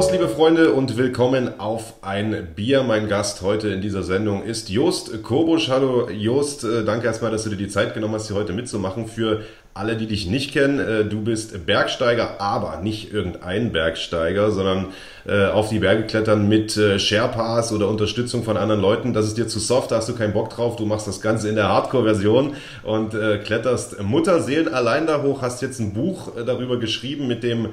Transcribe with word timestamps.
Prost, 0.00 0.12
liebe 0.12 0.28
Freunde, 0.28 0.72
und 0.72 0.96
willkommen 0.96 1.60
auf 1.60 1.92
ein 2.00 2.54
Bier. 2.56 2.82
Mein 2.84 3.06
Gast 3.06 3.42
heute 3.42 3.68
in 3.68 3.82
dieser 3.82 4.02
Sendung 4.02 4.42
ist 4.42 4.70
Jost 4.70 5.22
Kobusch. 5.22 5.68
Hallo 5.68 6.08
Jost, 6.08 6.64
äh, 6.64 6.86
danke 6.86 7.06
erstmal, 7.06 7.30
dass 7.30 7.44
du 7.44 7.50
dir 7.50 7.56
die 7.56 7.68
Zeit 7.68 7.92
genommen 7.92 8.14
hast, 8.14 8.28
hier 8.28 8.36
heute 8.36 8.54
mitzumachen. 8.54 9.06
Für 9.06 9.42
alle, 9.74 9.98
die 9.98 10.06
dich 10.06 10.26
nicht 10.26 10.54
kennen, 10.54 10.78
äh, 10.78 11.04
du 11.04 11.20
bist 11.20 11.66
Bergsteiger, 11.66 12.40
aber 12.40 12.80
nicht 12.82 13.12
irgendein 13.12 13.72
Bergsteiger, 13.72 14.52
sondern 14.52 14.86
äh, 15.26 15.48
auf 15.48 15.68
die 15.68 15.80
Berge 15.80 16.04
klettern 16.04 16.48
mit 16.48 16.80
Sherpas 16.96 17.70
oder 17.70 17.86
Unterstützung 17.86 18.42
von 18.42 18.56
anderen 18.56 18.80
Leuten. 18.80 19.12
Das 19.12 19.26
ist 19.26 19.36
dir 19.36 19.48
zu 19.48 19.58
soft, 19.58 19.90
da 19.90 19.96
hast 19.96 20.08
du 20.08 20.14
keinen 20.14 20.32
Bock 20.32 20.48
drauf. 20.48 20.76
Du 20.76 20.86
machst 20.86 21.08
das 21.08 21.20
Ganze 21.20 21.50
in 21.50 21.56
der 21.56 21.68
Hardcore-Version 21.68 22.54
und 22.84 23.10
kletterst 23.44 24.02
Mutterseelen 24.02 24.72
allein 24.72 25.06
da 25.06 25.20
hoch. 25.20 25.42
Hast 25.42 25.60
jetzt 25.60 25.78
ein 25.78 25.92
Buch 25.92 26.32
darüber 26.46 26.78
geschrieben 26.78 27.26
mit 27.26 27.42
dem 27.42 27.68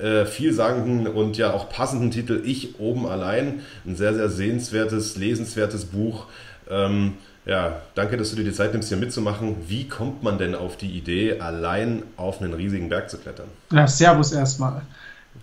äh, 0.00 0.26
vielsagenden 0.26 1.06
und 1.06 1.36
ja 1.36 1.52
auch 1.52 1.68
passenden 1.68 2.10
Titel 2.10 2.42
Ich 2.44 2.78
oben 2.78 3.06
allein. 3.06 3.60
Ein 3.86 3.96
sehr, 3.96 4.14
sehr 4.14 4.28
sehenswertes, 4.28 5.16
lesenswertes 5.16 5.86
Buch. 5.86 6.26
Ähm, 6.70 7.14
ja, 7.46 7.76
danke, 7.94 8.16
dass 8.16 8.30
du 8.30 8.36
dir 8.36 8.44
die 8.44 8.52
Zeit 8.52 8.72
nimmst, 8.72 8.88
hier 8.88 8.96
mitzumachen. 8.96 9.56
Wie 9.68 9.86
kommt 9.86 10.22
man 10.22 10.38
denn 10.38 10.54
auf 10.54 10.76
die 10.76 10.90
Idee, 10.90 11.40
allein 11.40 12.02
auf 12.16 12.40
einen 12.40 12.54
riesigen 12.54 12.88
Berg 12.88 13.10
zu 13.10 13.18
klettern? 13.18 13.46
Ja, 13.70 13.86
Servus 13.86 14.32
erstmal. 14.32 14.82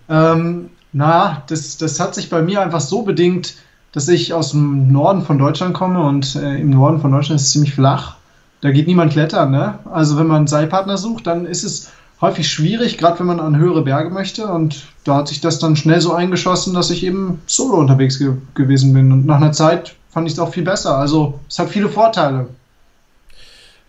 Ähm, 0.08 0.70
na, 0.92 1.42
das, 1.46 1.76
das 1.76 2.00
hat 2.00 2.14
sich 2.14 2.28
bei 2.28 2.42
mir 2.42 2.60
einfach 2.60 2.80
so 2.80 3.02
bedingt, 3.02 3.54
dass 3.92 4.08
ich 4.08 4.32
aus 4.32 4.50
dem 4.50 4.90
Norden 4.90 5.22
von 5.22 5.38
Deutschland 5.38 5.74
komme 5.74 6.02
und 6.02 6.34
äh, 6.34 6.56
im 6.56 6.70
Norden 6.70 7.00
von 7.00 7.12
Deutschland 7.12 7.40
ist 7.40 7.46
es 7.46 7.52
ziemlich 7.52 7.74
flach. 7.74 8.16
Da 8.62 8.70
geht 8.70 8.86
niemand 8.86 9.12
klettern, 9.12 9.50
ne? 9.50 9.78
Also 9.90 10.16
wenn 10.18 10.26
man 10.26 10.38
einen 10.38 10.46
Seilpartner 10.46 10.96
sucht, 10.96 11.26
dann 11.26 11.46
ist 11.46 11.64
es 11.64 11.90
häufig 12.22 12.48
schwierig, 12.48 12.96
gerade 12.96 13.18
wenn 13.18 13.26
man 13.26 13.40
an 13.40 13.58
höhere 13.58 13.82
Berge 13.82 14.08
möchte. 14.08 14.46
Und 14.46 14.84
da 15.04 15.16
hat 15.16 15.28
sich 15.28 15.42
das 15.42 15.58
dann 15.58 15.76
schnell 15.76 16.00
so 16.00 16.14
eingeschossen, 16.14 16.72
dass 16.72 16.90
ich 16.90 17.04
eben 17.04 17.42
solo 17.46 17.74
unterwegs 17.74 18.18
ge 18.18 18.32
gewesen 18.54 18.94
bin. 18.94 19.12
Und 19.12 19.26
nach 19.26 19.36
einer 19.36 19.52
Zeit 19.52 19.94
fand 20.10 20.26
ich 20.26 20.34
es 20.34 20.38
auch 20.38 20.54
viel 20.54 20.64
besser. 20.64 20.96
Also 20.96 21.40
es 21.48 21.58
hat 21.58 21.68
viele 21.68 21.90
Vorteile. 21.90 22.46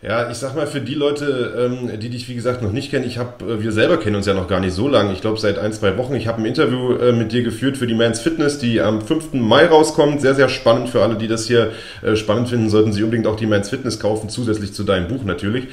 Ja, 0.06 0.30
ich 0.30 0.36
sag 0.36 0.54
mal, 0.54 0.66
für 0.66 0.82
die 0.82 0.92
Leute, 0.92 1.70
ähm, 1.80 1.98
die 1.98 2.10
dich 2.10 2.28
wie 2.28 2.34
gesagt 2.34 2.60
noch 2.60 2.72
nicht 2.72 2.90
kennen, 2.90 3.06
ich 3.06 3.16
habe, 3.16 3.42
äh, 3.42 3.62
wir 3.62 3.72
selber 3.72 3.96
kennen 3.96 4.16
uns 4.16 4.26
ja 4.26 4.34
noch 4.34 4.48
gar 4.48 4.60
nicht 4.60 4.74
so 4.74 4.86
lange, 4.86 5.14
ich 5.14 5.22
glaube 5.22 5.40
seit 5.40 5.58
ein, 5.58 5.72
zwei 5.72 5.96
Wochen. 5.96 6.14
Ich 6.14 6.26
habe 6.26 6.42
ein 6.42 6.44
Interview 6.44 6.92
äh, 6.96 7.12
mit 7.12 7.32
dir 7.32 7.42
geführt 7.42 7.78
für 7.78 7.86
die 7.86 7.94
Mans 7.94 8.20
Fitness, 8.20 8.58
die 8.58 8.82
am 8.82 9.00
5. 9.00 9.32
Mai 9.32 9.64
rauskommt. 9.64 10.20
Sehr, 10.20 10.34
sehr 10.34 10.50
spannend 10.50 10.90
für 10.90 11.02
alle, 11.02 11.16
die 11.16 11.26
das 11.26 11.46
hier 11.46 11.72
äh, 12.02 12.16
spannend 12.16 12.50
finden, 12.50 12.68
sollten 12.68 12.92
sie 12.92 13.02
unbedingt 13.02 13.26
auch 13.26 13.36
die 13.36 13.46
Mans 13.46 13.70
Fitness 13.70 13.98
kaufen, 13.98 14.28
zusätzlich 14.28 14.74
zu 14.74 14.84
deinem 14.84 15.08
Buch 15.08 15.24
natürlich. 15.24 15.68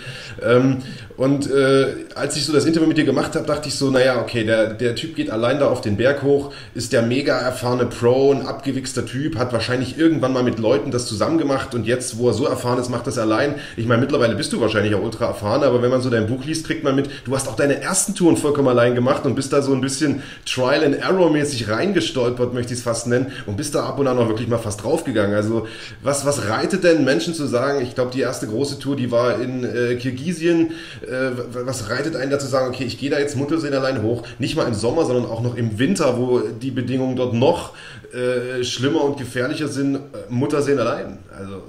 Und 1.22 1.52
äh, 1.52 1.88
als 2.16 2.36
ich 2.38 2.46
so 2.46 2.54
das 2.54 2.66
Interview 2.66 2.88
mit 2.88 2.98
dir 2.98 3.04
gemacht 3.04 3.36
habe, 3.36 3.46
dachte 3.46 3.68
ich 3.68 3.76
so, 3.76 3.92
naja, 3.92 4.22
okay, 4.22 4.44
der, 4.44 4.74
der 4.74 4.96
Typ 4.96 5.16
geht 5.16 5.30
allein 5.30 5.60
da 5.60 5.68
auf 5.68 5.82
den 5.82 5.98
Berg 5.98 6.24
hoch, 6.24 6.54
ist 6.74 6.94
der 6.94 7.02
mega 7.02 7.38
erfahrene 7.38 7.86
Pro, 7.86 8.32
ein 8.32 8.48
abgewichster 8.48 9.06
Typ, 9.06 9.38
hat 9.38 9.54
wahrscheinlich 9.54 9.98
irgendwann 10.00 10.34
mal 10.34 10.44
mit 10.44 10.58
Leuten 10.58 10.90
das 10.90 11.06
zusammen 11.06 11.38
gemacht 11.38 11.76
und 11.76 11.86
jetzt, 11.86 12.18
wo 12.18 12.30
er 12.30 12.34
so 12.34 12.46
erfahren 12.46 12.80
ist, 12.80 12.90
macht 12.90 13.08
das 13.08 13.18
allein. 13.18 13.56
Ich 13.78 13.86
meine, 13.86 14.02
mittlerweile 14.02 14.32
mittlerweile 14.32 14.36
bist 14.36 14.54
du 14.54 14.62
wahrscheinlich 14.62 14.96
auch 14.96 15.02
ultra 15.02 15.26
erfahren, 15.26 15.64
aber 15.64 15.82
wenn 15.82 15.90
man 15.90 16.02
so 16.02 16.10
dein 16.10 16.28
Buch 16.28 16.46
liest, 16.46 16.66
kriegt 16.66 16.84
man 16.84 16.96
mit, 16.96 17.10
du 17.26 17.36
hast 17.36 17.48
auch 17.48 17.56
deine 17.56 17.82
ersten 17.82 18.14
Touren 18.14 18.38
vollkommen 18.38 18.68
allein 18.68 18.96
gemacht 18.96 19.26
und 19.26 19.36
bist 19.36 19.52
da 19.54 19.62
so 19.62 19.74
ein 19.74 19.82
bisschen 19.82 20.22
Trial 20.46 20.84
and 20.84 20.96
Error 20.96 21.30
mäßig 21.30 21.70
reingestolpert, 21.70 22.54
möchte 22.54 22.74
ich 22.74 22.80
es 22.80 22.84
fast 22.84 23.08
nennen, 23.08 23.32
und 23.46 23.58
bist 23.58 23.76
da 23.76 23.86
ab 23.86 24.00
und 24.00 24.08
an 24.08 24.18
auch 24.18 24.28
wirklich 24.28 24.48
mal 24.48 24.58
fast 24.58 24.84
draufgegangen. 24.84 25.36
Also 25.36 25.68
was, 26.02 26.26
was 26.26 26.48
reitet 26.48 26.84
denn 26.84 27.04
Menschen 27.04 27.34
zu 27.34 27.48
sagen, 27.48 27.82
ich 27.82 27.96
glaube, 27.96 28.12
die 28.12 28.22
erste 28.22 28.48
große 28.48 28.80
Tour, 28.80 28.96
die 28.96 29.12
war 29.12 29.42
in 29.42 29.64
äh, 29.64 29.96
Kirgisien, 29.96 30.72
äh, 31.12 31.32
was 31.66 31.90
reitet 31.90 32.16
einen 32.16 32.32
dazu 32.32 32.48
sagen, 32.48 32.70
okay, 32.70 32.86
ich 32.86 32.98
gehe 32.98 33.10
da 33.10 33.20
jetzt 33.20 33.36
Mutterseen 33.36 33.74
allein 33.74 34.02
hoch, 34.02 34.24
nicht 34.40 34.56
mal 34.56 34.68
im 34.68 34.74
Sommer, 34.74 35.06
sondern 35.06 35.26
auch 35.26 35.42
noch 35.42 35.56
im 35.56 35.78
Winter, 35.78 36.18
wo 36.18 36.40
die 36.40 36.72
Bedingungen 36.72 37.16
dort 37.16 37.34
noch 37.34 37.74
äh, 38.14 38.64
schlimmer 38.64 39.04
und 39.04 39.18
gefährlicher 39.18 39.68
sind, 39.68 39.96
äh, 39.96 40.00
Mutterseen 40.30 40.80
allein. 40.80 41.20
Also 41.38 41.64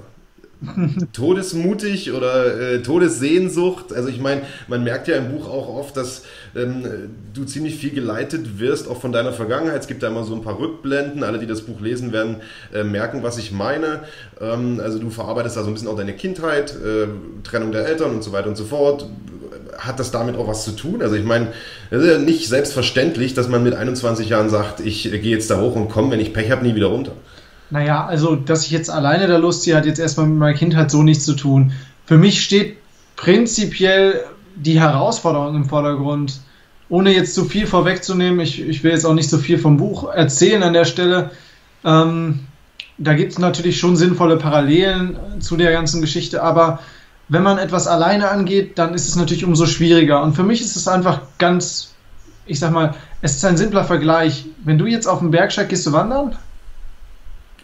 todesmutig 1.13 2.11
oder 2.11 2.73
äh, 2.73 2.81
Todessehnsucht. 2.81 3.93
Also 3.93 4.09
ich 4.09 4.19
meine, 4.19 4.43
man 4.67 4.83
merkt 4.83 5.07
ja 5.07 5.15
im 5.17 5.31
Buch 5.31 5.49
auch 5.49 5.67
oft, 5.67 5.97
dass 5.97 6.23
ähm, 6.55 6.85
du 7.33 7.43
ziemlich 7.45 7.75
viel 7.75 7.91
geleitet 7.91 8.59
wirst, 8.59 8.87
auch 8.87 8.99
von 9.01 9.11
deiner 9.11 9.33
Vergangenheit. 9.33 9.81
Es 9.81 9.87
gibt 9.87 10.03
da 10.03 10.07
immer 10.07 10.23
so 10.23 10.33
ein 10.35 10.41
paar 10.41 10.59
Rückblenden. 10.59 11.23
Alle, 11.23 11.39
die 11.39 11.47
das 11.47 11.61
Buch 11.61 11.81
lesen 11.81 12.11
werden, 12.11 12.37
äh, 12.73 12.83
merken, 12.83 13.23
was 13.23 13.37
ich 13.37 13.51
meine. 13.51 14.01
Ähm, 14.39 14.79
also 14.81 14.99
du 14.99 15.09
verarbeitest 15.09 15.57
da 15.57 15.63
so 15.63 15.67
ein 15.67 15.73
bisschen 15.73 15.89
auch 15.89 15.97
deine 15.97 16.13
Kindheit, 16.13 16.73
äh, 16.75 17.07
Trennung 17.43 17.71
der 17.71 17.85
Eltern 17.85 18.11
und 18.11 18.23
so 18.23 18.31
weiter 18.31 18.47
und 18.47 18.55
so 18.55 18.65
fort. 18.65 19.09
Hat 19.77 19.99
das 19.99 20.11
damit 20.11 20.35
auch 20.35 20.47
was 20.47 20.63
zu 20.63 20.71
tun? 20.71 21.01
Also 21.01 21.15
ich 21.15 21.23
meine, 21.23 21.47
es 21.89 22.01
ist 22.01 22.09
ja 22.09 22.17
nicht 22.17 22.47
selbstverständlich, 22.47 23.33
dass 23.33 23.49
man 23.49 23.63
mit 23.63 23.75
21 23.75 24.29
Jahren 24.29 24.49
sagt, 24.49 24.79
ich 24.79 25.03
gehe 25.03 25.21
jetzt 25.21 25.49
da 25.49 25.59
hoch 25.59 25.75
und 25.75 25.89
komme, 25.89 26.11
wenn 26.11 26.19
ich 26.19 26.33
Pech 26.33 26.51
habe, 26.51 26.65
nie 26.65 26.75
wieder 26.75 26.87
runter. 26.87 27.13
Naja, 27.69 28.05
also, 28.05 28.35
dass 28.35 28.65
ich 28.65 28.71
jetzt 28.71 28.89
alleine 28.89 29.27
da 29.27 29.37
Lust 29.37 29.63
ziehe, 29.63 29.75
hat 29.75 29.85
jetzt 29.85 29.99
erstmal 29.99 30.27
mit 30.27 30.37
meiner 30.37 30.57
Kindheit 30.57 30.91
so 30.91 31.01
nichts 31.01 31.25
zu 31.25 31.33
tun. 31.33 31.73
Für 32.05 32.17
mich 32.17 32.43
steht 32.43 32.77
prinzipiell 33.15 34.21
die 34.55 34.79
Herausforderung 34.79 35.55
im 35.55 35.65
Vordergrund. 35.65 36.39
Ohne 36.89 37.13
jetzt 37.13 37.33
zu 37.33 37.45
viel 37.45 37.65
vorwegzunehmen, 37.65 38.39
ich, 38.41 38.61
ich 38.61 38.83
will 38.83 38.91
jetzt 38.91 39.05
auch 39.05 39.13
nicht 39.13 39.29
so 39.29 39.37
viel 39.37 39.57
vom 39.57 39.77
Buch 39.77 40.13
erzählen 40.13 40.61
an 40.61 40.73
der 40.73 40.85
Stelle. 40.85 41.31
Ähm, 41.83 42.41
da 42.97 43.13
gibt 43.13 43.31
es 43.31 43.39
natürlich 43.39 43.79
schon 43.79 43.95
sinnvolle 43.95 44.37
Parallelen 44.37 45.17
zu 45.39 45.57
der 45.57 45.71
ganzen 45.71 46.01
Geschichte, 46.01 46.43
aber 46.43 46.79
wenn 47.29 47.43
man 47.43 47.57
etwas 47.57 47.87
alleine 47.87 48.29
angeht, 48.29 48.77
dann 48.77 48.93
ist 48.93 49.07
es 49.07 49.15
natürlich 49.15 49.45
umso 49.45 49.65
schwieriger. 49.65 50.21
Und 50.23 50.35
für 50.35 50.43
mich 50.43 50.61
ist 50.61 50.75
es 50.75 50.87
einfach 50.87 51.21
ganz, 51.37 51.93
ich 52.45 52.59
sag 52.59 52.71
mal, 52.71 52.95
es 53.21 53.35
ist 53.35 53.45
ein 53.45 53.57
simpler 53.57 53.85
Vergleich. 53.85 54.45
Wenn 54.63 54.77
du 54.77 54.85
jetzt 54.85 55.07
auf 55.07 55.19
den 55.19 55.31
Berg 55.31 55.51
steigst, 55.51 55.69
gehst 55.69 55.87
du 55.87 55.93
wandern? 55.93 56.35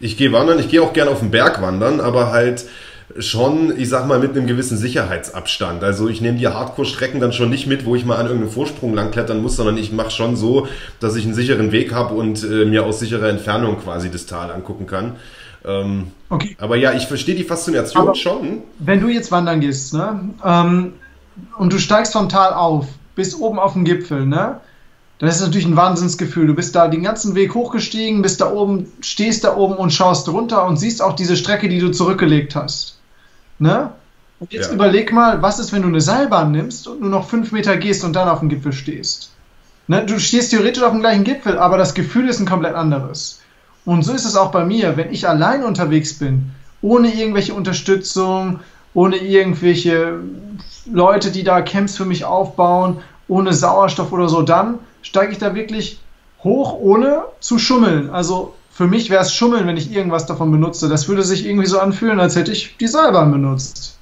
Ich 0.00 0.16
gehe 0.16 0.32
wandern, 0.32 0.58
ich 0.58 0.68
gehe 0.68 0.82
auch 0.82 0.94
gerne 0.94 1.10
auf 1.10 1.20
den 1.20 1.30
Berg 1.30 1.60
wandern, 1.60 2.00
aber 2.00 2.32
halt 2.32 2.64
schon, 3.18 3.78
ich 3.78 3.88
sag 3.88 4.06
mal, 4.06 4.18
mit 4.18 4.36
einem 4.36 4.46
gewissen 4.46 4.78
Sicherheitsabstand. 4.78 5.82
Also 5.82 6.08
ich 6.08 6.20
nehme 6.20 6.38
die 6.38 6.48
Hardcore-Strecken 6.48 7.20
dann 7.20 7.32
schon 7.32 7.50
nicht 7.50 7.66
mit, 7.66 7.84
wo 7.84 7.96
ich 7.96 8.04
mal 8.04 8.16
an 8.16 8.26
irgendeinem 8.26 8.52
Vorsprung 8.52 8.94
lang 8.94 9.10
klettern 9.10 9.42
muss, 9.42 9.56
sondern 9.56 9.76
ich 9.76 9.92
mache 9.92 10.10
schon 10.10 10.36
so, 10.36 10.68
dass 11.00 11.16
ich 11.16 11.24
einen 11.24 11.34
sicheren 11.34 11.72
Weg 11.72 11.92
habe 11.92 12.14
und 12.14 12.42
äh, 12.44 12.64
mir 12.64 12.84
aus 12.84 13.00
sicherer 13.00 13.28
Entfernung 13.28 13.78
quasi 13.80 14.10
das 14.10 14.26
Tal 14.26 14.50
angucken 14.50 14.86
kann. 14.86 15.16
Ähm, 15.64 16.08
okay. 16.28 16.56
Aber 16.58 16.76
ja, 16.76 16.92
ich 16.92 17.06
verstehe 17.06 17.34
die 17.34 17.44
Faszination 17.44 18.02
aber 18.02 18.14
schon. 18.14 18.62
Wenn 18.78 19.00
du 19.00 19.08
jetzt 19.08 19.30
wandern 19.30 19.60
gehst, 19.60 19.94
ne, 19.94 20.30
ähm, 20.44 20.94
und 21.56 21.72
du 21.72 21.78
steigst 21.78 22.12
vom 22.12 22.28
Tal 22.28 22.52
auf, 22.52 22.86
bis 23.14 23.34
oben 23.34 23.58
auf 23.58 23.74
den 23.74 23.84
Gipfel, 23.84 24.26
ne, 24.26 24.60
das 25.20 25.36
ist 25.36 25.42
natürlich 25.42 25.66
ein 25.66 25.76
Wahnsinnsgefühl. 25.76 26.46
Du 26.46 26.54
bist 26.54 26.74
da 26.74 26.88
den 26.88 27.02
ganzen 27.02 27.34
Weg 27.34 27.54
hochgestiegen, 27.54 28.22
bist 28.22 28.40
da 28.40 28.50
oben, 28.50 28.90
stehst 29.02 29.44
da 29.44 29.54
oben 29.54 29.74
und 29.74 29.92
schaust 29.92 30.26
runter 30.30 30.64
und 30.66 30.78
siehst 30.78 31.02
auch 31.02 31.14
diese 31.14 31.36
Strecke, 31.36 31.68
die 31.68 31.78
du 31.78 31.90
zurückgelegt 31.90 32.56
hast. 32.56 32.98
Ne? 33.58 33.92
Und 34.38 34.50
jetzt 34.54 34.68
ja. 34.68 34.74
überleg 34.74 35.12
mal, 35.12 35.42
was 35.42 35.58
ist, 35.58 35.74
wenn 35.74 35.82
du 35.82 35.88
eine 35.88 36.00
Seilbahn 36.00 36.52
nimmst 36.52 36.88
und 36.88 37.02
nur 37.02 37.10
noch 37.10 37.28
fünf 37.28 37.52
Meter 37.52 37.76
gehst 37.76 38.02
und 38.02 38.14
dann 38.14 38.30
auf 38.30 38.38
dem 38.38 38.48
Gipfel 38.48 38.72
stehst. 38.72 39.32
Ne? 39.88 40.06
Du 40.06 40.18
stehst 40.18 40.52
theoretisch 40.52 40.82
auf 40.82 40.92
dem 40.92 41.00
gleichen 41.00 41.24
Gipfel, 41.24 41.58
aber 41.58 41.76
das 41.76 41.92
Gefühl 41.92 42.26
ist 42.26 42.40
ein 42.40 42.46
komplett 42.46 42.74
anderes. 42.74 43.40
Und 43.90 44.04
so 44.04 44.12
ist 44.12 44.24
es 44.24 44.36
auch 44.36 44.52
bei 44.52 44.64
mir, 44.64 44.96
wenn 44.96 45.12
ich 45.12 45.28
allein 45.28 45.64
unterwegs 45.64 46.16
bin, 46.16 46.52
ohne 46.80 47.12
irgendwelche 47.12 47.54
Unterstützung, 47.54 48.60
ohne 48.94 49.16
irgendwelche 49.16 50.20
Leute, 50.86 51.32
die 51.32 51.42
da 51.42 51.60
Camps 51.60 51.96
für 51.96 52.04
mich 52.04 52.24
aufbauen, 52.24 52.98
ohne 53.26 53.52
Sauerstoff 53.52 54.12
oder 54.12 54.28
so, 54.28 54.42
dann 54.42 54.78
steige 55.02 55.32
ich 55.32 55.38
da 55.38 55.56
wirklich 55.56 55.98
hoch, 56.44 56.74
ohne 56.74 57.24
zu 57.40 57.58
schummeln. 57.58 58.10
Also 58.10 58.54
für 58.70 58.86
mich 58.86 59.10
wäre 59.10 59.22
es 59.22 59.34
Schummeln, 59.34 59.66
wenn 59.66 59.76
ich 59.76 59.92
irgendwas 59.92 60.24
davon 60.24 60.52
benutze. 60.52 60.88
Das 60.88 61.08
würde 61.08 61.24
sich 61.24 61.44
irgendwie 61.44 61.66
so 61.66 61.80
anfühlen, 61.80 62.20
als 62.20 62.36
hätte 62.36 62.52
ich 62.52 62.76
die 62.76 62.86
Seilbahn 62.86 63.32
benutzt. 63.32 63.98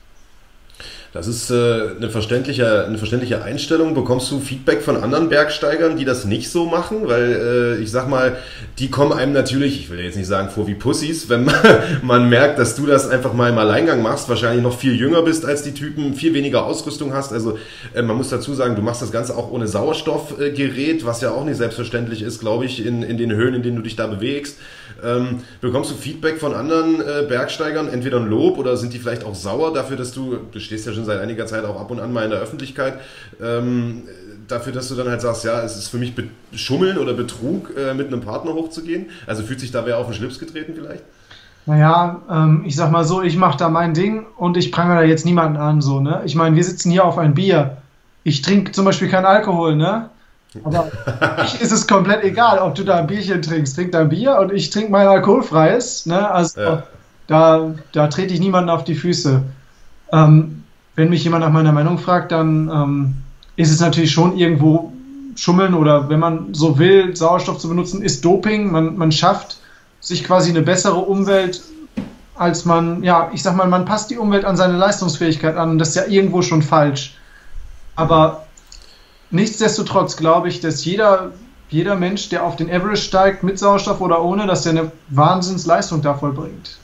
Das 1.15 1.27
ist 1.27 1.51
äh, 1.51 1.55
eine, 1.97 2.11
verständliche, 2.11 2.85
eine 2.85 2.99
verständliche 2.99 3.43
Einstellung. 3.43 3.95
Bekommst 3.95 4.31
du 4.31 4.41
Feedback 4.41 4.83
von 4.83 4.97
anderen 4.97 5.31
Bergsteigern, 5.31 5.97
die 5.97 6.05
das 6.05 6.27
nicht 6.27 6.51
so 6.51 6.67
machen? 6.67 7.09
Weil 7.09 7.79
äh, 7.79 7.83
ich 7.83 7.91
sag 7.91 8.09
mal, 8.11 8.37
die 8.79 8.91
kommen 8.91 9.15
einem 9.15 9.33
natürlich, 9.33 9.81
ich 9.81 9.91
will 9.91 10.01
jetzt 10.01 10.17
nicht 10.17 10.27
sagen 10.27 10.51
vor 10.51 10.67
wie 10.67 10.75
Pussys, 10.75 11.31
wenn 11.31 11.45
man, 11.45 11.55
man 12.03 12.29
merkt, 12.29 12.59
dass 12.59 12.77
du 12.77 12.85
das 12.85 13.09
einfach 13.09 13.33
mal 13.33 13.49
im 13.49 13.57
Alleingang 13.57 14.03
machst, 14.03 14.29
wahrscheinlich 14.29 14.63
noch 14.63 14.79
viel 14.79 14.97
jünger 14.97 15.23
bist 15.23 15.47
als 15.47 15.63
die 15.63 15.73
Typen, 15.73 16.13
viel 16.13 16.35
weniger 16.35 16.67
Ausrüstung 16.67 17.15
hast. 17.15 17.33
Also 17.33 17.59
äh, 17.95 18.03
man 18.03 18.19
muss 18.19 18.29
dazu 18.29 18.53
sagen, 18.53 18.77
du 18.77 18.83
machst 18.83 19.01
das 19.01 19.11
Ganze 19.11 19.35
auch 19.35 19.51
ohne 19.51 19.67
Sauerstoffgerät, 19.67 21.07
was 21.07 21.23
ja 21.23 21.31
auch 21.31 21.45
nicht 21.45 21.57
selbstverständlich 21.57 22.21
ist, 22.21 22.39
glaube 22.39 22.67
ich, 22.67 22.85
in, 22.85 23.03
in 23.03 23.17
den 23.17 23.33
Höhen, 23.33 23.55
in 23.55 23.63
denen 23.63 23.77
du 23.77 23.83
dich 23.83 23.97
da 23.97 24.07
bewegst. 24.07 24.59
Ähm, 25.03 25.41
bekommst 25.61 25.91
du 25.91 25.95
Feedback 25.95 26.39
von 26.39 26.55
anderen 26.55 27.01
äh, 27.01 27.25
Bergsteigern, 27.29 27.89
entweder 27.89 28.19
ein 28.19 28.29
Lob 28.29 28.59
oder 28.59 28.77
sind 28.77 28.93
die 28.93 28.99
vielleicht 28.99 29.25
auch 29.25 29.35
sauer 29.35 29.73
dafür, 29.73 29.97
dass 29.97 30.13
du, 30.13 30.39
du 30.51 30.61
stehst 30.61 30.87
ja 30.87 30.93
schon 30.93 31.05
seit 31.05 31.21
einiger 31.21 31.47
Zeit 31.47 31.65
auch 31.65 31.81
ab 31.81 31.91
und 31.91 32.01
an 32.01 32.13
mal 32.13 32.25
in 32.25 32.31
der 32.31 32.41
Öffentlichkeit, 32.41 32.95
ähm, 33.41 34.05
dafür, 34.49 34.73
dass 34.73 34.89
du 34.89 34.95
dann 34.95 35.09
halt 35.09 35.21
sagst, 35.21 35.45
ja, 35.45 35.63
es 35.63 35.77
ist 35.77 35.89
für 35.89 35.99
mich 35.99 36.15
Schummeln 36.55 36.99
oder 36.99 37.13
Betrug, 37.13 37.71
äh, 37.77 37.95
mit 37.95 38.09
einem 38.09 38.21
Partner 38.21 38.55
hochzugehen? 38.55 39.07
Also 39.27 39.43
fühlt 39.43 39.61
sich 39.61 39.71
da 39.71 39.87
wer 39.87 39.99
auf 39.99 40.07
den 40.07 40.15
Schlips 40.15 40.39
getreten 40.39 40.73
vielleicht? 40.75 41.05
Naja, 41.67 42.23
ähm, 42.31 42.63
ich 42.65 42.77
sag 42.77 42.91
mal 42.91 43.05
so, 43.05 43.23
ich 43.23 43.37
mache 43.37 43.59
da 43.59 43.69
mein 43.69 43.93
Ding 43.93 44.27
und 44.39 44.57
ich 44.57 44.73
prangere 44.73 44.97
da 44.97 45.03
jetzt 45.03 45.27
niemanden 45.27 45.59
an, 45.59 45.83
so, 45.83 46.01
ne? 46.01 46.23
Ich 46.25 46.35
meine, 46.35 46.57
wir 46.57 46.65
sitzen 46.65 46.91
hier 46.91 47.05
auf 47.05 47.19
ein 47.19 47.35
Bier. 47.35 47.77
Ich 48.25 48.41
trinke 48.41 48.73
zum 48.73 48.87
Beispiel 48.87 49.09
keinen 49.09 49.27
Alkohol, 49.27 49.77
ne? 49.77 50.09
Aber 50.65 50.91
ich 51.45 51.61
ist 51.61 51.73
es 51.73 51.87
komplett 51.87 52.25
egal, 52.25 52.59
ob 52.59 52.75
du 52.75 52.85
da 52.85 52.97
ein 52.97 53.07
Bierchen 53.07 53.43
trinkst. 53.43 53.77
Trink 53.77 53.93
dein 53.93 54.09
Bier 54.09 54.39
und 54.39 54.53
ich 54.53 54.71
trinke 54.71 54.91
mein 54.91 55.07
alkoholfreies. 55.07 56.07
Ne? 56.07 56.31
Also 56.31 56.61
ja. 56.61 56.83
da, 57.27 57.75
da 57.93 58.07
trete 58.09 58.35
ich 58.35 58.41
niemanden 58.41 58.71
auf 58.71 58.85
die 58.85 58.95
Füße. 58.95 59.43
Ähm, 60.13 60.65
wenn 60.95 61.11
mich 61.11 61.23
jemand 61.23 61.45
nach 61.45 61.53
meiner 61.53 61.73
Meinung 61.73 61.99
fragt, 61.99 62.33
dann 62.33 62.69
ähm, 62.69 63.15
ist 63.57 63.71
es 63.71 63.81
natürlich 63.81 64.11
schon 64.11 64.37
irgendwo 64.37 64.93
Schummeln 65.37 65.75
oder 65.75 66.09
wenn 66.09 66.19
man 66.19 66.55
so 66.55 66.79
will, 66.79 67.15
Sauerstoff 67.15 67.59
zu 67.59 67.69
benutzen, 67.69 68.03
ist 68.03 68.25
Doping. 68.25 68.73
Man, 68.73 68.97
man 68.97 69.13
schafft 69.13 69.59
sich 70.01 70.25
quasi 70.25 70.51
eine 70.51 70.63
bessere 70.63 70.97
Umwelt, 70.97 71.63
als 72.35 72.65
man, 72.65 73.03
ja, 73.05 73.31
ich 73.33 73.43
sag 73.43 73.57
mal, 73.57 73.69
man 73.69 73.85
passt 73.85 74.11
die 74.11 74.17
Umwelt 74.17 74.45
an 74.45 74.57
seine 74.57 74.77
Leistungsfähigkeit 74.77 75.57
an. 75.57 75.79
Das 75.79 75.91
ist 75.91 75.95
ja 75.95 76.07
irgendwo 76.07 76.43
schon 76.43 76.63
falsch. 76.63 77.17
Aber 77.95 78.48
nichtsdestotrotz 79.31 80.17
glaube 80.17 80.49
ich, 80.49 80.61
dass 80.61 80.85
jeder, 80.85 81.33
jeder 81.69 81.97
Mensch, 81.97 82.29
der 82.29 82.45
auf 82.45 82.57
den 82.57 82.71
Average 82.71 83.03
steigt, 83.03 83.43
mit 83.43 83.59
Sauerstoff 83.59 84.01
oder 84.01 84.23
ohne, 84.23 84.47
dass 84.47 84.67
er 84.67 84.73
eine 84.73 84.93
Wahnsinnsleistung 85.09 86.03
da 86.03 86.15
vollbringt. 86.15 86.79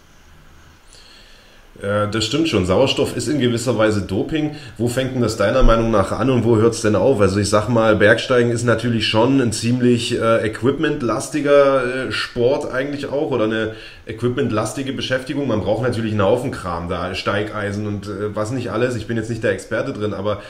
Äh, 1.82 2.08
das 2.10 2.24
stimmt 2.24 2.48
schon. 2.48 2.66
Sauerstoff 2.66 3.16
ist 3.16 3.28
in 3.28 3.40
gewisser 3.40 3.76
Weise 3.76 4.02
Doping. 4.02 4.52
Wo 4.78 4.88
fängt 4.88 5.14
denn 5.14 5.22
das 5.22 5.36
deiner 5.36 5.62
Meinung 5.62 5.90
nach 5.90 6.12
an 6.12 6.30
und 6.30 6.44
wo 6.44 6.56
hört 6.56 6.74
es 6.74 6.82
denn 6.82 6.94
auf? 6.96 7.20
Also 7.20 7.38
ich 7.38 7.48
sag 7.48 7.68
mal, 7.68 7.96
Bergsteigen 7.96 8.50
ist 8.50 8.64
natürlich 8.64 9.06
schon 9.06 9.40
ein 9.40 9.52
ziemlich 9.52 10.18
äh, 10.18 10.46
equipmentlastiger 10.46 12.06
äh, 12.08 12.12
Sport 12.12 12.70
eigentlich 12.72 13.06
auch 13.06 13.30
oder 13.30 13.44
eine 13.44 13.72
equipmentlastige 14.06 14.92
Beschäftigung. 14.92 15.48
Man 15.48 15.60
braucht 15.60 15.82
natürlich 15.82 16.12
einen 16.12 16.22
Haufen 16.22 16.52
Kram 16.52 16.88
da, 16.88 17.14
Steigeisen 17.14 17.86
und 17.86 18.06
äh, 18.06 18.34
was 18.34 18.52
nicht 18.52 18.70
alles. 18.70 18.94
Ich 18.96 19.06
bin 19.06 19.16
jetzt 19.16 19.30
nicht 19.30 19.42
der 19.42 19.52
Experte 19.52 19.92
drin, 19.92 20.14
aber 20.14 20.42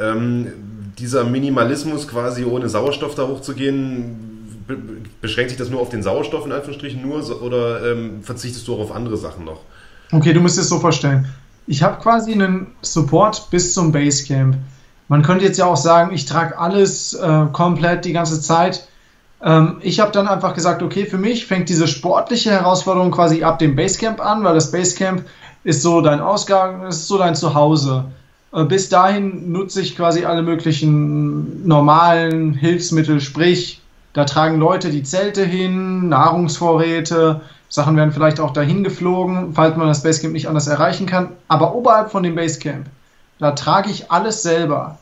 ähm, 0.00 0.52
dieser 0.98 1.24
Minimalismus 1.24 2.08
quasi 2.08 2.44
ohne 2.44 2.68
Sauerstoff 2.68 3.14
da 3.14 3.26
hochzugehen, 3.26 4.42
beschränkt 5.20 5.50
sich 5.50 5.58
das 5.58 5.70
nur 5.70 5.80
auf 5.80 5.88
den 5.88 6.02
Sauerstoff 6.02 6.46
in 6.46 6.52
Anführungsstrichen 6.52 7.02
nur 7.02 7.42
oder 7.42 7.92
ähm, 7.92 8.22
verzichtest 8.22 8.66
du 8.68 8.74
auch 8.74 8.80
auf 8.80 8.92
andere 8.92 9.16
Sachen 9.16 9.44
noch? 9.44 9.60
Okay, 10.12 10.32
du 10.32 10.40
musst 10.40 10.58
es 10.58 10.68
so 10.68 10.78
vorstellen. 10.78 11.26
Ich 11.66 11.82
habe 11.82 12.00
quasi 12.00 12.32
einen 12.32 12.68
Support 12.82 13.50
bis 13.50 13.74
zum 13.74 13.92
Basecamp. 13.92 14.56
Man 15.08 15.22
könnte 15.22 15.44
jetzt 15.44 15.58
ja 15.58 15.66
auch 15.66 15.76
sagen, 15.76 16.14
ich 16.14 16.26
trage 16.26 16.58
alles 16.58 17.14
äh, 17.14 17.46
komplett 17.52 18.04
die 18.04 18.12
ganze 18.12 18.40
Zeit. 18.40 18.86
Ähm, 19.42 19.78
ich 19.80 20.00
habe 20.00 20.12
dann 20.12 20.28
einfach 20.28 20.54
gesagt, 20.54 20.82
okay, 20.82 21.06
für 21.06 21.18
mich 21.18 21.46
fängt 21.46 21.68
diese 21.68 21.88
sportliche 21.88 22.50
Herausforderung 22.50 23.10
quasi 23.10 23.42
ab 23.42 23.58
dem 23.58 23.76
Basecamp 23.76 24.20
an, 24.20 24.44
weil 24.44 24.54
das 24.54 24.70
Basecamp 24.70 25.24
ist 25.64 25.82
so 25.82 26.00
dein 26.00 26.20
Ausgang, 26.20 26.86
ist 26.86 27.06
so 27.08 27.18
dein 27.18 27.34
Zuhause. 27.34 28.06
Bis 28.68 28.90
dahin 28.90 29.50
nutze 29.50 29.80
ich 29.80 29.96
quasi 29.96 30.26
alle 30.26 30.42
möglichen 30.42 31.66
normalen 31.66 32.52
Hilfsmittel, 32.52 33.20
sprich, 33.20 33.80
da 34.12 34.26
tragen 34.26 34.58
Leute 34.58 34.90
die 34.90 35.02
Zelte 35.02 35.42
hin, 35.42 36.10
Nahrungsvorräte, 36.10 37.40
Sachen 37.70 37.96
werden 37.96 38.12
vielleicht 38.12 38.38
auch 38.40 38.50
dahin 38.50 38.84
geflogen, 38.84 39.54
falls 39.54 39.78
man 39.78 39.88
das 39.88 40.02
Basecamp 40.02 40.34
nicht 40.34 40.48
anders 40.48 40.66
erreichen 40.66 41.06
kann. 41.06 41.30
Aber 41.48 41.74
oberhalb 41.74 42.10
von 42.10 42.22
dem 42.22 42.34
Basecamp, 42.34 42.84
da 43.38 43.52
trage 43.52 43.90
ich 43.90 44.10
alles 44.10 44.42
selber. 44.42 44.98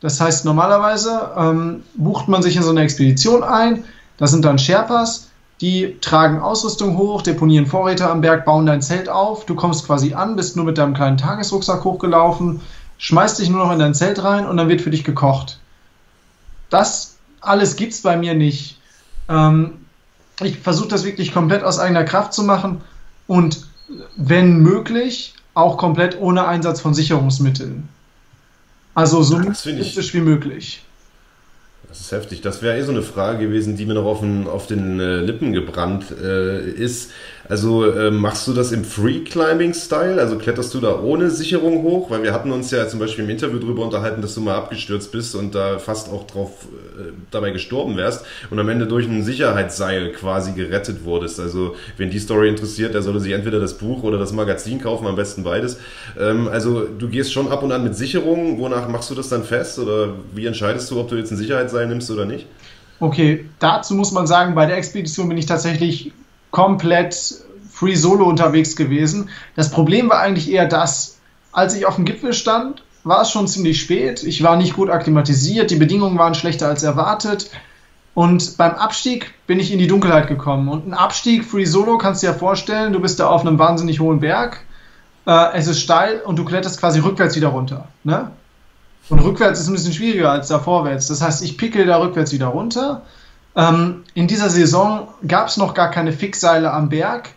Das 0.00 0.20
heißt, 0.20 0.44
normalerweise 0.44 1.30
ähm, 1.36 1.84
bucht 1.94 2.26
man 2.26 2.42
sich 2.42 2.56
in 2.56 2.64
so 2.64 2.70
eine 2.70 2.80
Expedition 2.80 3.44
ein. 3.44 3.84
Da 4.16 4.26
sind 4.26 4.44
dann 4.44 4.58
Sherpas, 4.58 5.30
die 5.60 5.96
tragen 6.00 6.40
Ausrüstung 6.40 6.98
hoch, 6.98 7.22
deponieren 7.22 7.66
Vorräte 7.66 8.10
am 8.10 8.20
Berg, 8.20 8.44
bauen 8.44 8.66
dein 8.66 8.82
Zelt 8.82 9.08
auf. 9.08 9.46
Du 9.46 9.54
kommst 9.54 9.86
quasi 9.86 10.14
an, 10.14 10.34
bist 10.34 10.56
nur 10.56 10.64
mit 10.64 10.78
deinem 10.78 10.94
kleinen 10.94 11.18
Tagesrucksack 11.18 11.84
hochgelaufen, 11.84 12.60
schmeißt 12.98 13.38
dich 13.38 13.48
nur 13.48 13.64
noch 13.64 13.72
in 13.72 13.78
dein 13.78 13.94
Zelt 13.94 14.22
rein 14.22 14.46
und 14.46 14.56
dann 14.56 14.68
wird 14.68 14.80
für 14.80 14.90
dich 14.90 15.04
gekocht. 15.04 15.58
Das 16.70 17.16
alles 17.40 17.76
gibt 17.76 17.92
es 17.92 18.02
bei 18.02 18.16
mir 18.16 18.34
nicht. 18.34 18.78
Ähm, 19.28 19.72
ich 20.42 20.58
versuche 20.58 20.88
das 20.88 21.04
wirklich 21.04 21.32
komplett 21.32 21.62
aus 21.62 21.78
eigener 21.78 22.04
Kraft 22.04 22.32
zu 22.32 22.42
machen 22.42 22.82
und 23.26 23.66
wenn 24.16 24.58
möglich 24.58 25.34
auch 25.54 25.76
komplett 25.76 26.20
ohne 26.20 26.46
Einsatz 26.46 26.80
von 26.80 26.94
Sicherungsmitteln. 26.94 27.88
Also 28.94 29.22
so 29.22 29.38
minimalistisch 29.38 30.14
wie 30.14 30.20
möglich. 30.20 30.82
Das 31.88 32.00
ist 32.00 32.12
heftig. 32.12 32.42
Das 32.42 32.62
wäre 32.62 32.78
eh 32.78 32.82
so 32.82 32.92
eine 32.92 33.02
Frage 33.02 33.46
gewesen, 33.46 33.76
die 33.76 33.86
mir 33.86 33.94
noch 33.94 34.04
auf 34.04 34.20
den, 34.20 34.46
auf 34.46 34.66
den 34.66 35.00
äh, 35.00 35.20
Lippen 35.20 35.52
gebrannt 35.52 36.06
äh, 36.10 36.70
ist. 36.70 37.10
Also 37.48 37.90
äh, 37.90 38.10
machst 38.10 38.46
du 38.46 38.52
das 38.52 38.72
im 38.72 38.84
Free-Climbing-Style? 38.84 40.20
Also 40.20 40.36
kletterst 40.36 40.74
du 40.74 40.80
da 40.80 41.00
ohne 41.00 41.30
Sicherung 41.30 41.82
hoch? 41.82 42.10
Weil 42.10 42.22
wir 42.22 42.34
hatten 42.34 42.50
uns 42.50 42.70
ja 42.70 42.86
zum 42.88 43.00
Beispiel 43.00 43.24
im 43.24 43.30
Interview 43.30 43.58
darüber 43.58 43.84
unterhalten, 43.84 44.20
dass 44.20 44.34
du 44.34 44.42
mal 44.42 44.54
abgestürzt 44.54 45.12
bist 45.12 45.34
und 45.34 45.54
da 45.54 45.78
fast 45.78 46.10
auch 46.10 46.26
drauf 46.26 46.66
äh, 46.98 47.12
dabei 47.30 47.50
gestorben 47.50 47.96
wärst 47.96 48.26
und 48.50 48.58
am 48.58 48.68
Ende 48.68 48.86
durch 48.86 49.06
ein 49.06 49.22
Sicherheitsseil 49.22 50.12
quasi 50.12 50.52
gerettet 50.52 51.04
wurdest. 51.04 51.40
Also 51.40 51.74
wenn 51.96 52.10
die 52.10 52.18
Story 52.18 52.48
interessiert, 52.48 52.92
der 52.92 53.02
solle 53.02 53.20
sich 53.20 53.32
entweder 53.32 53.60
das 53.60 53.78
Buch 53.78 54.02
oder 54.02 54.18
das 54.18 54.32
Magazin 54.32 54.80
kaufen, 54.80 55.06
am 55.06 55.16
besten 55.16 55.42
beides. 55.42 55.78
Ähm, 56.18 56.48
also 56.48 56.84
du 56.84 57.08
gehst 57.08 57.32
schon 57.32 57.48
ab 57.48 57.62
und 57.62 57.72
an 57.72 57.82
mit 57.82 57.96
Sicherung. 57.96 58.58
Wonach 58.58 58.88
machst 58.88 59.10
du 59.10 59.14
das 59.14 59.30
dann 59.30 59.44
fest? 59.44 59.78
Oder 59.78 60.10
wie 60.34 60.44
entscheidest 60.44 60.90
du, 60.90 61.00
ob 61.00 61.08
du 61.08 61.16
jetzt 61.16 61.30
ein 61.30 61.38
Sicherheitsseil 61.38 61.86
nimmst 61.86 62.10
oder 62.10 62.26
nicht? 62.26 62.46
Okay, 63.00 63.46
dazu 63.58 63.94
muss 63.94 64.12
man 64.12 64.26
sagen, 64.26 64.54
bei 64.54 64.66
der 64.66 64.76
Expedition 64.76 65.28
bin 65.28 65.38
ich 65.38 65.46
tatsächlich 65.46 66.12
komplett 66.50 67.44
Free 67.70 67.94
Solo 67.94 68.26
unterwegs 68.26 68.76
gewesen. 68.76 69.30
Das 69.54 69.70
Problem 69.70 70.10
war 70.10 70.20
eigentlich 70.20 70.50
eher 70.50 70.66
das, 70.66 71.18
als 71.52 71.74
ich 71.74 71.86
auf 71.86 71.96
dem 71.96 72.04
Gipfel 72.04 72.32
stand, 72.32 72.82
war 73.04 73.22
es 73.22 73.30
schon 73.30 73.46
ziemlich 73.46 73.80
spät. 73.80 74.22
Ich 74.22 74.42
war 74.42 74.56
nicht 74.56 74.74
gut 74.74 74.90
akklimatisiert, 74.90 75.70
die 75.70 75.76
Bedingungen 75.76 76.18
waren 76.18 76.34
schlechter 76.34 76.68
als 76.68 76.82
erwartet. 76.82 77.50
Und 78.14 78.56
beim 78.56 78.72
Abstieg 78.72 79.32
bin 79.46 79.60
ich 79.60 79.72
in 79.72 79.78
die 79.78 79.86
Dunkelheit 79.86 80.26
gekommen. 80.26 80.68
Und 80.68 80.88
ein 80.88 80.94
Abstieg 80.94 81.44
Free 81.44 81.64
Solo 81.64 81.98
kannst 81.98 82.22
du 82.22 82.26
dir 82.26 82.34
vorstellen, 82.34 82.92
du 82.92 83.00
bist 83.00 83.20
da 83.20 83.28
auf 83.28 83.42
einem 83.42 83.58
wahnsinnig 83.58 84.00
hohen 84.00 84.20
Berg. 84.20 84.60
Äh, 85.26 85.54
es 85.54 85.68
ist 85.68 85.80
steil 85.80 86.20
und 86.24 86.36
du 86.36 86.44
kletterst 86.44 86.80
quasi 86.80 86.98
rückwärts 86.98 87.36
wieder 87.36 87.48
runter. 87.48 87.86
Ne? 88.02 88.32
Und 89.08 89.20
rückwärts 89.20 89.60
ist 89.60 89.68
ein 89.68 89.74
bisschen 89.74 89.92
schwieriger 89.92 90.32
als 90.32 90.48
da 90.48 90.58
vorwärts. 90.58 91.06
Das 91.06 91.22
heißt, 91.22 91.42
ich 91.44 91.56
pickel 91.56 91.86
da 91.86 92.00
rückwärts 92.00 92.32
wieder 92.32 92.48
runter 92.48 93.02
ähm, 93.58 94.04
in 94.14 94.28
dieser 94.28 94.50
Saison 94.50 95.08
gab 95.26 95.48
es 95.48 95.56
noch 95.56 95.74
gar 95.74 95.90
keine 95.90 96.12
Fixseile 96.12 96.72
am 96.72 96.88
Berg, 96.88 97.30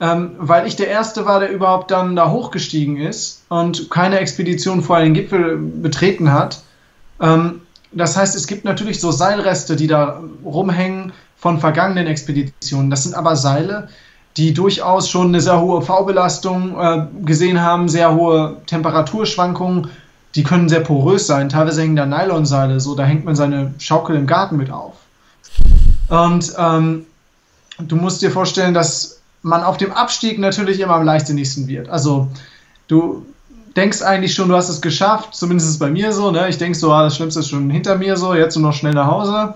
ähm, 0.00 0.32
weil 0.38 0.66
ich 0.66 0.76
der 0.76 0.88
Erste 0.88 1.24
war, 1.24 1.40
der 1.40 1.50
überhaupt 1.50 1.90
dann 1.90 2.14
da 2.14 2.30
hochgestiegen 2.30 2.98
ist 2.98 3.46
und 3.48 3.88
keine 3.88 4.18
Expedition 4.18 4.82
vorher 4.82 5.06
den 5.06 5.14
Gipfel 5.14 5.56
betreten 5.56 6.30
hat. 6.30 6.60
Ähm, 7.22 7.62
das 7.90 8.18
heißt, 8.18 8.36
es 8.36 8.46
gibt 8.46 8.66
natürlich 8.66 9.00
so 9.00 9.12
Seilreste, 9.12 9.74
die 9.74 9.86
da 9.86 10.20
rumhängen 10.44 11.12
von 11.38 11.58
vergangenen 11.58 12.06
Expeditionen. 12.06 12.90
Das 12.90 13.04
sind 13.04 13.14
aber 13.14 13.34
Seile, 13.34 13.88
die 14.36 14.52
durchaus 14.52 15.08
schon 15.08 15.28
eine 15.28 15.40
sehr 15.40 15.60
hohe 15.60 15.80
V-Belastung 15.80 16.78
äh, 16.78 17.06
gesehen 17.24 17.62
haben, 17.62 17.88
sehr 17.88 18.14
hohe 18.14 18.58
Temperaturschwankungen. 18.66 19.88
Die 20.34 20.42
können 20.42 20.68
sehr 20.68 20.80
porös 20.80 21.26
sein. 21.26 21.48
Teilweise 21.48 21.80
hängen 21.80 21.96
da 21.96 22.04
Nylonseile, 22.04 22.78
so 22.78 22.94
da 22.94 23.04
hängt 23.04 23.24
man 23.24 23.36
seine 23.36 23.72
Schaukel 23.78 24.16
im 24.16 24.26
Garten 24.26 24.58
mit 24.58 24.70
auf. 24.70 25.01
Und 26.08 26.52
ähm, 26.58 27.06
du 27.78 27.96
musst 27.96 28.22
dir 28.22 28.30
vorstellen, 28.30 28.74
dass 28.74 29.20
man 29.42 29.62
auf 29.62 29.76
dem 29.76 29.92
Abstieg 29.92 30.38
natürlich 30.38 30.80
immer 30.80 30.94
am 30.94 31.04
leichtsinnigsten 31.04 31.66
wird. 31.66 31.88
Also 31.88 32.28
du 32.88 33.26
denkst 33.76 34.02
eigentlich 34.02 34.34
schon, 34.34 34.48
du 34.48 34.56
hast 34.56 34.68
es 34.68 34.80
geschafft, 34.80 35.34
zumindest 35.34 35.68
ist 35.68 35.74
es 35.74 35.78
bei 35.78 35.90
mir 35.90 36.12
so. 36.12 36.30
Ne? 36.30 36.48
Ich 36.48 36.58
denke 36.58 36.78
so, 36.78 36.92
ah, 36.92 37.04
das 37.04 37.16
Schlimmste 37.16 37.40
ist 37.40 37.48
schon 37.48 37.70
hinter 37.70 37.96
mir 37.96 38.16
so, 38.16 38.34
jetzt 38.34 38.56
nur 38.56 38.68
noch 38.70 38.76
schnell 38.76 38.94
nach 38.94 39.06
Hause. 39.06 39.54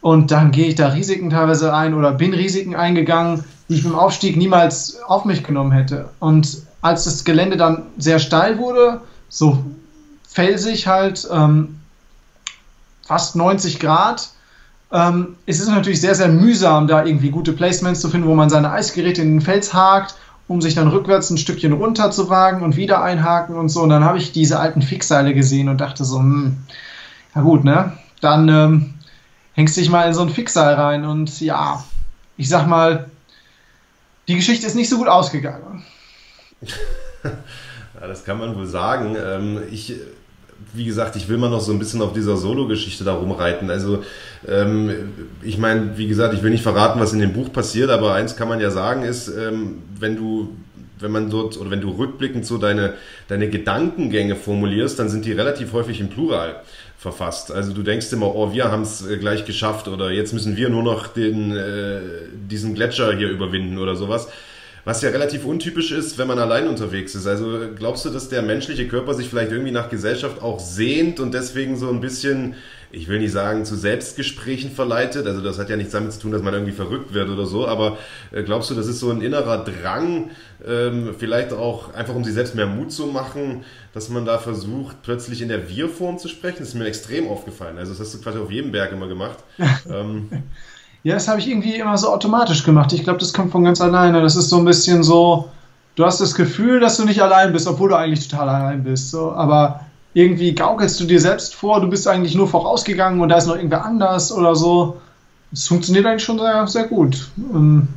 Und 0.00 0.30
dann 0.30 0.52
gehe 0.52 0.68
ich 0.68 0.76
da 0.76 0.88
Risiken 0.88 1.30
teilweise 1.30 1.74
ein 1.74 1.94
oder 1.94 2.12
bin 2.12 2.32
Risiken 2.32 2.76
eingegangen, 2.76 3.44
die 3.68 3.74
ich 3.74 3.84
beim 3.84 3.96
Aufstieg 3.96 4.36
niemals 4.36 5.00
auf 5.02 5.24
mich 5.24 5.42
genommen 5.42 5.72
hätte. 5.72 6.08
Und 6.20 6.62
als 6.80 7.04
das 7.04 7.24
Gelände 7.24 7.56
dann 7.56 7.82
sehr 7.98 8.20
steil 8.20 8.58
wurde, 8.58 9.00
so 9.28 9.64
felsig 10.28 10.86
halt, 10.86 11.28
ähm, 11.32 11.80
fast 13.02 13.34
90 13.34 13.80
Grad, 13.80 14.30
ähm, 14.90 15.36
es 15.46 15.60
ist 15.60 15.68
natürlich 15.68 16.00
sehr, 16.00 16.14
sehr 16.14 16.28
mühsam, 16.28 16.86
da 16.86 17.04
irgendwie 17.04 17.30
gute 17.30 17.52
Placements 17.52 18.00
zu 18.00 18.08
finden, 18.08 18.28
wo 18.28 18.34
man 18.34 18.48
seine 18.48 18.70
Eisgeräte 18.70 19.22
in 19.22 19.34
den 19.34 19.40
Fels 19.40 19.74
hakt, 19.74 20.14
um 20.46 20.62
sich 20.62 20.74
dann 20.74 20.88
rückwärts 20.88 21.28
ein 21.30 21.36
Stückchen 21.36 21.74
runter 21.74 22.10
zu 22.10 22.30
wagen 22.30 22.62
und 22.62 22.76
wieder 22.76 23.02
einhaken 23.02 23.56
und 23.56 23.68
so. 23.68 23.82
Und 23.82 23.90
dann 23.90 24.04
habe 24.04 24.18
ich 24.18 24.32
diese 24.32 24.58
alten 24.58 24.80
Fixseile 24.80 25.34
gesehen 25.34 25.68
und 25.68 25.80
dachte 25.80 26.04
so, 26.04 26.18
hm, 26.18 26.56
na 27.34 27.42
gut, 27.42 27.64
ne? 27.64 27.92
Dann 28.20 28.48
ähm, 28.48 28.94
hängst 29.52 29.76
dich 29.76 29.90
mal 29.90 30.08
in 30.08 30.14
so 30.14 30.22
ein 30.22 30.30
Fixseil 30.30 30.74
rein 30.74 31.04
und 31.04 31.40
ja, 31.40 31.84
ich 32.36 32.48
sag 32.48 32.66
mal, 32.66 33.10
die 34.26 34.36
Geschichte 34.36 34.66
ist 34.66 34.74
nicht 34.74 34.88
so 34.88 34.96
gut 34.96 35.08
ausgegangen. 35.08 35.84
ja, 37.24 38.06
das 38.06 38.24
kann 38.24 38.38
man 38.38 38.56
wohl 38.56 38.66
sagen. 38.66 39.16
Ähm, 39.16 39.62
ich 39.70 39.94
wie 40.74 40.84
gesagt, 40.84 41.16
ich 41.16 41.28
will 41.28 41.38
mal 41.38 41.50
noch 41.50 41.60
so 41.60 41.72
ein 41.72 41.78
bisschen 41.78 42.02
auf 42.02 42.12
dieser 42.12 42.36
Solo-Geschichte 42.36 43.04
da 43.04 43.14
rumreiten. 43.14 43.70
Also, 43.70 44.02
ähm, 44.46 44.90
ich 45.42 45.58
meine, 45.58 45.96
wie 45.96 46.06
gesagt, 46.06 46.34
ich 46.34 46.42
will 46.42 46.50
nicht 46.50 46.62
verraten, 46.62 47.00
was 47.00 47.12
in 47.12 47.20
dem 47.20 47.32
Buch 47.32 47.52
passiert, 47.52 47.90
aber 47.90 48.14
eins 48.14 48.36
kann 48.36 48.48
man 48.48 48.60
ja 48.60 48.70
sagen, 48.70 49.02
ist, 49.02 49.28
ähm, 49.28 49.82
wenn 49.98 50.16
du 50.16 50.56
wenn 51.00 51.12
man 51.12 51.30
dort 51.30 51.56
oder 51.58 51.70
wenn 51.70 51.80
du 51.80 51.90
rückblickend 51.90 52.44
so 52.44 52.58
deine, 52.58 52.94
deine 53.28 53.48
Gedankengänge 53.48 54.34
formulierst, 54.34 54.98
dann 54.98 55.08
sind 55.08 55.24
die 55.24 55.32
relativ 55.32 55.72
häufig 55.72 56.00
im 56.00 56.08
Plural. 56.08 56.62
verfasst. 56.98 57.52
Also 57.52 57.72
du 57.72 57.82
denkst 57.82 58.12
immer, 58.12 58.34
oh, 58.34 58.52
wir 58.52 58.72
haben 58.72 58.82
es 58.82 59.06
äh, 59.06 59.16
gleich 59.18 59.44
geschafft 59.44 59.86
oder 59.86 60.10
jetzt 60.10 60.32
müssen 60.32 60.56
wir 60.56 60.68
nur 60.68 60.82
noch 60.82 61.06
den, 61.06 61.56
äh, 61.56 62.00
diesen 62.50 62.74
Gletscher 62.74 63.16
hier 63.16 63.30
überwinden 63.30 63.78
oder 63.78 63.94
sowas. 63.94 64.28
Was 64.84 65.02
ja 65.02 65.10
relativ 65.10 65.44
untypisch 65.44 65.92
ist, 65.92 66.18
wenn 66.18 66.28
man 66.28 66.38
allein 66.38 66.68
unterwegs 66.68 67.14
ist. 67.14 67.26
Also 67.26 67.60
glaubst 67.74 68.04
du, 68.04 68.10
dass 68.10 68.28
der 68.28 68.42
menschliche 68.42 68.88
Körper 68.88 69.14
sich 69.14 69.28
vielleicht 69.28 69.52
irgendwie 69.52 69.72
nach 69.72 69.88
Gesellschaft 69.88 70.42
auch 70.42 70.60
sehnt 70.60 71.20
und 71.20 71.34
deswegen 71.34 71.76
so 71.76 71.90
ein 71.90 72.00
bisschen 72.00 72.54
ich 72.90 73.08
will 73.08 73.18
nicht 73.18 73.32
sagen, 73.32 73.64
zu 73.64 73.76
Selbstgesprächen 73.76 74.70
verleitet. 74.70 75.26
Also 75.26 75.42
das 75.42 75.58
hat 75.58 75.68
ja 75.68 75.76
nichts 75.76 75.92
damit 75.92 76.12
zu 76.12 76.20
tun, 76.20 76.32
dass 76.32 76.42
man 76.42 76.54
irgendwie 76.54 76.72
verrückt 76.72 77.12
wird 77.12 77.28
oder 77.28 77.44
so. 77.44 77.66
Aber 77.66 77.98
äh, 78.32 78.42
glaubst 78.42 78.70
du, 78.70 78.74
das 78.74 78.86
ist 78.86 79.00
so 79.00 79.10
ein 79.10 79.20
innerer 79.20 79.64
Drang, 79.64 80.30
ähm, 80.66 81.14
vielleicht 81.18 81.52
auch 81.52 81.92
einfach 81.94 82.14
um 82.14 82.24
sich 82.24 82.34
selbst 82.34 82.54
mehr 82.54 82.66
Mut 82.66 82.90
zu 82.90 83.06
machen, 83.06 83.64
dass 83.92 84.08
man 84.08 84.24
da 84.24 84.38
versucht, 84.38 85.02
plötzlich 85.02 85.42
in 85.42 85.48
der 85.48 85.68
Wir-Form 85.68 86.18
zu 86.18 86.28
sprechen? 86.28 86.58
Das 86.60 86.68
ist 86.68 86.74
mir 86.74 86.86
extrem 86.86 87.28
aufgefallen. 87.28 87.76
Also 87.78 87.92
das 87.92 88.00
hast 88.00 88.14
du 88.14 88.22
quasi 88.22 88.38
auf 88.38 88.50
jedem 88.50 88.72
Berg 88.72 88.92
immer 88.92 89.08
gemacht. 89.08 89.38
ja, 91.04 91.14
das 91.14 91.28
habe 91.28 91.40
ich 91.40 91.48
irgendwie 91.48 91.76
immer 91.76 91.96
so 91.96 92.12
automatisch 92.12 92.64
gemacht. 92.64 92.92
Ich 92.92 93.04
glaube, 93.04 93.18
das 93.18 93.32
kommt 93.32 93.52
von 93.52 93.64
ganz 93.64 93.80
alleine. 93.80 94.20
Das 94.20 94.36
ist 94.36 94.48
so 94.48 94.58
ein 94.58 94.64
bisschen 94.64 95.02
so, 95.02 95.50
du 95.94 96.04
hast 96.04 96.20
das 96.20 96.34
Gefühl, 96.34 96.80
dass 96.80 96.96
du 96.96 97.04
nicht 97.04 97.22
allein 97.22 97.52
bist, 97.52 97.66
obwohl 97.66 97.90
du 97.90 97.96
eigentlich 97.96 98.28
total 98.28 98.48
allein 98.48 98.84
bist. 98.84 99.10
So, 99.10 99.32
aber 99.32 99.80
irgendwie 100.14 100.54
gaukelst 100.54 100.98
du 101.00 101.04
dir 101.04 101.20
selbst 101.20 101.54
vor, 101.54 101.80
du 101.80 101.88
bist 101.88 102.08
eigentlich 102.08 102.34
nur 102.34 102.48
vorausgegangen 102.48 103.20
und 103.20 103.28
da 103.28 103.36
ist 103.36 103.46
noch 103.46 103.56
irgendwer 103.56 103.84
anders 103.84 104.32
oder 104.32 104.56
so. 104.56 105.00
Es 105.52 105.68
funktioniert 105.68 106.06
eigentlich 106.06 106.24
schon 106.24 106.38
sehr, 106.38 106.66
sehr 106.66 106.88
gut. 106.88 107.28
Ähm, 107.38 107.88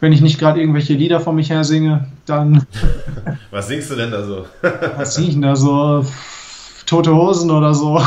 wenn 0.00 0.12
ich 0.12 0.20
nicht 0.20 0.38
gerade 0.38 0.60
irgendwelche 0.60 0.94
Lieder 0.94 1.20
vor 1.20 1.32
mich 1.32 1.50
her 1.50 1.64
singe, 1.64 2.06
dann. 2.26 2.66
Was 3.50 3.68
singst 3.68 3.90
du 3.90 3.96
denn 3.96 4.10
da 4.10 4.24
so? 4.24 4.44
was 4.96 5.14
singe 5.14 5.28
ich 5.28 5.34
denn 5.34 5.42
da 5.42 5.56
so? 5.56 6.04
Tote 6.86 7.14
Hosen 7.14 7.50
oder 7.50 7.74
so. 7.74 8.00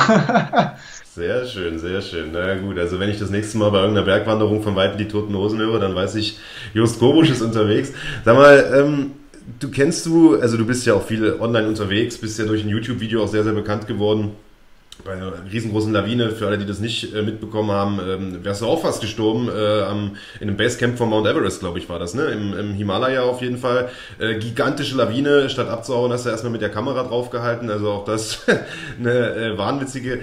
Sehr 1.20 1.46
schön, 1.46 1.80
sehr 1.80 2.02
schön. 2.02 2.30
Na 2.32 2.56
gut, 2.56 2.80
also 2.80 2.98
wenn 2.98 3.10
ich 3.10 3.20
das 3.20 3.30
nächste 3.30 3.58
Mal 3.58 3.72
bei 3.72 3.80
irgendeiner 3.80 4.06
Bergwanderung 4.06 4.64
von 4.64 4.78
Weitem 4.78 4.98
die 4.98 5.10
Toten 5.10 5.36
Hosen 5.36 5.60
höre, 5.60 5.78
dann 5.78 5.94
weiß 5.94 6.16
ich, 6.16 6.38
Just 6.74 6.98
Kobusch 6.98 7.30
ist 7.30 7.42
unterwegs. 7.42 7.92
Sag 8.24 8.38
mal, 8.38 8.74
ähm, 8.74 9.12
du 9.60 9.70
kennst 9.70 10.06
du, 10.06 10.40
also 10.40 10.56
du 10.56 10.66
bist 10.66 10.86
ja 10.86 10.94
auch 10.94 11.06
viel 11.06 11.36
online 11.42 11.68
unterwegs, 11.68 12.18
bist 12.18 12.40
ja 12.40 12.46
durch 12.46 12.64
ein 12.64 12.70
YouTube-Video 12.70 13.22
auch 13.22 13.28
sehr, 13.28 13.44
sehr 13.44 13.52
bekannt 13.52 13.86
geworden. 13.86 14.32
Bei 15.04 15.12
einer 15.12 15.34
riesengroßen 15.52 15.92
Lawine, 15.92 16.30
für 16.30 16.48
alle, 16.48 16.58
die 16.58 16.66
das 16.66 16.80
nicht 16.80 17.14
äh, 17.14 17.22
mitbekommen 17.22 17.72
haben, 17.72 18.00
ähm, 18.00 18.46
wärst 18.46 18.62
du 18.62 18.68
auch 18.68 18.82
fast 18.82 19.02
gestorben, 19.02 19.50
äh, 19.50 19.82
am, 19.82 20.16
in 20.40 20.48
einem 20.48 20.56
Basecamp 20.56 20.98
von 20.98 21.10
Mount 21.10 21.28
Everest, 21.28 21.60
glaube 21.60 21.80
ich, 21.80 21.90
war 21.90 22.00
das, 22.00 22.14
ne? 22.14 22.28
Im, 22.28 22.58
Im, 22.58 22.74
Himalaya 22.76 23.24
auf 23.24 23.42
jeden 23.42 23.58
Fall. 23.58 23.90
Äh, 24.20 24.36
gigantische 24.36 24.96
Lawine, 24.96 25.50
statt 25.50 25.68
abzuhauen, 25.68 26.14
hast 26.14 26.26
du 26.26 26.30
erstmal 26.30 26.54
mit 26.54 26.62
der 26.62 26.70
Kamera 26.70 27.04
draufgehalten, 27.04 27.70
also 27.70 27.90
auch 27.90 28.06
das 28.06 28.46
eine 28.98 29.36
äh, 29.36 29.58
wahnwitzige 29.58 30.20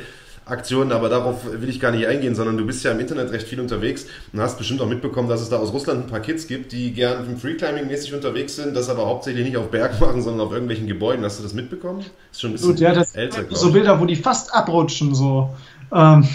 Aktionen, 0.46 0.92
aber 0.92 1.08
darauf 1.08 1.44
will 1.44 1.68
ich 1.68 1.80
gar 1.80 1.90
nicht 1.90 2.06
eingehen, 2.06 2.36
sondern 2.36 2.56
du 2.56 2.64
bist 2.64 2.84
ja 2.84 2.92
im 2.92 3.00
Internet 3.00 3.32
recht 3.32 3.48
viel 3.48 3.60
unterwegs 3.60 4.06
und 4.32 4.40
hast 4.40 4.56
bestimmt 4.56 4.80
auch 4.80 4.88
mitbekommen, 4.88 5.28
dass 5.28 5.40
es 5.40 5.48
da 5.48 5.56
aus 5.56 5.72
Russland 5.72 6.04
ein 6.04 6.06
paar 6.06 6.20
Kids 6.20 6.46
gibt, 6.46 6.70
die 6.70 6.92
gern 6.92 7.28
im 7.28 7.36
Freeclimbing 7.36 7.88
mäßig 7.88 8.14
unterwegs 8.14 8.54
sind, 8.54 8.76
das 8.76 8.88
aber 8.88 9.06
hauptsächlich 9.06 9.44
nicht 9.44 9.56
auf 9.56 9.70
Berg 9.72 10.00
machen, 10.00 10.22
sondern 10.22 10.46
auf 10.46 10.52
irgendwelchen 10.52 10.86
Gebäuden. 10.86 11.24
Hast 11.24 11.40
du 11.40 11.42
das 11.42 11.52
mitbekommen? 11.52 12.04
Ist 12.30 12.40
schon 12.40 12.50
ein 12.50 12.52
bisschen 12.54 12.70
Gut, 12.70 12.80
ja, 12.80 12.94
das 12.94 13.16
älter. 13.16 13.44
So 13.50 13.72
Bilder, 13.72 14.00
wo 14.00 14.06
die 14.06 14.16
fast 14.16 14.54
abrutschen, 14.54 15.14
so. 15.14 15.50
Ähm. 15.92 16.28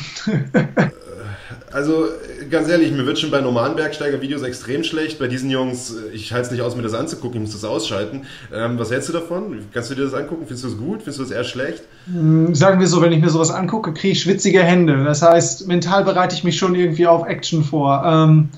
Also 1.71 2.05
ganz 2.49 2.67
ehrlich, 2.67 2.91
mir 2.91 3.05
wird 3.05 3.17
schon 3.17 3.31
bei 3.31 3.39
normalen 3.39 3.75
Bergsteiger-Videos 3.75 4.41
extrem 4.43 4.83
schlecht. 4.83 5.19
Bei 5.19 5.27
diesen 5.27 5.49
Jungs, 5.49 5.95
ich 6.13 6.33
halte 6.33 6.47
es 6.47 6.51
nicht 6.51 6.61
aus, 6.61 6.75
mir 6.75 6.81
das 6.81 6.93
anzugucken, 6.93 7.41
ich 7.41 7.47
muss 7.47 7.59
das 7.59 7.69
ausschalten. 7.69 8.25
Ähm, 8.53 8.77
was 8.77 8.91
hältst 8.91 9.09
du 9.09 9.13
davon? 9.13 9.57
Kannst 9.73 9.89
du 9.89 9.95
dir 9.95 10.03
das 10.03 10.13
angucken? 10.13 10.43
Findest 10.45 10.65
du 10.65 10.67
es 10.69 10.77
gut? 10.77 10.97
Findest 10.99 11.19
du 11.19 11.23
es 11.23 11.31
eher 11.31 11.43
schlecht? 11.43 11.83
Hm, 12.05 12.53
sagen 12.53 12.79
wir 12.79 12.87
so, 12.87 13.01
wenn 13.01 13.13
ich 13.13 13.21
mir 13.21 13.29
sowas 13.29 13.51
angucke, 13.51 13.93
kriege 13.93 14.13
ich 14.13 14.21
schwitzige 14.21 14.61
Hände. 14.61 15.03
Das 15.03 15.21
heißt, 15.21 15.67
mental 15.67 16.03
bereite 16.03 16.35
ich 16.35 16.43
mich 16.43 16.57
schon 16.57 16.75
irgendwie 16.75 17.07
auf 17.07 17.25
Action 17.25 17.63
vor. 17.63 18.03
Ähm, 18.05 18.49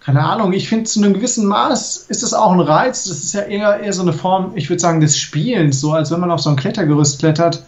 keine 0.00 0.24
Ahnung, 0.24 0.52
ich 0.52 0.68
finde 0.68 0.84
zu 0.84 1.02
einem 1.02 1.14
gewissen 1.14 1.46
Maß 1.46 2.06
ist 2.08 2.22
es 2.22 2.34
auch 2.34 2.52
ein 2.52 2.60
Reiz. 2.60 3.04
Das 3.04 3.18
ist 3.18 3.34
ja 3.34 3.42
eher, 3.42 3.80
eher 3.80 3.92
so 3.92 4.02
eine 4.02 4.12
Form, 4.12 4.52
ich 4.54 4.70
würde 4.70 4.80
sagen, 4.80 5.00
des 5.00 5.18
Spielens, 5.18 5.80
so 5.80 5.92
als 5.92 6.10
wenn 6.10 6.20
man 6.20 6.30
auf 6.30 6.40
so 6.40 6.50
ein 6.50 6.56
Klettergerüst 6.56 7.18
klettert 7.18 7.64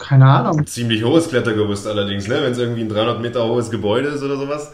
keine 0.00 0.26
Ahnung. 0.26 0.66
Ziemlich 0.66 1.04
hohes 1.04 1.28
Klettergerüst 1.28 1.86
allerdings, 1.86 2.26
ne? 2.26 2.38
wenn 2.42 2.52
es 2.52 2.58
irgendwie 2.58 2.82
ein 2.82 2.88
300 2.88 3.20
Meter 3.20 3.46
hohes 3.46 3.70
Gebäude 3.70 4.08
ist 4.08 4.22
oder 4.22 4.36
sowas. 4.36 4.72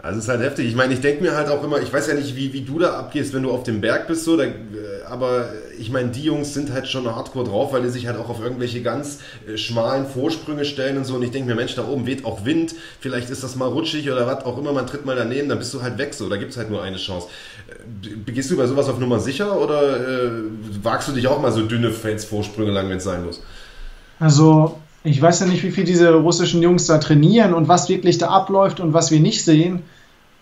Also 0.00 0.18
es 0.18 0.24
ist 0.24 0.30
halt 0.30 0.42
heftig. 0.42 0.68
Ich 0.68 0.76
meine, 0.76 0.94
ich 0.94 1.00
denke 1.00 1.24
mir 1.24 1.34
halt 1.34 1.48
auch 1.48 1.62
immer, 1.64 1.80
ich 1.80 1.92
weiß 1.92 2.06
ja 2.06 2.14
nicht, 2.14 2.36
wie, 2.36 2.52
wie 2.52 2.60
du 2.60 2.78
da 2.78 2.94
abgehst, 2.94 3.34
wenn 3.34 3.42
du 3.42 3.50
auf 3.50 3.64
dem 3.64 3.80
Berg 3.80 4.06
bist, 4.06 4.24
so, 4.24 4.36
da, 4.36 4.44
äh, 4.44 4.52
aber 5.08 5.52
ich 5.76 5.90
meine, 5.90 6.10
die 6.10 6.22
Jungs 6.22 6.54
sind 6.54 6.72
halt 6.72 6.86
schon 6.86 7.04
hardcore 7.04 7.46
drauf, 7.46 7.72
weil 7.72 7.82
die 7.82 7.88
sich 7.88 8.06
halt 8.06 8.16
auch 8.16 8.28
auf 8.28 8.40
irgendwelche 8.40 8.80
ganz 8.80 9.18
äh, 9.48 9.56
schmalen 9.56 10.06
Vorsprünge 10.06 10.64
stellen 10.64 10.98
und 10.98 11.04
so. 11.04 11.16
Und 11.16 11.24
ich 11.24 11.32
denke 11.32 11.48
mir, 11.48 11.56
Mensch, 11.56 11.74
da 11.74 11.84
oben 11.84 12.06
weht 12.06 12.24
auch 12.24 12.44
Wind, 12.44 12.76
vielleicht 13.00 13.28
ist 13.30 13.42
das 13.42 13.56
mal 13.56 13.66
rutschig 13.66 14.08
oder 14.08 14.24
was 14.28 14.44
auch 14.44 14.56
immer, 14.56 14.72
man 14.72 14.86
tritt 14.86 15.04
mal 15.04 15.16
daneben, 15.16 15.48
dann 15.48 15.58
bist 15.58 15.74
du 15.74 15.82
halt 15.82 15.98
weg 15.98 16.14
so, 16.14 16.28
da 16.28 16.36
gibt 16.36 16.52
es 16.52 16.56
halt 16.56 16.70
nur 16.70 16.80
eine 16.80 16.98
Chance. 16.98 17.26
Äh, 17.68 18.30
gehst 18.30 18.52
du 18.52 18.56
bei 18.56 18.68
sowas 18.68 18.88
auf 18.88 19.00
Nummer 19.00 19.18
sicher 19.18 19.60
oder 19.60 19.98
äh, 19.98 20.30
wagst 20.80 21.08
du 21.08 21.12
dich 21.12 21.26
auch 21.26 21.42
mal 21.42 21.50
so 21.50 21.62
dünne 21.62 21.90
Felsvorsprünge 21.90 22.70
lang, 22.70 22.88
wenn 22.88 22.98
es 22.98 23.04
sein 23.04 23.24
muss? 23.24 23.42
Also 24.20 24.78
ich 25.04 25.20
weiß 25.20 25.40
ja 25.40 25.46
nicht, 25.46 25.62
wie 25.62 25.70
viel 25.70 25.84
diese 25.84 26.14
russischen 26.14 26.62
Jungs 26.62 26.86
da 26.86 26.98
trainieren 26.98 27.54
und 27.54 27.68
was 27.68 27.88
wirklich 27.88 28.18
da 28.18 28.28
abläuft 28.28 28.80
und 28.80 28.92
was 28.92 29.10
wir 29.10 29.20
nicht 29.20 29.44
sehen. 29.44 29.82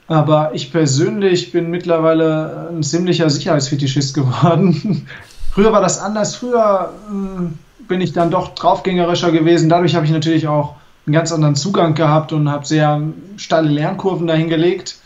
Aber 0.09 0.55
ich 0.55 0.73
persönlich 0.73 1.53
bin 1.53 1.71
mittlerweile 1.71 2.69
ein 2.71 2.83
ziemlicher 2.83 3.29
Sicherheitsfetischist 3.29 4.15
geworden. 4.15 5.07
Früher 5.53 5.73
war 5.73 5.81
das 5.81 6.01
anders. 6.01 6.37
Früher 6.37 6.93
hm, 7.09 7.59
bin 7.89 8.01
ich 8.01 8.13
dann 8.13 8.31
doch 8.31 8.55
draufgängerischer 8.55 9.33
gewesen. 9.33 9.69
Dadurch 9.69 9.95
habe 9.95 10.07
ich 10.07 10.13
natürlich 10.13 10.49
auch 10.49 10.77
einen 11.07 11.15
ganz 11.15 11.33
anderen 11.33 11.57
Zugang 11.57 11.95
gehabt 11.95 12.33
und 12.33 12.51
habe 12.51 12.67
sehr 12.67 13.01
steile 13.37 13.69
Lernkurven 13.69 14.27
dahingelegt. 14.27 14.97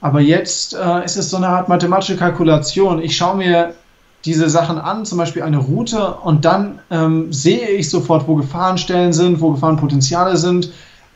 Aber 0.00 0.20
jetzt 0.20 0.74
äh, 0.74 1.04
ist 1.04 1.16
es 1.16 1.30
so 1.30 1.36
eine 1.36 1.48
Art 1.48 1.68
mathematische 1.68 2.16
Kalkulation. 2.16 3.02
Ich 3.02 3.16
schaue 3.16 3.36
mir 3.36 3.74
diese 4.24 4.50
Sachen 4.50 4.78
an, 4.78 5.04
zum 5.04 5.18
Beispiel 5.18 5.42
eine 5.42 5.58
Route, 5.58 6.14
und 6.14 6.44
dann 6.44 6.80
ähm, 6.90 7.32
sehe 7.32 7.68
ich 7.68 7.88
sofort, 7.88 8.28
wo 8.28 8.36
Gefahrenstellen 8.36 9.12
sind, 9.12 9.40
wo 9.40 9.52
Gefahrenpotenziale 9.52 10.36
sind. 10.36 10.70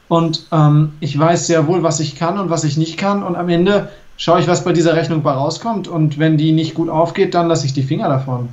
Und 0.08 0.46
ähm, 0.52 0.92
ich 1.00 1.18
weiß 1.18 1.46
sehr 1.46 1.66
wohl, 1.66 1.82
was 1.82 2.00
ich 2.00 2.16
kann 2.16 2.38
und 2.38 2.50
was 2.50 2.64
ich 2.64 2.76
nicht 2.76 2.96
kann. 2.96 3.22
Und 3.22 3.36
am 3.36 3.48
Ende 3.48 3.90
schaue 4.16 4.40
ich, 4.40 4.48
was 4.48 4.64
bei 4.64 4.72
dieser 4.72 4.96
Rechnung 4.96 5.22
bei 5.22 5.32
rauskommt. 5.32 5.88
Und 5.88 6.18
wenn 6.18 6.36
die 6.36 6.52
nicht 6.52 6.74
gut 6.74 6.88
aufgeht, 6.88 7.34
dann 7.34 7.48
lasse 7.48 7.66
ich 7.66 7.72
die 7.72 7.82
Finger 7.82 8.08
davon. 8.08 8.50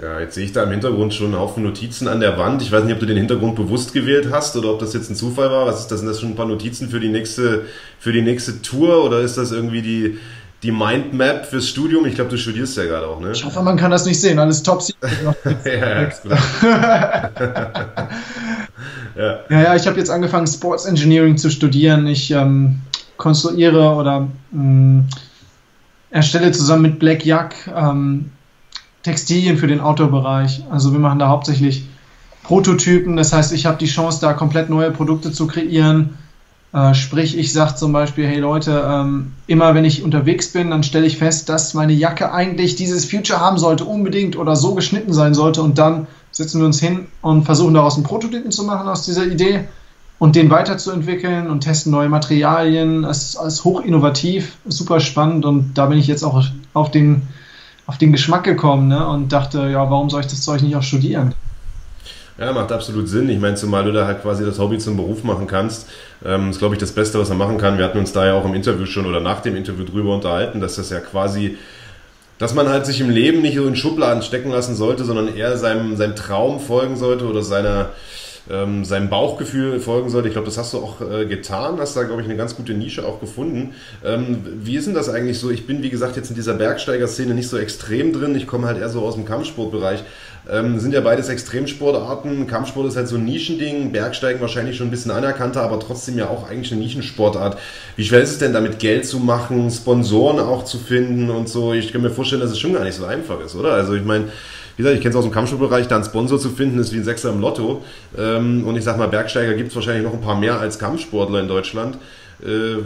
Ja, 0.00 0.18
jetzt 0.18 0.34
sehe 0.34 0.44
ich 0.46 0.52
da 0.52 0.62
im 0.62 0.70
Hintergrund 0.70 1.12
schon 1.12 1.26
einen 1.26 1.38
Haufen 1.38 1.62
Notizen 1.62 2.08
an 2.08 2.20
der 2.20 2.38
Wand. 2.38 2.62
Ich 2.62 2.72
weiß 2.72 2.84
nicht, 2.84 2.94
ob 2.94 3.00
du 3.00 3.06
den 3.06 3.18
Hintergrund 3.18 3.56
bewusst 3.56 3.92
gewählt 3.92 4.28
hast 4.32 4.56
oder 4.56 4.70
ob 4.70 4.78
das 4.78 4.94
jetzt 4.94 5.10
ein 5.10 5.16
Zufall 5.16 5.50
war. 5.50 5.66
Was 5.66 5.80
ist 5.80 5.88
das? 5.88 5.98
Sind 5.98 6.08
das 6.08 6.20
schon 6.20 6.30
ein 6.30 6.36
paar 6.36 6.46
Notizen 6.46 6.88
für 6.88 7.00
die 7.00 7.10
nächste, 7.10 7.66
für 7.98 8.12
die 8.12 8.22
nächste 8.22 8.62
Tour 8.62 9.04
oder 9.04 9.20
ist 9.20 9.36
das 9.36 9.52
irgendwie 9.52 9.82
die, 9.82 10.18
die 10.62 10.72
Mindmap 10.72 11.46
fürs 11.46 11.68
Studium. 11.68 12.04
Ich 12.06 12.14
glaube, 12.14 12.30
du 12.30 12.36
studierst 12.36 12.76
ja 12.76 12.84
gerade 12.84 13.06
auch, 13.06 13.20
ne? 13.20 13.32
Ich 13.32 13.44
hoffe, 13.44 13.62
man 13.62 13.76
kann 13.76 13.90
das 13.90 14.04
nicht 14.04 14.20
sehen. 14.20 14.38
Alles 14.38 14.62
top. 14.62 14.82
ja, 15.64 16.02
ja. 16.02 16.10
ja, 19.48 19.62
ja, 19.62 19.74
ich 19.76 19.86
habe 19.86 19.98
jetzt 19.98 20.10
angefangen, 20.10 20.46
Sports 20.46 20.84
Engineering 20.84 21.38
zu 21.38 21.50
studieren. 21.50 22.06
Ich 22.06 22.30
ähm, 22.30 22.80
konstruiere 23.16 23.94
oder 23.94 24.28
ähm, 24.52 25.06
erstelle 26.10 26.52
zusammen 26.52 26.82
mit 26.82 26.98
Black 26.98 27.24
Yak 27.24 27.54
ähm, 27.74 28.30
Textilien 29.02 29.56
für 29.56 29.66
den 29.66 29.80
Outdoor-Bereich. 29.80 30.64
Also 30.70 30.92
wir 30.92 30.98
machen 30.98 31.18
da 31.18 31.28
hauptsächlich 31.28 31.86
Prototypen. 32.42 33.16
Das 33.16 33.32
heißt, 33.32 33.52
ich 33.52 33.64
habe 33.64 33.78
die 33.78 33.86
Chance, 33.86 34.20
da 34.20 34.34
komplett 34.34 34.68
neue 34.68 34.90
Produkte 34.90 35.32
zu 35.32 35.46
kreieren 35.46 36.18
äh, 36.72 36.94
sprich, 36.94 37.36
ich 37.36 37.52
sage 37.52 37.74
zum 37.74 37.92
Beispiel, 37.92 38.26
hey 38.26 38.38
Leute, 38.38 38.84
ähm, 38.86 39.32
immer 39.48 39.74
wenn 39.74 39.84
ich 39.84 40.04
unterwegs 40.04 40.52
bin, 40.52 40.70
dann 40.70 40.84
stelle 40.84 41.06
ich 41.06 41.18
fest, 41.18 41.48
dass 41.48 41.74
meine 41.74 41.92
Jacke 41.92 42.32
eigentlich 42.32 42.76
dieses 42.76 43.04
Future 43.04 43.40
haben 43.40 43.58
sollte, 43.58 43.84
unbedingt 43.84 44.36
oder 44.36 44.54
so 44.54 44.74
geschnitten 44.74 45.12
sein 45.12 45.34
sollte. 45.34 45.62
Und 45.62 45.78
dann 45.78 46.06
setzen 46.30 46.60
wir 46.60 46.66
uns 46.66 46.78
hin 46.78 47.08
und 47.22 47.44
versuchen 47.44 47.74
daraus 47.74 47.96
einen 47.96 48.04
Prototypen 48.04 48.52
zu 48.52 48.62
machen 48.62 48.88
aus 48.88 49.04
dieser 49.04 49.26
Idee 49.26 49.64
und 50.20 50.36
den 50.36 50.50
weiterzuentwickeln 50.50 51.50
und 51.50 51.60
testen 51.62 51.90
neue 51.90 52.08
Materialien. 52.08 53.04
Es 53.04 53.30
ist 53.30 53.36
alles 53.36 53.64
hoch 53.64 53.80
innovativ, 53.80 54.56
super 54.64 55.00
spannend 55.00 55.44
und 55.44 55.74
da 55.74 55.86
bin 55.86 55.98
ich 55.98 56.06
jetzt 56.06 56.22
auch 56.22 56.44
auf 56.72 56.90
den, 56.92 57.22
auf 57.86 57.98
den 57.98 58.12
Geschmack 58.12 58.44
gekommen 58.44 58.86
ne? 58.86 59.08
und 59.08 59.32
dachte, 59.32 59.68
ja, 59.70 59.90
warum 59.90 60.08
soll 60.08 60.20
ich 60.20 60.28
das 60.28 60.42
Zeug 60.42 60.62
nicht 60.62 60.76
auch 60.76 60.82
studieren? 60.82 61.34
Ja, 62.40 62.52
macht 62.52 62.72
absolut 62.72 63.06
Sinn. 63.06 63.28
Ich 63.28 63.38
meine, 63.38 63.56
zumal 63.56 63.84
du 63.84 63.92
da 63.92 64.06
halt 64.06 64.22
quasi 64.22 64.46
das 64.46 64.58
Hobby 64.58 64.78
zum 64.78 64.96
Beruf 64.96 65.24
machen 65.24 65.46
kannst, 65.46 65.90
ähm, 66.24 66.48
ist, 66.48 66.58
glaube 66.58 66.74
ich, 66.74 66.80
das 66.80 66.92
Beste, 66.92 67.18
was 67.20 67.28
man 67.28 67.36
machen 67.36 67.58
kann. 67.58 67.76
Wir 67.76 67.84
hatten 67.84 67.98
uns 67.98 68.12
da 68.14 68.24
ja 68.24 68.32
auch 68.32 68.46
im 68.46 68.54
Interview 68.54 68.86
schon 68.86 69.04
oder 69.04 69.20
nach 69.20 69.40
dem 69.42 69.56
Interview 69.56 69.84
drüber 69.84 70.14
unterhalten, 70.14 70.58
dass 70.58 70.76
das 70.76 70.88
ja 70.88 71.00
quasi, 71.00 71.58
dass 72.38 72.54
man 72.54 72.70
halt 72.70 72.86
sich 72.86 73.02
im 73.02 73.10
Leben 73.10 73.42
nicht 73.42 73.56
so 73.56 73.66
in 73.66 73.76
Schubladen 73.76 74.22
stecken 74.22 74.50
lassen 74.50 74.74
sollte, 74.74 75.04
sondern 75.04 75.36
eher 75.36 75.58
seinem, 75.58 75.96
seinem 75.96 76.16
Traum 76.16 76.60
folgen 76.60 76.96
sollte 76.96 77.26
oder 77.26 77.42
seiner, 77.42 77.90
ähm, 78.50 78.84
seinem 78.84 79.08
Bauchgefühl 79.08 79.80
folgen 79.80 80.10
sollte. 80.10 80.28
Ich 80.28 80.34
glaube, 80.34 80.46
das 80.46 80.58
hast 80.58 80.72
du 80.72 80.78
auch 80.78 81.00
äh, 81.00 81.26
getan, 81.26 81.78
hast 81.78 81.96
da, 81.96 82.02
glaube 82.02 82.22
ich, 82.22 82.28
eine 82.28 82.36
ganz 82.36 82.56
gute 82.56 82.74
Nische 82.74 83.06
auch 83.06 83.20
gefunden. 83.20 83.74
Ähm, 84.04 84.38
wie 84.62 84.76
ist 84.76 84.86
denn 84.86 84.94
das 84.94 85.08
eigentlich 85.08 85.38
so? 85.38 85.50
Ich 85.50 85.66
bin, 85.66 85.82
wie 85.82 85.90
gesagt, 85.90 86.16
jetzt 86.16 86.30
in 86.30 86.36
dieser 86.36 86.54
Bergsteiger-Szene 86.54 87.34
nicht 87.34 87.48
so 87.48 87.58
extrem 87.58 88.12
drin. 88.12 88.34
Ich 88.34 88.46
komme 88.46 88.66
halt 88.66 88.78
eher 88.78 88.88
so 88.88 89.00
aus 89.02 89.14
dem 89.14 89.24
Kampfsportbereich. 89.24 90.02
Ähm, 90.50 90.80
sind 90.80 90.94
ja 90.94 91.00
beides 91.00 91.28
Extremsportarten. 91.28 92.46
Kampfsport 92.46 92.88
ist 92.88 92.96
halt 92.96 93.08
so 93.08 93.16
ein 93.16 93.24
Nischending, 93.24 93.92
Bergsteigen 93.92 94.40
wahrscheinlich 94.40 94.76
schon 94.76 94.88
ein 94.88 94.90
bisschen 94.90 95.10
anerkannter, 95.10 95.62
aber 95.62 95.78
trotzdem 95.78 96.16
ja 96.16 96.28
auch 96.28 96.48
eigentlich 96.48 96.72
eine 96.72 96.80
Nischensportart. 96.80 97.58
Wie 97.96 98.04
schwer 98.04 98.22
ist 98.22 98.30
es 98.30 98.38
denn 98.38 98.52
damit 98.52 98.78
Geld 98.78 99.06
zu 99.06 99.18
machen, 99.18 99.70
Sponsoren 99.70 100.40
auch 100.40 100.64
zu 100.64 100.78
finden 100.78 101.30
und 101.30 101.48
so? 101.48 101.74
Ich 101.74 101.92
kann 101.92 102.00
mir 102.00 102.10
vorstellen, 102.10 102.40
dass 102.40 102.50
es 102.50 102.58
schon 102.58 102.72
gar 102.72 102.84
nicht 102.84 102.94
so 102.96 103.04
einfach 103.04 103.38
ist, 103.40 103.54
oder? 103.54 103.72
Also 103.72 103.94
ich 103.94 104.04
meine, 104.04 104.26
wie 104.80 104.82
gesagt, 104.82 104.96
ich 104.96 105.02
kenne 105.02 105.10
es 105.10 105.16
aus 105.16 105.24
dem 105.24 105.32
Kampfsportbereich, 105.34 105.88
da 105.88 105.96
einen 105.96 106.04
Sponsor 106.06 106.38
zu 106.38 106.48
finden, 106.48 106.78
ist 106.78 106.90
wie 106.94 106.96
ein 106.96 107.04
Sechser 107.04 107.28
im 107.28 107.40
Lotto. 107.42 107.84
Ähm, 108.16 108.66
und 108.66 108.76
ich 108.76 108.84
sag 108.84 108.96
mal, 108.96 109.08
Bergsteiger 109.08 109.52
gibt 109.52 109.68
es 109.68 109.76
wahrscheinlich 109.76 110.04
noch 110.04 110.14
ein 110.14 110.22
paar 110.22 110.38
mehr 110.38 110.58
als 110.58 110.78
Kampfsportler 110.78 111.40
in 111.40 111.48
Deutschland. 111.48 111.98
Äh, 112.42 112.76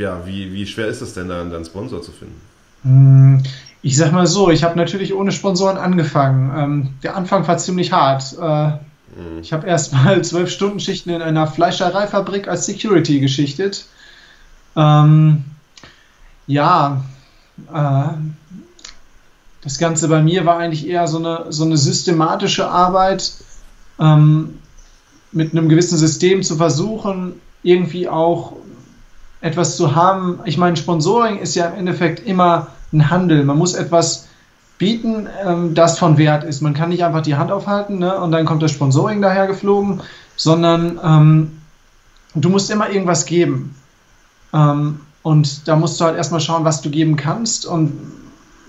ja, 0.00 0.24
wie, 0.26 0.52
wie 0.52 0.64
schwer 0.64 0.86
ist 0.86 1.00
es 1.00 1.14
denn 1.14 1.28
da, 1.28 1.40
einen 1.40 1.64
Sponsor 1.64 2.00
zu 2.02 2.12
finden? 2.12 2.40
Hm, 2.84 3.42
ich 3.82 3.96
sag 3.96 4.12
mal 4.12 4.28
so, 4.28 4.48
ich 4.48 4.62
habe 4.62 4.76
natürlich 4.76 5.12
ohne 5.12 5.32
Sponsoren 5.32 5.76
angefangen. 5.76 6.52
Ähm, 6.56 6.88
der 7.02 7.16
Anfang 7.16 7.48
war 7.48 7.58
ziemlich 7.58 7.90
hart. 7.90 8.36
Äh, 8.40 8.66
mhm. 8.68 9.40
Ich 9.42 9.52
habe 9.52 9.66
erst 9.66 9.92
mal 9.92 10.22
zwölf 10.22 10.50
Stunden 10.50 10.78
Schichten 10.78 11.10
in 11.10 11.20
einer 11.20 11.48
Fleischereifabrik 11.48 12.46
als 12.46 12.66
Security 12.66 13.18
geschichtet. 13.18 13.86
Ähm, 14.76 15.42
ja, 16.46 17.02
äh, 17.74 18.47
das 19.62 19.78
Ganze 19.78 20.08
bei 20.08 20.22
mir 20.22 20.46
war 20.46 20.58
eigentlich 20.58 20.86
eher 20.86 21.06
so 21.08 21.18
eine, 21.18 21.46
so 21.50 21.64
eine 21.64 21.76
systematische 21.76 22.68
Arbeit, 22.68 23.32
ähm, 23.98 24.58
mit 25.32 25.52
einem 25.52 25.68
gewissen 25.68 25.98
System 25.98 26.42
zu 26.42 26.56
versuchen, 26.56 27.40
irgendwie 27.62 28.08
auch 28.08 28.54
etwas 29.40 29.76
zu 29.76 29.94
haben. 29.94 30.40
Ich 30.44 30.58
meine, 30.58 30.76
Sponsoring 30.76 31.38
ist 31.38 31.54
ja 31.54 31.66
im 31.66 31.78
Endeffekt 31.80 32.26
immer 32.26 32.68
ein 32.92 33.10
Handel. 33.10 33.44
Man 33.44 33.58
muss 33.58 33.74
etwas 33.74 34.26
bieten, 34.78 35.28
ähm, 35.44 35.74
das 35.74 35.98
von 35.98 36.18
Wert 36.18 36.44
ist. 36.44 36.60
Man 36.60 36.74
kann 36.74 36.88
nicht 36.88 37.04
einfach 37.04 37.22
die 37.22 37.36
Hand 37.36 37.50
aufhalten 37.50 37.98
ne, 37.98 38.18
und 38.18 38.32
dann 38.32 38.46
kommt 38.46 38.62
das 38.62 38.70
Sponsoring 38.70 39.20
daher 39.20 39.46
geflogen, 39.46 40.00
sondern 40.36 40.98
ähm, 41.02 41.60
du 42.34 42.48
musst 42.48 42.70
immer 42.70 42.88
irgendwas 42.88 43.26
geben. 43.26 43.74
Ähm, 44.54 45.00
und 45.22 45.68
da 45.68 45.76
musst 45.76 46.00
du 46.00 46.04
halt 46.04 46.16
erstmal 46.16 46.40
schauen, 46.40 46.64
was 46.64 46.80
du 46.80 46.90
geben 46.90 47.16
kannst. 47.16 47.66
Und 47.66 47.92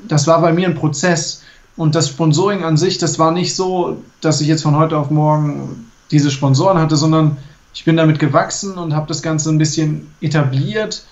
das 0.08 0.28
war 0.28 0.42
bei 0.42 0.54
mir 0.54 0.68
ein 0.68 0.76
Prozess. 0.76 1.44
Und 1.76 1.96
das 1.96 2.10
Sponsoring 2.10 2.64
an 2.64 2.76
sich, 2.78 2.98
das 2.98 3.20
war 3.20 3.32
nicht 3.32 3.56
so, 3.56 4.02
dass 4.22 4.42
ich 4.42 4.48
jetzt 4.48 4.64
von 4.64 4.76
heute 4.76 4.98
auf 4.98 5.12
morgen 5.12 5.90
diese 6.12 6.32
Sponsoren 6.32 6.78
hatte, 6.78 6.98
sondern 6.98 7.38
ich 7.74 7.86
bin 7.86 7.96
damit 7.96 8.20
gewachsen 8.20 8.78
und 8.78 8.94
habe 8.94 9.08
das 9.08 9.22
Ganze 9.22 9.50
ein 9.50 9.58
bisschen 9.58 10.14
etabliert. 10.20 11.04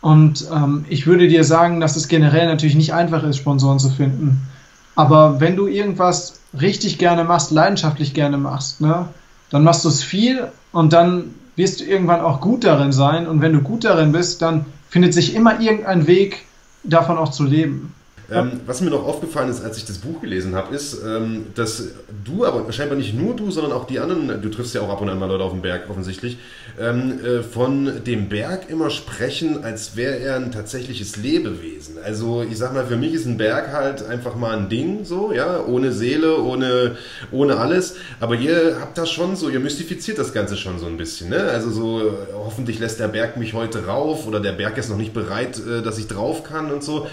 Und 0.00 0.46
ähm, 0.50 0.84
ich 0.88 1.06
würde 1.06 1.28
dir 1.28 1.44
sagen, 1.44 1.80
dass 1.80 1.96
es 1.96 2.08
generell 2.08 2.46
natürlich 2.46 2.76
nicht 2.76 2.94
einfach 2.94 3.24
ist, 3.24 3.36
Sponsoren 3.36 3.78
zu 3.78 3.90
finden. 3.90 4.46
Aber 4.94 5.40
wenn 5.40 5.56
du 5.56 5.66
irgendwas 5.66 6.40
richtig 6.58 6.98
gerne 6.98 7.24
machst, 7.24 7.50
leidenschaftlich 7.50 8.14
gerne 8.14 8.38
machst, 8.38 8.80
ne, 8.80 9.08
dann 9.50 9.64
machst 9.64 9.84
du 9.84 9.88
es 9.88 10.02
viel 10.02 10.48
und 10.72 10.92
dann 10.92 11.34
wirst 11.56 11.80
du 11.80 11.84
irgendwann 11.84 12.20
auch 12.20 12.40
gut 12.40 12.64
darin 12.64 12.92
sein. 12.92 13.26
Und 13.26 13.40
wenn 13.40 13.52
du 13.52 13.60
gut 13.60 13.84
darin 13.84 14.12
bist, 14.12 14.40
dann 14.40 14.64
findet 14.88 15.12
sich 15.14 15.34
immer 15.34 15.60
irgendein 15.60 16.06
Weg, 16.06 16.44
davon 16.84 17.18
auch 17.18 17.30
zu 17.30 17.44
leben. 17.44 17.92
Ähm, 18.30 18.60
was 18.66 18.82
mir 18.82 18.90
noch 18.90 19.06
aufgefallen 19.06 19.48
ist, 19.48 19.64
als 19.64 19.78
ich 19.78 19.86
das 19.86 19.98
Buch 19.98 20.20
gelesen 20.20 20.54
habe, 20.54 20.74
ist, 20.74 20.98
ähm, 21.02 21.46
dass 21.54 21.84
du, 22.26 22.44
aber 22.44 22.70
scheinbar 22.72 22.98
nicht 22.98 23.14
nur 23.14 23.34
du, 23.34 23.50
sondern 23.50 23.72
auch 23.72 23.86
die 23.86 24.00
anderen, 24.00 24.42
du 24.42 24.48
triffst 24.50 24.74
ja 24.74 24.82
auch 24.82 24.90
ab 24.90 25.00
und 25.00 25.08
an 25.08 25.18
mal 25.18 25.26
Leute 25.26 25.44
auf 25.44 25.52
dem 25.52 25.62
Berg 25.62 25.88
offensichtlich, 25.88 26.36
ähm, 26.78 27.24
äh, 27.24 27.42
von 27.42 28.04
dem 28.04 28.28
Berg 28.28 28.68
immer 28.68 28.90
sprechen, 28.90 29.64
als 29.64 29.96
wäre 29.96 30.18
er 30.18 30.36
ein 30.36 30.52
tatsächliches 30.52 31.16
Lebewesen. 31.16 31.96
Also 32.04 32.42
ich 32.42 32.58
sag 32.58 32.74
mal, 32.74 32.84
für 32.86 32.98
mich 32.98 33.14
ist 33.14 33.24
ein 33.24 33.38
Berg 33.38 33.72
halt 33.72 34.06
einfach 34.06 34.36
mal 34.36 34.58
ein 34.58 34.68
Ding, 34.68 35.06
so, 35.06 35.32
ja, 35.32 35.64
ohne 35.64 35.92
Seele, 35.92 36.42
ohne, 36.42 36.96
ohne 37.32 37.56
alles. 37.56 37.96
Aber 38.20 38.34
ihr 38.34 38.76
habt 38.78 38.98
das 38.98 39.10
schon 39.10 39.36
so, 39.36 39.48
ihr 39.48 39.60
mystifiziert 39.60 40.18
das 40.18 40.34
Ganze 40.34 40.58
schon 40.58 40.78
so 40.78 40.84
ein 40.84 40.98
bisschen, 40.98 41.30
ne? 41.30 41.44
Also 41.44 41.70
so, 41.70 42.18
hoffentlich 42.34 42.78
lässt 42.78 43.00
der 43.00 43.08
Berg 43.08 43.38
mich 43.38 43.54
heute 43.54 43.86
rauf 43.86 44.26
oder 44.26 44.40
der 44.40 44.52
Berg 44.52 44.76
ist 44.76 44.90
noch 44.90 44.98
nicht 44.98 45.14
bereit, 45.14 45.58
äh, 45.58 45.80
dass 45.80 45.96
ich 45.96 46.08
drauf 46.08 46.44
kann 46.44 46.70
und 46.70 46.84
so. 46.84 47.06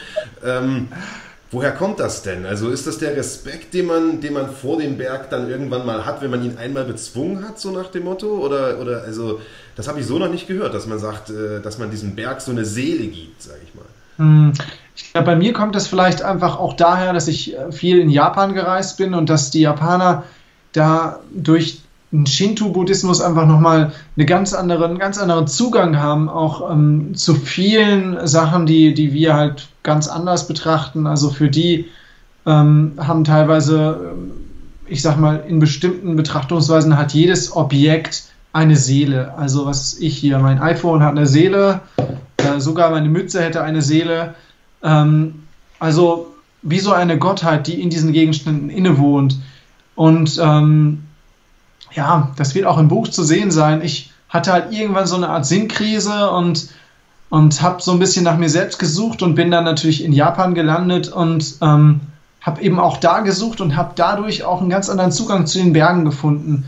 Ähm, 0.43 0.89
Woher 1.55 1.71
kommt 1.71 2.01
das 2.01 2.21
denn? 2.21 2.45
Also 2.45 2.69
ist 2.69 2.85
das 2.85 2.97
der 2.97 3.15
Respekt, 3.15 3.73
den 3.73 3.85
man, 3.85 4.19
den 4.19 4.33
man 4.33 4.49
vor 4.49 4.77
dem 4.77 4.97
Berg 4.97 5.29
dann 5.29 5.49
irgendwann 5.49 5.85
mal 5.85 6.05
hat, 6.05 6.21
wenn 6.21 6.29
man 6.29 6.43
ihn 6.43 6.57
einmal 6.57 6.83
bezwungen 6.83 7.47
hat, 7.47 7.61
so 7.61 7.71
nach 7.71 7.89
dem 7.91 8.03
Motto? 8.03 8.27
Oder, 8.27 8.77
oder 8.81 9.03
also, 9.03 9.39
das 9.77 9.87
habe 9.87 10.01
ich 10.01 10.05
so 10.05 10.19
noch 10.19 10.29
nicht 10.29 10.49
gehört, 10.49 10.73
dass 10.73 10.85
man 10.85 10.99
sagt, 10.99 11.29
äh, 11.29 11.61
dass 11.61 11.77
man 11.77 11.91
diesem 11.91 12.13
Berg 12.13 12.41
so 12.41 12.51
eine 12.51 12.65
Seele 12.65 13.07
gibt, 13.07 13.41
sage 13.41 13.59
ich 13.63 13.73
mal. 13.73 13.85
Hm, 14.17 14.51
ich 14.97 15.13
glaube, 15.13 15.27
bei 15.27 15.37
mir 15.37 15.53
kommt 15.53 15.75
das 15.75 15.87
vielleicht 15.87 16.23
einfach 16.23 16.59
auch 16.59 16.73
daher, 16.73 17.13
dass 17.13 17.29
ich 17.29 17.57
äh, 17.57 17.71
viel 17.71 17.99
in 17.99 18.09
Japan 18.09 18.53
gereist 18.53 18.97
bin 18.97 19.13
und 19.13 19.29
dass 19.29 19.49
die 19.49 19.61
Japaner 19.61 20.25
da 20.73 21.21
durch 21.33 21.83
Shinto-Buddhismus 22.23 23.19
einfach 23.19 23.47
nochmal 23.47 23.91
eine 24.15 24.25
ganz 24.25 24.53
andere, 24.53 24.85
einen 24.85 24.99
ganz 24.99 25.17
anderen 25.17 25.47
Zugang 25.47 25.97
haben, 25.97 26.29
auch 26.29 26.71
ähm, 26.71 27.15
zu 27.15 27.33
vielen 27.33 28.27
Sachen, 28.27 28.65
die, 28.65 28.93
die 28.93 29.11
wir 29.13 29.33
halt 29.33 29.67
ganz 29.83 30.07
anders 30.07 30.47
betrachten. 30.47 31.07
Also 31.07 31.31
für 31.31 31.49
die 31.49 31.85
ähm, 32.45 32.93
haben 32.97 33.23
teilweise, 33.23 34.11
ähm, 34.11 34.31
ich 34.87 35.01
sag 35.01 35.17
mal, 35.19 35.43
in 35.47 35.59
bestimmten 35.59 36.15
Betrachtungsweisen 36.15 36.97
hat 36.97 37.13
jedes 37.13 37.55
Objekt 37.55 38.25
eine 38.53 38.75
Seele. 38.75 39.33
Also 39.37 39.65
was 39.65 39.97
ich 39.99 40.17
hier, 40.17 40.39
mein 40.39 40.61
iPhone 40.61 41.03
hat 41.03 41.11
eine 41.11 41.25
Seele, 41.25 41.81
äh, 42.37 42.59
sogar 42.59 42.91
meine 42.91 43.09
Mütze 43.09 43.41
hätte 43.41 43.63
eine 43.63 43.81
Seele. 43.81 44.35
Ähm, 44.83 45.43
also 45.79 46.27
wie 46.61 46.79
so 46.79 46.91
eine 46.91 47.17
Gottheit, 47.17 47.67
die 47.67 47.81
in 47.81 47.89
diesen 47.89 48.11
Gegenständen 48.11 48.69
innewohnt. 48.69 49.39
Und 49.95 50.39
ähm, 50.41 51.04
ja, 51.95 52.31
das 52.35 52.55
wird 52.55 52.65
auch 52.65 52.77
im 52.77 52.87
Buch 52.87 53.07
zu 53.07 53.23
sehen 53.23 53.51
sein. 53.51 53.81
Ich 53.81 54.11
hatte 54.29 54.51
halt 54.51 54.73
irgendwann 54.73 55.07
so 55.07 55.15
eine 55.15 55.29
Art 55.29 55.45
Sinnkrise 55.45 56.29
und, 56.31 56.69
und 57.29 57.61
habe 57.61 57.81
so 57.81 57.91
ein 57.91 57.99
bisschen 57.99 58.25
nach 58.25 58.37
mir 58.37 58.49
selbst 58.49 58.79
gesucht 58.79 59.21
und 59.21 59.35
bin 59.35 59.51
dann 59.51 59.63
natürlich 59.63 60.03
in 60.03 60.13
Japan 60.13 60.53
gelandet 60.53 61.07
und 61.09 61.55
ähm, 61.61 62.01
habe 62.41 62.61
eben 62.61 62.79
auch 62.79 62.97
da 62.97 63.21
gesucht 63.21 63.61
und 63.61 63.75
habe 63.75 63.93
dadurch 63.95 64.43
auch 64.43 64.61
einen 64.61 64.69
ganz 64.69 64.89
anderen 64.89 65.11
Zugang 65.11 65.47
zu 65.47 65.57
den 65.57 65.73
Bergen 65.73 66.05
gefunden. 66.05 66.65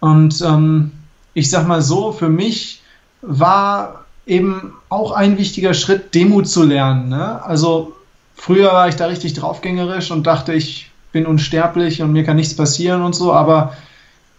Und 0.00 0.40
ähm, 0.40 0.90
ich 1.34 1.50
sag 1.50 1.68
mal 1.68 1.82
so, 1.82 2.12
für 2.12 2.28
mich 2.28 2.82
war 3.20 4.04
eben 4.26 4.72
auch 4.88 5.12
ein 5.12 5.38
wichtiger 5.38 5.74
Schritt, 5.74 6.14
Demut 6.14 6.48
zu 6.48 6.62
lernen. 6.62 7.08
Ne? 7.08 7.42
Also 7.44 7.92
früher 8.34 8.72
war 8.72 8.88
ich 8.88 8.96
da 8.96 9.06
richtig 9.06 9.34
draufgängerisch 9.34 10.10
und 10.10 10.26
dachte, 10.26 10.52
ich 10.52 10.90
bin 11.12 11.26
unsterblich 11.26 12.02
und 12.02 12.12
mir 12.12 12.24
kann 12.24 12.36
nichts 12.36 12.56
passieren 12.56 13.02
und 13.02 13.14
so, 13.14 13.32
aber 13.32 13.74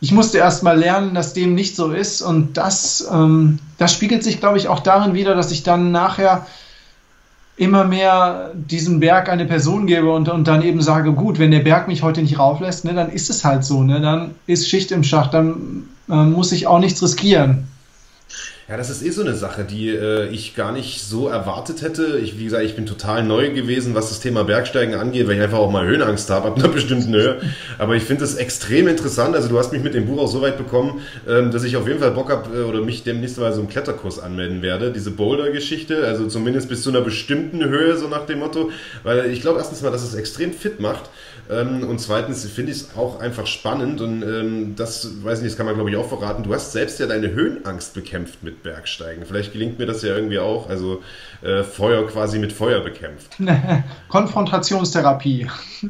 ich 0.02 0.12
musste 0.12 0.38
erst 0.38 0.64
mal 0.64 0.78
lernen, 0.78 1.14
dass 1.14 1.34
dem 1.34 1.56
nicht 1.56 1.76
so 1.76 1.92
ist. 1.92 2.22
Und 2.22 2.58
das, 2.58 3.08
ähm, 3.12 3.60
das 3.78 3.94
spiegelt 3.94 4.24
sich, 4.24 4.40
glaube 4.40 4.58
ich, 4.58 4.68
auch 4.68 4.82
darin 4.82 5.14
wieder, 5.14 5.36
dass 5.36 5.52
ich 5.52 5.64
dann 5.64 5.92
nachher 5.92 6.46
immer 7.56 7.84
mehr 7.86 8.52
diesem 8.54 9.00
Berg 9.00 9.30
eine 9.30 9.46
Person 9.46 9.86
gebe 9.86 10.12
und, 10.12 10.28
und 10.28 10.48
dann 10.48 10.64
eben 10.64 10.82
sage, 10.82 11.14
gut, 11.14 11.40
wenn 11.40 11.52
der 11.52 11.60
Berg 11.60 11.88
mich 11.88 12.02
heute 12.02 12.22
nicht 12.22 12.40
rauflässt, 12.40 12.84
ne, 12.84 12.94
dann 12.94 13.12
ist 13.12 13.30
es 13.30 13.46
halt 13.46 13.64
so, 13.64 13.84
ne, 13.84 14.02
dann 14.02 14.32
ist 14.48 14.68
Schicht 14.68 14.92
im 14.92 15.04
Schacht, 15.04 15.34
dann 15.34 15.84
äh, 16.10 16.16
muss 16.16 16.52
ich 16.52 16.66
auch 16.68 16.80
nichts 16.80 17.02
riskieren. 17.04 17.68
Ja, 18.70 18.78
das 18.78 18.90
ist 18.90 19.04
eh 19.04 19.10
so 19.10 19.22
eine 19.22 19.36
Sache, 19.36 19.66
die 19.66 19.90
äh, 19.90 20.30
ich 20.30 20.56
gar 20.56 20.72
nicht 20.72 21.04
so 21.04 21.28
erwartet 21.28 21.82
hätte. 21.82 22.18
Ich, 22.24 22.40
wie 22.40 22.46
gesagt, 22.46 22.64
ich 22.64 22.78
bin 22.78 22.86
total 22.86 23.22
neu 23.22 23.52
gewesen, 23.52 23.94
was 23.94 24.08
das 24.08 24.22
Thema 24.22 24.46
Bergsteigen 24.46 24.96
angeht, 24.96 25.28
weil 25.28 25.36
ich 25.36 25.42
einfach 25.42 25.58
auch 25.58 25.70
mal 25.70 25.86
Höhenangst 25.86 26.30
habe, 26.30 26.48
ab 26.48 26.58
einer 26.58 26.68
bestimmten 26.70 27.14
Höhe. 27.14 27.42
Aber 27.78 27.98
ich 27.98 28.04
finde 28.04 28.24
es 28.24 28.36
extrem 28.36 28.88
interessant. 28.88 29.36
Also 29.36 29.50
du 29.50 29.60
hast 29.60 29.74
mich 29.74 29.84
mit 29.84 29.94
dem 29.94 30.06
Buch 30.06 30.18
auch 30.18 30.28
so 30.28 30.42
weit 30.42 30.58
bekommen, 30.58 31.02
ähm, 31.28 31.52
dass 31.52 31.66
ich 31.66 31.76
auf 31.76 31.90
jeden 31.90 32.00
Fall 32.00 32.12
Bock 32.12 32.32
habe 32.32 32.58
äh, 32.58 32.62
oder 32.62 32.80
mich 32.80 33.04
demnächst 33.04 33.38
mal 33.38 33.52
so 33.52 33.60
einen 33.60 33.68
Kletterkurs 33.68 34.18
anmelden 34.20 34.62
werde. 34.62 34.94
Diese 34.94 35.12
Boulder-Geschichte, 35.12 36.08
also 36.08 36.28
zumindest 36.28 36.70
bis 36.70 36.84
zu 36.84 36.90
einer 36.90 37.02
bestimmten 37.02 37.66
Höhe, 37.66 37.98
so 37.98 38.08
nach 38.08 38.26
dem 38.26 38.40
Motto. 38.40 38.72
Weil 39.04 39.30
ich 39.30 39.42
glaube 39.42 39.60
erstens 39.60 39.82
mal, 39.82 39.92
dass 39.92 40.04
es 40.04 40.16
extrem 40.16 40.54
fit 40.54 40.80
macht. 40.80 41.10
Ähm, 41.50 41.84
und 41.88 42.00
zweitens 42.00 42.46
finde 42.46 42.72
ich 42.72 42.80
es 42.80 42.96
auch 42.96 43.20
einfach 43.20 43.48
spannend 43.48 44.02
und 44.02 44.24
ähm, 44.24 44.76
das, 44.76 45.24
weiß 45.24 45.42
nicht, 45.42 45.52
das 45.52 45.58
kann 45.58 45.66
man 45.66 45.76
glaube 45.76 45.90
ich 45.90 45.98
auch 45.98 46.08
verraten. 46.08 46.44
Du 46.44 46.54
hast 46.54 46.72
selbst 46.72 47.00
ja 47.00 47.08
deine 47.08 47.32
Höhenangst 47.32 47.94
bekämpft 47.94 48.44
mit 48.44 48.64
Bergsteigen. 48.64 49.26
Vielleicht 49.26 49.54
gelingt 49.54 49.80
mir 49.80 49.86
das 49.86 50.02
ja 50.02 50.16
irgendwie 50.16 50.40
auch. 50.40 50.70
Also 50.70 51.02
äh, 51.42 51.64
Feuer 51.64 52.08
quasi 52.08 52.40
mit 52.40 52.54
Feuer 52.54 52.80
bekämpft. 52.80 53.38
Konfrontationstherapie. 54.10 55.48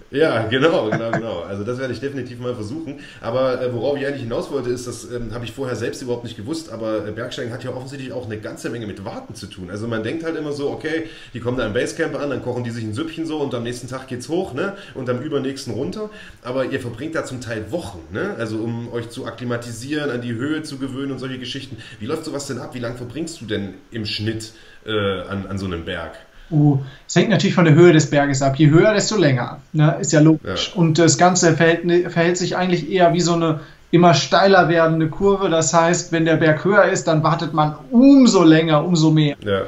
Ja, 0.09 0.47
genau, 0.47 0.89
genau, 0.89 1.11
genau. 1.11 1.39
Also 1.41 1.63
das 1.63 1.77
werde 1.77 1.93
ich 1.93 1.99
definitiv 1.99 2.39
mal 2.39 2.55
versuchen. 2.55 2.99
Aber 3.21 3.61
äh, 3.61 3.73
worauf 3.73 3.97
ich 3.97 4.07
eigentlich 4.07 4.23
hinaus 4.23 4.51
wollte, 4.51 4.69
ist, 4.71 4.87
das 4.87 5.11
ähm, 5.11 5.33
habe 5.33 5.45
ich 5.45 5.51
vorher 5.51 5.75
selbst 5.75 6.01
überhaupt 6.01 6.23
nicht 6.23 6.37
gewusst, 6.37 6.71
aber 6.71 7.07
äh, 7.07 7.11
Bergsteigen 7.11 7.53
hat 7.53 7.63
ja 7.63 7.71
offensichtlich 7.71 8.11
auch 8.11 8.25
eine 8.25 8.37
ganze 8.37 8.69
Menge 8.69 8.87
mit 8.87 9.05
Warten 9.05 9.35
zu 9.35 9.45
tun. 9.45 9.69
Also 9.69 9.87
man 9.87 10.03
denkt 10.03 10.23
halt 10.23 10.35
immer 10.35 10.51
so, 10.51 10.71
okay, 10.71 11.07
die 11.33 11.39
kommen 11.39 11.57
da 11.57 11.65
im 11.65 11.73
Basecamp 11.73 12.15
an, 12.19 12.31
dann 12.31 12.41
kochen 12.41 12.63
die 12.63 12.71
sich 12.71 12.83
ein 12.83 12.93
Süppchen 12.93 13.27
so 13.27 13.37
und 13.37 13.53
am 13.53 13.63
nächsten 13.63 13.87
Tag 13.87 14.07
geht's 14.07 14.29
hoch, 14.29 14.53
ne? 14.53 14.73
Und 14.95 15.09
am 15.09 15.19
über 15.19 15.39
nächsten 15.43 15.71
runter, 15.71 16.09
aber 16.41 16.65
ihr 16.65 16.79
verbringt 16.79 17.15
da 17.15 17.23
zum 17.23 17.39
Teil 17.39 17.71
Wochen, 17.71 17.99
ne? 18.11 18.35
Also 18.39 18.57
um 18.57 18.91
euch 18.91 19.09
zu 19.09 19.25
akklimatisieren, 19.25 20.09
an 20.09 20.21
die 20.21 20.33
Höhe 20.33 20.63
zu 20.63 20.79
gewöhnen 20.79 21.11
und 21.11 21.19
solche 21.19 21.37
Geschichten. 21.37 21.77
Wie 21.99 22.07
läuft 22.07 22.25
sowas 22.25 22.47
denn 22.47 22.57
ab? 22.57 22.73
Wie 22.73 22.79
lange 22.79 22.95
verbringst 22.95 23.39
du 23.39 23.45
denn 23.45 23.75
im 23.91 24.05
Schnitt 24.05 24.53
äh, 24.85 24.91
an, 24.91 25.45
an 25.47 25.57
so 25.57 25.65
einem 25.65 25.85
Berg? 25.85 26.13
Uh, 26.51 26.79
es 27.07 27.15
hängt 27.15 27.29
natürlich 27.29 27.55
von 27.55 27.65
der 27.65 27.73
Höhe 27.73 27.93
des 27.93 28.09
Berges 28.09 28.41
ab. 28.41 28.55
Je 28.57 28.69
höher, 28.69 28.93
desto 28.93 29.17
länger. 29.17 29.61
Ne? 29.71 29.97
Ist 29.99 30.11
ja 30.11 30.19
logisch. 30.19 30.71
Ja. 30.73 30.79
Und 30.79 30.99
das 30.99 31.17
Ganze 31.17 31.55
verhält, 31.55 32.11
verhält 32.11 32.37
sich 32.37 32.55
eigentlich 32.57 32.91
eher 32.91 33.13
wie 33.13 33.21
so 33.21 33.33
eine 33.33 33.61
immer 33.91 34.13
steiler 34.13 34.69
werdende 34.69 35.07
Kurve. 35.07 35.49
Das 35.49 35.73
heißt, 35.73 36.11
wenn 36.11 36.25
der 36.25 36.35
Berg 36.35 36.65
höher 36.65 36.85
ist, 36.85 37.07
dann 37.07 37.23
wartet 37.23 37.53
man 37.53 37.75
umso 37.91 38.43
länger, 38.43 38.83
umso 38.83 39.11
mehr. 39.11 39.35
Ja. 39.43 39.61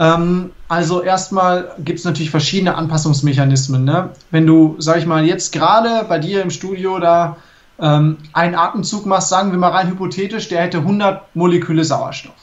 Ähm, 0.00 0.52
also 0.66 1.02
erstmal 1.02 1.72
gibt 1.78 1.98
es 1.98 2.04
natürlich 2.04 2.30
verschiedene 2.30 2.74
Anpassungsmechanismen. 2.74 3.84
Ne? 3.84 4.10
Wenn 4.30 4.46
du, 4.46 4.76
sag 4.78 4.96
ich 4.96 5.06
mal, 5.06 5.26
jetzt 5.26 5.52
gerade 5.52 6.04
bei 6.08 6.18
dir 6.18 6.42
im 6.42 6.50
Studio 6.50 6.98
da 6.98 7.36
ähm, 7.78 8.16
einen 8.32 8.54
Atemzug 8.54 9.04
machst, 9.04 9.28
sagen 9.28 9.52
wir 9.52 9.58
mal 9.58 9.68
rein 9.70 9.88
hypothetisch, 9.88 10.48
der 10.48 10.62
hätte 10.62 10.78
100 10.78 11.36
Moleküle 11.36 11.84
Sauerstoff. 11.84 12.34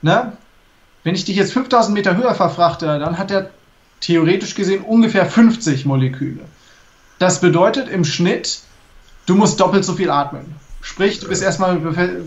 Ne? 0.00 0.32
Wenn 1.04 1.14
ich 1.14 1.26
dich 1.26 1.36
jetzt 1.36 1.52
5000 1.52 1.94
Meter 1.94 2.16
höher 2.16 2.34
verfrachte, 2.34 2.98
dann 2.98 3.18
hat 3.18 3.30
er 3.30 3.50
theoretisch 4.00 4.54
gesehen 4.54 4.82
ungefähr 4.82 5.26
50 5.26 5.84
Moleküle. 5.84 6.40
Das 7.18 7.42
bedeutet 7.42 7.88
im 7.88 8.04
Schnitt, 8.04 8.60
du 9.26 9.34
musst 9.34 9.60
doppelt 9.60 9.84
so 9.84 9.92
viel 9.92 10.10
atmen. 10.10 10.54
Sprich, 10.82 11.20
du 11.20 11.28
bist 11.28 11.42
erstmal 11.42 11.76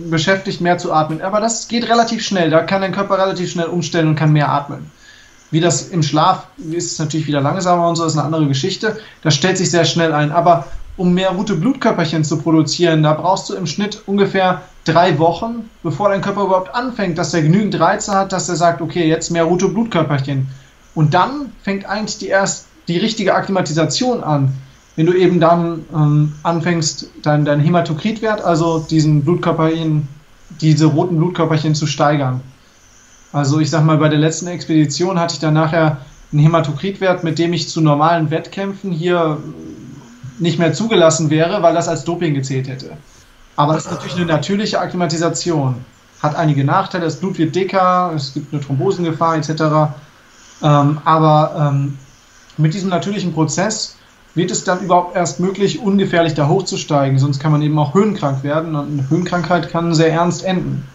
beschäftigt, 0.09 0.61
mehr 0.61 0.77
zu 0.77 0.93
atmen. 0.93 1.21
Aber 1.21 1.39
das 1.39 1.67
geht 1.67 1.89
relativ 1.89 2.23
schnell. 2.23 2.49
Da 2.49 2.61
kann 2.61 2.81
dein 2.81 2.91
Körper 2.93 3.17
relativ 3.17 3.51
schnell 3.51 3.65
umstellen 3.65 4.07
und 4.07 4.15
kann 4.15 4.31
mehr 4.31 4.49
atmen. 4.49 4.91
Wie 5.51 5.59
das 5.59 5.89
im 5.89 6.03
Schlaf 6.03 6.47
ist, 6.57 6.93
ist 6.93 6.99
natürlich 6.99 7.27
wieder 7.27 7.41
langsamer 7.41 7.87
und 7.87 7.95
so, 7.95 8.05
ist 8.05 8.13
eine 8.13 8.23
andere 8.23 8.47
Geschichte. 8.47 8.97
Das 9.21 9.35
stellt 9.35 9.57
sich 9.57 9.69
sehr 9.69 9.85
schnell 9.85 10.13
ein. 10.13 10.31
Aber 10.31 10.67
um 10.97 11.13
mehr 11.13 11.29
rote 11.29 11.55
Blutkörperchen 11.55 12.23
zu 12.23 12.37
produzieren, 12.37 13.03
da 13.03 13.13
brauchst 13.13 13.49
du 13.49 13.55
im 13.55 13.65
Schnitt 13.65 14.01
ungefähr 14.05 14.61
drei 14.85 15.17
Wochen, 15.17 15.69
bevor 15.81 16.09
dein 16.09 16.21
Körper 16.21 16.43
überhaupt 16.43 16.75
anfängt, 16.75 17.17
dass 17.17 17.33
er 17.33 17.41
genügend 17.41 17.79
Reize 17.79 18.13
hat, 18.13 18.31
dass 18.31 18.49
er 18.49 18.55
sagt, 18.55 18.81
okay, 18.81 19.07
jetzt 19.07 19.31
mehr 19.31 19.45
rote 19.45 19.69
Blutkörperchen. 19.69 20.47
Und 20.95 21.13
dann 21.13 21.51
fängt 21.63 21.85
eigentlich 21.85 22.19
die 22.19 22.27
erst 22.27 22.67
die 22.87 22.97
richtige 22.97 23.33
Akklimatisation 23.33 24.23
an. 24.23 24.53
Wenn 24.95 25.07
du 25.07 25.13
eben 25.13 25.39
dann 25.39 25.85
ähm, 25.93 26.33
anfängst, 26.43 27.07
dein, 27.23 27.45
dein 27.45 27.59
Hämatokritwert, 27.59 28.41
also 28.41 28.79
diesen 28.79 29.23
Blutkörperchen, 29.23 30.07
diese 30.61 30.85
roten 30.85 31.17
Blutkörperchen 31.17 31.73
zu 31.73 31.87
steigern. 31.87 32.41
Also 33.31 33.59
ich 33.59 33.71
sag 33.71 33.83
mal, 33.83 33.97
bei 33.97 34.09
der 34.09 34.19
letzten 34.19 34.47
Expedition 34.47 35.19
hatte 35.19 35.33
ich 35.33 35.39
dann 35.39 35.55
nachher 35.55 35.97
einen 36.31 36.41
Hämatokritwert, 36.41 37.23
mit 37.23 37.39
dem 37.39 37.53
ich 37.53 37.69
zu 37.69 37.81
normalen 37.81 38.29
Wettkämpfen 38.29 38.91
hier 38.91 39.37
nicht 40.39 40.59
mehr 40.59 40.73
zugelassen 40.73 41.29
wäre, 41.31 41.63
weil 41.63 41.73
das 41.73 41.87
als 41.87 42.03
Doping 42.03 42.35
gezählt 42.35 42.67
hätte. 42.67 42.97
Aber 43.55 43.73
das 43.73 43.85
ist 43.85 43.91
natürlich 43.91 44.15
eine 44.15 44.25
natürliche 44.25 44.79
Akklimatisation. 44.79 45.83
Hat 46.21 46.35
einige 46.35 46.63
Nachteile, 46.63 47.05
das 47.05 47.17
Blut 47.17 47.37
wird 47.37 47.55
dicker, 47.55 48.11
es 48.15 48.33
gibt 48.33 48.53
eine 48.53 48.61
Thrombosengefahr 48.61 49.37
etc. 49.37 49.49
Ähm, 50.61 50.99
aber 51.03 51.71
ähm, 51.73 51.97
mit 52.57 52.73
diesem 52.73 52.89
natürlichen 52.89 53.33
Prozess 53.33 53.97
wird 54.35 54.51
es 54.51 54.63
dann 54.63 54.81
überhaupt 54.81 55.15
erst 55.15 55.39
möglich, 55.39 55.79
ungefährlich 55.79 56.33
da 56.33 56.47
hochzusteigen. 56.47 57.19
Sonst 57.19 57.39
kann 57.39 57.51
man 57.51 57.61
eben 57.61 57.77
auch 57.77 57.93
höhenkrank 57.93 58.43
werden 58.43 58.75
und 58.75 58.91
eine 58.91 59.09
Höhenkrankheit 59.09 59.69
kann 59.69 59.93
sehr 59.93 60.11
ernst 60.11 60.43
enden. 60.43 60.87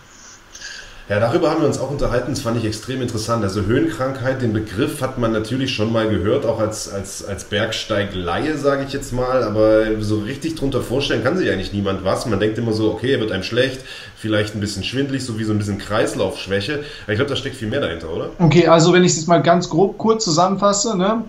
Ja, 1.09 1.21
darüber 1.21 1.51
haben 1.51 1.63
wir 1.63 1.67
uns 1.67 1.79
auch 1.79 1.91
unterhalten. 1.91 2.33
Das 2.33 2.41
fand 2.41 2.59
ich 2.59 2.67
extrem 2.67 3.01
interessant. 3.01 3.43
Also 3.43 3.63
Höhenkrankheit, 3.63 4.43
den 4.43 4.53
Begriff 4.53 5.01
hat 5.01 5.17
man 5.17 5.33
natürlich 5.33 5.75
schon 5.75 5.91
mal 5.91 6.07
gehört, 6.07 6.45
auch 6.45 6.59
als, 6.59 6.93
als, 6.93 7.25
als 7.25 7.45
Bergsteigleihe, 7.45 8.59
sage 8.59 8.85
ich 8.87 8.93
jetzt 8.93 9.15
mal. 9.15 9.43
Aber 9.43 10.03
so 10.03 10.19
richtig 10.19 10.57
drunter 10.57 10.83
vorstellen 10.83 11.25
kann 11.25 11.39
sich 11.39 11.51
eigentlich 11.51 11.73
niemand 11.73 12.05
was. 12.05 12.27
Man 12.27 12.39
denkt 12.41 12.59
immer 12.59 12.75
so, 12.75 12.93
okay, 12.93 13.15
er 13.15 13.21
wird 13.21 13.33
einem 13.33 13.43
schlecht, 13.43 13.81
vielleicht 14.17 14.55
ein 14.55 14.61
bisschen 14.61 14.85
schwindlig, 14.85 15.25
so 15.25 15.39
wie 15.39 15.45
so 15.45 15.53
ein 15.53 15.59
bisschen 15.59 15.79
Kreislaufschwäche. 15.79 16.85
Aber 17.05 17.13
ich 17.13 17.17
glaube, 17.17 17.31
da 17.31 17.37
steckt 17.37 17.57
viel 17.57 17.69
mehr 17.69 17.81
dahinter, 17.81 18.13
oder? 18.13 18.31
Okay, 18.39 18.67
also 18.67 18.93
wenn 18.93 19.03
ich 19.03 19.13
es 19.13 19.17
jetzt 19.17 19.29
mal 19.29 19.43
ganz 19.43 19.71
grob 19.71 19.97
kurz 19.97 20.25
zusammenfasse, 20.25 20.95
ne, 20.95 21.25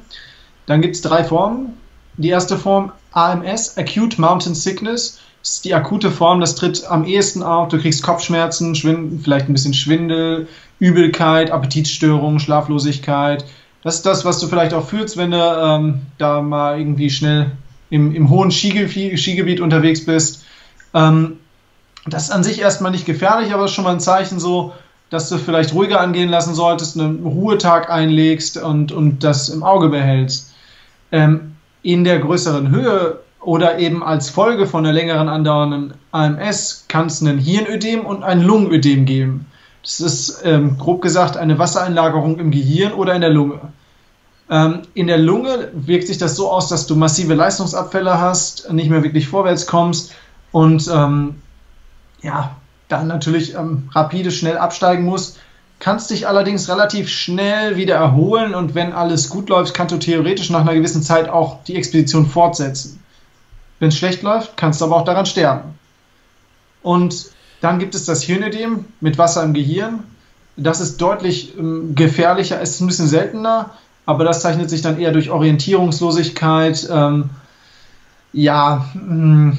dann 0.65 0.81
gibt 0.81 0.95
es 0.95 1.01
drei 1.01 1.23
Formen. 1.23 1.78
Die 2.19 2.29
erste 2.29 2.57
Form 2.57 2.91
AMS, 3.13 3.77
Acute 3.77 4.19
Mountain 4.19 4.53
Sickness 4.53 5.19
ist 5.41 5.63
die 5.63 5.73
akute 5.73 6.11
Form, 6.11 6.41
das 6.41 6.55
tritt 6.55 6.85
am 6.85 7.05
ehesten 7.05 7.41
auf. 7.41 7.69
Du 7.69 7.79
kriegst 7.79 8.03
Kopfschmerzen, 8.03 8.75
Schwind, 8.75 9.23
vielleicht 9.23 9.47
ein 9.47 9.53
bisschen 9.53 9.73
Schwindel, 9.73 10.49
Übelkeit, 10.79 11.49
Appetitstörungen, 11.49 12.41
Schlaflosigkeit. 12.41 13.45
Das 13.83 13.95
ist 13.95 14.05
das, 14.05 14.25
was 14.25 14.39
du 14.39 14.47
vielleicht 14.47 14.73
auch 14.73 14.85
fühlst, 14.85 15.15
wenn 15.15 15.31
du 15.31 15.37
ähm, 15.37 16.01
da 16.17 16.41
mal 16.41 16.77
irgendwie 16.77 17.09
schnell 17.09 17.51
im, 17.89 18.13
im 18.13 18.29
hohen 18.29 18.51
Skigebiet, 18.51 19.17
Skigebiet 19.17 19.61
unterwegs 19.61 20.05
bist. 20.05 20.43
Ähm, 20.93 21.37
das 22.05 22.23
ist 22.23 22.31
an 22.31 22.43
sich 22.43 22.59
erstmal 22.59 22.91
nicht 22.91 23.05
gefährlich, 23.05 23.53
aber 23.53 23.65
ist 23.65 23.71
schon 23.71 23.85
mal 23.85 23.93
ein 23.93 24.01
Zeichen 24.01 24.41
so, 24.41 24.73
dass 25.09 25.29
du 25.29 25.37
vielleicht 25.37 25.73
ruhiger 25.73 26.01
angehen 26.01 26.29
lassen 26.29 26.53
solltest, 26.53 26.99
einen 26.99 27.23
Ruhetag 27.23 27.89
einlegst 27.89 28.57
und, 28.57 28.91
und 28.91 29.23
das 29.23 29.47
im 29.47 29.63
Auge 29.63 29.87
behältst. 29.87 30.53
Ähm, 31.13 31.48
in 31.81 32.03
der 32.03 32.19
größeren 32.19 32.69
Höhe 32.69 33.19
oder 33.41 33.79
eben 33.79 34.03
als 34.03 34.29
Folge 34.29 34.67
von 34.67 34.85
einer 34.85 34.93
längeren 34.93 35.29
andauernden 35.29 35.93
AMS 36.11 36.85
kann 36.87 37.07
es 37.07 37.21
einen 37.21 37.37
Hirnödem 37.37 38.05
und 38.05 38.23
ein 38.23 38.41
Lungenödem 38.41 39.05
geben. 39.05 39.45
Das 39.81 40.01
ist 40.01 40.41
ähm, 40.43 40.77
grob 40.77 41.01
gesagt 41.01 41.37
eine 41.37 41.57
Wassereinlagerung 41.57 42.37
im 42.37 42.51
Gehirn 42.51 42.93
oder 42.93 43.15
in 43.15 43.21
der 43.21 43.29
Lunge. 43.29 43.59
Ähm, 44.49 44.81
in 44.93 45.07
der 45.07 45.17
Lunge 45.17 45.69
wirkt 45.73 46.07
sich 46.07 46.17
das 46.17 46.35
so 46.35 46.51
aus, 46.51 46.67
dass 46.67 46.85
du 46.87 46.95
massive 46.95 47.33
Leistungsabfälle 47.33 48.19
hast, 48.19 48.71
nicht 48.71 48.89
mehr 48.89 49.03
wirklich 49.03 49.27
vorwärts 49.27 49.67
kommst 49.67 50.13
und 50.51 50.89
ähm, 50.93 51.35
ja, 52.21 52.57
dann 52.89 53.07
natürlich 53.07 53.55
ähm, 53.55 53.87
rapide 53.93 54.31
schnell 54.31 54.57
absteigen 54.57 55.05
musst. 55.05 55.39
Kannst 55.79 56.09
dich 56.09 56.27
allerdings 56.27 56.67
relativ 56.67 57.07
schnell 57.07 57.77
wieder 57.77 57.95
erholen 57.95 58.53
und 58.53 58.75
wenn 58.75 58.91
alles 58.91 59.29
gut 59.29 59.47
läuft, 59.47 59.73
kannst 59.73 59.93
du 59.93 59.97
theoretisch 59.97 60.49
nach 60.49 60.61
einer 60.61 60.73
gewissen 60.73 61.01
Zeit 61.01 61.29
auch 61.29 61.63
die 61.63 61.75
Expedition 61.77 62.25
fortsetzen. 62.25 63.01
Wenn 63.79 63.87
es 63.87 63.97
schlecht 63.97 64.21
läuft, 64.21 64.57
kannst 64.57 64.81
du 64.81 64.85
aber 64.85 64.97
auch 64.97 65.05
daran 65.05 65.25
sterben. 65.25 65.79
Und 66.83 67.27
dann 67.61 67.79
gibt 67.79 67.95
es 67.95 68.03
das 68.03 68.23
Hirnödem 68.23 68.85
mit 68.99 69.17
Wasser 69.17 69.43
im 69.43 69.53
Gehirn. 69.53 70.03
Das 70.57 70.81
ist 70.81 70.99
deutlich 70.99 71.57
ähm, 71.57 71.95
gefährlicher, 71.95 72.59
ist 72.59 72.81
ein 72.81 72.87
bisschen 72.87 73.07
seltener, 73.07 73.71
aber 74.05 74.25
das 74.25 74.41
zeichnet 74.41 74.69
sich 74.69 74.81
dann 74.81 74.99
eher 74.99 75.13
durch 75.13 75.29
Orientierungslosigkeit, 75.29 76.89
ähm, 76.91 77.29
ja, 78.33 78.85
mh, 78.93 79.53
mm, 79.53 79.57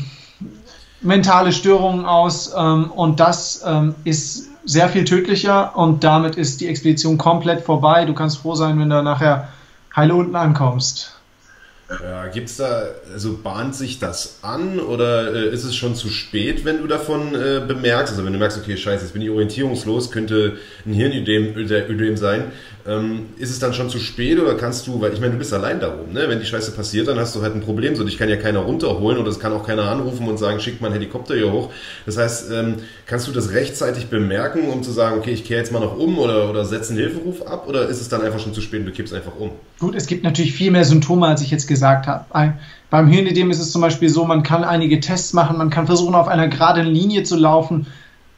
mentale 1.01 1.53
Störungen 1.53 2.05
aus 2.05 2.53
ähm, 2.55 2.91
und 2.91 3.21
das 3.21 3.63
ähm, 3.65 3.95
ist 4.05 4.50
sehr 4.65 4.89
viel 4.89 5.05
tödlicher 5.05 5.77
und 5.77 6.05
damit 6.05 6.37
ist 6.37 6.61
die 6.61 6.69
Expedition 6.69 7.19
komplett 7.19 7.63
vorbei. 7.63 8.05
Du 8.05 8.15
kannst 8.15 8.39
froh 8.39 8.55
sein, 8.55 8.79
wenn 8.79 8.91
du 8.91 9.03
nachher 9.03 9.49
heile 9.95 10.15
unten 10.15 10.37
ankommst. 10.37 11.17
Ja, 11.91 12.29
gibt's 12.29 12.57
da, 12.57 12.85
also 13.13 13.37
bahnt 13.43 13.75
sich 13.75 13.99
das 13.99 14.39
an 14.43 14.79
oder 14.79 15.35
äh, 15.35 15.53
ist 15.53 15.65
es 15.65 15.75
schon 15.75 15.97
zu 15.97 16.09
spät, 16.09 16.65
wenn 16.65 16.79
du 16.79 16.87
davon 16.87 17.35
äh, 17.35 17.61
bemerkst? 17.67 18.13
Also 18.13 18.25
wenn 18.25 18.33
du 18.33 18.39
merkst, 18.39 18.59
okay, 18.59 18.77
scheiße, 18.77 19.03
jetzt 19.03 19.13
bin 19.13 19.23
ich 19.23 19.31
orientierungslos, 19.31 20.13
könnte 20.13 20.57
ein 20.87 20.93
Hirnödem 20.93 21.57
Ödem 21.57 22.17
sein. 22.17 22.53
Ähm, 22.91 23.27
ist 23.39 23.51
es 23.51 23.61
dann 23.61 23.73
schon 23.73 23.89
zu 23.89 24.01
spät 24.01 24.41
oder 24.41 24.55
kannst 24.55 24.87
du, 24.89 25.01
weil 25.01 25.13
ich 25.13 25.21
meine, 25.21 25.33
du 25.33 25.39
bist 25.39 25.55
allein 25.55 25.79
darum, 25.79 26.13
ne? 26.13 26.25
Wenn 26.27 26.41
die 26.41 26.47
Scheiße 26.47 26.73
passiert, 26.73 27.07
dann 27.07 27.19
hast 27.21 27.37
du 27.37 27.43
halt 27.43 27.55
ein 27.55 27.61
Problem. 27.61 27.95
So, 27.95 28.03
dich 28.03 28.19
kann 28.19 28.29
ja 28.29 28.37
keiner 28.37 28.61
runterholen 28.61 29.19
oder 29.19 29.29
es 29.29 29.39
kann 29.39 29.53
auch 29.53 29.65
keiner 29.65 29.85
anrufen 29.85 30.27
und 30.27 30.39
sagen, 30.39 30.59
schickt 30.59 30.81
mal 30.81 30.89
einen 30.89 30.95
Helikopter 30.95 31.37
hier 31.37 31.53
hoch. 31.53 31.71
Das 32.05 32.17
heißt, 32.17 32.51
ähm, 32.51 32.77
kannst 33.07 33.29
du 33.29 33.33
das 33.33 33.53
rechtzeitig 33.53 34.09
bemerken, 34.09 34.69
um 34.69 34.83
zu 34.83 34.91
sagen, 34.91 35.19
okay, 35.19 35.31
ich 35.31 35.45
kehre 35.45 35.61
jetzt 35.61 35.71
mal 35.73 35.79
noch 35.79 35.97
um 35.97 36.19
oder, 36.19 36.51
oder 36.51 36.65
setze 36.65 36.91
einen 36.91 36.99
Hilferuf 36.99 37.43
ab 37.47 37.69
oder 37.69 37.87
ist 37.87 38.01
es 38.01 38.09
dann 38.09 38.23
einfach 38.23 38.41
schon 38.41 38.55
zu 38.55 38.61
spät 38.61 38.81
und 38.81 38.87
du 38.87 38.93
kippst 38.93 39.15
einfach 39.15 39.37
um? 39.39 39.53
Gut, 39.79 39.95
es 39.95 40.07
gibt 40.07 40.25
natürlich 40.25 40.53
viel 40.53 40.73
mehr 40.73 40.85
Symptome, 40.85 41.27
als 41.27 41.43
ich 41.43 41.51
jetzt 41.53 41.69
gesagt 41.69 42.09
habe. 42.09 42.25
Beim 42.91 43.07
Hirnödem 43.07 43.53
ist 43.53 43.61
es 43.61 43.71
zum 43.71 43.83
Beispiel 43.83 44.09
so, 44.09 44.25
man 44.25 44.43
kann 44.43 44.65
einige 44.65 44.99
Tests 44.99 45.33
machen, 45.33 45.59
man 45.59 45.71
kann 45.71 45.87
versuchen, 45.87 46.17
auf 46.17 46.27
einer 46.27 46.49
geraden 46.49 46.87
Linie 46.87 47.23
zu 47.23 47.37
laufen 47.37 47.87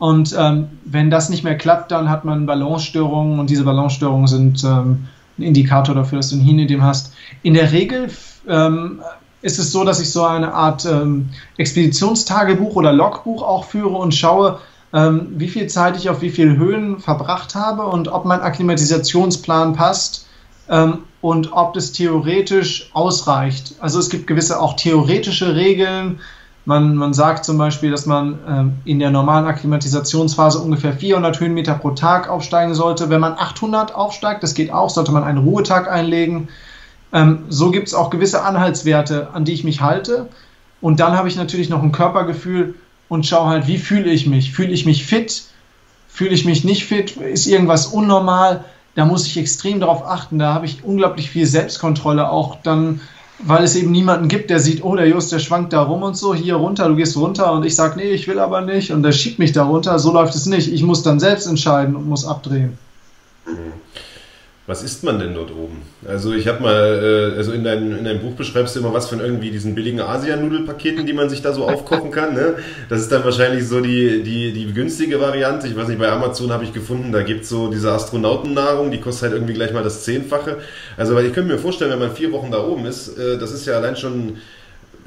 und 0.03 0.35
ähm, 0.37 0.67
wenn 0.85 1.11
das 1.11 1.29
nicht 1.29 1.45
mehr 1.45 1.57
klappt, 1.57 1.93
dann 1.93 2.11
hat 2.11 2.25
man 2.25 2.45
Balancestörungen 2.45 3.38
und 3.38 3.49
diese 3.49 3.62
Balancestörungen 3.62 4.27
sind 4.27 4.65
ähm, 4.65 5.07
ein 5.38 5.43
Indikator 5.45 5.95
dafür, 5.95 6.17
dass 6.17 6.31
du 6.31 6.38
ein 6.38 6.41
Hinedem 6.41 6.83
hast. 6.83 7.12
In 7.45 7.55
der 7.55 7.71
Regel 7.71 8.11
ähm, 8.49 9.01
ist 9.43 9.61
es 9.61 9.71
so, 9.71 9.85
dass 9.85 10.01
ich 10.01 10.11
so 10.11 10.25
eine 10.25 10.55
Art 10.55 10.85
ähm, 10.87 11.29
Expeditionstagebuch 11.57 12.75
oder 12.75 12.93
Logbuch 12.93 13.45
auch 13.45 13.65
führe 13.65 13.97
und 13.97 14.12
schaue, 14.12 14.59
ähm, 14.93 15.29
wie 15.37 15.47
viel 15.47 15.69
Zeit 15.69 15.97
ich 15.97 16.11
auf 16.11 16.21
wie 16.21 16.31
viele 16.31 16.57
Höhen 16.57 16.99
verbracht 16.99 17.55
habe 17.55 17.85
und 17.85 18.09
ob 18.09 18.25
mein 18.25 18.41
Akklimatisationsplan 18.41 19.75
passt 19.75 20.27
ähm, 20.69 21.05
und 21.21 21.53
ob 21.53 21.75
das 21.75 21.93
theoretisch 21.93 22.91
ausreicht. 22.93 23.77
Also 23.79 24.01
es 24.01 24.11
gibt 24.11 24.27
gewisse 24.27 24.59
auch 24.59 24.75
theoretische 24.75 25.55
Regeln, 25.55 26.19
man, 26.64 26.94
man 26.94 27.12
sagt 27.12 27.44
zum 27.44 27.59
Beispiel, 27.59 27.90
dass 27.90 28.07
man 28.07 28.38
ähm, 28.48 28.72
in 28.85 28.98
der 29.01 29.11
normalen 29.11 29.46
Akklimatisationsphase 29.46 30.61
ungefähr 30.61 30.92
400 30.92 31.40
Höhenmeter 31.40 31.75
pro 31.75 31.90
Tag 31.90 32.29
aufsteigen 32.29 32.75
sollte. 32.75 33.11
Wenn 33.11 33.20
man 33.20 33.33
800 33.33 33.94
aufsteigt, 33.94 34.42
das 34.42 34.55
geht 34.55 34.72
auch, 34.72 34.90
sollte 34.90 35.12
man 35.12 35.25
einen 35.25 35.38
Ruhetag 35.38 35.90
einlegen. 35.90 36.48
Ähm, 37.12 37.44
so 37.48 37.70
gibt 37.72 37.88
es 37.88 37.94
auch 37.94 38.11
gewisse 38.11 38.42
Anhaltswerte, 38.42 39.29
an 39.33 39.44
die 39.44 39.53
ich 39.53 39.64
mich 39.64 39.81
halte. 39.81 40.29
Und 40.81 41.01
dann 41.01 41.16
habe 41.16 41.29
ich 41.29 41.37
natürlich 41.37 41.68
noch 41.68 41.83
ein 41.83 41.92
Körpergefühl 41.92 42.75
und 43.09 43.27
schaue 43.27 43.48
halt, 43.48 43.66
wie 43.66 43.79
fühle 43.79 44.11
ich 44.11 44.27
mich? 44.27 44.53
Fühle 44.53 44.70
ich 44.70 44.87
mich 44.87 45.05
fit? 45.05 45.44
Fühle 46.09 46.31
ich 46.31 46.44
mich 46.44 46.64
nicht 46.64 46.85
fit? 46.85 47.16
Ist 47.16 47.46
irgendwas 47.46 47.87
unnormal? 47.87 48.64
Da 48.94 49.05
muss 49.05 49.27
ich 49.27 49.37
extrem 49.37 49.81
darauf 49.81 50.07
achten. 50.07 50.38
Da 50.38 50.55
habe 50.55 50.66
ich 50.66 50.85
unglaublich 50.85 51.31
viel 51.31 51.46
Selbstkontrolle 51.46 52.31
auch 52.31 52.59
dann 52.62 53.01
weil 53.45 53.65
es 53.65 53.75
eben 53.77 53.91
niemanden 53.91 54.29
gibt, 54.29 54.51
der 54.51 54.61
sieht, 54.61 54.85
oh, 54.85 54.95
der 54.95 55.09
Just, 55.09 55.33
der 55.33 55.39
schwankt 55.39 55.73
da 55.73 55.83
rum 55.83 56.03
und 56.03 56.17
so, 56.17 56.35
hier 56.35 56.57
runter, 56.57 56.89
du 56.89 56.97
gehst 56.97 57.17
runter 57.17 57.53
und 57.53 57.65
ich 57.65 57.75
sage, 57.75 57.97
nee, 57.97 58.11
ich 58.11 58.29
will 58.29 58.39
aber 58.39 58.61
nicht 58.61 58.93
und 58.93 59.03
der 59.03 59.13
schiebt 59.13 59.39
mich 59.39 59.53
da 59.53 59.65
runter. 59.65 59.99
So 59.99 60.13
läuft 60.13 60.35
es 60.35 60.47
nicht. 60.47 60.73
Ich 60.73 60.83
muss 60.83 61.03
dann 61.03 61.21
selbst 61.21 61.47
entscheiden 61.47 61.97
und 61.97 62.09
muss 62.09 62.25
abdrehen. 62.25 62.79
Mhm. 63.47 63.73
Was 64.68 64.85
isst 64.85 65.03
man 65.03 65.18
denn 65.18 65.35
dort 65.35 65.51
oben? 65.51 65.83
Also 66.07 66.33
ich 66.33 66.46
habe 66.46 66.62
mal, 66.62 67.33
äh, 67.33 67.37
also 67.37 67.51
in 67.51 67.64
deinem, 67.64 67.98
in 67.98 68.05
deinem 68.05 68.20
Buch 68.20 68.35
beschreibst 68.35 68.77
du 68.77 68.81
immer 68.81 68.94
was 68.94 69.09
von 69.09 69.18
irgendwie 69.18 69.51
diesen 69.51 69.75
billigen 69.75 70.01
Asianudelpaketen, 70.01 71.05
die 71.05 71.12
man 71.12 71.29
sich 71.29 71.42
da 71.42 71.53
so 71.53 71.66
aufkochen 71.66 72.12
kann. 72.12 72.35
Ne? 72.35 72.55
Das 72.88 73.01
ist 73.01 73.11
dann 73.11 73.25
wahrscheinlich 73.25 73.66
so 73.66 73.81
die, 73.81 74.22
die, 74.22 74.53
die 74.53 74.72
günstige 74.72 75.20
Variante. 75.20 75.66
Ich 75.66 75.77
weiß 75.77 75.88
nicht, 75.88 75.98
bei 75.98 76.09
Amazon 76.09 76.53
habe 76.53 76.62
ich 76.62 76.72
gefunden, 76.72 77.11
da 77.11 77.22
gibt 77.22 77.42
es 77.42 77.48
so 77.48 77.72
diese 77.72 77.90
Astronautennahrung, 77.90 78.92
die 78.92 79.01
kostet 79.01 79.22
halt 79.25 79.33
irgendwie 79.35 79.55
gleich 79.55 79.72
mal 79.72 79.83
das 79.83 80.05
Zehnfache. 80.05 80.59
Also 80.96 81.16
weil 81.16 81.27
ich 81.27 81.33
könnte 81.33 81.53
mir 81.53 81.59
vorstellen, 81.59 81.90
wenn 81.90 81.98
man 81.98 82.14
vier 82.14 82.31
Wochen 82.31 82.53
da 82.53 82.64
oben 82.64 82.87
ist, 82.87 83.18
äh, 83.18 83.38
das 83.38 83.51
ist 83.51 83.66
ja 83.66 83.75
allein 83.75 83.96
schon 83.96 84.37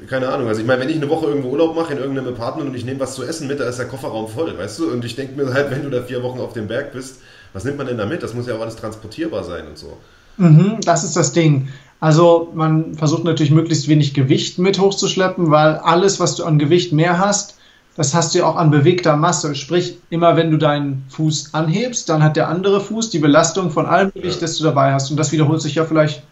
keine 0.06 0.28
Ahnung. 0.28 0.48
Also 0.48 0.60
ich 0.60 0.66
meine, 0.66 0.82
wenn 0.82 0.90
ich 0.90 0.96
eine 0.96 1.08
Woche 1.08 1.28
irgendwo 1.28 1.48
Urlaub 1.48 1.74
mache 1.74 1.94
in 1.94 1.98
irgendeinem 1.98 2.34
Apartment 2.34 2.68
und 2.68 2.76
ich 2.76 2.84
nehme 2.84 3.00
was 3.00 3.14
zu 3.14 3.24
essen 3.24 3.48
mit, 3.48 3.60
da 3.60 3.66
ist 3.66 3.78
der 3.78 3.86
Kofferraum 3.86 4.28
voll, 4.28 4.56
weißt 4.58 4.80
du? 4.80 4.90
Und 4.90 5.02
ich 5.06 5.16
denke 5.16 5.42
mir 5.42 5.54
halt, 5.54 5.70
wenn 5.70 5.82
du 5.82 5.88
da 5.88 6.02
vier 6.02 6.22
Wochen 6.22 6.40
auf 6.40 6.52
dem 6.52 6.68
Berg 6.68 6.92
bist, 6.92 7.20
was 7.56 7.64
nimmt 7.64 7.78
man 7.78 7.86
denn 7.86 7.96
da 7.96 8.04
mit? 8.04 8.22
Das 8.22 8.34
muss 8.34 8.46
ja 8.46 8.54
auch 8.54 8.60
alles 8.60 8.76
transportierbar 8.76 9.42
sein 9.42 9.66
und 9.66 9.78
so. 9.78 9.96
Mhm, 10.36 10.78
das 10.82 11.04
ist 11.04 11.16
das 11.16 11.32
Ding. 11.32 11.68
Also 12.00 12.52
man 12.54 12.94
versucht 12.94 13.24
natürlich 13.24 13.50
möglichst 13.50 13.88
wenig 13.88 14.12
Gewicht 14.12 14.58
mit 14.58 14.78
hochzuschleppen, 14.78 15.50
weil 15.50 15.76
alles, 15.76 16.20
was 16.20 16.36
du 16.36 16.44
an 16.44 16.58
Gewicht 16.58 16.92
mehr 16.92 17.18
hast, 17.18 17.56
das 17.96 18.14
hast 18.14 18.34
du 18.34 18.40
ja 18.40 18.44
auch 18.44 18.56
an 18.56 18.70
bewegter 18.70 19.16
Masse. 19.16 19.54
Sprich, 19.54 19.96
immer 20.10 20.36
wenn 20.36 20.50
du 20.50 20.58
deinen 20.58 21.06
Fuß 21.08 21.54
anhebst, 21.54 22.10
dann 22.10 22.22
hat 22.22 22.36
der 22.36 22.48
andere 22.48 22.82
Fuß 22.82 23.08
die 23.08 23.20
Belastung 23.20 23.70
von 23.70 23.86
allem 23.86 24.12
Gewicht, 24.12 24.34
ja. 24.34 24.40
das 24.42 24.58
du 24.58 24.64
dabei 24.64 24.92
hast. 24.92 25.10
Und 25.10 25.16
das 25.16 25.32
wiederholt 25.32 25.62
sich 25.62 25.76
ja 25.76 25.86
vielleicht 25.86 26.22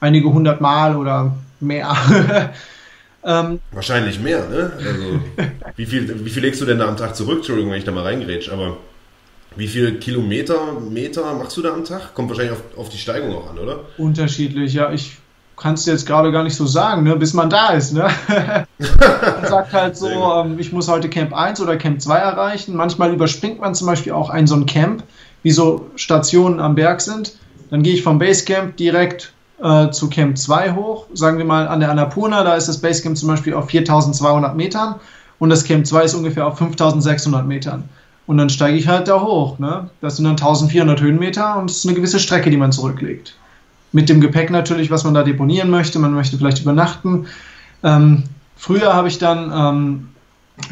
einige 0.00 0.32
hundert 0.32 0.62
Mal 0.62 0.96
oder 0.96 1.36
mehr. 1.60 1.94
ähm, 3.22 3.60
Wahrscheinlich 3.72 4.18
mehr, 4.18 4.48
ne? 4.48 4.72
Also, 4.78 5.20
wie, 5.76 5.84
viel, 5.84 6.24
wie 6.24 6.30
viel 6.30 6.42
legst 6.42 6.62
du 6.62 6.64
denn 6.64 6.78
da 6.78 6.88
am 6.88 6.96
Tag 6.96 7.14
zurück? 7.14 7.38
Entschuldigung, 7.38 7.70
wenn 7.70 7.78
ich 7.78 7.84
da 7.84 7.92
mal 7.92 8.04
reingrätsch, 8.04 8.48
aber. 8.48 8.78
Wie 9.58 9.66
viele 9.66 9.94
Kilometer, 9.94 10.74
Meter 10.88 11.34
machst 11.34 11.56
du 11.56 11.62
da 11.62 11.74
am 11.74 11.84
Tag? 11.84 12.14
Kommt 12.14 12.28
wahrscheinlich 12.28 12.52
auf, 12.52 12.62
auf 12.78 12.88
die 12.90 12.96
Steigung 12.96 13.34
auch 13.34 13.50
an, 13.50 13.58
oder? 13.58 13.80
Unterschiedlich, 13.98 14.72
ja. 14.74 14.92
Ich 14.92 15.16
kann 15.56 15.74
es 15.74 15.84
jetzt 15.84 16.06
gerade 16.06 16.30
gar 16.30 16.44
nicht 16.44 16.54
so 16.54 16.64
sagen, 16.64 17.02
ne? 17.02 17.16
bis 17.16 17.34
man 17.34 17.50
da 17.50 17.70
ist. 17.70 17.92
Ne? 17.92 18.08
man 18.28 18.66
sagt 19.48 19.72
halt 19.72 19.96
so, 19.96 20.06
ähm, 20.06 20.60
ich 20.60 20.72
muss 20.72 20.86
heute 20.86 21.08
Camp 21.08 21.34
1 21.34 21.60
oder 21.60 21.76
Camp 21.76 22.00
2 22.00 22.16
erreichen. 22.16 22.76
Manchmal 22.76 23.12
überspringt 23.12 23.58
man 23.58 23.74
zum 23.74 23.88
Beispiel 23.88 24.12
auch 24.12 24.30
ein 24.30 24.46
so 24.46 24.54
ein 24.54 24.66
Camp, 24.66 25.02
wie 25.42 25.50
so 25.50 25.90
Stationen 25.96 26.60
am 26.60 26.76
Berg 26.76 27.00
sind. 27.00 27.34
Dann 27.70 27.82
gehe 27.82 27.94
ich 27.94 28.04
vom 28.04 28.20
Basecamp 28.20 28.76
direkt 28.76 29.32
äh, 29.60 29.90
zu 29.90 30.08
Camp 30.08 30.38
2 30.38 30.74
hoch. 30.74 31.06
Sagen 31.14 31.36
wir 31.36 31.44
mal 31.44 31.66
an 31.66 31.80
der 31.80 31.90
Annapurna, 31.90 32.44
da 32.44 32.54
ist 32.54 32.68
das 32.68 32.80
Basecamp 32.80 33.18
zum 33.18 33.28
Beispiel 33.28 33.54
auf 33.54 33.68
4200 33.68 34.54
Metern 34.54 35.00
und 35.40 35.50
das 35.50 35.64
Camp 35.64 35.84
2 35.84 36.04
ist 36.04 36.14
ungefähr 36.14 36.46
auf 36.46 36.58
5600 36.58 37.44
Metern. 37.44 37.88
Und 38.28 38.36
dann 38.36 38.50
steige 38.50 38.76
ich 38.76 38.86
halt 38.86 39.08
da 39.08 39.22
hoch. 39.22 39.58
Ne? 39.58 39.88
Das 40.02 40.16
sind 40.16 40.26
dann 40.26 40.32
1400 40.32 41.00
Höhenmeter 41.00 41.56
und 41.56 41.70
es 41.70 41.78
ist 41.78 41.86
eine 41.86 41.94
gewisse 41.94 42.20
Strecke, 42.20 42.50
die 42.50 42.58
man 42.58 42.72
zurücklegt. 42.72 43.34
Mit 43.92 44.10
dem 44.10 44.20
Gepäck 44.20 44.50
natürlich, 44.50 44.90
was 44.90 45.02
man 45.02 45.14
da 45.14 45.22
deponieren 45.22 45.70
möchte. 45.70 45.98
Man 45.98 46.12
möchte 46.12 46.36
vielleicht 46.36 46.60
übernachten. 46.60 47.26
Ähm, 47.82 48.24
früher 48.54 48.92
habe 48.92 49.08
ich 49.08 49.16
dann 49.16 49.50
ähm, 49.50 50.08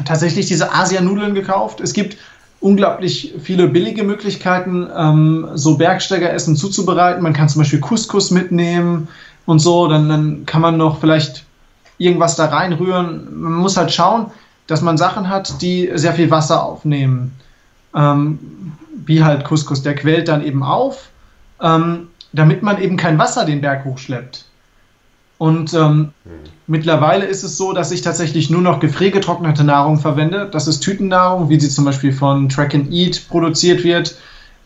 tatsächlich 0.05 0.45
diese 0.45 0.71
Asianudeln 0.71 1.33
gekauft. 1.33 1.81
Es 1.81 1.93
gibt 1.93 2.17
unglaublich 2.59 3.33
viele 3.41 3.67
billige 3.67 4.03
Möglichkeiten, 4.03 4.87
ähm, 4.95 5.47
so 5.55 5.77
Bergsteigeressen 5.77 6.55
zuzubereiten. 6.55 7.23
Man 7.23 7.33
kann 7.33 7.49
zum 7.49 7.61
Beispiel 7.61 7.79
Couscous 7.79 8.29
mitnehmen 8.29 9.07
und 9.47 9.57
so. 9.57 9.87
Dann, 9.87 10.07
dann 10.07 10.45
kann 10.45 10.61
man 10.61 10.77
noch 10.77 10.99
vielleicht 10.99 11.43
irgendwas 11.97 12.35
da 12.35 12.45
reinrühren. 12.45 13.41
Man 13.41 13.53
muss 13.53 13.77
halt 13.77 13.91
schauen, 13.91 14.27
dass 14.67 14.83
man 14.83 14.99
Sachen 14.99 15.27
hat, 15.27 15.59
die 15.63 15.89
sehr 15.95 16.13
viel 16.13 16.29
Wasser 16.29 16.63
aufnehmen 16.63 17.31
ähm, 17.97 18.39
wie 19.05 19.23
halt 19.23 19.43
Couscous, 19.43 19.81
der 19.81 19.95
quält 19.95 20.27
dann 20.27 20.43
eben 20.43 20.63
auf, 20.63 21.09
ähm, 21.61 22.09
damit 22.31 22.61
man 22.61 22.81
eben 22.81 22.97
kein 22.97 23.17
Wasser 23.17 23.45
den 23.45 23.61
Berg 23.61 23.85
hochschleppt. 23.85 24.45
Und 25.37 25.73
ähm, 25.73 26.11
mhm. 26.25 26.31
mittlerweile 26.67 27.25
ist 27.25 27.43
es 27.43 27.57
so, 27.57 27.73
dass 27.73 27.91
ich 27.91 28.01
tatsächlich 28.01 28.49
nur 28.49 28.61
noch 28.61 28.79
gefriergetrocknete 28.79 29.63
Nahrung 29.63 29.99
verwende. 29.99 30.49
Das 30.51 30.67
ist 30.67 30.79
Tütennahrung, 30.79 31.49
wie 31.49 31.59
sie 31.59 31.69
zum 31.69 31.85
Beispiel 31.85 32.11
von 32.11 32.49
Track 32.49 32.73
and 32.73 32.91
Eat 32.91 33.27
produziert 33.29 33.83
wird. 33.83 34.17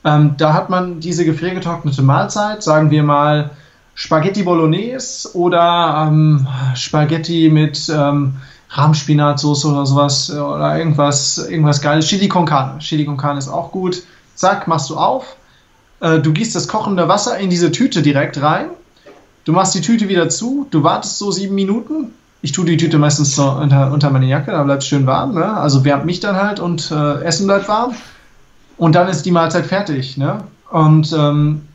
Ähm, 0.03 0.35
da 0.37 0.53
hat 0.53 0.69
man 0.69 0.99
diese 0.99 1.25
gefriergetrocknete 1.25 2.01
Mahlzeit, 2.01 2.63
sagen 2.63 2.89
wir 2.89 3.03
mal 3.03 3.51
Spaghetti 3.93 4.43
Bolognese 4.43 5.35
oder 5.35 6.07
ähm, 6.07 6.47
Spaghetti 6.73 7.49
mit 7.49 7.91
ähm, 7.93 8.35
Rahmspinatsauce 8.71 9.65
oder 9.65 9.85
sowas 9.85 10.29
äh, 10.29 10.39
oder 10.39 10.77
irgendwas, 10.77 11.37
irgendwas 11.37 11.81
Geiles. 11.81 12.07
Chili 12.07 12.27
con 12.27 12.45
Carne. 12.45 12.79
Chili 12.79 13.05
con 13.05 13.17
Carne 13.17 13.39
ist 13.39 13.49
auch 13.49 13.71
gut. 13.71 14.03
Zack, 14.35 14.67
machst 14.67 14.89
du 14.89 14.95
auf. 14.95 15.35
Äh, 15.99 16.19
du 16.19 16.31
gießt 16.31 16.55
das 16.55 16.67
kochende 16.67 17.07
Wasser 17.07 17.37
in 17.37 17.49
diese 17.49 17.71
Tüte 17.71 18.01
direkt 18.01 18.41
rein. 18.41 18.67
Du 19.43 19.51
machst 19.51 19.75
die 19.75 19.81
Tüte 19.81 20.07
wieder 20.07 20.29
zu. 20.29 20.67
Du 20.71 20.83
wartest 20.83 21.17
so 21.17 21.31
sieben 21.31 21.55
Minuten. 21.55 22.13
Ich 22.41 22.53
tue 22.53 22.65
die 22.65 22.77
Tüte 22.77 22.97
meistens 22.97 23.35
so 23.35 23.51
unter, 23.51 23.91
unter 23.91 24.09
meine 24.09 24.25
Jacke, 24.25 24.51
da 24.51 24.63
bleibt 24.63 24.81
es 24.81 24.87
schön 24.87 25.05
warm. 25.05 25.35
Ne? 25.35 25.45
Also 25.45 25.83
wärmt 25.85 26.05
mich 26.05 26.21
dann 26.21 26.37
halt 26.37 26.59
und 26.59 26.89
äh, 26.91 27.23
Essen 27.23 27.45
bleibt 27.45 27.67
warm. 27.67 27.93
Und 28.77 28.95
dann 28.95 29.09
ist 29.09 29.25
die 29.25 29.31
Mahlzeit 29.31 29.65
fertig. 29.65 30.17
Ne? 30.17 30.43
Und 30.71 31.13
ähm, 31.13 31.67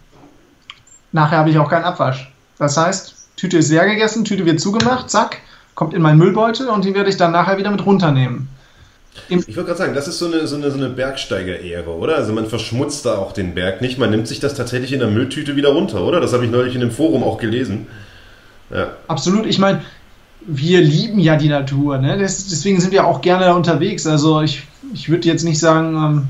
nachher 1.13 1.39
habe 1.39 1.51
ich 1.51 1.59
auch 1.59 1.69
keinen 1.69 1.85
Abwasch. 1.85 2.33
Das 2.59 2.77
heißt, 2.77 3.15
Tüte 3.37 3.59
ist 3.59 3.71
leer 3.71 3.87
gegessen, 3.87 4.25
Tüte 4.25 4.47
wird 4.47 4.61
zugemacht, 4.61 5.11
zack 5.11 5.39
kommt 5.77 5.95
in 5.95 6.03
meinen 6.03 6.19
Müllbeutel 6.19 6.69
und 6.69 6.85
die 6.85 6.95
werde 6.95 7.11
ich 7.11 7.17
dann 7.17 7.31
nachher 7.31 7.59
wieder 7.59 7.71
mit 7.71 7.87
runternehmen. 7.87 8.49
Im 9.29 9.39
ich 9.39 9.57
wollte 9.57 9.69
gerade 9.69 9.79
sagen, 9.79 9.95
das 9.95 10.09
ist 10.09 10.19
so 10.19 10.27
eine, 10.27 10.47
so 10.47 10.57
eine, 10.57 10.71
so 10.71 10.77
eine 10.77 10.89
Bergsteiger-Ehre, 10.89 11.91
oder? 11.91 12.17
Also 12.17 12.33
man 12.33 12.47
verschmutzt 12.47 13.07
da 13.07 13.17
auch 13.17 13.33
den 13.33 13.55
Berg 13.55 13.81
nicht, 13.81 13.99
man 13.99 14.11
nimmt 14.11 14.27
sich 14.27 14.41
das 14.41 14.55
tatsächlich 14.55 14.93
in 14.93 14.99
der 14.99 15.09
Mülltüte 15.09 15.55
wieder 15.55 15.71
runter, 15.71 16.03
oder? 16.03 16.21
Das 16.21 16.33
habe 16.33 16.45
ich 16.45 16.51
neulich 16.51 16.75
in 16.75 16.81
dem 16.81 16.91
Forum 16.91 17.23
auch 17.23 17.39
gelesen. 17.39 17.87
Ja. 18.71 18.89
Absolut, 19.07 19.47
ich 19.47 19.59
meine, 19.59 19.83
wir 20.41 20.81
lieben 20.81 21.19
ja 21.19 21.37
die 21.37 21.49
Natur, 21.49 21.99
ne? 21.99 22.19
Das, 22.19 22.47
deswegen 22.49 22.81
sind 22.81 22.93
wir 22.93 23.07
auch 23.07 23.21
gerne 23.21 23.55
unterwegs. 23.55 24.07
Also 24.07 24.43
ich, 24.43 24.63
ich 24.95 25.09
würde 25.09 25.29
jetzt 25.29 25.45
nicht 25.45 25.59
sagen, 25.59 25.97
ähm, 25.97 26.29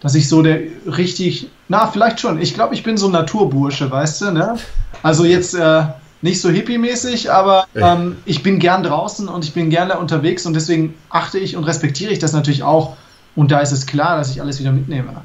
dass 0.00 0.14
ich 0.14 0.28
so 0.28 0.42
der 0.42 0.60
richtig, 0.86 1.48
na, 1.68 1.86
vielleicht 1.86 2.20
schon. 2.20 2.40
Ich 2.40 2.54
glaube, 2.54 2.74
ich 2.74 2.82
bin 2.82 2.96
so 2.96 3.06
ein 3.06 3.12
Naturbursche, 3.12 3.90
weißt 3.90 4.22
du, 4.22 4.30
ne? 4.32 4.56
Also 5.02 5.24
jetzt 5.24 5.54
äh, 5.54 5.84
nicht 6.22 6.40
so 6.40 6.48
hippie-mäßig, 6.48 7.30
aber 7.30 7.66
ähm, 7.74 8.16
ich 8.24 8.42
bin 8.42 8.58
gern 8.58 8.82
draußen 8.82 9.28
und 9.28 9.44
ich 9.44 9.52
bin 9.52 9.70
gerne 9.70 9.98
unterwegs 9.98 10.46
und 10.46 10.54
deswegen 10.54 10.94
achte 11.10 11.38
ich 11.38 11.56
und 11.56 11.64
respektiere 11.64 12.12
ich 12.12 12.20
das 12.20 12.32
natürlich 12.32 12.62
auch. 12.62 12.96
Und 13.34 13.50
da 13.50 13.60
ist 13.60 13.72
es 13.72 13.86
klar, 13.86 14.18
dass 14.18 14.30
ich 14.30 14.40
alles 14.40 14.60
wieder 14.60 14.72
mitnehme. 14.72 15.22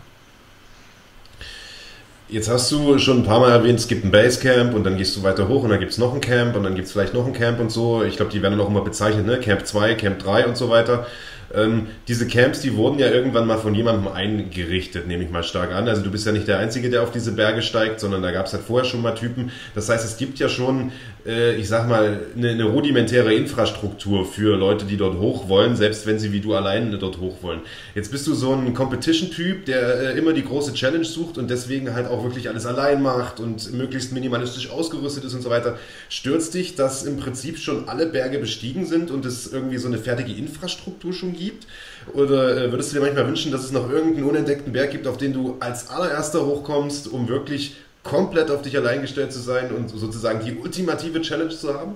Jetzt 2.29 2.49
hast 2.49 2.71
du 2.71 2.97
schon 2.97 3.19
ein 3.19 3.23
paar 3.23 3.39
Mal 3.39 3.51
erwähnt, 3.51 3.79
es 3.79 3.87
gibt 3.87 4.03
ein 4.03 4.11
Basecamp 4.11 4.73
und 4.73 4.83
dann 4.83 4.97
gehst 4.97 5.15
du 5.15 5.23
weiter 5.23 5.47
hoch 5.47 5.63
und 5.63 5.69
dann 5.69 5.79
gibt 5.79 5.93
es 5.93 5.97
noch 5.97 6.13
ein 6.13 6.19
Camp 6.19 6.57
und 6.57 6.63
dann 6.63 6.75
gibt 6.75 6.87
es 6.87 6.91
vielleicht 6.91 7.13
noch 7.13 7.25
ein 7.25 7.31
Camp 7.31 7.59
und 7.59 7.71
so. 7.71 8.03
Ich 8.03 8.17
glaube, 8.17 8.31
die 8.31 8.41
werden 8.41 8.59
auch 8.59 8.67
immer 8.67 8.81
bezeichnet, 8.81 9.25
ne? 9.25 9.39
Camp 9.39 9.65
2, 9.65 9.93
Camp 9.93 10.19
3 10.19 10.47
und 10.47 10.57
so 10.57 10.69
weiter. 10.69 11.05
Ähm, 11.53 11.87
diese 12.07 12.27
Camps, 12.27 12.61
die 12.61 12.75
wurden 12.75 12.99
ja 12.99 13.09
irgendwann 13.09 13.47
mal 13.47 13.57
von 13.57 13.73
jemandem 13.73 14.07
eingerichtet, 14.07 15.07
nehme 15.07 15.23
ich 15.23 15.29
mal 15.29 15.43
stark 15.43 15.73
an. 15.73 15.87
Also 15.87 16.01
du 16.01 16.11
bist 16.11 16.25
ja 16.25 16.31
nicht 16.31 16.47
der 16.47 16.59
Einzige, 16.59 16.89
der 16.89 17.03
auf 17.03 17.11
diese 17.11 17.31
Berge 17.31 17.61
steigt, 17.61 17.99
sondern 17.99 18.21
da 18.21 18.31
gab 18.31 18.45
es 18.45 18.53
halt 18.53 18.63
vorher 18.63 18.87
schon 18.87 19.01
mal 19.01 19.15
Typen. 19.15 19.51
Das 19.75 19.89
heißt, 19.89 20.05
es 20.05 20.17
gibt 20.17 20.39
ja 20.39 20.49
schon, 20.49 20.91
äh, 21.27 21.55
ich 21.55 21.67
sag 21.67 21.87
mal, 21.87 22.21
eine, 22.35 22.49
eine, 22.49 22.63
rudimentäre 22.63 23.33
Infrastruktur 23.33 24.25
für 24.25 24.55
Leute, 24.55 24.85
die 24.85 24.97
dort 24.97 25.19
hoch 25.19 25.49
wollen, 25.49 25.75
selbst 25.75 26.07
wenn 26.07 26.19
sie 26.19 26.31
wie 26.31 26.39
du 26.39 26.55
alleine 26.55 26.97
dort 26.97 27.19
hoch 27.19 27.43
wollen. 27.43 27.59
Jetzt 27.93 28.11
bist 28.11 28.25
du 28.27 28.33
so 28.33 28.53
ein 28.53 28.73
Competition-Typ, 28.73 29.65
der 29.65 30.15
äh, 30.15 30.17
immer 30.17 30.33
die 30.33 30.45
große 30.45 30.73
Challenge 30.73 31.05
sucht 31.05 31.37
und 31.37 31.49
deswegen 31.49 31.93
halt 31.93 32.07
auch 32.07 32.23
wirklich 32.23 32.49
alles 32.49 32.65
allein 32.65 33.01
macht 33.01 33.39
und 33.39 33.73
möglichst 33.73 34.13
minimalistisch 34.13 34.71
ausgerüstet 34.71 35.25
ist 35.25 35.33
und 35.33 35.41
so 35.41 35.49
weiter. 35.49 35.77
Stürzt 36.09 36.53
dich, 36.53 36.75
dass 36.75 37.03
im 37.03 37.17
Prinzip 37.17 37.57
schon 37.59 37.89
alle 37.89 38.05
Berge 38.05 38.39
bestiegen 38.39 38.85
sind 38.85 39.11
und 39.11 39.25
es 39.25 39.51
irgendwie 39.51 39.77
so 39.77 39.87
eine 39.87 39.97
fertige 39.97 40.31
Infrastruktur 40.31 41.13
schon 41.13 41.33
gibt? 41.33 41.67
Oder 42.13 42.57
äh, 42.57 42.71
würdest 42.71 42.91
du 42.91 42.95
dir 42.95 43.01
manchmal 43.01 43.27
wünschen, 43.27 43.51
dass 43.51 43.65
es 43.65 43.73
noch 43.73 43.91
irgendeinen 43.91 44.27
unentdeckten 44.27 44.71
Berg 44.71 44.91
gibt, 44.91 45.07
auf 45.07 45.17
den 45.17 45.33
du 45.33 45.57
als 45.59 45.89
allererster 45.89 46.45
hochkommst, 46.45 47.11
um 47.11 47.27
wirklich 47.27 47.75
komplett 48.07 48.49
auf 48.49 48.61
dich 48.61 48.75
allein 48.77 49.01
gestellt 49.01 49.33
zu 49.33 49.39
sein 49.39 49.71
und 49.71 49.89
sozusagen 49.89 50.43
die 50.43 50.55
ultimative 50.55 51.21
Challenge 51.21 51.49
zu 51.49 51.73
haben? 51.73 51.95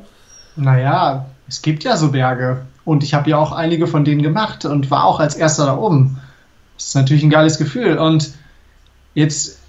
Naja, 0.55 1.25
es 1.47 1.61
gibt 1.61 1.83
ja 1.83 1.97
so 1.97 2.11
Berge. 2.11 2.65
Und 2.83 3.03
ich 3.03 3.13
habe 3.13 3.29
ja 3.29 3.37
auch 3.37 3.51
einige 3.51 3.87
von 3.87 4.03
denen 4.03 4.21
gemacht 4.21 4.65
und 4.65 4.91
war 4.91 5.05
auch 5.05 5.19
als 5.19 5.35
erster 5.35 5.65
da 5.65 5.77
oben. 5.77 6.19
Das 6.77 6.87
ist 6.87 6.95
natürlich 6.95 7.23
ein 7.23 7.29
geiles 7.29 7.57
Gefühl. 7.57 7.97
Und 7.97 8.33
jetzt 9.13 9.59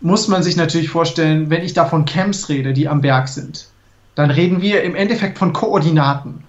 muss 0.00 0.28
man 0.28 0.42
sich 0.42 0.56
natürlich 0.56 0.88
vorstellen, 0.88 1.48
wenn 1.48 1.62
ich 1.62 1.72
da 1.72 1.86
von 1.86 2.04
Camps 2.04 2.48
rede, 2.48 2.72
die 2.72 2.88
am 2.88 3.00
Berg 3.00 3.28
sind, 3.28 3.68
dann 4.14 4.30
reden 4.30 4.62
wir 4.62 4.82
im 4.82 4.94
Endeffekt 4.94 5.38
von 5.38 5.52
Koordinaten. 5.52 6.44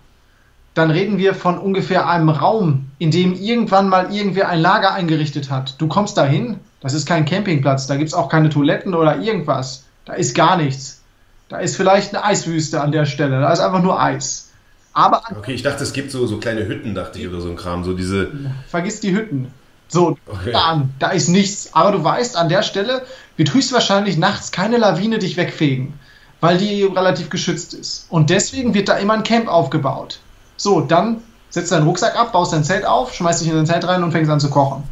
Dann 0.73 0.91
reden 0.91 1.17
wir 1.17 1.33
von 1.33 1.57
ungefähr 1.57 2.07
einem 2.07 2.29
Raum, 2.29 2.85
in 2.99 3.11
dem 3.11 3.33
irgendwann 3.33 3.89
mal 3.89 4.13
irgendwer 4.13 4.49
ein 4.49 4.59
Lager 4.59 4.93
eingerichtet 4.93 5.49
hat. 5.49 5.75
Du 5.79 5.87
kommst 5.87 6.17
dahin, 6.17 6.59
das 6.81 6.93
ist 6.93 7.07
kein 7.07 7.25
Campingplatz, 7.25 7.87
da 7.87 7.95
gibt 7.95 8.09
es 8.09 8.13
auch 8.13 8.29
keine 8.29 8.49
Toiletten 8.49 8.93
oder 8.93 9.19
irgendwas. 9.19 9.83
Da 10.05 10.13
ist 10.13 10.35
gar 10.35 10.57
nichts. 10.57 11.01
Da 11.49 11.59
ist 11.59 11.75
vielleicht 11.75 12.13
eine 12.13 12.23
Eiswüste 12.23 12.81
an 12.81 12.91
der 12.91 13.05
Stelle, 13.05 13.39
da 13.41 13.51
ist 13.51 13.59
einfach 13.59 13.81
nur 13.81 14.01
Eis. 14.01 14.49
Aber 14.93 15.21
okay, 15.37 15.53
ich 15.53 15.63
dachte, 15.63 15.83
es 15.83 15.93
gibt 15.93 16.11
so, 16.11 16.25
so 16.25 16.37
kleine 16.37 16.67
Hütten, 16.67 16.95
dachte 16.95 17.19
ich, 17.19 17.27
oder 17.27 17.39
so 17.39 17.49
ein 17.49 17.55
Kram, 17.55 17.83
so 17.83 17.93
diese. 17.93 18.31
Vergiss 18.67 18.99
die 18.99 19.15
Hütten. 19.15 19.53
So, 19.87 20.17
okay. 20.27 20.51
da, 20.51 20.87
da 20.99 21.09
ist 21.09 21.29
nichts. 21.29 21.69
Aber 21.73 21.91
du 21.91 22.03
weißt, 22.03 22.35
an 22.35 22.49
der 22.49 22.63
Stelle 22.63 23.03
wird 23.37 23.53
höchstwahrscheinlich 23.53 24.17
nachts 24.17 24.51
keine 24.51 24.77
Lawine 24.77 25.19
dich 25.19 25.37
wegfegen, 25.37 25.93
weil 26.41 26.57
die 26.57 26.83
relativ 26.83 27.29
geschützt 27.29 27.73
ist. 27.73 28.07
Und 28.09 28.29
deswegen 28.29 28.73
wird 28.73 28.89
da 28.89 28.97
immer 28.97 29.13
ein 29.13 29.23
Camp 29.23 29.47
aufgebaut. 29.47 30.19
So, 30.57 30.81
dann 30.81 31.21
setzt 31.49 31.71
deinen 31.71 31.87
Rucksack 31.87 32.17
ab, 32.17 32.33
baust 32.33 32.51
dein 32.51 32.63
Zelt 32.63 32.85
auf, 32.85 33.13
schmeißt 33.13 33.41
dich 33.41 33.49
in 33.49 33.55
dein 33.55 33.65
Zelt 33.65 33.87
rein 33.87 34.03
und 34.03 34.11
fängst 34.11 34.31
an 34.31 34.39
zu 34.39 34.49
kochen. 34.49 34.83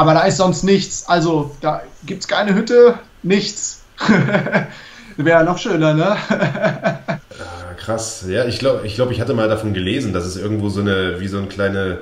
Aber 0.00 0.14
da 0.14 0.22
ist 0.22 0.38
sonst 0.38 0.62
nichts. 0.62 1.04
Also, 1.08 1.54
da 1.60 1.82
gibt 2.06 2.22
es 2.22 2.26
keine 2.26 2.54
Hütte, 2.54 2.98
nichts. 3.22 3.82
Wäre 5.18 5.44
noch 5.44 5.58
schöner, 5.58 5.92
ne? 5.92 6.16
ah, 6.30 7.74
krass. 7.76 8.24
Ja, 8.26 8.46
ich 8.46 8.58
glaube, 8.58 8.86
ich, 8.86 8.94
glaub, 8.94 9.10
ich 9.10 9.20
hatte 9.20 9.34
mal 9.34 9.46
davon 9.46 9.74
gelesen, 9.74 10.14
dass 10.14 10.24
es 10.24 10.38
irgendwo 10.38 10.70
so 10.70 10.80
eine, 10.80 11.20
wie 11.20 11.28
so 11.28 11.36
eine 11.36 11.48
kleine, 11.48 11.98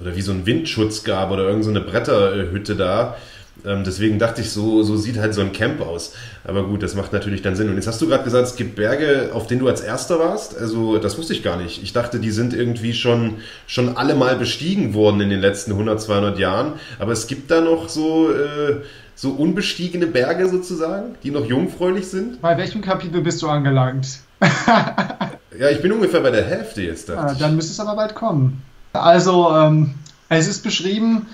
oder 0.00 0.14
wie 0.14 0.22
so 0.22 0.30
ein 0.30 0.46
Windschutz 0.46 1.02
gab 1.02 1.32
oder 1.32 1.42
irgendeine 1.42 1.80
so 1.80 1.90
Bretterhütte 1.90 2.76
da. 2.76 3.16
Ähm, 3.64 3.84
deswegen 3.84 4.18
dachte 4.18 4.40
ich, 4.40 4.50
so, 4.50 4.82
so 4.82 4.96
sieht 4.96 5.18
halt 5.18 5.34
so 5.34 5.40
ein 5.40 5.52
Camp 5.52 5.80
aus. 5.80 6.14
Aber 6.44 6.64
gut, 6.64 6.82
das 6.82 6.94
macht 6.94 7.12
natürlich 7.12 7.42
dann 7.42 7.54
Sinn. 7.54 7.68
Und 7.68 7.76
jetzt 7.76 7.86
hast 7.86 8.00
du 8.00 8.08
gerade 8.08 8.24
gesagt, 8.24 8.46
es 8.46 8.56
gibt 8.56 8.76
Berge, 8.76 9.30
auf 9.32 9.46
denen 9.46 9.60
du 9.60 9.68
als 9.68 9.80
Erster 9.80 10.18
warst. 10.18 10.58
Also, 10.58 10.98
das 10.98 11.18
wusste 11.18 11.32
ich 11.32 11.42
gar 11.42 11.56
nicht. 11.56 11.82
Ich 11.82 11.92
dachte, 11.92 12.18
die 12.18 12.30
sind 12.30 12.54
irgendwie 12.54 12.94
schon, 12.94 13.34
schon 13.66 13.96
alle 13.96 14.14
mal 14.14 14.36
bestiegen 14.36 14.94
worden 14.94 15.20
in 15.20 15.30
den 15.30 15.40
letzten 15.40 15.72
100, 15.72 16.00
200 16.00 16.38
Jahren. 16.38 16.72
Aber 16.98 17.12
es 17.12 17.26
gibt 17.26 17.50
da 17.50 17.60
noch 17.60 17.88
so, 17.88 18.30
äh, 18.32 18.80
so 19.14 19.30
unbestiegene 19.30 20.06
Berge 20.06 20.48
sozusagen, 20.48 21.14
die 21.22 21.30
noch 21.30 21.46
jungfräulich 21.46 22.08
sind. 22.08 22.40
Bei 22.40 22.56
welchem 22.56 22.80
Kapitel 22.80 23.20
bist 23.20 23.42
du 23.42 23.48
angelangt? 23.48 24.08
ja, 25.58 25.70
ich 25.70 25.80
bin 25.80 25.92
ungefähr 25.92 26.20
bei 26.20 26.30
der 26.30 26.44
Hälfte 26.44 26.82
jetzt. 26.82 27.08
Ja, 27.08 27.32
dann 27.34 27.54
müsste 27.54 27.72
es 27.72 27.80
aber 27.80 27.94
bald 27.94 28.14
kommen. 28.14 28.62
Also, 28.92 29.54
ähm, 29.54 29.94
es 30.28 30.48
ist 30.48 30.62
beschrieben, 30.62 31.26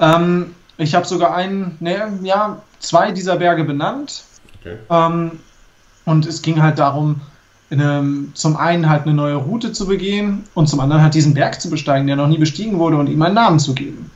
ähm, 0.00 0.54
ich 0.78 0.94
habe 0.94 1.06
sogar 1.06 1.34
einen, 1.34 1.76
ne, 1.80 2.18
ja, 2.22 2.62
zwei 2.78 3.12
dieser 3.12 3.36
Berge 3.36 3.64
benannt. 3.64 4.22
Okay. 4.60 4.76
Ähm, 4.88 5.32
und 6.04 6.24
es 6.24 6.40
ging 6.40 6.62
halt 6.62 6.78
darum, 6.78 7.20
eine, 7.70 8.28
zum 8.32 8.56
einen 8.56 8.88
halt 8.88 9.02
eine 9.02 9.12
neue 9.12 9.34
Route 9.34 9.72
zu 9.72 9.86
begehen 9.86 10.44
und 10.54 10.68
zum 10.68 10.80
anderen 10.80 11.02
halt 11.02 11.14
diesen 11.14 11.34
Berg 11.34 11.60
zu 11.60 11.68
besteigen, 11.68 12.06
der 12.06 12.16
noch 12.16 12.28
nie 12.28 12.38
bestiegen 12.38 12.78
wurde 12.78 12.96
und 12.96 13.08
ihm 13.08 13.20
einen 13.20 13.34
Namen 13.34 13.58
zu 13.58 13.74
geben. 13.74 14.10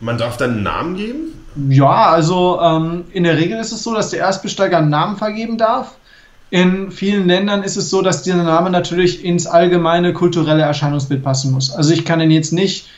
Man 0.00 0.18
darf 0.18 0.36
dann 0.36 0.54
einen 0.54 0.62
Namen 0.64 0.96
geben? 0.96 1.18
Ja, 1.68 2.10
also 2.10 2.60
ähm, 2.60 3.04
in 3.12 3.22
der 3.22 3.36
Regel 3.36 3.60
ist 3.60 3.70
es 3.70 3.84
so, 3.84 3.94
dass 3.94 4.10
der 4.10 4.20
Erstbesteiger 4.20 4.78
einen 4.78 4.90
Namen 4.90 5.16
vergeben 5.16 5.56
darf. 5.56 5.96
In 6.50 6.90
vielen 6.90 7.26
Ländern 7.28 7.62
ist 7.62 7.76
es 7.76 7.90
so, 7.90 8.02
dass 8.02 8.22
dieser 8.22 8.42
Name 8.42 8.70
natürlich 8.70 9.24
ins 9.24 9.46
allgemeine 9.46 10.12
kulturelle 10.12 10.62
Erscheinungsbild 10.62 11.22
passen 11.22 11.52
muss. 11.52 11.70
Also 11.70 11.92
ich 11.92 12.04
kann 12.04 12.20
ihn 12.20 12.30
jetzt 12.30 12.52
nicht 12.52 12.88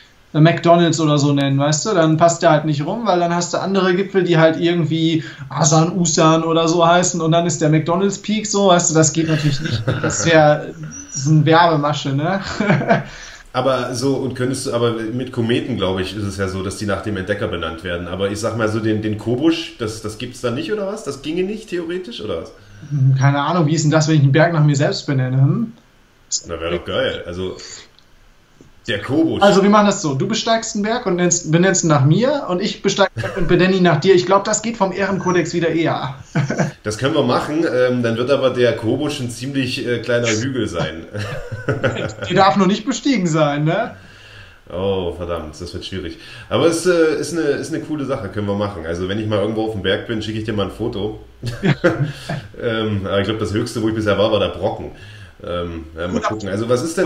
McDonalds 0.41 0.99
oder 0.99 1.17
so 1.17 1.33
nennen, 1.33 1.57
weißt 1.57 1.85
du? 1.85 1.93
Dann 1.93 2.17
passt 2.17 2.41
der 2.41 2.51
halt 2.51 2.65
nicht 2.65 2.85
rum, 2.85 3.05
weil 3.05 3.19
dann 3.19 3.33
hast 3.33 3.53
du 3.53 3.57
andere 3.57 3.95
Gipfel, 3.95 4.23
die 4.23 4.37
halt 4.37 4.59
irgendwie 4.59 5.23
Asan 5.49 5.97
Usan 5.97 6.43
oder 6.43 6.67
so 6.67 6.85
heißen 6.85 7.21
und 7.21 7.31
dann 7.31 7.45
ist 7.45 7.61
der 7.61 7.69
McDonalds 7.69 8.19
Peak 8.19 8.45
so, 8.45 8.67
weißt 8.67 8.91
du, 8.91 8.95
das 8.95 9.13
geht 9.13 9.27
natürlich 9.27 9.61
nicht. 9.61 9.83
Das 10.01 10.25
wäre 10.25 10.73
so 11.11 11.31
eine 11.31 11.45
Werbemasche, 11.45 12.13
ne? 12.13 12.41
Aber 13.57 13.95
so, 13.95 14.17
und 14.17 14.35
könntest 14.35 14.67
du, 14.67 14.73
aber 14.73 14.91
mit 14.91 15.31
Kometen, 15.31 15.77
glaube 15.77 16.03
ich, 16.03 16.15
ist 16.15 16.23
es 16.23 16.37
ja 16.37 16.47
so, 16.47 16.61
dass 16.61 16.77
die 16.77 16.85
nach 16.85 17.01
dem 17.01 17.17
Entdecker 17.17 17.47
benannt 17.47 17.83
werden. 17.83 18.07
Aber 18.07 18.29
ich 18.29 18.39
sag 18.39 18.55
mal 18.55 18.69
so, 18.69 18.79
den, 18.79 19.01
den 19.01 19.17
Kobusch, 19.17 19.77
das, 19.79 20.03
das 20.03 20.19
gibt 20.19 20.35
es 20.35 20.41
da 20.41 20.51
nicht, 20.51 20.71
oder 20.71 20.85
was? 20.85 21.03
Das 21.03 21.23
ginge 21.23 21.41
nicht, 21.43 21.67
theoretisch, 21.69 22.21
oder 22.21 22.43
was? 22.43 22.51
Keine 23.17 23.39
Ahnung, 23.39 23.65
wie 23.65 23.73
ist 23.73 23.81
denn 23.81 23.89
das, 23.89 24.07
wenn 24.07 24.15
ich 24.15 24.21
einen 24.21 24.31
Berg 24.31 24.53
nach 24.53 24.63
mir 24.63 24.75
selbst 24.75 25.07
benenne? 25.07 25.41
Hm? 25.41 25.73
Na, 26.47 26.59
wäre 26.59 26.77
doch 26.77 26.85
geil. 26.85 27.23
Also, 27.25 27.57
der 28.87 29.01
Kobold. 29.01 29.43
Also 29.43 29.61
wir 29.63 29.69
machen 29.69 29.87
das 29.87 30.01
so. 30.01 30.13
Du 30.13 30.27
besteigst 30.27 30.75
einen 30.75 30.83
Berg 30.83 31.05
und 31.05 31.15
nennst, 31.15 31.51
benennst 31.51 31.83
ihn 31.83 31.89
nach 31.89 32.05
mir 32.05 32.45
und 32.47 32.61
ich 32.61 32.81
besteige 32.81 33.11
und 33.37 33.47
benenne 33.47 33.75
ihn 33.75 33.83
nach 33.83 33.99
dir. 33.99 34.15
Ich 34.15 34.25
glaube, 34.25 34.43
das 34.45 34.61
geht 34.61 34.77
vom 34.77 34.91
Ehrenkodex 34.91 35.53
wieder 35.53 35.69
eher. 35.69 36.15
das 36.83 36.97
können 36.97 37.13
wir 37.13 37.23
machen. 37.23 37.65
Ähm, 37.65 38.01
dann 38.01 38.17
wird 38.17 38.31
aber 38.31 38.51
der 38.51 38.75
Kobusch 38.75 39.19
ein 39.19 39.29
ziemlich 39.29 39.85
äh, 39.85 39.99
kleiner 39.99 40.27
Hügel 40.27 40.67
sein. 40.67 41.05
Die 42.29 42.33
darf 42.33 42.55
nur 42.55 42.67
nicht 42.67 42.85
bestiegen 42.85 43.27
sein, 43.27 43.65
ne? 43.65 43.95
Oh, 44.69 45.13
verdammt, 45.13 45.59
das 45.61 45.73
wird 45.73 45.85
schwierig. 45.85 46.17
Aber 46.49 46.65
es 46.65 46.85
äh, 46.85 47.15
ist, 47.19 47.31
eine, 47.31 47.43
ist 47.43 47.73
eine 47.73 47.81
coole 47.83 48.03
Sache, 48.03 48.27
können 48.27 48.47
wir 48.47 48.55
machen. 48.55 48.85
Also 48.85 49.07
wenn 49.07 49.17
ich 49.17 49.25
mal 49.25 49.39
irgendwo 49.39 49.65
auf 49.65 49.71
dem 49.71 49.81
Berg 49.81 50.07
bin, 50.07 50.21
schicke 50.21 50.39
ich 50.39 50.43
dir 50.43 50.53
mal 50.53 50.65
ein 50.65 50.71
Foto. 50.71 51.21
ähm, 52.61 53.05
aber 53.05 53.19
ich 53.19 53.25
glaube, 53.25 53.39
das 53.39 53.53
Höchste, 53.53 53.81
wo 53.81 53.87
ich 53.87 53.95
bisher 53.95 54.17
war, 54.17 54.29
war 54.29 54.41
der 54.41 54.49
Brocken. 54.49 54.91
Ähm, 55.41 55.85
ja, 55.97 56.07
mal 56.09 56.21
gucken. 56.21 56.49
Also 56.49 56.67
was 56.67 56.83
ist 56.83 56.97
denn... 56.97 57.05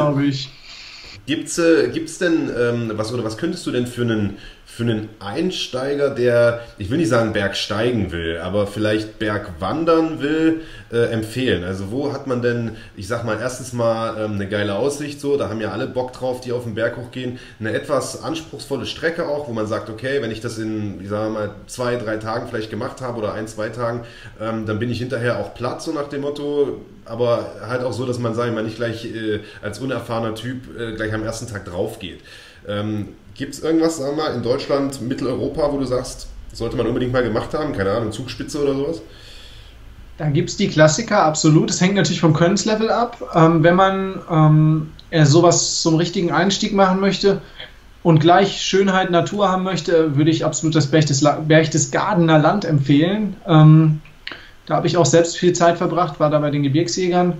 Gibt's, 1.25 1.57
äh, 1.57 1.89
gibt's 1.89 2.17
denn 2.17 2.49
ähm, 2.57 2.91
was 2.95 3.13
oder 3.13 3.23
was 3.23 3.37
könntest 3.37 3.65
du 3.67 3.71
denn 3.71 3.87
für 3.87 4.01
einen 4.01 4.37
für 4.81 4.89
einen 4.89 5.09
Einsteiger, 5.19 6.09
der, 6.09 6.61
ich 6.79 6.89
will 6.89 6.97
nicht 6.97 7.09
sagen 7.09 7.33
Berg 7.33 7.55
steigen 7.55 8.11
will, 8.11 8.39
aber 8.39 8.65
vielleicht 8.65 9.19
Berg 9.19 9.59
wandern 9.59 10.21
will, 10.21 10.61
äh, 10.91 11.11
empfehlen? 11.11 11.63
Also 11.63 11.91
wo 11.91 12.11
hat 12.11 12.25
man 12.25 12.41
denn, 12.41 12.71
ich 12.95 13.07
sag 13.07 13.23
mal, 13.23 13.37
erstens 13.39 13.73
mal 13.73 14.17
ähm, 14.19 14.33
eine 14.33 14.49
geile 14.49 14.75
Aussicht, 14.75 15.21
so, 15.21 15.37
da 15.37 15.49
haben 15.49 15.61
ja 15.61 15.69
alle 15.71 15.85
Bock 15.85 16.13
drauf, 16.13 16.41
die 16.41 16.51
auf 16.51 16.63
den 16.63 16.73
Berg 16.73 16.97
hochgehen, 16.97 17.37
eine 17.59 17.73
etwas 17.73 18.23
anspruchsvolle 18.23 18.87
Strecke 18.87 19.27
auch, 19.27 19.47
wo 19.47 19.53
man 19.53 19.67
sagt, 19.67 19.89
okay, 19.91 20.19
wenn 20.23 20.31
ich 20.31 20.41
das 20.41 20.57
in, 20.57 20.99
ich 20.99 21.09
sag 21.09 21.31
mal, 21.31 21.51
zwei, 21.67 21.97
drei 21.97 22.17
Tagen 22.17 22.47
vielleicht 22.47 22.71
gemacht 22.71 23.01
habe 23.01 23.19
oder 23.19 23.33
ein, 23.33 23.47
zwei 23.47 23.69
Tagen, 23.69 24.01
ähm, 24.41 24.65
dann 24.65 24.79
bin 24.79 24.89
ich 24.89 24.97
hinterher 24.97 25.39
auch 25.39 25.53
platt, 25.53 25.83
so 25.83 25.91
nach 25.91 26.09
dem 26.09 26.21
Motto, 26.21 26.81
aber 27.05 27.53
halt 27.67 27.83
auch 27.83 27.93
so, 27.93 28.07
dass 28.07 28.17
man, 28.17 28.33
sagen 28.33 28.49
wir 28.49 28.55
mal, 28.55 28.63
nicht 28.63 28.77
gleich 28.77 29.05
äh, 29.05 29.41
als 29.61 29.77
unerfahrener 29.77 30.33
Typ 30.33 30.75
äh, 30.75 30.93
gleich 30.93 31.13
am 31.13 31.23
ersten 31.23 31.45
Tag 31.45 31.65
drauf 31.65 31.99
geht. 31.99 32.21
Ähm, 32.67 33.09
Gibt 33.35 33.53
es 33.53 33.61
irgendwas, 33.61 33.97
sagen 33.97 34.17
wir 34.17 34.23
mal, 34.23 34.35
in 34.35 34.43
Deutschland, 34.43 35.01
Mitteleuropa, 35.01 35.71
wo 35.71 35.77
du 35.77 35.85
sagst, 35.85 36.27
sollte 36.53 36.75
man 36.75 36.87
unbedingt 36.87 37.13
mal 37.13 37.23
gemacht 37.23 37.53
haben? 37.53 37.73
Keine 37.73 37.91
Ahnung, 37.91 38.11
Zugspitze 38.11 38.61
oder 38.61 38.75
sowas? 38.75 39.01
Da 40.17 40.29
gibt 40.29 40.49
es 40.49 40.57
die 40.57 40.67
Klassiker, 40.67 41.23
absolut. 41.23 41.69
Es 41.69 41.81
hängt 41.81 41.95
natürlich 41.95 42.21
vom 42.21 42.33
Könnenslevel 42.33 42.91
ab. 42.91 43.17
Ähm, 43.33 43.63
wenn 43.63 43.75
man 43.75 44.21
ähm, 44.29 44.91
sowas 45.23 45.81
zum 45.81 45.95
richtigen 45.95 46.31
Einstieg 46.31 46.73
machen 46.73 46.99
möchte 46.99 47.41
und 48.03 48.19
gleich 48.19 48.61
Schönheit, 48.61 49.11
Natur 49.11 49.49
haben 49.49 49.63
möchte, 49.63 50.15
würde 50.17 50.31
ich 50.31 50.45
absolut 50.45 50.75
das 50.75 50.87
Berchtesgadener 50.91 52.37
Land 52.37 52.65
empfehlen. 52.65 53.35
Ähm, 53.47 54.01
da 54.65 54.75
habe 54.75 54.87
ich 54.87 54.97
auch 54.97 55.05
selbst 55.05 55.37
viel 55.37 55.53
Zeit 55.53 55.77
verbracht, 55.77 56.19
war 56.19 56.29
da 56.29 56.39
bei 56.39 56.51
den 56.51 56.63
Gebirgsjägern. 56.63 57.33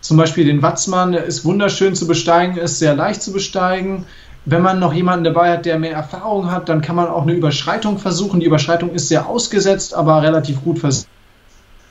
Zum 0.00 0.16
Beispiel 0.16 0.44
den 0.44 0.62
Watzmann, 0.62 1.12
der 1.12 1.24
ist 1.24 1.44
wunderschön 1.44 1.94
zu 1.94 2.06
besteigen, 2.06 2.56
ist 2.56 2.78
sehr 2.78 2.94
leicht 2.94 3.20
zu 3.20 3.32
besteigen. 3.32 4.06
Wenn 4.50 4.62
man 4.62 4.78
noch 4.78 4.94
jemanden 4.94 5.24
dabei 5.24 5.52
hat, 5.52 5.66
der 5.66 5.78
mehr 5.78 5.92
Erfahrung 5.92 6.50
hat, 6.50 6.70
dann 6.70 6.80
kann 6.80 6.96
man 6.96 7.06
auch 7.08 7.24
eine 7.24 7.34
Überschreitung 7.34 7.98
versuchen. 7.98 8.40
Die 8.40 8.46
Überschreitung 8.46 8.92
ist 8.92 9.08
sehr 9.08 9.28
ausgesetzt, 9.28 9.92
aber 9.92 10.22
relativ 10.22 10.64
gut 10.64 10.78
versucht. 10.78 11.06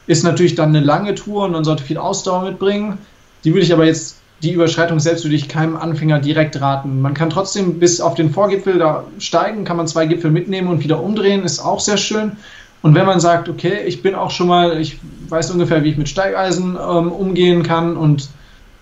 Ist 0.08 0.24
natürlich 0.24 0.56
dann 0.56 0.70
eine 0.70 0.80
lange 0.80 1.14
Tour 1.14 1.44
und 1.44 1.52
man 1.52 1.64
sollte 1.64 1.84
viel 1.84 2.00
Ausdauer 2.00 2.42
mitbringen. 2.42 2.98
Die 3.44 3.54
würde 3.54 3.62
ich 3.62 3.72
aber 3.72 3.86
jetzt, 3.86 4.22
die 4.42 4.54
Überschreitung 4.54 5.00
selbst 5.00 5.24
würde 5.24 5.36
ich 5.36 5.48
keinem 5.48 5.78
Anfänger 5.78 6.18
direkt 6.18 6.60
raten. 6.60 7.00
Man 7.00 7.14
kann 7.14 7.30
trotzdem 7.30 7.78
bis 7.78 8.02
auf 8.02 8.16
den 8.16 8.32
Vorgipfel 8.32 8.80
da 8.80 9.04
steigen, 9.20 9.64
kann 9.64 9.78
man 9.78 9.86
zwei 9.86 10.08
Gipfel 10.08 10.32
mitnehmen 10.32 10.70
und 10.70 10.84
wieder 10.84 11.04
umdrehen, 11.04 11.44
ist 11.44 11.60
auch 11.60 11.80
sehr 11.80 11.98
schön. 11.98 12.38
Und 12.82 12.96
wenn 12.96 13.06
man 13.06 13.20
sagt, 13.20 13.50
okay, 13.50 13.84
ich 13.86 14.02
bin 14.02 14.16
auch 14.16 14.32
schon 14.32 14.48
mal, 14.48 14.82
ich 14.82 14.98
weiß 15.30 15.52
ungefähr, 15.52 15.84
wie 15.84 15.90
ich 15.90 15.98
mit 15.98 16.10
Steigeisen 16.10 16.76
ähm, 16.76 17.12
umgehen 17.12 17.62
kann 17.62 17.96
und 17.96 18.30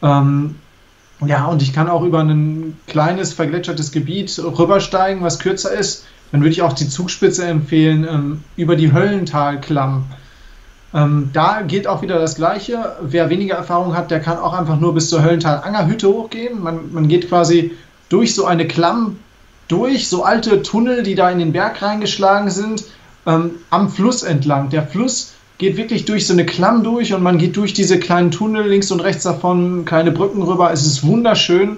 ähm, 0.01 0.55
ja, 1.27 1.45
und 1.45 1.61
ich 1.61 1.73
kann 1.73 1.89
auch 1.89 2.03
über 2.03 2.19
ein 2.19 2.77
kleines 2.88 3.33
vergletschertes 3.33 3.91
Gebiet 3.91 4.38
rübersteigen, 4.39 5.23
was 5.23 5.39
kürzer 5.39 5.71
ist. 5.71 6.05
Dann 6.31 6.41
würde 6.41 6.51
ich 6.51 6.61
auch 6.61 6.73
die 6.73 6.89
Zugspitze 6.89 7.45
empfehlen, 7.45 8.05
ähm, 8.09 8.43
über 8.55 8.75
die 8.75 8.91
Höllentalklamm. 8.91 10.05
Ähm, 10.93 11.29
da 11.33 11.61
gilt 11.61 11.88
auch 11.88 12.01
wieder 12.01 12.19
das 12.19 12.35
Gleiche. 12.35 12.95
Wer 13.01 13.30
weniger 13.30 13.55
Erfahrung 13.55 13.95
hat, 13.95 14.11
der 14.11 14.19
kann 14.19 14.38
auch 14.38 14.53
einfach 14.53 14.80
nur 14.80 14.93
bis 14.93 15.09
zur 15.09 15.23
Höllental-Angerhütte 15.23 16.07
hochgehen. 16.07 16.61
Man, 16.63 16.91
man 16.93 17.07
geht 17.07 17.30
quasi 17.30 17.71
durch 18.09 18.34
so 18.34 18.45
eine 18.45 18.67
Klamm 18.67 19.17
durch, 19.67 20.09
so 20.09 20.23
alte 20.23 20.61
Tunnel, 20.61 21.03
die 21.03 21.15
da 21.15 21.30
in 21.30 21.39
den 21.39 21.51
Berg 21.51 21.82
reingeschlagen 21.82 22.49
sind, 22.49 22.86
ähm, 23.26 23.51
am 23.69 23.89
Fluss 23.89 24.23
entlang. 24.23 24.69
Der 24.69 24.86
Fluss 24.86 25.34
geht 25.58 25.78
wirklich 25.78 26.06
durch 26.06 26.28
so 26.28 26.34
eine 26.34 26.45
Klamm 26.45 26.84
durch 26.84 27.14
und 27.14 27.24
man 27.24 27.38
geht 27.38 27.56
durch 27.56 27.74
diese 27.74 27.99
kleinen 27.99 28.32
Tunnel 28.32 28.68
links 28.68 28.91
und 28.91 28.99
rechts 28.99 29.24
davon, 29.24 29.86
kleine 29.86 30.12
Brücken 30.12 30.41
rüber. 30.41 30.72
Es 30.72 30.86
ist 30.86 31.03
wunderschön. 31.03 31.78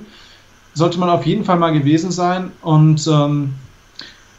Sollte 0.74 1.00
man 1.00 1.10
auf 1.10 1.26
jeden 1.26 1.44
Fall 1.44 1.58
mal 1.58 1.74
gewesen 1.74 2.12
sein. 2.12 2.52
Und 2.62 3.08
ähm, 3.08 3.54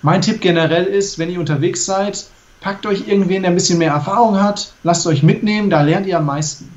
mein 0.02 0.22
Tipp 0.22 0.40
generell 0.40 0.84
ist, 0.84 1.18
wenn 1.18 1.30
ihr 1.30 1.40
unterwegs 1.40 1.84
seid, 1.84 2.26
packt 2.60 2.86
euch 2.86 3.06
irgendwen, 3.06 3.42
der 3.42 3.52
ein 3.52 3.56
bisschen 3.56 3.78
mehr 3.78 3.92
Erfahrung 3.92 4.40
hat, 4.40 4.72
lasst 4.82 5.06
euch 5.06 5.22
mitnehmen, 5.22 5.70
da 5.70 5.82
lernt 5.82 6.06
ihr 6.06 6.18
am 6.18 6.26
meisten. 6.26 6.70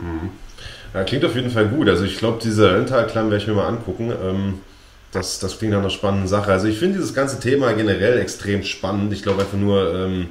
Mhm. 0.00 0.30
Ja, 0.92 1.02
klingt 1.02 1.24
auf 1.24 1.34
jeden 1.34 1.50
Fall 1.50 1.66
gut. 1.66 1.88
Also 1.88 2.04
ich 2.04 2.18
glaube, 2.18 2.38
diese 2.42 2.72
Rental-Clan 2.74 3.30
werde 3.30 3.42
ich 3.42 3.48
mir 3.48 3.54
mal 3.54 3.66
angucken. 3.66 4.12
Ähm, 4.12 4.54
das, 5.10 5.38
das 5.38 5.58
klingt 5.58 5.72
nach 5.72 5.80
einer 5.80 5.90
spannenden 5.90 6.28
Sache. 6.28 6.52
Also 6.52 6.66
ich 6.66 6.78
finde 6.78 6.98
dieses 6.98 7.14
ganze 7.14 7.40
Thema 7.40 7.72
generell 7.72 8.18
extrem 8.18 8.62
spannend. 8.64 9.12
Ich 9.12 9.22
glaube 9.22 9.42
einfach 9.42 9.58
nur, 9.58 9.92
ähm, 9.94 10.26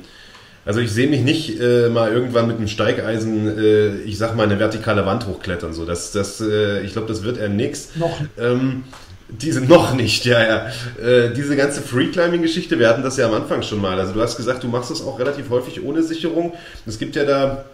also 0.66 0.80
ich 0.80 0.92
sehe 0.92 1.08
mich 1.08 1.22
nicht 1.22 1.60
äh, 1.60 1.90
mal 1.90 2.12
irgendwann 2.12 2.48
mit 2.48 2.58
einem 2.58 2.68
Steigeisen, 2.68 3.58
äh, 3.58 3.96
ich 4.04 4.18
sag 4.18 4.36
mal, 4.36 4.44
eine 4.44 4.60
vertikale 4.60 5.06
Wand 5.06 5.28
hochklettern. 5.28 5.74
So. 5.74 5.86
Das, 5.86 6.12
das, 6.12 6.40
äh, 6.42 6.82
ich 6.82 6.94
glaube, 6.94 7.08
das 7.08 7.24
wird 7.24 7.38
eher 7.38 7.50
nix. 7.50 7.90
Noch. 7.96 8.18
Ähm, 8.38 8.84
diese 9.30 9.62
noch 9.62 9.94
nicht, 9.94 10.26
ja, 10.26 10.42
ja. 10.44 10.68
Äh, 11.04 11.34
diese 11.34 11.56
ganze 11.56 11.82
Free-Climbing-Geschichte, 11.82 12.78
wir 12.78 12.88
hatten 12.88 13.04
das 13.04 13.18
ja 13.18 13.28
am 13.28 13.34
Anfang 13.34 13.64
schon 13.64 13.82
mal. 13.82 14.00
Also 14.00 14.14
du 14.14 14.22
hast 14.22 14.38
gesagt, 14.38 14.64
du 14.64 14.68
machst 14.68 14.92
das 14.92 15.02
auch 15.02 15.20
relativ 15.20 15.50
häufig 15.50 15.84
ohne 15.84 16.04
Sicherung. 16.04 16.54
Es 16.86 17.00
gibt 17.00 17.16
ja 17.16 17.26
da, 17.26 17.66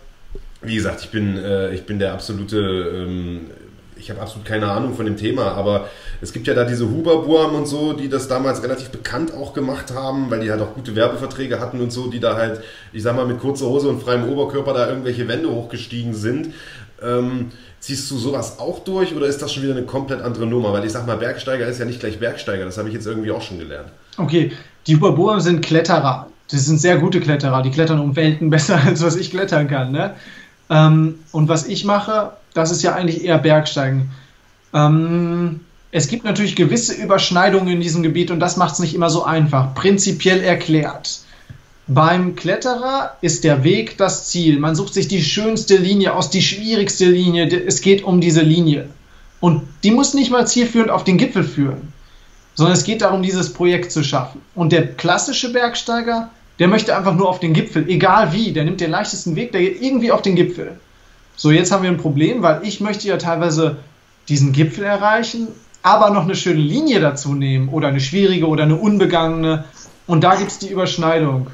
wie 0.61 0.75
gesagt, 0.75 1.01
ich 1.01 1.09
bin, 1.09 1.37
äh, 1.37 1.73
ich 1.73 1.83
bin 1.83 1.99
der 1.99 2.13
absolute, 2.13 2.57
ähm, 2.57 3.41
ich 4.00 4.10
habe 4.10 4.22
absolut 4.22 4.45
keine 4.45 4.72
Ahnung 4.72 4.95
von 4.95 5.06
dem 5.06 5.18
Thema, 5.18 5.52
aber 5.54 5.89
es 6.22 6.34
gibt 6.34 6.47
ja 6.47 6.54
da 6.54 6.64
diese 6.66 6.89
Huberburm 6.89 7.56
und 7.56 7.68
so, 7.68 7.93
die 7.93 8.10
das 8.10 8.28
damals 8.28 8.64
relativ 8.64 8.89
bekannt 8.89 9.34
auch 9.34 9.54
gemacht 9.54 9.93
haben, 9.93 10.30
weil 10.32 10.39
die 10.39 10.52
halt 10.52 10.62
auch 10.62 10.74
gute 10.74 10.95
Werbeverträge 10.95 11.60
hatten 11.60 11.82
und 11.82 11.91
so, 11.91 12.08
die 12.10 12.20
da 12.20 12.36
halt, 12.36 12.62
ich 12.93 13.04
sag 13.04 13.16
mal, 13.16 13.26
mit 13.26 13.39
kurzer 13.39 13.68
Hose 13.68 13.89
und 13.89 14.02
freiem 14.02 14.30
Oberkörper 14.30 14.74
da 14.74 14.88
irgendwelche 14.88 15.28
Wände 15.28 15.50
hochgestiegen 15.50 16.14
sind. 16.14 16.54
Ähm, 17.02 17.52
Ziehst 17.80 18.12
du 18.12 18.18
sowas 18.18 18.60
auch 18.60 18.80
durch 18.80 19.16
oder 19.16 19.26
ist 19.26 19.41
das 19.41 19.54
schon 19.54 19.64
wieder 19.64 19.74
eine 19.74 19.86
komplett 19.86 20.22
andere 20.22 20.45
Nummer? 20.45 20.74
Weil 20.74 20.84
ich 20.84 20.91
sag 20.91 21.08
mal, 21.08 21.16
Bergsteiger 21.16 21.66
ist 21.66 21.80
ja 21.80 21.86
nicht 21.86 22.02
gleich 22.02 22.20
Bergsteiger, 22.20 22.66
das 22.66 22.78
habe 22.78 22.89
ich 22.89 22.93
jetzt 22.93 23.08
irgendwie 23.08 23.32
auch 23.32 23.41
schon 23.41 23.58
gelernt. 23.58 23.88
Okay, 24.18 24.52
die 24.86 24.95
Huberboer 24.95 25.39
sind 25.39 25.62
Kletterer. 25.62 26.28
Das 26.52 26.66
sind 26.66 26.80
sehr 26.80 26.97
gute 26.97 27.22
Kletterer, 27.22 27.62
die 27.62 27.72
klettern 27.72 28.00
um 28.00 28.16
Welten 28.16 28.50
besser, 28.50 28.82
als 28.84 29.02
was 29.02 29.16
ich 29.16 29.32
klettern 29.32 29.70
kann. 29.70 29.91
Ne? 29.91 30.16
Ähm, 30.70 31.20
und 31.32 31.47
was 31.47 31.68
ich 31.68 31.86
mache, 31.86 32.34
das 32.54 32.72
ist 32.72 32.84
ja 32.84 32.93
eigentlich 32.95 33.24
eher 33.24 33.38
Bergsteigen. 33.38 34.10
Ähm, 34.74 35.62
es 35.91 36.08
gibt 36.08 36.24
natürlich 36.24 36.56
gewisse 36.56 36.93
Überschneidungen 36.93 37.70
in 37.70 37.82
diesem 37.82 38.04
Gebiet 38.04 38.30
und 38.32 38.39
das 38.39 38.58
macht 38.58 38.74
es 38.74 38.80
nicht 38.80 38.93
immer 38.93 39.10
so 39.10 39.24
einfach. 39.24 39.74
Prinzipiell 39.74 40.41
erklärt. 40.41 41.22
Beim 41.88 42.36
Kletterer 42.36 43.18
ist 43.22 43.43
der 43.43 43.64
Weg 43.64 43.97
das 43.97 44.28
Ziel. 44.28 44.60
Man 44.60 44.76
sucht 44.76 44.93
sich 44.93 45.08
die 45.08 45.24
schönste 45.24 45.78
Linie 45.78 46.14
aus, 46.14 46.30
die 46.30 46.43
schwierigste 46.43 47.06
Linie. 47.06 47.47
Es 47.66 47.82
geht 47.82 48.04
um 48.04 48.22
diese 48.22 48.41
Linie. 48.41 48.89
Und 49.39 49.64
die 49.84 49.89
muss 49.89 50.14
nicht 50.14 50.30
mal 50.30 50.45
zielführend 50.45 50.91
auf 50.91 51.04
den 51.04 51.18
Gipfel 51.18 51.43
führen, 51.43 51.93
sondern 52.54 52.76
es 52.76 52.84
geht 52.84 53.02
darum, 53.02 53.24
dieses 53.24 53.54
Projekt 53.54 53.91
zu 53.91 54.04
schaffen. 54.04 54.41
Und 54.54 54.72
der 54.72 54.93
klassische 54.93 55.52
Bergsteiger, 55.52 56.30
der 56.60 56.68
möchte 56.68 56.95
einfach 56.95 57.16
nur 57.16 57.28
auf 57.28 57.39
den 57.39 57.54
Gipfel, 57.54 57.89
egal 57.89 58.34
wie. 58.34 58.52
Der 58.52 58.66
nimmt 58.66 58.82
den 58.82 58.91
leichtesten 58.91 59.36
Weg, 59.36 59.52
der 59.54 59.62
geht 59.62 59.82
irgendwie 59.82 60.12
auf 60.12 60.22
den 60.22 60.36
Gipfel. 60.36 60.80
So, 61.39 61.51
jetzt 61.51 61.71
haben 61.71 61.83
wir 61.83 61.89
ein 61.89 61.95
Problem, 61.95 62.41
weil 62.41 62.59
ich 62.63 62.81
möchte 62.81 63.07
ja 63.07 63.15
teilweise 63.15 63.77
diesen 64.27 64.51
Gipfel 64.51 64.83
erreichen, 64.83 65.47
aber 65.81 66.09
noch 66.09 66.23
eine 66.23 66.35
schöne 66.35 66.59
Linie 66.59 66.99
dazu 66.99 67.33
nehmen 67.33 67.69
oder 67.69 67.87
eine 67.87 68.01
schwierige 68.01 68.45
oder 68.49 68.63
eine 68.63 68.75
unbegangene. 68.75 69.63
Und 70.05 70.25
da 70.25 70.35
gibt 70.35 70.51
es 70.51 70.59
die 70.59 70.67
Überschneidung. 70.67 71.47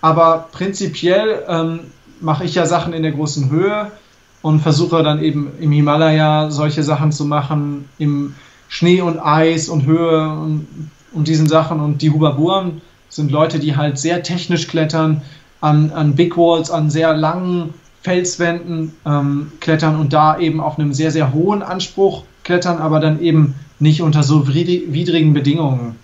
Aber 0.00 0.48
prinzipiell 0.50 1.44
ähm, 1.46 1.80
mache 2.22 2.44
ich 2.44 2.54
ja 2.54 2.64
Sachen 2.64 2.94
in 2.94 3.02
der 3.02 3.12
großen 3.12 3.50
Höhe 3.50 3.92
und 4.40 4.60
versuche 4.60 5.02
dann 5.02 5.22
eben 5.22 5.52
im 5.60 5.72
Himalaya 5.72 6.50
solche 6.50 6.82
Sachen 6.82 7.12
zu 7.12 7.26
machen, 7.26 7.90
im 7.98 8.34
Schnee 8.68 9.02
und 9.02 9.18
Eis 9.18 9.68
und 9.68 9.84
Höhe 9.84 10.26
und, 10.26 10.90
und 11.12 11.28
diesen 11.28 11.48
Sachen. 11.48 11.80
Und 11.80 12.00
die 12.00 12.10
Hubaburen 12.10 12.80
sind 13.10 13.30
Leute, 13.30 13.58
die 13.58 13.76
halt 13.76 13.98
sehr 13.98 14.22
technisch 14.22 14.68
klettern, 14.68 15.20
an, 15.60 15.92
an 15.92 16.14
Big 16.14 16.38
Walls, 16.38 16.70
an 16.70 16.88
sehr 16.88 17.14
langen 17.14 17.74
Felswänden 18.02 18.94
ähm, 19.06 19.52
klettern 19.60 19.98
und 19.98 20.12
da 20.12 20.38
eben 20.38 20.60
auf 20.60 20.78
einem 20.78 20.92
sehr, 20.92 21.10
sehr 21.10 21.32
hohen 21.32 21.62
Anspruch 21.62 22.24
klettern, 22.44 22.78
aber 22.78 23.00
dann 23.00 23.20
eben 23.20 23.54
nicht 23.78 24.02
unter 24.02 24.22
so 24.22 24.48
widrigen 24.48 25.34
Bedingungen. 25.34 25.96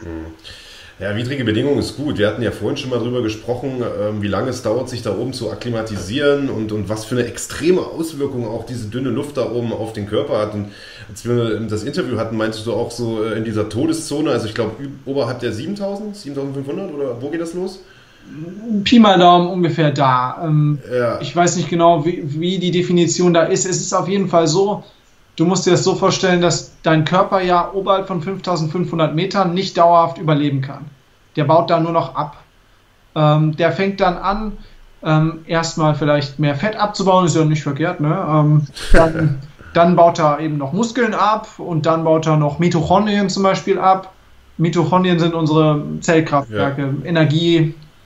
Mhm. 0.00 0.34
Ja, 0.98 1.14
widrige 1.14 1.44
Bedingungen 1.44 1.78
ist 1.78 1.98
gut. 1.98 2.16
Wir 2.16 2.26
hatten 2.26 2.40
ja 2.40 2.50
vorhin 2.50 2.78
schon 2.78 2.88
mal 2.88 2.98
drüber 2.98 3.20
gesprochen, 3.20 3.82
ähm, 4.00 4.22
wie 4.22 4.28
lange 4.28 4.48
es 4.48 4.62
dauert, 4.62 4.88
sich 4.88 5.02
da 5.02 5.14
oben 5.14 5.34
zu 5.34 5.50
akklimatisieren 5.50 6.48
und, 6.48 6.72
und 6.72 6.88
was 6.88 7.04
für 7.04 7.16
eine 7.16 7.26
extreme 7.26 7.82
Auswirkung 7.82 8.46
auch 8.46 8.64
diese 8.64 8.86
dünne 8.86 9.10
Luft 9.10 9.36
da 9.36 9.50
oben 9.50 9.74
auf 9.74 9.92
den 9.92 10.06
Körper 10.06 10.38
hat. 10.38 10.54
Und 10.54 10.68
als 11.10 11.26
wir 11.26 11.60
das 11.60 11.82
Interview 11.82 12.16
hatten, 12.16 12.38
meintest 12.38 12.64
du 12.64 12.72
auch 12.72 12.90
so 12.90 13.22
äh, 13.22 13.36
in 13.36 13.44
dieser 13.44 13.68
Todeszone, 13.68 14.30
also 14.30 14.46
ich 14.46 14.54
glaube, 14.54 14.72
oberhalb 15.04 15.40
der 15.40 15.52
7000, 15.52 16.16
7500 16.16 16.90
oder 16.90 17.20
wo 17.20 17.28
geht 17.28 17.42
das 17.42 17.52
los? 17.52 17.80
Pi 18.84 18.98
mal 18.98 19.18
Daumen 19.18 19.48
ungefähr 19.48 19.90
da. 19.90 20.42
Ähm, 20.44 20.78
ja. 20.92 21.20
Ich 21.20 21.34
weiß 21.34 21.56
nicht 21.56 21.68
genau, 21.68 22.04
wie, 22.04 22.22
wie 22.40 22.58
die 22.58 22.70
Definition 22.70 23.32
da 23.32 23.42
ist. 23.42 23.66
Es 23.66 23.80
ist 23.80 23.92
auf 23.92 24.08
jeden 24.08 24.28
Fall 24.28 24.46
so, 24.46 24.84
Du 25.36 25.44
musst 25.44 25.66
dir 25.66 25.72
das 25.72 25.84
so 25.84 25.94
vorstellen, 25.94 26.40
dass 26.40 26.72
dein 26.82 27.04
Körper 27.04 27.42
ja 27.42 27.70
oberhalb 27.72 28.06
von 28.06 28.22
5500 28.22 29.14
Metern 29.14 29.52
nicht 29.52 29.76
dauerhaft 29.76 30.16
überleben 30.16 30.62
kann. 30.62 30.86
Der 31.36 31.44
baut 31.44 31.68
da 31.68 31.78
nur 31.78 31.92
noch 31.92 32.14
ab. 32.14 32.38
Ähm, 33.14 33.54
der 33.54 33.72
fängt 33.72 34.00
dann 34.00 34.16
an, 34.16 34.52
ähm, 35.02 35.40
erstmal 35.46 35.94
vielleicht 35.94 36.38
mehr 36.38 36.54
Fett 36.54 36.76
abzubauen, 36.76 37.26
ist 37.26 37.36
ja 37.36 37.44
nicht 37.44 37.62
verkehrt, 37.62 38.00
ne? 38.00 38.26
Ähm, 38.28 38.66
dann, 38.92 39.38
dann, 39.74 39.94
baut 39.94 40.18
er 40.18 40.40
eben 40.40 40.56
noch 40.56 40.72
Muskeln 40.72 41.12
ab 41.12 41.48
und 41.58 41.84
dann 41.84 42.04
baut 42.04 42.26
er 42.26 42.38
noch 42.38 42.58
Mitochondrien 42.58 43.28
zum 43.28 43.42
Beispiel 43.42 43.78
ab. 43.78 44.14
Mitochondrien 44.56 45.18
sind 45.18 45.34
unsere 45.34 45.82
Zellkraftwerke, 46.00 46.94
ja. 47.04 47.10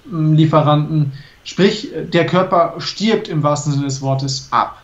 Energielieferanten. 0.06 1.12
Sprich, 1.44 1.90
der 2.12 2.26
Körper 2.26 2.74
stirbt 2.78 3.28
im 3.28 3.42
wahrsten 3.42 3.72
Sinne 3.72 3.86
des 3.86 4.02
Wortes 4.02 4.48
ab 4.50 4.80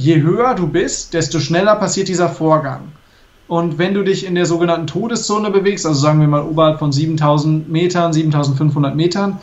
je 0.00 0.22
höher 0.22 0.54
du 0.54 0.66
bist, 0.66 1.12
desto 1.14 1.40
schneller 1.40 1.76
passiert 1.76 2.08
dieser 2.08 2.30
Vorgang. 2.30 2.92
Und 3.48 3.78
wenn 3.78 3.94
du 3.94 4.02
dich 4.02 4.24
in 4.24 4.34
der 4.34 4.46
sogenannten 4.46 4.86
Todeszone 4.86 5.50
bewegst, 5.50 5.84
also 5.84 6.00
sagen 6.00 6.20
wir 6.20 6.28
mal 6.28 6.42
oberhalb 6.42 6.78
von 6.78 6.92
7000 6.92 7.68
Metern, 7.68 8.12
7500 8.12 8.94
Metern, 8.94 9.40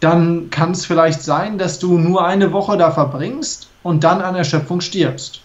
dann 0.00 0.50
kann 0.50 0.72
es 0.72 0.84
vielleicht 0.84 1.22
sein, 1.22 1.56
dass 1.56 1.78
du 1.78 1.96
nur 1.98 2.26
eine 2.26 2.52
Woche 2.52 2.76
da 2.76 2.90
verbringst 2.90 3.68
und 3.82 4.04
dann 4.04 4.20
an 4.20 4.34
Erschöpfung 4.34 4.80
stirbst. 4.80 5.40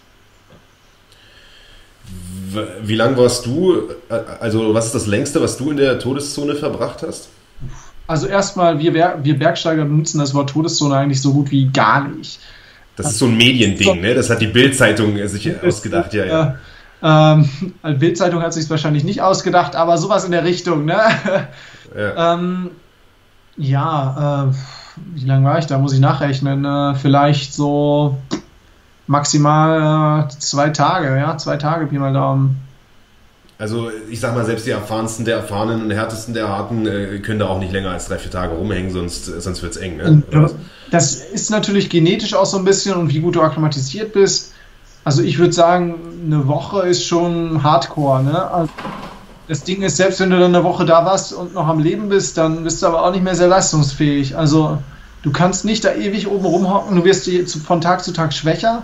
Wie 2.82 2.95
lange 2.95 3.16
warst 3.16 3.45
du, 3.45 3.84
also 4.39 4.74
was 4.74 4.88
ist 4.88 4.95
das 4.95 5.06
längste, 5.06 5.39
was 5.39 5.58
du 5.58 5.70
in 5.70 5.78
der 5.78 6.00
Todeszone 6.00 6.56
verbracht 6.56 7.04
hast? 7.08 7.30
Also 8.10 8.26
erstmal, 8.26 8.80
wir, 8.80 9.20
wir 9.22 9.38
Bergsteiger 9.38 9.86
benutzen 9.86 10.18
das 10.18 10.34
Wort 10.34 10.49
Todeszone 10.49 10.97
eigentlich 10.97 11.22
so 11.22 11.32
gut 11.32 11.51
wie 11.51 11.68
gar 11.68 12.07
nicht. 12.07 12.39
Das 12.95 13.12
ist 13.12 13.20
so 13.20 13.28
ein 13.28 13.38
Mediending, 13.38 14.01
ne? 14.01 14.16
Das 14.16 14.32
hat 14.32 14.41
die 14.41 14.47
Bildzeitung 14.47 15.16
sich 15.28 15.62
ausgedacht, 15.64 16.16
ja, 16.16 16.26
ja. 16.26 16.55
Ähm, 17.03 17.47
Bildzeitung 17.99 18.41
hat 18.41 18.51
sich 18.55 18.68
wahrscheinlich 18.68 19.03
nicht 19.03 19.22
ausgedacht, 19.22 19.76
aber 19.76 19.99
sowas 19.99 20.26
in 20.26 20.32
der 20.32 20.43
Richtung, 20.43 20.86
ne? 20.86 20.97
Ja, 21.95 22.34
ähm, 22.34 22.72
ja 23.57 24.49
äh, 24.49 24.55
wie 25.14 25.26
lange 25.26 25.45
war 25.45 25.60
ich 25.60 25.68
da? 25.68 25.78
Muss 25.78 25.93
ich 25.93 25.99
nachrechnen. 25.99 26.66
Äh, 26.66 26.95
vielleicht 26.95 27.53
so 27.53 28.18
maximal 29.05 30.26
äh, 30.26 30.30
zwei 30.39 30.70
Tage, 30.70 31.16
ja, 31.16 31.38
zwei 31.38 31.57
Tage, 31.57 31.86
Pi 31.86 31.99
mal 31.99 32.14
Daumen. 32.14 32.60
Also 33.60 33.91
ich 34.10 34.22
sag 34.22 34.36
mal, 34.36 34.45
selbst 34.45 34.66
die 34.66 34.72
erfahrensten 34.72 35.26
der 35.26 35.36
Erfahrenen 35.36 35.84
und 35.84 35.91
härtesten 35.91 36.34
der 36.34 36.47
Harten 36.47 36.88
äh, 36.88 37.20
können 37.20 37.39
da 37.39 37.49
auch 37.49 37.60
nicht 37.60 37.74
länger 37.74 37.91
als 37.91 38.07
drei, 38.07 38.18
vier 38.18 38.32
Tage 38.32 38.55
rumhängen, 38.55 38.89
sonst, 38.89 39.26
sonst 39.26 39.62
wird 39.62 39.74
es 39.74 39.78
eng. 39.78 39.97
Ne? 39.97 40.24
Das 40.91 41.16
ist 41.16 41.51
natürlich 41.51 41.89
genetisch 41.89 42.34
auch 42.34 42.45
so 42.45 42.57
ein 42.57 42.64
bisschen 42.64 42.95
und 42.95 43.14
wie 43.14 43.20
gut 43.20 43.36
du 43.36 43.41
akklimatisiert 43.41 44.14
bist. 44.14 44.53
Also 45.03 45.24
ich 45.24 45.39
würde 45.39 45.51
sagen, 45.51 45.95
eine 46.26 46.47
Woche 46.47 46.88
ist 46.88 47.03
schon 47.05 47.62
Hardcore. 47.62 48.24
Ne? 48.24 48.49
Also 48.49 48.72
das 49.49 49.64
Ding 49.64 49.82
ist, 49.82 49.97
selbst 49.97 50.22
wenn 50.22 50.30
du 50.30 50.39
dann 50.39 50.55
eine 50.55 50.64
Woche 50.64 50.86
da 50.86 51.03
warst 51.03 51.34
und 51.34 51.53
noch 51.53 51.68
am 51.68 51.80
Leben 51.80 52.07
bist, 52.07 52.38
dann 52.38 52.64
bist 52.64 52.82
du 52.82 52.88
aber 52.88 53.03
auch 53.03 53.12
nicht 53.12 53.26
mehr 53.26 53.36
sehr 53.36 53.49
leistungsfähig. 53.49 54.38
Also 54.38 54.82
du 55.22 55.34
kannst 55.34 55.66
nicht 55.66 55.84
da 55.84 55.93
ewig 55.93 56.30
oben 56.30 56.45
rumhocken, 56.45 56.95
du 56.95 57.03
wirst 57.03 57.30
von 57.57 57.82
Tag 57.82 58.05
zu 58.05 58.14
Tag 58.14 58.32
schwächer 58.32 58.84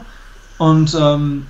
und 0.58 0.98
ähm, 1.00 1.46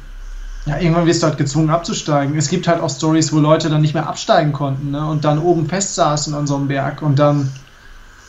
ja, 0.65 0.79
irgendwann 0.79 1.05
wirst 1.05 1.21
du 1.21 1.27
halt 1.27 1.37
gezwungen 1.37 1.69
abzusteigen. 1.69 2.37
Es 2.37 2.49
gibt 2.49 2.67
halt 2.67 2.81
auch 2.81 2.89
Stories, 2.89 3.31
wo 3.31 3.39
Leute 3.39 3.69
dann 3.69 3.81
nicht 3.81 3.93
mehr 3.93 4.07
absteigen 4.07 4.51
konnten 4.51 4.91
ne? 4.91 5.05
und 5.05 5.23
dann 5.23 5.39
oben 5.39 5.67
festsaßen 5.67 6.33
an 6.33 6.47
so 6.47 6.55
einem 6.55 6.67
Berg 6.67 7.01
und 7.01 7.19
dann, 7.19 7.51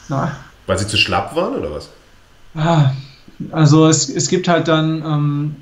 na. 0.09 0.33
Weil 0.67 0.79
sie 0.79 0.87
zu 0.87 0.97
schlapp 0.97 1.35
waren 1.35 1.55
oder 1.55 1.73
was? 1.73 1.89
Ah, 2.55 2.93
also 3.53 3.89
es, 3.89 4.09
es 4.09 4.29
gibt 4.29 4.49
halt 4.49 4.69
dann 4.69 5.03
ähm, 5.03 5.57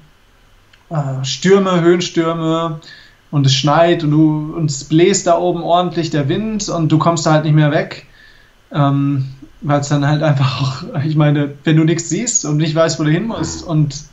äh, 0.90 1.24
Stürme, 1.24 1.80
Höhenstürme 1.80 2.80
und 3.30 3.46
es 3.46 3.54
schneit 3.54 4.02
und 4.02 4.10
du 4.10 4.54
und 4.56 4.70
es 4.70 4.84
bläst 4.84 5.26
da 5.26 5.38
oben 5.38 5.62
ordentlich 5.62 6.10
der 6.10 6.28
Wind 6.28 6.68
und 6.68 6.90
du 6.90 6.98
kommst 6.98 7.26
da 7.26 7.32
halt 7.32 7.44
nicht 7.44 7.54
mehr 7.54 7.70
weg. 7.70 8.06
Ähm, 8.72 9.26
weil 9.64 9.80
es 9.80 9.88
dann 9.88 10.06
halt 10.06 10.22
einfach 10.22 10.60
auch, 10.60 11.00
ich 11.04 11.16
meine, 11.16 11.54
wenn 11.64 11.76
du 11.76 11.84
nichts 11.84 12.08
siehst 12.08 12.44
und 12.44 12.58
nicht 12.58 12.74
weißt, 12.74 13.00
wo 13.00 13.04
du 13.04 13.10
hin 13.10 13.26
musst 13.26 13.64
und, 13.64 14.04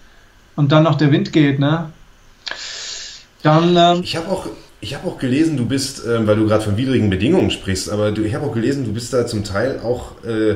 und 0.55 0.71
dann 0.71 0.83
noch 0.83 0.95
der 0.95 1.11
Wind 1.11 1.33
geht, 1.33 1.59
ne? 1.59 1.91
Dann. 3.43 3.75
Ähm, 3.75 4.01
ich 4.03 4.15
habe 4.15 4.29
auch, 4.29 4.47
ich 4.79 4.95
habe 4.95 5.07
auch 5.07 5.17
gelesen, 5.17 5.57
du 5.57 5.65
bist, 5.65 6.05
äh, 6.05 6.25
weil 6.25 6.35
du 6.35 6.47
gerade 6.47 6.63
von 6.63 6.77
widrigen 6.77 7.09
Bedingungen 7.09 7.51
sprichst, 7.51 7.89
aber 7.89 8.11
du, 8.11 8.23
ich 8.23 8.33
habe 8.33 8.45
auch 8.45 8.53
gelesen, 8.53 8.85
du 8.85 8.93
bist 8.93 9.13
da 9.13 9.25
zum 9.25 9.43
Teil 9.43 9.79
auch 9.79 10.23
äh, 10.23 10.55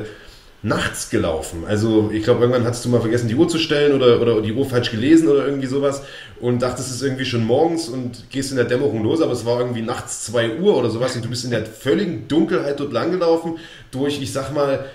nachts 0.62 1.10
gelaufen. 1.10 1.64
Also 1.66 2.10
ich 2.12 2.24
glaube, 2.24 2.40
irgendwann 2.40 2.64
hattest 2.64 2.84
du 2.84 2.88
mal 2.88 3.00
vergessen, 3.00 3.28
die 3.28 3.34
Uhr 3.34 3.48
zu 3.48 3.58
stellen 3.58 3.94
oder, 3.94 4.20
oder 4.20 4.40
die 4.40 4.52
Uhr 4.52 4.64
falsch 4.64 4.90
gelesen 4.90 5.28
oder 5.28 5.46
irgendwie 5.46 5.68
sowas 5.68 6.02
und 6.40 6.60
dachtest, 6.60 6.88
es 6.88 6.96
ist 6.96 7.02
irgendwie 7.02 7.24
schon 7.24 7.44
morgens 7.44 7.88
und 7.88 8.28
gehst 8.30 8.50
in 8.50 8.56
der 8.56 8.66
Dämmerung 8.66 9.02
los, 9.02 9.20
aber 9.20 9.32
es 9.32 9.44
war 9.44 9.60
irgendwie 9.60 9.82
nachts 9.82 10.24
2 10.24 10.58
Uhr 10.58 10.76
oder 10.76 10.90
sowas 10.90 11.14
und 11.14 11.24
du 11.24 11.28
bist 11.28 11.44
in 11.44 11.50
der 11.50 11.64
völligen 11.64 12.26
Dunkelheit 12.26 12.80
dort 12.80 12.92
langgelaufen 12.92 13.58
durch, 13.90 14.20
ich 14.20 14.32
sag 14.32 14.52
mal, 14.52 14.86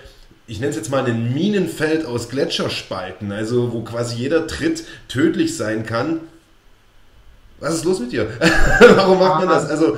ich 0.46 0.60
nenne 0.60 0.70
es 0.70 0.76
jetzt 0.76 0.90
mal 0.90 1.04
ein 1.04 1.32
Minenfeld 1.32 2.04
aus 2.04 2.28
Gletscherspalten, 2.28 3.32
also 3.32 3.72
wo 3.72 3.80
quasi 3.80 4.16
jeder 4.16 4.46
Tritt 4.46 4.84
tödlich 5.08 5.56
sein 5.56 5.86
kann. 5.86 6.20
Was 7.62 7.74
ist 7.74 7.84
los 7.84 8.00
mit 8.00 8.10
dir? 8.10 8.28
Warum 8.96 9.20
macht 9.20 9.40
man 9.40 9.48
das? 9.48 9.70
Also, 9.70 9.96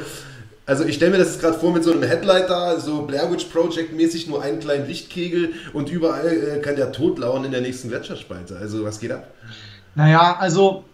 also 0.67 0.85
ich 0.85 0.97
stelle 0.97 1.13
mir 1.13 1.19
das 1.19 1.39
gerade 1.39 1.59
vor 1.59 1.73
mit 1.73 1.83
so 1.83 1.93
einem 1.93 2.03
Headlight 2.03 2.51
da, 2.51 2.79
so 2.79 3.03
Blair 3.03 3.31
Witch 3.33 3.47
Project 3.47 3.95
mäßig, 3.95 4.29
nur 4.29 4.43
einen 4.43 4.61
kleinen 4.61 4.87
Lichtkegel 4.87 5.53
und 5.73 5.91
überall 5.91 6.27
äh, 6.27 6.61
kann 6.61 6.77
der 6.77 6.93
Tod 6.93 7.19
lauern 7.19 7.45
in 7.45 7.53
der 7.53 7.63
nächsten 7.63 7.89
Gletscherspalte. 7.89 8.57
Also 8.57 8.85
was 8.85 9.01
geht 9.01 9.13
ab? 9.13 9.29
Naja, 9.95 10.37
also 10.39 10.85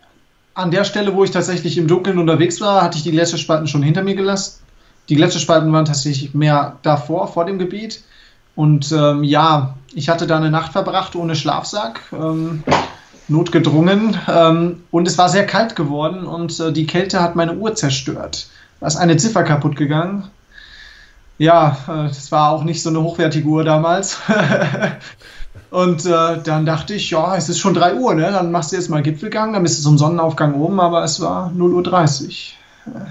an 0.55 0.71
der 0.71 0.85
Stelle, 0.85 1.15
wo 1.15 1.25
ich 1.25 1.33
tatsächlich 1.33 1.77
im 1.77 1.89
Dunkeln 1.89 2.19
unterwegs 2.19 2.61
war, 2.61 2.83
hatte 2.83 2.99
ich 2.99 3.03
die 3.03 3.13
Gletscherspalten 3.13 3.67
schon 3.67 3.83
hinter 3.83 4.03
mir 4.03 4.15
gelassen. 4.15 4.61
Die 5.09 5.17
Gletscherspalten 5.17 5.73
waren 5.73 5.87
tatsächlich 5.87 6.35
mehr 6.35 6.79
davor, 6.83 7.27
vor 7.27 7.47
dem 7.47 7.59
Gebiet. 7.59 8.05
Und 8.55 8.93
ähm, 8.93 9.25
ja, 9.25 9.75
ich 9.93 10.09
hatte 10.09 10.27
da 10.27 10.37
eine 10.37 10.51
Nacht 10.51 10.73
verbracht 10.73 11.17
ohne 11.17 11.35
Schlafsack, 11.35 12.01
ähm, 12.13 12.63
notgedrungen. 13.31 14.17
Ähm, 14.29 14.83
und 14.91 15.09
es 15.09 15.19
war 15.19 15.29
sehr 15.29 15.47
kalt 15.47 15.77
geworden 15.77 16.27
und 16.27 16.59
äh, 16.61 16.73
die 16.73 16.87
Kälte 16.87 17.21
hat 17.21 17.37
meine 17.37 17.55
Uhr 17.55 17.75
zerstört. 17.75 18.49
Da 18.81 18.87
ist 18.87 18.97
eine 18.97 19.17
Ziffer 19.17 19.43
kaputt 19.43 19.77
gegangen. 19.77 20.29
Ja, 21.39 21.77
äh, 21.89 22.09
das 22.09 22.31
war 22.33 22.51
auch 22.51 22.65
nicht 22.65 22.83
so 22.83 22.91
eine 22.91 23.03
hochwertige 23.03 23.49
Uhr 23.49 23.65
damals. 23.65 24.19
und 25.71 26.05
äh, 26.07 26.43
dann 26.43 26.67
dachte 26.67 26.95
ich, 26.95 27.11
ja, 27.11 27.37
es 27.37 27.49
ist 27.49 27.59
schon 27.59 27.75
3 27.75 27.95
Uhr, 27.95 28.15
ne? 28.15 28.31
dann 28.31 28.51
machst 28.51 28.73
du 28.73 28.77
jetzt 28.77 28.91
mal 28.91 29.03
Gipfelgang, 29.03 29.53
dann 29.53 29.63
bist 29.63 29.79
du 29.79 29.83
zum 29.83 29.99
Sonnenaufgang 29.99 30.55
oben, 30.55 30.81
aber 30.81 31.05
es 31.05 31.21
war 31.21 31.51
0.30 31.57 32.53
Uhr 32.87 33.07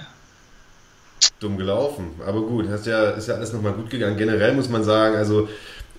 dumm 1.40 1.58
gelaufen. 1.58 2.12
Aber 2.26 2.42
gut, 2.42 2.66
ja, 2.86 3.10
ist 3.12 3.28
ja 3.28 3.36
alles 3.36 3.54
nochmal 3.54 3.74
gut 3.74 3.90
gegangen. 3.90 4.18
Generell 4.18 4.54
muss 4.54 4.70
man 4.70 4.84
sagen, 4.84 5.16
also 5.16 5.48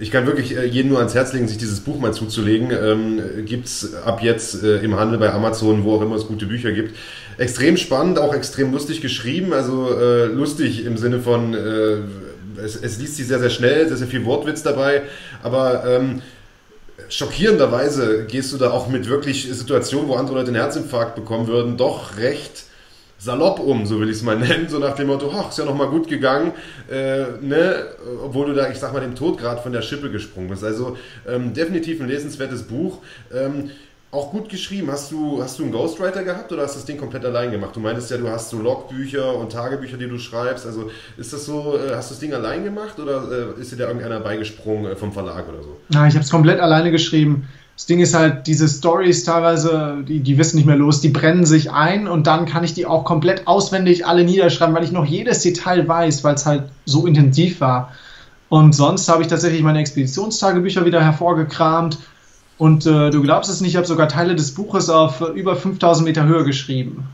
ich 0.00 0.10
kann 0.10 0.26
wirklich 0.26 0.56
äh, 0.56 0.64
jedem 0.64 0.88
nur 0.88 0.98
ans 0.98 1.14
Herz 1.14 1.34
legen, 1.34 1.46
sich 1.46 1.58
dieses 1.58 1.80
Buch 1.80 2.00
mal 2.00 2.14
zuzulegen. 2.14 2.70
Ähm, 2.70 3.44
gibt 3.44 3.66
es 3.66 3.94
ab 3.94 4.22
jetzt 4.22 4.64
äh, 4.64 4.78
im 4.78 4.98
Handel 4.98 5.18
bei 5.18 5.30
Amazon, 5.30 5.84
wo 5.84 5.94
auch 5.94 6.00
immer 6.00 6.16
es 6.16 6.26
gute 6.26 6.46
Bücher 6.46 6.72
gibt. 6.72 6.96
Extrem 7.36 7.76
spannend, 7.76 8.18
auch 8.18 8.34
extrem 8.34 8.72
lustig 8.72 9.02
geschrieben. 9.02 9.52
Also 9.52 9.94
äh, 9.94 10.24
lustig 10.24 10.86
im 10.86 10.96
Sinne 10.96 11.20
von, 11.20 11.52
äh, 11.52 11.98
es, 12.64 12.76
es, 12.76 12.98
liest 12.98 13.16
sich 13.16 13.26
sehr, 13.26 13.40
sehr 13.40 13.50
schnell, 13.50 13.88
sehr, 13.88 13.98
sehr 13.98 14.06
viel 14.06 14.24
Wortwitz 14.24 14.62
dabei. 14.62 15.02
Aber 15.42 15.84
ähm, 15.86 16.22
schockierenderweise 17.10 18.24
gehst 18.24 18.54
du 18.54 18.56
da 18.56 18.70
auch 18.70 18.88
mit 18.88 19.06
wirklich 19.06 19.52
Situationen, 19.52 20.08
wo 20.08 20.14
andere 20.14 20.38
Leute 20.38 20.48
einen 20.48 20.56
Herzinfarkt 20.56 21.14
bekommen 21.14 21.46
würden, 21.46 21.76
doch 21.76 22.16
recht 22.16 22.64
salopp 23.20 23.60
um, 23.60 23.86
so 23.86 24.00
will 24.00 24.08
ich 24.08 24.16
es 24.16 24.22
mal 24.22 24.36
nennen, 24.38 24.68
so 24.68 24.78
nach 24.78 24.94
dem 24.94 25.08
Motto, 25.08 25.32
ach, 25.32 25.50
ist 25.50 25.58
ja 25.58 25.64
nochmal 25.64 25.88
gut 25.88 26.08
gegangen, 26.08 26.52
äh, 26.90 27.24
ne? 27.40 27.86
obwohl 28.24 28.46
du 28.46 28.54
da, 28.54 28.70
ich 28.70 28.78
sag 28.78 28.92
mal, 28.92 29.00
dem 29.00 29.14
Tod 29.14 29.38
gerade 29.38 29.60
von 29.60 29.72
der 29.72 29.82
Schippe 29.82 30.10
gesprungen 30.10 30.48
bist. 30.48 30.64
Also 30.64 30.96
ähm, 31.28 31.52
definitiv 31.52 32.00
ein 32.00 32.08
lesenswertes 32.08 32.62
Buch. 32.62 32.98
Ähm, 33.32 33.70
auch 34.12 34.32
gut 34.32 34.48
geschrieben. 34.48 34.90
Hast 34.90 35.12
du, 35.12 35.40
hast 35.40 35.58
du 35.58 35.62
einen 35.62 35.72
Ghostwriter 35.72 36.24
gehabt 36.24 36.50
oder 36.50 36.62
hast 36.62 36.74
du 36.74 36.78
das 36.78 36.86
Ding 36.86 36.98
komplett 36.98 37.24
allein 37.24 37.52
gemacht? 37.52 37.76
Du 37.76 37.80
meintest 37.80 38.10
ja, 38.10 38.16
du 38.16 38.28
hast 38.28 38.50
so 38.50 38.58
Logbücher 38.58 39.36
und 39.36 39.52
Tagebücher, 39.52 39.96
die 39.98 40.08
du 40.08 40.18
schreibst. 40.18 40.66
Also 40.66 40.90
ist 41.16 41.32
das 41.32 41.44
so, 41.44 41.76
äh, 41.76 41.94
hast 41.94 42.10
du 42.10 42.14
das 42.14 42.18
Ding 42.18 42.34
allein 42.34 42.64
gemacht 42.64 42.98
oder 42.98 43.54
äh, 43.56 43.60
ist 43.60 43.70
dir 43.70 43.76
da 43.76 43.86
irgendeiner 43.86 44.18
beigesprungen 44.18 44.90
äh, 44.90 44.96
vom 44.96 45.12
Verlag 45.12 45.48
oder 45.48 45.62
so? 45.62 45.76
Ja, 45.90 46.06
ich 46.08 46.14
habe 46.14 46.24
es 46.24 46.30
komplett 46.30 46.58
alleine 46.58 46.90
geschrieben. 46.90 47.48
Das 47.80 47.86
Ding 47.86 48.00
ist 48.00 48.12
halt, 48.12 48.46
diese 48.46 48.68
Stories 48.68 49.24
teilweise, 49.24 50.04
die, 50.06 50.20
die 50.20 50.36
wissen 50.36 50.56
nicht 50.56 50.66
mehr 50.66 50.76
los, 50.76 51.00
die 51.00 51.08
brennen 51.08 51.46
sich 51.46 51.72
ein 51.72 52.08
und 52.08 52.26
dann 52.26 52.44
kann 52.44 52.62
ich 52.62 52.74
die 52.74 52.84
auch 52.84 53.04
komplett 53.04 53.46
auswendig 53.46 54.04
alle 54.04 54.22
niederschreiben, 54.22 54.74
weil 54.74 54.84
ich 54.84 54.92
noch 54.92 55.06
jedes 55.06 55.40
Detail 55.40 55.88
weiß, 55.88 56.22
weil 56.22 56.34
es 56.34 56.44
halt 56.44 56.64
so 56.84 57.06
intensiv 57.06 57.62
war. 57.62 57.90
Und 58.50 58.74
sonst 58.74 59.08
habe 59.08 59.22
ich 59.22 59.28
tatsächlich 59.28 59.62
meine 59.62 59.78
Expeditionstagebücher 59.78 60.84
wieder 60.84 61.02
hervorgekramt. 61.02 61.96
Und 62.58 62.84
äh, 62.84 63.08
du 63.08 63.22
glaubst 63.22 63.50
es 63.50 63.62
nicht, 63.62 63.70
ich 63.70 63.76
habe 63.76 63.86
sogar 63.86 64.08
Teile 64.08 64.36
des 64.36 64.52
Buches 64.52 64.90
auf 64.90 65.22
äh, 65.22 65.28
über 65.28 65.56
5000 65.56 66.06
Meter 66.06 66.26
Höhe 66.26 66.44
geschrieben. 66.44 67.08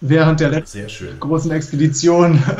Während 0.00 0.40
der 0.40 0.48
letzten 0.48 0.86
großen 1.20 1.50
Expedition. 1.50 2.42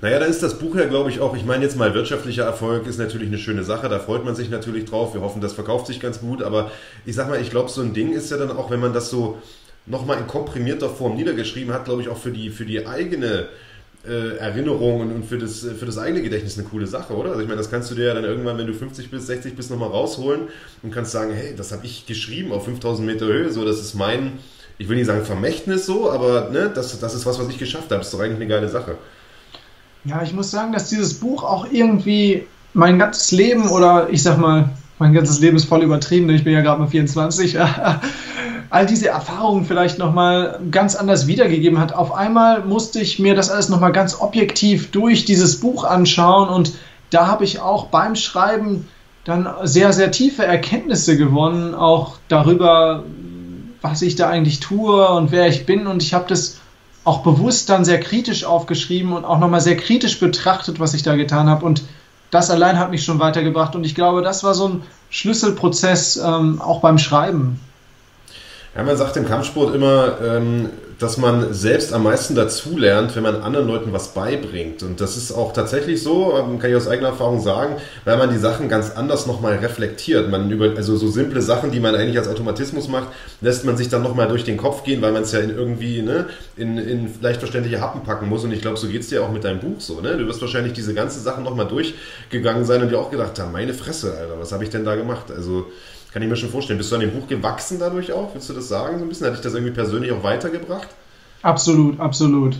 Naja, 0.00 0.20
da 0.20 0.26
ist 0.26 0.44
das 0.44 0.60
Buch 0.60 0.76
ja, 0.76 0.84
glaube 0.84 1.10
ich, 1.10 1.18
auch, 1.18 1.34
ich 1.36 1.44
meine 1.44 1.64
jetzt 1.64 1.76
mal, 1.76 1.92
wirtschaftlicher 1.92 2.44
Erfolg 2.44 2.86
ist 2.86 2.98
natürlich 2.98 3.28
eine 3.28 3.38
schöne 3.38 3.64
Sache, 3.64 3.88
da 3.88 3.98
freut 3.98 4.24
man 4.24 4.36
sich 4.36 4.48
natürlich 4.48 4.84
drauf, 4.84 5.12
wir 5.12 5.22
hoffen, 5.22 5.40
das 5.40 5.54
verkauft 5.54 5.88
sich 5.88 5.98
ganz 5.98 6.20
gut, 6.20 6.40
aber 6.40 6.70
ich 7.04 7.16
sag 7.16 7.28
mal, 7.28 7.40
ich 7.40 7.50
glaube, 7.50 7.68
so 7.68 7.80
ein 7.80 7.94
Ding 7.94 8.12
ist 8.12 8.30
ja 8.30 8.36
dann 8.36 8.52
auch, 8.52 8.70
wenn 8.70 8.78
man 8.78 8.92
das 8.92 9.10
so 9.10 9.38
nochmal 9.86 10.18
in 10.18 10.28
komprimierter 10.28 10.88
Form 10.88 11.16
niedergeschrieben 11.16 11.74
hat, 11.74 11.86
glaube 11.86 12.02
ich, 12.02 12.08
auch 12.08 12.16
für 12.16 12.30
die, 12.30 12.50
für 12.50 12.64
die 12.64 12.86
eigene 12.86 13.48
äh, 14.06 14.36
Erinnerung 14.36 15.00
und, 15.00 15.12
und, 15.12 15.24
für, 15.24 15.38
das, 15.38 15.60
für 15.62 15.86
das 15.86 15.98
eigene 15.98 16.22
Gedächtnis 16.22 16.56
eine 16.56 16.68
coole 16.68 16.86
Sache, 16.86 17.14
oder? 17.14 17.30
Also 17.30 17.40
ich 17.40 17.48
meine, 17.48 17.58
das 17.58 17.68
kannst 17.68 17.90
du 17.90 17.96
dir 17.96 18.06
ja 18.06 18.14
dann 18.14 18.24
irgendwann, 18.24 18.56
wenn 18.56 18.68
du 18.68 18.74
50 18.74 19.10
bis 19.10 19.26
60 19.26 19.56
bist, 19.56 19.68
nochmal 19.68 19.88
rausholen 19.88 20.42
und 20.84 20.94
kannst 20.94 21.10
sagen, 21.10 21.32
hey, 21.32 21.54
das 21.56 21.72
habe 21.72 21.84
ich 21.84 22.06
geschrieben 22.06 22.52
auf 22.52 22.66
5000 22.66 23.04
Meter 23.04 23.26
Höhe, 23.26 23.50
so, 23.50 23.64
das 23.64 23.80
ist 23.80 23.94
mein, 23.94 24.38
ich 24.78 24.88
will 24.88 24.96
nicht 24.96 25.06
sagen 25.06 25.24
Vermächtnis 25.24 25.86
so, 25.86 26.08
aber 26.08 26.50
ne, 26.50 26.70
das, 26.72 27.00
das 27.00 27.14
ist 27.14 27.26
was, 27.26 27.40
was 27.40 27.48
ich 27.48 27.58
geschafft 27.58 27.90
habe, 27.90 28.02
ist 28.02 28.14
doch 28.14 28.20
eigentlich 28.20 28.36
eine 28.36 28.46
geile 28.46 28.68
Sache. 28.68 28.96
Ja, 30.04 30.22
ich 30.22 30.32
muss 30.32 30.50
sagen, 30.50 30.72
dass 30.72 30.88
dieses 30.88 31.14
Buch 31.14 31.42
auch 31.42 31.66
irgendwie 31.70 32.46
mein 32.72 32.98
ganzes 32.98 33.32
Leben 33.32 33.68
oder 33.68 34.08
ich 34.10 34.22
sag 34.22 34.38
mal, 34.38 34.70
mein 34.98 35.12
ganzes 35.12 35.40
Leben 35.40 35.56
ist 35.56 35.66
voll 35.66 35.82
übertrieben, 35.82 36.26
denn 36.26 36.36
ich 36.36 36.44
bin 36.44 36.52
ja 36.52 36.60
gerade 36.60 36.80
mal 36.80 36.88
24, 36.88 37.58
all 38.70 38.86
diese 38.86 39.08
Erfahrungen 39.08 39.64
vielleicht 39.64 39.98
nochmal 39.98 40.60
ganz 40.70 40.94
anders 40.94 41.26
wiedergegeben 41.26 41.78
hat. 41.78 41.94
Auf 41.94 42.12
einmal 42.12 42.64
musste 42.64 43.00
ich 43.00 43.18
mir 43.18 43.34
das 43.34 43.50
alles 43.50 43.68
nochmal 43.68 43.92
ganz 43.92 44.20
objektiv 44.20 44.90
durch 44.90 45.24
dieses 45.24 45.60
Buch 45.60 45.84
anschauen 45.84 46.48
und 46.48 46.72
da 47.10 47.26
habe 47.26 47.44
ich 47.44 47.60
auch 47.60 47.86
beim 47.86 48.16
Schreiben 48.16 48.86
dann 49.24 49.48
sehr, 49.64 49.92
sehr 49.92 50.10
tiefe 50.10 50.44
Erkenntnisse 50.44 51.16
gewonnen, 51.16 51.74
auch 51.74 52.18
darüber, 52.28 53.04
was 53.82 54.02
ich 54.02 54.16
da 54.16 54.28
eigentlich 54.28 54.60
tue 54.60 55.08
und 55.08 55.32
wer 55.32 55.48
ich 55.48 55.66
bin 55.66 55.86
und 55.86 56.02
ich 56.02 56.14
habe 56.14 56.26
das 56.28 56.58
auch 57.08 57.22
bewusst 57.22 57.70
dann 57.70 57.86
sehr 57.86 58.00
kritisch 58.00 58.44
aufgeschrieben 58.44 59.14
und 59.14 59.24
auch 59.24 59.38
nochmal 59.38 59.62
sehr 59.62 59.78
kritisch 59.78 60.20
betrachtet, 60.20 60.78
was 60.78 60.92
ich 60.92 61.02
da 61.02 61.16
getan 61.16 61.48
habe. 61.48 61.64
Und 61.64 61.82
das 62.30 62.50
allein 62.50 62.78
hat 62.78 62.90
mich 62.90 63.02
schon 63.02 63.18
weitergebracht. 63.18 63.74
Und 63.74 63.84
ich 63.84 63.94
glaube, 63.94 64.20
das 64.20 64.44
war 64.44 64.52
so 64.52 64.68
ein 64.68 64.82
Schlüsselprozess 65.08 66.18
ähm, 66.18 66.60
auch 66.60 66.82
beim 66.82 66.98
Schreiben. 66.98 67.60
Ja, 68.78 68.84
man 68.84 68.96
sagt 68.96 69.16
im 69.16 69.26
Kampfsport 69.26 69.74
immer, 69.74 70.18
ähm, 70.22 70.68
dass 71.00 71.16
man 71.16 71.52
selbst 71.52 71.92
am 71.92 72.04
meisten 72.04 72.36
dazulernt, 72.36 73.16
wenn 73.16 73.24
man 73.24 73.42
anderen 73.42 73.66
Leuten 73.66 73.92
was 73.92 74.14
beibringt. 74.14 74.84
Und 74.84 75.00
das 75.00 75.16
ist 75.16 75.32
auch 75.32 75.52
tatsächlich 75.52 76.00
so, 76.00 76.38
ähm, 76.38 76.60
kann 76.60 76.70
ich 76.70 76.76
aus 76.76 76.86
eigener 76.86 77.08
Erfahrung 77.08 77.40
sagen, 77.40 77.74
weil 78.04 78.16
man 78.18 78.30
die 78.30 78.38
Sachen 78.38 78.68
ganz 78.68 78.92
anders 78.92 79.26
nochmal 79.26 79.56
reflektiert. 79.56 80.30
Man 80.30 80.48
über, 80.48 80.76
also 80.76 80.96
so 80.96 81.08
simple 81.08 81.42
Sachen, 81.42 81.72
die 81.72 81.80
man 81.80 81.96
eigentlich 81.96 82.18
als 82.18 82.28
Automatismus 82.28 82.86
macht, 82.86 83.08
lässt 83.40 83.64
man 83.64 83.76
sich 83.76 83.88
dann 83.88 84.04
nochmal 84.04 84.28
durch 84.28 84.44
den 84.44 84.56
Kopf 84.56 84.84
gehen, 84.84 85.02
weil 85.02 85.10
man 85.10 85.24
es 85.24 85.32
ja 85.32 85.40
in 85.40 85.50
irgendwie 85.50 86.00
ne, 86.00 86.26
in, 86.56 86.78
in 86.78 87.10
leicht 87.20 87.40
verständliche 87.40 87.80
Happen 87.80 88.04
packen 88.04 88.28
muss. 88.28 88.44
Und 88.44 88.52
ich 88.52 88.60
glaube, 88.60 88.76
so 88.76 88.86
geht 88.86 89.02
es 89.02 89.08
dir 89.08 89.24
auch 89.24 89.32
mit 89.32 89.42
deinem 89.42 89.58
Buch 89.58 89.80
so. 89.80 90.00
Ne? 90.00 90.16
Du 90.16 90.24
wirst 90.28 90.40
wahrscheinlich 90.40 90.74
diese 90.74 90.94
ganzen 90.94 91.20
Sachen 91.20 91.42
nochmal 91.42 91.66
durchgegangen 91.66 92.64
sein 92.64 92.80
und 92.80 92.90
dir 92.90 93.00
auch 93.00 93.10
gedacht 93.10 93.40
haben, 93.40 93.50
meine 93.50 93.74
Fresse, 93.74 94.16
Alter, 94.16 94.38
was 94.38 94.52
habe 94.52 94.62
ich 94.62 94.70
denn 94.70 94.84
da 94.84 94.94
gemacht? 94.94 95.32
Also 95.34 95.66
kann 96.12 96.22
ich 96.22 96.28
mir 96.28 96.36
schon 96.36 96.50
vorstellen. 96.50 96.78
Bist 96.78 96.90
du 96.90 96.96
an 96.96 97.02
dem 97.02 97.12
Buch 97.12 97.28
gewachsen 97.28 97.78
dadurch 97.78 98.12
auch? 98.12 98.34
Willst 98.34 98.48
du 98.48 98.54
das 98.54 98.68
sagen 98.68 98.98
so 98.98 99.04
ein 99.04 99.08
bisschen? 99.08 99.26
Hat 99.26 99.34
dich 99.34 99.42
das 99.42 99.54
irgendwie 99.54 99.74
persönlich 99.74 100.12
auch 100.12 100.22
weitergebracht? 100.22 100.88
Absolut, 101.42 102.00
absolut. 102.00 102.56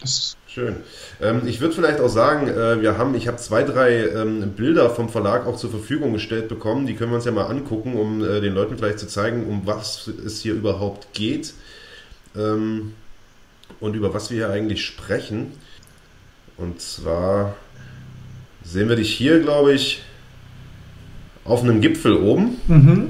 Das 0.00 0.36
Schön. 0.52 0.76
Ähm, 1.22 1.42
ich 1.46 1.60
würde 1.60 1.76
vielleicht 1.76 2.00
auch 2.00 2.08
sagen, 2.08 2.48
äh, 2.48 2.82
wir 2.82 2.98
haben, 2.98 3.14
ich 3.14 3.28
habe 3.28 3.36
zwei, 3.36 3.62
drei 3.62 4.08
ähm, 4.08 4.50
Bilder 4.56 4.90
vom 4.90 5.08
Verlag 5.08 5.46
auch 5.46 5.56
zur 5.56 5.70
Verfügung 5.70 6.12
gestellt 6.12 6.48
bekommen. 6.48 6.86
Die 6.86 6.96
können 6.96 7.12
wir 7.12 7.16
uns 7.16 7.24
ja 7.24 7.30
mal 7.30 7.46
angucken, 7.46 7.94
um 7.94 8.24
äh, 8.24 8.40
den 8.40 8.54
Leuten 8.54 8.76
vielleicht 8.76 8.98
zu 8.98 9.06
zeigen, 9.06 9.46
um 9.46 9.64
was 9.64 10.08
es 10.08 10.40
hier 10.40 10.54
überhaupt 10.54 11.12
geht 11.12 11.54
ähm, 12.36 12.94
und 13.78 13.94
über 13.94 14.12
was 14.12 14.32
wir 14.32 14.38
hier 14.38 14.50
eigentlich 14.50 14.84
sprechen. 14.84 15.52
Und 16.56 16.80
zwar 16.80 17.54
sehen 18.64 18.88
wir 18.88 18.96
dich 18.96 19.14
hier, 19.14 19.38
glaube 19.38 19.72
ich, 19.72 20.02
auf 21.44 21.62
einem 21.62 21.80
Gipfel 21.80 22.16
oben. 22.16 22.56
Mhm. 22.66 23.08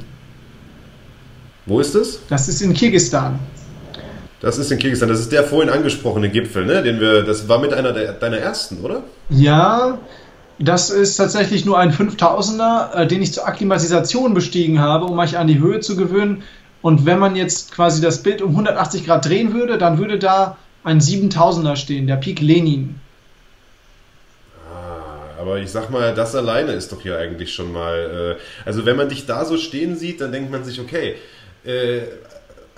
Wo 1.67 1.81
ist 1.81 1.95
es? 1.95 2.21
Das 2.29 2.49
ist 2.49 2.63
in 2.63 2.75
Kirgistan. 2.75 3.39
Das 4.41 4.57
ist 4.57 4.73
in 4.73 4.79
Kirgisistan. 4.79 5.09
Das 5.09 5.21
ist 5.21 5.33
der 5.33 5.45
vorhin 5.45 5.71
angesprochene 5.71 6.31
Gipfel, 6.31 6.65
ne? 6.65 6.83
Den 6.83 6.99
wir, 6.99 7.23
das 7.23 7.49
war 7.49 7.59
mit 7.59 7.75
einer 7.75 7.93
der, 7.93 8.13
deiner 8.15 8.39
ersten, 8.39 8.81
oder? 8.81 9.03
Ja, 9.29 9.99
das 10.59 10.91
ist 10.91 11.17
tatsächlich 11.17 11.65
nur 11.65 11.79
ein 11.79 11.93
5000er, 11.93 12.93
äh, 12.95 13.07
den 13.07 13.23
ich 13.23 13.33
zur 13.33 13.47
Akklimatisation 13.47 14.35
bestiegen 14.35 14.81
habe, 14.81 15.07
um 15.07 15.17
mich 15.17 15.39
an 15.39 15.47
die 15.47 15.59
Höhe 15.59 15.81
zu 15.81 15.97
gewöhnen. 15.97 16.43
Und 16.83 17.05
wenn 17.07 17.19
man 17.19 17.37
jetzt 17.37 17.73
quasi 17.73 18.01
das 18.01 18.23
Bild 18.23 18.41
um 18.41 18.51
180 18.51 19.05
Grad 19.05 19.27
drehen 19.27 19.53
würde, 19.53 19.77
dann 19.77 19.99
würde 19.99 20.19
da 20.19 20.57
ein 20.85 21.01
7000er 21.01 21.77
stehen, 21.77 22.07
der 22.07 22.17
Peak 22.17 22.41
Lenin. 22.41 23.00
Aber 25.41 25.59
ich 25.59 25.71
sag 25.71 25.91
mal, 25.91 26.15
das 26.15 26.35
alleine 26.35 26.73
ist 26.73 26.93
doch 26.93 27.01
hier 27.01 27.19
eigentlich 27.19 27.53
schon 27.55 27.73
mal. 27.73 28.37
Äh, 28.39 28.67
also, 28.67 28.85
wenn 28.85 28.97
man 28.97 29.09
dich 29.09 29.27
da 29.27 29.45
so 29.45 29.57
stehen 29.57 29.97
sieht, 29.97 30.21
dann 30.21 30.33
denkt 30.33 30.51
man 30.51 30.65
sich, 30.65 30.81
okay, 30.81 31.17
äh, 31.65 32.03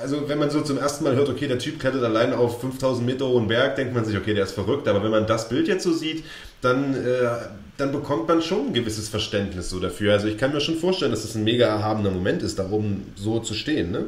also 0.03 0.29
wenn 0.29 0.39
man 0.39 0.51
so 0.51 0.61
zum 0.63 0.79
ersten 0.79 1.05
Mal 1.05 1.15
hört, 1.15 1.29
okay, 1.29 1.47
der 1.47 1.59
Typ 1.59 1.79
klettert 1.79 2.03
allein 2.03 2.33
auf 2.33 2.61
5000 2.61 3.07
Meter 3.07 3.27
hohen 3.27 3.47
Berg, 3.47 3.77
denkt 3.77 3.95
man 3.95 4.05
sich, 4.05 4.17
okay, 4.17 4.35
der 4.35 4.45
ist 4.45 4.53
verrückt. 4.53 4.89
Aber 4.89 5.03
wenn 5.03 5.11
man 5.11 5.27
das 5.27 5.49
Bild 5.49 5.69
jetzt 5.69 5.85
so 5.85 5.93
sieht, 5.93 6.25
dann, 6.61 6.95
äh, 6.95 7.29
dann 7.77 7.93
bekommt 7.93 8.29
man 8.29 8.43
schon 8.43 8.69
ein 8.69 8.73
gewisses 8.73 9.09
Verständnis 9.09 9.71
so 9.71 9.79
dafür. 9.79 10.13
Also 10.13 10.27
ich 10.27 10.39
kann 10.39 10.53
mir 10.53 10.61
schon 10.61 10.77
vorstellen, 10.77 11.13
dass 11.13 11.23
das 11.23 11.35
ein 11.35 11.45
mega 11.45 11.67
erhabener 11.67 12.11
Moment 12.11 12.43
ist, 12.43 12.59
da 12.59 12.69
oben 12.71 13.13
so 13.17 13.39
zu 13.41 13.55
stehen, 13.55 13.91
ne? 13.91 14.07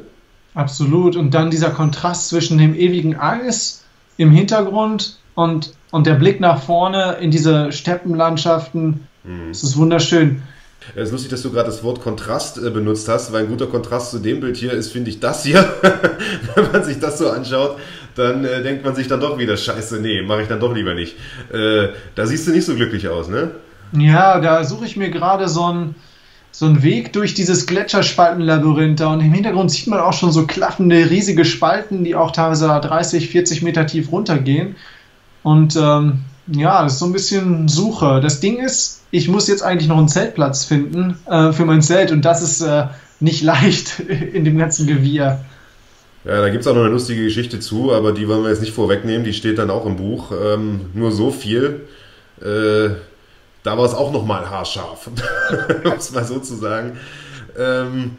Absolut. 0.53 1.17
Und 1.17 1.33
dann 1.33 1.49
dieser 1.51 1.69
Kontrast 1.69 2.29
zwischen 2.29 2.57
dem 2.57 2.75
ewigen 2.75 3.17
Eis 3.17 3.83
im 4.17 4.31
Hintergrund 4.31 5.19
und, 5.35 5.73
und 5.91 6.07
der 6.07 6.15
Blick 6.15 6.39
nach 6.39 6.61
vorne 6.61 7.17
in 7.19 7.31
diese 7.31 7.71
Steppenlandschaften. 7.71 9.07
Hm. 9.23 9.49
Das 9.49 9.63
ist 9.63 9.77
wunderschön. 9.77 10.41
Es 10.93 11.07
ist 11.07 11.11
lustig, 11.11 11.31
dass 11.31 11.41
du 11.41 11.51
gerade 11.51 11.67
das 11.67 11.83
Wort 11.83 12.01
Kontrast 12.01 12.57
äh, 12.57 12.69
benutzt 12.69 13.09
hast, 13.09 13.33
weil 13.33 13.43
ein 13.43 13.49
guter 13.49 13.67
Kontrast 13.67 14.11
zu 14.11 14.19
dem 14.19 14.39
Bild 14.39 14.55
hier 14.55 14.71
ist, 14.71 14.91
finde 14.91 15.09
ich, 15.09 15.19
das 15.19 15.43
hier. 15.43 15.67
Wenn 16.55 16.71
man 16.71 16.83
sich 16.83 16.99
das 16.99 17.17
so 17.17 17.29
anschaut, 17.29 17.77
dann 18.15 18.45
äh, 18.45 18.61
denkt 18.61 18.85
man 18.85 18.95
sich 18.95 19.07
dann 19.07 19.19
doch 19.19 19.37
wieder, 19.37 19.57
scheiße, 19.57 19.99
nee, 19.99 20.21
mache 20.21 20.43
ich 20.43 20.47
dann 20.47 20.59
doch 20.59 20.73
lieber 20.73 20.93
nicht. 20.93 21.15
Äh, 21.51 21.89
da 22.13 22.25
siehst 22.25 22.47
du 22.47 22.51
nicht 22.51 22.65
so 22.65 22.75
glücklich 22.75 23.07
aus, 23.07 23.29
ne? 23.29 23.51
Ja, 23.93 24.39
da 24.39 24.63
suche 24.63 24.85
ich 24.85 24.95
mir 24.95 25.09
gerade 25.09 25.47
so 25.47 25.65
einen 25.65 25.95
so 26.51 26.83
Weg 26.83 27.11
durch 27.13 27.33
dieses 27.33 27.65
Gletscherspaltenlabyrinth 27.65 28.99
da 28.99 29.11
und 29.11 29.19
im 29.19 29.33
Hintergrund 29.33 29.71
sieht 29.71 29.87
man 29.87 29.99
auch 29.99 30.13
schon 30.13 30.31
so 30.31 30.47
klaffende, 30.47 31.09
riesige 31.09 31.43
Spalten, 31.43 32.03
die 32.03 32.15
auch 32.15 32.31
teilweise 32.31 32.67
30, 32.67 33.29
40 33.29 33.61
Meter 33.61 33.85
tief 33.85 34.11
runtergehen. 34.11 34.75
Und 35.45 35.75
ähm, 35.75 36.21
ja, 36.47 36.81
das 36.81 36.93
ist 36.93 36.99
so 36.99 37.05
ein 37.05 37.13
bisschen 37.13 37.67
Suche. 37.67 38.19
Das 38.19 38.39
Ding 38.39 38.57
ist, 38.57 39.01
ich 39.11 39.27
muss 39.27 39.47
jetzt 39.47 39.61
eigentlich 39.61 39.87
noch 39.87 39.99
einen 39.99 40.07
Zeltplatz 40.07 40.65
finden 40.65 41.19
äh, 41.29 41.51
für 41.51 41.65
mein 41.65 41.83
Zelt 41.83 42.11
und 42.11 42.25
das 42.25 42.41
ist 42.41 42.61
äh, 42.61 42.87
nicht 43.19 43.43
leicht 43.43 43.99
in 43.99 44.43
dem 44.43 44.57
ganzen 44.57 44.87
Gewirr. 44.87 45.39
Ja, 46.23 46.41
da 46.41 46.49
gibt 46.49 46.61
es 46.61 46.67
auch 46.67 46.73
noch 46.73 46.81
eine 46.81 46.89
lustige 46.89 47.23
Geschichte 47.23 47.59
zu, 47.59 47.93
aber 47.93 48.11
die 48.11 48.27
wollen 48.27 48.41
wir 48.41 48.49
jetzt 48.49 48.61
nicht 48.61 48.73
vorwegnehmen, 48.73 49.23
die 49.23 49.33
steht 49.33 49.59
dann 49.59 49.69
auch 49.69 49.85
im 49.85 49.97
Buch. 49.97 50.31
Ähm, 50.31 50.87
nur 50.95 51.11
so 51.11 51.29
viel. 51.29 51.81
Äh, 52.41 52.95
da 53.61 53.77
war 53.77 53.85
es 53.85 53.93
auch 53.93 54.11
nochmal 54.11 54.49
haarscharf, 54.49 55.11
um 55.83 55.91
es 55.91 56.11
mal 56.11 56.25
so 56.25 56.39
zu 56.39 56.55
sagen. 56.55 56.97
Ähm, 57.55 58.17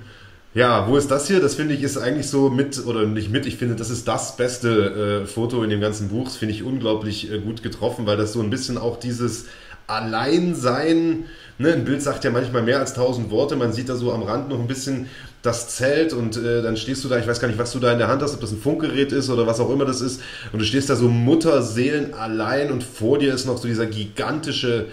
ja, 0.56 0.88
wo 0.88 0.96
ist 0.96 1.10
das 1.10 1.26
hier? 1.26 1.40
Das 1.40 1.54
finde 1.54 1.74
ich 1.74 1.82
ist 1.82 1.98
eigentlich 1.98 2.30
so 2.30 2.48
mit, 2.48 2.86
oder 2.86 3.04
nicht 3.04 3.30
mit, 3.30 3.44
ich 3.44 3.58
finde, 3.58 3.76
das 3.76 3.90
ist 3.90 4.08
das 4.08 4.38
beste 4.38 5.22
äh, 5.22 5.26
Foto 5.26 5.62
in 5.62 5.68
dem 5.68 5.82
ganzen 5.82 6.08
Buch. 6.08 6.24
Das 6.24 6.36
finde 6.36 6.54
ich 6.54 6.62
unglaublich 6.62 7.30
äh, 7.30 7.38
gut 7.40 7.62
getroffen, 7.62 8.06
weil 8.06 8.16
das 8.16 8.32
so 8.32 8.40
ein 8.40 8.48
bisschen 8.48 8.78
auch 8.78 8.98
dieses 8.98 9.44
Alleinsein, 9.86 11.26
ne, 11.58 11.74
ein 11.74 11.84
Bild 11.84 12.00
sagt 12.00 12.24
ja 12.24 12.30
manchmal 12.30 12.62
mehr 12.62 12.78
als 12.78 12.94
tausend 12.94 13.30
Worte, 13.30 13.54
man 13.54 13.74
sieht 13.74 13.90
da 13.90 13.96
so 13.96 14.14
am 14.14 14.22
Rand 14.22 14.48
noch 14.48 14.58
ein 14.58 14.66
bisschen 14.66 15.08
das 15.42 15.68
Zelt 15.68 16.14
und 16.14 16.38
äh, 16.38 16.62
dann 16.62 16.78
stehst 16.78 17.04
du 17.04 17.08
da, 17.08 17.18
ich 17.18 17.26
weiß 17.26 17.38
gar 17.38 17.48
nicht, 17.48 17.58
was 17.58 17.72
du 17.72 17.78
da 17.78 17.92
in 17.92 17.98
der 17.98 18.08
Hand 18.08 18.22
hast, 18.22 18.32
ob 18.32 18.40
das 18.40 18.50
ein 18.50 18.58
Funkgerät 18.58 19.12
ist 19.12 19.28
oder 19.28 19.46
was 19.46 19.60
auch 19.60 19.70
immer 19.70 19.84
das 19.84 20.00
ist 20.00 20.22
und 20.54 20.60
du 20.60 20.64
stehst 20.64 20.88
da 20.88 20.96
so 20.96 21.08
Mutterseelen 21.08 22.14
allein 22.14 22.72
und 22.72 22.82
vor 22.82 23.18
dir 23.18 23.34
ist 23.34 23.44
noch 23.44 23.58
so 23.58 23.68
dieser 23.68 23.86
gigantische 23.86 24.86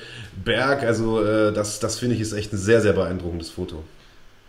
Berg, 0.43 0.84
also 0.84 1.24
äh, 1.24 1.53
das, 1.53 1.80
das 1.80 1.99
finde 1.99 2.16
ich 2.16 2.22
ist 2.22 2.34
echt 2.34 2.51
ein 2.51 2.57
sehr, 2.57 2.82
sehr 2.82 2.93
beeindruckendes 2.93 3.49
Foto. 3.49 3.82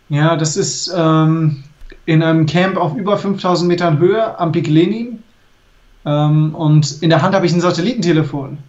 Ja, 0.09 0.35
das 0.35 0.55
ist 0.55 0.93
ähm, 0.95 1.63
in 2.05 2.21
einem 2.21 2.45
Camp 2.45 2.77
auf 2.77 2.95
über 2.95 3.17
5000 3.17 3.67
Metern 3.67 3.97
Höhe 3.97 4.37
am 4.39 4.51
Pik 4.51 4.67
Lenin. 4.67 5.23
Ähm, 6.05 6.53
und 6.53 7.01
in 7.01 7.09
der 7.09 7.21
Hand 7.21 7.33
habe 7.33 7.45
ich 7.45 7.53
ein 7.53 7.61
Satellitentelefon. 7.61 8.59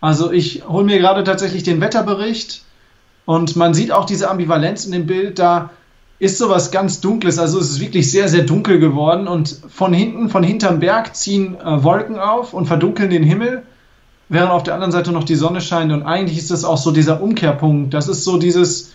Also 0.00 0.30
ich 0.30 0.62
hole 0.68 0.84
mir 0.84 0.98
gerade 0.98 1.24
tatsächlich 1.24 1.62
den 1.62 1.80
Wetterbericht 1.80 2.62
und 3.24 3.56
man 3.56 3.74
sieht 3.74 3.92
auch 3.92 4.04
diese 4.04 4.30
Ambivalenz 4.30 4.84
in 4.84 4.92
dem 4.92 5.06
Bild. 5.06 5.38
Da 5.38 5.70
ist 6.18 6.38
sowas 6.38 6.70
ganz 6.70 7.00
Dunkles. 7.00 7.38
Also 7.38 7.58
es 7.58 7.70
ist 7.70 7.80
wirklich 7.80 8.10
sehr, 8.10 8.28
sehr 8.28 8.44
dunkel 8.44 8.78
geworden 8.78 9.26
und 9.26 9.60
von 9.68 9.92
hinten, 9.92 10.28
von 10.28 10.42
hinterm 10.42 10.80
Berg 10.80 11.16
ziehen 11.16 11.56
äh, 11.56 11.82
Wolken 11.82 12.18
auf 12.18 12.52
und 12.52 12.66
verdunkeln 12.66 13.10
den 13.10 13.22
Himmel, 13.22 13.62
während 14.28 14.50
auf 14.50 14.62
der 14.62 14.74
anderen 14.74 14.92
Seite 14.92 15.12
noch 15.12 15.24
die 15.24 15.34
Sonne 15.34 15.60
scheint. 15.60 15.92
Und 15.92 16.02
eigentlich 16.02 16.38
ist 16.38 16.50
das 16.50 16.64
auch 16.64 16.78
so 16.78 16.90
dieser 16.90 17.22
Umkehrpunkt. 17.22 17.94
Das 17.94 18.08
ist 18.08 18.24
so 18.24 18.38
dieses, 18.38 18.92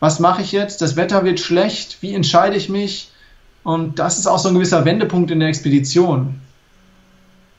was 0.00 0.20
mache 0.20 0.42
ich 0.42 0.52
jetzt? 0.52 0.80
Das 0.80 0.96
Wetter 0.96 1.24
wird 1.24 1.40
schlecht, 1.40 1.98
wie 2.00 2.14
entscheide 2.14 2.56
ich 2.56 2.68
mich? 2.68 3.10
Und 3.64 3.98
das 3.98 4.18
ist 4.18 4.26
auch 4.26 4.38
so 4.38 4.48
ein 4.48 4.54
gewisser 4.54 4.84
Wendepunkt 4.84 5.30
in 5.30 5.40
der 5.40 5.48
Expedition. 5.48 6.40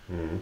Mhm. 0.08 0.40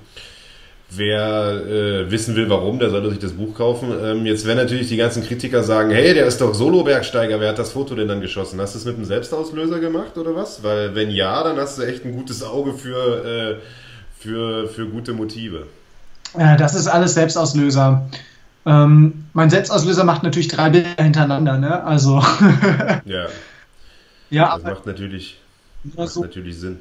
Wer 0.89 1.65
äh, 1.65 2.11
wissen 2.11 2.37
will, 2.37 2.49
warum, 2.49 2.79
der 2.79 2.89
sollte 2.89 3.09
sich 3.09 3.19
das 3.19 3.33
Buch 3.33 3.53
kaufen. 3.53 3.91
Ähm, 4.01 4.25
jetzt 4.25 4.45
werden 4.45 4.59
natürlich 4.59 4.87
die 4.87 4.95
ganzen 4.95 5.21
Kritiker 5.21 5.61
sagen, 5.61 5.91
hey, 5.91 6.13
der 6.13 6.25
ist 6.25 6.39
doch 6.39 6.53
Solo-Bergsteiger, 6.53 7.41
wer 7.41 7.49
hat 7.49 7.59
das 7.59 7.71
Foto 7.71 7.93
denn 7.93 8.07
dann 8.07 8.21
geschossen? 8.21 8.61
Hast 8.61 8.75
du 8.75 8.79
es 8.79 8.85
mit 8.85 8.95
einem 8.95 9.03
Selbstauslöser 9.03 9.79
gemacht 9.79 10.17
oder 10.17 10.33
was? 10.33 10.63
Weil 10.63 10.95
wenn 10.95 11.09
ja, 11.09 11.43
dann 11.43 11.57
hast 11.57 11.77
du 11.77 11.81
echt 11.81 12.05
ein 12.05 12.13
gutes 12.13 12.41
Auge 12.41 12.73
für, 12.73 13.25
äh, 13.25 13.55
für, 14.17 14.69
für 14.69 14.87
gute 14.87 15.11
Motive. 15.11 15.67
Äh, 16.37 16.55
das 16.55 16.73
ist 16.73 16.87
alles 16.87 17.15
Selbstauslöser. 17.15 18.07
Ähm, 18.67 19.25
mein 19.31 19.49
Selbstauslöser 19.49 20.03
macht 20.03 20.23
natürlich 20.23 20.49
drei 20.49 20.69
Bilder 20.69 21.01
hintereinander, 21.01 21.57
ne? 21.57 21.83
Also. 21.85 22.21
ja. 23.05 23.27
Ja, 24.29 24.57
das 24.57 24.63
macht 24.63 24.85
natürlich, 24.85 25.37
macht 25.95 26.09
so 26.09 26.21
natürlich 26.21 26.59
Sinn. 26.59 26.79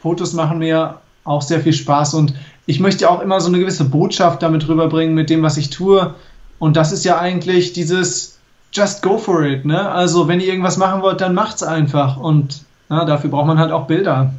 Fotos 0.00 0.32
machen 0.32 0.58
mir 0.58 0.98
auch 1.22 1.40
sehr 1.40 1.60
viel 1.60 1.72
Spaß 1.72 2.14
und 2.14 2.34
ich 2.66 2.80
möchte 2.80 3.08
auch 3.08 3.20
immer 3.20 3.40
so 3.40 3.46
eine 3.48 3.60
gewisse 3.60 3.84
Botschaft 3.84 4.42
damit 4.42 4.66
rüberbringen 4.66 5.14
mit 5.14 5.30
dem, 5.30 5.42
was 5.42 5.56
ich 5.56 5.70
tue. 5.70 6.14
Und 6.58 6.76
das 6.76 6.90
ist 6.90 7.04
ja 7.04 7.18
eigentlich 7.18 7.72
dieses 7.72 8.38
Just 8.72 9.02
go 9.02 9.16
for 9.16 9.44
it, 9.44 9.64
ne? 9.64 9.88
Also 9.88 10.26
wenn 10.26 10.40
ihr 10.40 10.48
irgendwas 10.48 10.78
machen 10.78 11.00
wollt, 11.00 11.20
dann 11.20 11.32
macht's 11.32 11.62
einfach. 11.62 12.16
Und 12.16 12.64
na, 12.88 13.04
dafür 13.04 13.30
braucht 13.30 13.46
man 13.46 13.58
halt 13.60 13.70
auch 13.70 13.86
Bilder. 13.86 14.34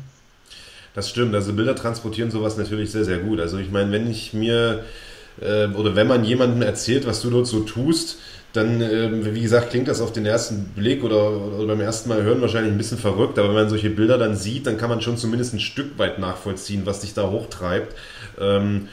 Das 0.93 1.09
stimmt, 1.09 1.33
also 1.35 1.53
Bilder 1.53 1.75
transportieren 1.75 2.31
sowas 2.31 2.57
natürlich 2.57 2.91
sehr, 2.91 3.05
sehr 3.05 3.19
gut. 3.19 3.39
Also 3.39 3.57
ich 3.59 3.71
meine, 3.71 3.91
wenn 3.91 4.09
ich 4.11 4.33
mir 4.33 4.83
äh, 5.41 5.67
oder 5.67 5.95
wenn 5.95 6.07
man 6.07 6.23
jemandem 6.23 6.61
erzählt, 6.61 7.05
was 7.05 7.21
du 7.21 7.29
dort 7.29 7.47
so 7.47 7.61
tust, 7.61 8.17
dann, 8.53 8.81
äh, 8.81 9.33
wie 9.33 9.41
gesagt, 9.41 9.71
klingt 9.71 9.87
das 9.87 10.01
auf 10.01 10.13
den 10.13 10.25
ersten 10.25 10.65
Blick 10.75 11.03
oder, 11.03 11.29
oder 11.29 11.67
beim 11.67 11.81
ersten 11.81 12.09
Mal 12.09 12.23
hören 12.23 12.41
wahrscheinlich 12.41 12.71
ein 12.71 12.77
bisschen 12.77 12.97
verrückt, 12.97 13.37
aber 13.37 13.49
wenn 13.49 13.55
man 13.55 13.69
solche 13.69 13.89
Bilder 13.89 14.17
dann 14.17 14.35
sieht, 14.35 14.65
dann 14.65 14.77
kann 14.77 14.89
man 14.89 15.01
schon 15.01 15.17
zumindest 15.17 15.53
ein 15.53 15.59
Stück 15.59 15.97
weit 15.97 16.19
nachvollziehen, 16.19 16.85
was 16.85 17.01
dich 17.01 17.13
da 17.13 17.29
hochtreibt. 17.29 17.95
Ähm, 18.39 18.87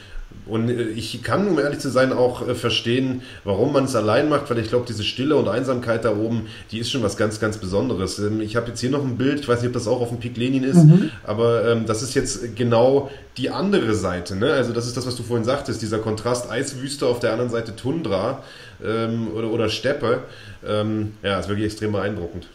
und 0.45 0.69
äh, 0.69 0.89
ich 0.89 1.23
kann, 1.23 1.47
um 1.47 1.59
ehrlich 1.59 1.79
zu 1.79 1.89
sein, 1.89 2.11
auch 2.11 2.47
äh, 2.47 2.55
verstehen, 2.55 3.21
warum 3.43 3.73
man 3.73 3.85
es 3.85 3.95
allein 3.95 4.29
macht, 4.29 4.49
weil 4.49 4.59
ich 4.59 4.69
glaube, 4.69 4.85
diese 4.87 5.03
Stille 5.03 5.35
und 5.35 5.47
Einsamkeit 5.47 6.05
da 6.05 6.15
oben, 6.15 6.47
die 6.71 6.79
ist 6.79 6.91
schon 6.91 7.03
was 7.03 7.17
ganz, 7.17 7.39
ganz 7.39 7.57
Besonderes. 7.57 8.19
Ähm, 8.19 8.41
ich 8.41 8.55
habe 8.55 8.69
jetzt 8.69 8.79
hier 8.81 8.89
noch 8.89 9.03
ein 9.03 9.17
Bild, 9.17 9.41
ich 9.41 9.47
weiß 9.47 9.61
nicht, 9.61 9.69
ob 9.69 9.73
das 9.73 9.87
auch 9.87 10.01
auf 10.01 10.09
dem 10.09 10.19
Pik 10.19 10.37
Lenin 10.37 10.63
ist, 10.63 10.83
mhm. 10.83 11.11
aber 11.25 11.67
ähm, 11.69 11.85
das 11.85 12.01
ist 12.01 12.13
jetzt 12.13 12.55
genau 12.55 13.09
die 13.37 13.49
andere 13.49 13.93
Seite. 13.95 14.35
Ne? 14.35 14.51
Also 14.53 14.73
das 14.73 14.87
ist 14.87 14.97
das, 14.97 15.07
was 15.07 15.15
du 15.15 15.23
vorhin 15.23 15.45
sagtest, 15.45 15.81
dieser 15.81 15.99
Kontrast 15.99 16.51
Eiswüste, 16.51 17.07
auf 17.07 17.19
der 17.19 17.31
anderen 17.31 17.49
Seite 17.49 17.75
Tundra 17.75 18.43
ähm, 18.85 19.29
oder, 19.35 19.49
oder 19.49 19.69
Steppe. 19.69 20.23
Ähm, 20.67 21.13
ja, 21.23 21.39
ist 21.39 21.47
wirklich 21.47 21.65
extrem 21.65 21.93
beeindruckend. 21.93 22.47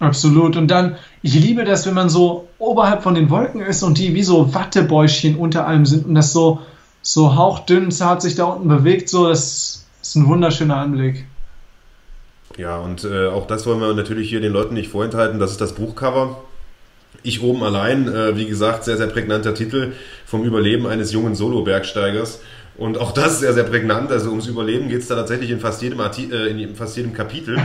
Absolut. 0.00 0.56
Und 0.56 0.70
dann, 0.70 0.96
ich 1.20 1.34
liebe 1.34 1.64
das, 1.64 1.86
wenn 1.86 1.92
man 1.94 2.08
so 2.08 2.48
oberhalb 2.58 3.02
von 3.02 3.14
den 3.14 3.28
Wolken 3.28 3.60
ist 3.60 3.82
und 3.82 3.98
die 3.98 4.14
wie 4.14 4.22
so 4.22 4.54
Wattebäuschen 4.54 5.36
unter 5.36 5.66
einem 5.66 5.84
sind 5.84 6.06
und 6.06 6.14
das 6.14 6.32
so 6.32 6.60
so 7.02 7.36
hauchdünn 7.36 7.90
zart 7.90 8.22
sich 8.22 8.34
da 8.34 8.44
unten 8.44 8.68
bewegt, 8.68 9.08
so, 9.08 9.28
das 9.28 9.86
ist 10.02 10.16
ein 10.16 10.26
wunderschöner 10.26 10.76
Anblick. 10.76 11.26
Ja, 12.56 12.78
und 12.78 13.04
äh, 13.04 13.28
auch 13.28 13.46
das 13.46 13.66
wollen 13.66 13.80
wir 13.80 13.94
natürlich 13.94 14.28
hier 14.28 14.40
den 14.40 14.52
Leuten 14.52 14.74
nicht 14.74 14.90
vorenthalten. 14.90 15.38
Das 15.38 15.52
ist 15.52 15.60
das 15.60 15.74
Buchcover. 15.74 16.42
Ich 17.22 17.42
oben 17.42 17.62
allein, 17.62 18.08
äh, 18.08 18.36
wie 18.36 18.46
gesagt, 18.46 18.84
sehr, 18.84 18.96
sehr 18.96 19.06
prägnanter 19.06 19.54
Titel 19.54 19.92
vom 20.26 20.44
Überleben 20.44 20.86
eines 20.86 21.12
jungen 21.12 21.34
Solo-Bergsteigers. 21.34 22.40
Und 22.76 22.98
auch 22.98 23.12
das 23.12 23.40
sehr, 23.40 23.52
sehr 23.52 23.64
prägnant. 23.64 24.10
Also 24.10 24.30
ums 24.30 24.46
Überleben 24.46 24.88
geht 24.88 25.00
es 25.00 25.08
da 25.08 25.14
tatsächlich 25.14 25.50
in 25.50 25.60
fast 25.60 25.82
jedem, 25.82 26.00
Arti 26.00 26.30
äh, 26.32 26.48
in 26.48 26.74
fast 26.74 26.96
jedem 26.96 27.12
Kapitel. 27.12 27.58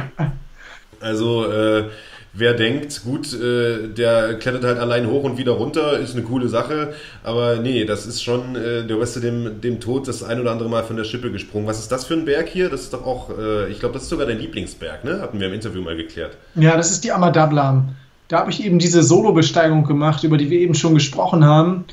Also 1.01 1.51
äh, 1.51 1.89
wer 2.36 2.53
denkt, 2.53 3.03
gut, 3.03 3.33
äh, 3.33 3.88
der 3.88 4.36
klettert 4.36 4.63
halt 4.63 4.77
allein 4.77 5.07
hoch 5.07 5.23
und 5.23 5.38
wieder 5.38 5.53
runter, 5.53 5.97
ist 5.99 6.13
eine 6.15 6.23
coole 6.23 6.49
Sache. 6.49 6.93
Aber 7.23 7.57
nee, 7.57 7.86
das 7.86 8.05
ist 8.05 8.23
schon, 8.23 8.55
äh, 8.55 8.86
der 8.86 8.97
du 8.97 9.19
dem, 9.19 9.61
dem 9.61 9.79
Tod 9.79 10.07
das 10.07 10.23
ein 10.23 10.39
oder 10.39 10.51
andere 10.51 10.69
Mal 10.69 10.83
von 10.83 10.97
der 10.97 11.05
Schippe 11.05 11.31
gesprungen. 11.31 11.67
Was 11.67 11.79
ist 11.79 11.91
das 11.91 12.05
für 12.05 12.13
ein 12.13 12.25
Berg 12.25 12.49
hier? 12.49 12.69
Das 12.69 12.81
ist 12.81 12.93
doch 12.93 13.05
auch, 13.05 13.29
äh, 13.38 13.69
ich 13.69 13.79
glaube, 13.79 13.93
das 13.93 14.03
ist 14.03 14.09
sogar 14.09 14.27
dein 14.27 14.39
Lieblingsberg, 14.39 15.03
ne? 15.03 15.21
Hatten 15.21 15.39
wir 15.39 15.47
im 15.47 15.53
Interview 15.53 15.81
mal 15.81 15.95
geklärt. 15.95 16.38
Ja, 16.55 16.75
das 16.75 16.91
ist 16.91 17.03
die 17.03 17.11
Amadablam. 17.11 17.95
Da 18.27 18.39
habe 18.39 18.51
ich 18.51 18.63
eben 18.63 18.79
diese 18.79 19.03
Solo-Besteigung 19.03 19.86
gemacht, 19.86 20.23
über 20.23 20.38
die 20.38 20.49
wir 20.49 20.59
eben 20.59 20.73
schon 20.73 20.95
gesprochen 20.95 21.45
haben. 21.45 21.86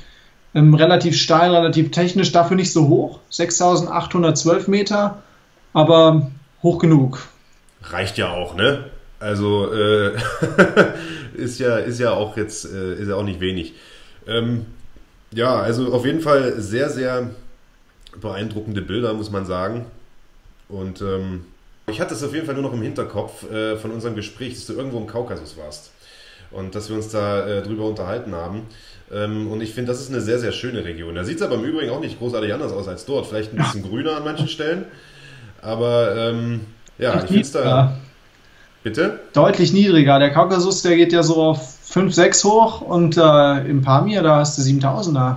Ähm, 0.55 0.75
relativ 0.75 1.17
steil, 1.17 1.55
relativ 1.55 1.91
technisch, 1.91 2.33
dafür 2.33 2.57
nicht 2.57 2.73
so 2.73 2.89
hoch. 2.89 3.21
6812 3.31 4.69
Meter, 4.69 5.23
aber 5.73 6.31
hoch 6.63 6.79
genug. 6.79 7.27
Reicht 7.83 8.19
ja 8.19 8.31
auch, 8.31 8.55
ne? 8.55 8.85
Also 9.23 9.73
äh, 9.73 10.17
ist 11.35 11.59
ja 11.61 11.77
ist 11.79 12.01
ja 12.01 12.13
auch 12.13 12.37
jetzt 12.37 12.65
äh, 12.67 12.95
ist 12.95 13.09
ja 13.09 13.17
auch 13.17 13.25
nicht 13.25 13.41
wenig. 13.41 13.75
Ähm, 14.27 14.67
Ja, 15.33 15.57
also 15.61 15.93
auf 15.95 16.07
jeden 16.07 16.21
Fall 16.23 16.61
sehr, 16.61 16.91
sehr 16.91 17.31
beeindruckende 18.21 18.83
Bilder, 18.83 19.15
muss 19.15 19.31
man 19.31 19.47
sagen. 19.47 19.87
Und 20.69 21.01
ähm, 21.03 21.47
ich 21.87 22.01
hatte 22.01 22.15
es 22.15 22.23
auf 22.23 22.35
jeden 22.35 22.47
Fall 22.47 22.55
nur 22.55 22.65
noch 22.65 22.73
im 22.75 22.83
Hinterkopf 22.83 23.51
äh, 23.51 23.77
von 23.77 23.91
unserem 23.93 24.15
Gespräch, 24.17 24.55
dass 24.55 24.67
du 24.67 24.75
irgendwo 24.75 24.99
im 24.99 25.07
Kaukasus 25.07 25.57
warst 25.57 25.93
und 26.51 26.75
dass 26.75 26.89
wir 26.91 26.97
uns 26.97 27.09
da 27.11 27.47
äh, 27.47 27.63
drüber 27.63 27.87
unterhalten 27.87 28.35
haben. 28.35 28.69
Ähm, 29.13 29.51
und 29.51 29.61
ich 29.63 29.75
finde, 29.75 29.93
das 29.93 30.01
ist 30.01 30.11
eine 30.11 30.21
sehr, 30.23 30.39
sehr 30.39 30.53
schöne 30.53 30.85
Region. 30.85 31.15
Da 31.17 31.25
sieht 31.25 31.37
es 31.39 31.43
aber 31.43 31.57
im 31.57 31.65
Übrigen 31.65 31.91
auch 31.93 32.01
nicht 32.01 32.19
großartig 32.19 32.53
anders 32.55 32.73
aus 32.73 32.89
als 32.89 33.05
dort. 33.07 33.27
Vielleicht 33.27 33.53
ein 33.53 33.59
bisschen 33.59 33.83
grüner 33.83 34.17
an 34.17 34.25
manchen 34.25 34.49
Stellen. 34.49 34.87
Aber 35.63 36.17
ähm, 36.17 36.63
ja, 36.99 37.23
ich 37.23 37.31
finde 37.31 37.47
es 37.47 37.53
da. 37.53 37.87
Bitte? 38.83 39.21
Deutlich 39.33 39.73
niedriger. 39.73 40.19
Der 40.19 40.31
Kaukasus, 40.31 40.83
der 40.83 40.97
geht 40.97 41.13
ja 41.13 41.23
so 41.23 41.37
auf 41.37 41.79
5, 41.83 42.13
6 42.13 42.45
hoch 42.45 42.81
und 42.81 43.17
äh, 43.17 43.67
im 43.67 43.83
Pamir, 43.83 44.23
da 44.23 44.37
hast 44.37 44.59
du 44.59 44.63
7000er. 44.63 45.37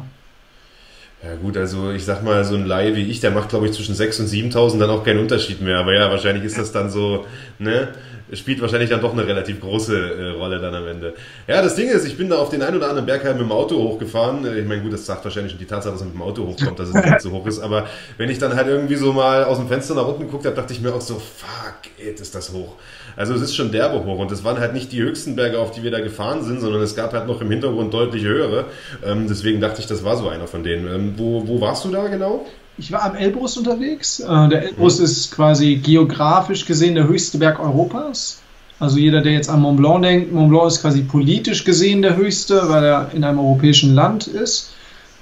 Ja 1.25 1.35
gut, 1.41 1.57
also 1.57 1.91
ich 1.91 2.05
sag 2.05 2.23
mal, 2.23 2.43
so 2.43 2.53
ein 2.55 2.67
Laie 2.67 2.95
wie 2.95 3.09
ich, 3.09 3.19
der 3.19 3.31
macht 3.31 3.49
glaube 3.49 3.65
ich 3.65 3.73
zwischen 3.73 3.95
6 3.95 4.19
und 4.19 4.27
7000 4.27 4.81
dann 4.81 4.91
auch 4.91 5.03
keinen 5.03 5.19
Unterschied 5.19 5.59
mehr. 5.59 5.79
Aber 5.79 5.93
ja, 5.93 6.09
wahrscheinlich 6.11 6.43
ist 6.43 6.57
das 6.57 6.71
dann 6.71 6.89
so, 6.89 7.25
ne? 7.57 7.89
Spielt 8.33 8.59
wahrscheinlich 8.59 8.89
dann 8.89 9.01
doch 9.01 9.13
eine 9.13 9.25
relativ 9.25 9.59
große 9.59 9.95
äh, 9.95 10.29
Rolle 10.31 10.59
dann 10.59 10.73
am 10.73 10.87
Ende. 10.87 11.13
Ja, 11.47 11.61
das 11.61 11.75
Ding 11.75 11.89
ist, 11.89 12.05
ich 12.05 12.17
bin 12.17 12.29
da 12.29 12.37
auf 12.37 12.49
den 12.49 12.61
einen 12.61 12.77
oder 12.77 12.89
anderen 12.89 13.05
Berg 13.05 13.23
halt 13.23 13.37
mit 13.37 13.45
dem 13.45 13.51
Auto 13.51 13.75
hochgefahren. 13.77 14.45
Ich 14.57 14.65
meine, 14.65 14.81
gut, 14.81 14.93
das 14.93 15.05
sagt 15.05 15.23
wahrscheinlich 15.23 15.51
schon 15.51 15.59
die 15.59 15.65
Tatsache, 15.65 15.93
dass 15.93 16.01
er 16.01 16.07
mit 16.07 16.15
dem 16.15 16.21
Auto 16.23 16.45
hochkommt, 16.45 16.79
dass 16.79 16.89
es 16.89 16.95
nicht 16.95 17.21
so 17.21 17.31
hoch 17.31 17.45
ist. 17.45 17.59
Aber 17.59 17.87
wenn 18.17 18.29
ich 18.29 18.39
dann 18.39 18.55
halt 18.55 18.67
irgendwie 18.67 18.95
so 18.95 19.13
mal 19.13 19.43
aus 19.43 19.57
dem 19.57 19.67
Fenster 19.67 19.93
nach 19.93 20.07
unten 20.07 20.23
geguckt 20.23 20.45
habe, 20.45 20.55
dachte 20.55 20.73
ich 20.73 20.81
mir 20.81 20.93
auch 20.93 21.01
so, 21.01 21.15
fuck, 21.15 21.91
it, 21.99 22.19
ist 22.19 22.33
das 22.33 22.51
hoch. 22.51 22.73
Also 23.17 23.33
es 23.33 23.41
ist 23.41 23.55
schon 23.55 23.71
derbe 23.71 24.03
hoch 24.03 24.19
und 24.19 24.31
es 24.31 24.43
waren 24.43 24.59
halt 24.59 24.73
nicht 24.73 24.91
die 24.91 25.01
höchsten 25.01 25.35
Berge, 25.35 25.59
auf 25.59 25.71
die 25.71 25.83
wir 25.83 25.91
da 25.91 25.99
gefahren 25.99 26.43
sind, 26.43 26.59
sondern 26.59 26.81
es 26.81 26.95
gab 26.95 27.13
halt 27.13 27.27
noch 27.27 27.41
im 27.41 27.49
Hintergrund 27.49 27.93
deutlich 27.93 28.23
höhere. 28.23 28.65
Ähm, 29.05 29.27
deswegen 29.27 29.61
dachte 29.61 29.81
ich, 29.81 29.87
das 29.87 30.03
war 30.03 30.17
so 30.17 30.27
einer 30.27 30.47
von 30.47 30.63
denen. 30.63 30.87
Ähm, 30.87 31.13
wo, 31.17 31.47
wo 31.47 31.61
warst 31.61 31.85
du 31.85 31.89
da 31.89 32.07
genau? 32.07 32.45
Ich 32.77 32.91
war 32.91 33.03
am 33.03 33.15
Elbrus 33.15 33.57
unterwegs. 33.57 34.19
Äh, 34.19 34.49
der 34.49 34.63
Elbrus 34.63 34.99
mhm. 34.99 35.05
ist 35.05 35.31
quasi 35.31 35.75
geografisch 35.75 36.65
gesehen 36.65 36.95
der 36.95 37.07
höchste 37.07 37.37
Berg 37.37 37.59
Europas. 37.59 38.41
Also 38.79 38.97
jeder, 38.97 39.21
der 39.21 39.31
jetzt 39.31 39.49
an 39.49 39.61
Mont 39.61 39.77
Blanc 39.77 40.03
denkt, 40.03 40.33
Mont 40.33 40.49
Blanc 40.49 40.67
ist 40.67 40.81
quasi 40.81 41.01
politisch 41.03 41.63
gesehen 41.63 42.01
der 42.01 42.17
höchste, 42.17 42.67
weil 42.67 42.83
er 42.83 43.11
in 43.13 43.23
einem 43.23 43.39
europäischen 43.39 43.95
Land 43.95 44.27
ist. 44.27 44.71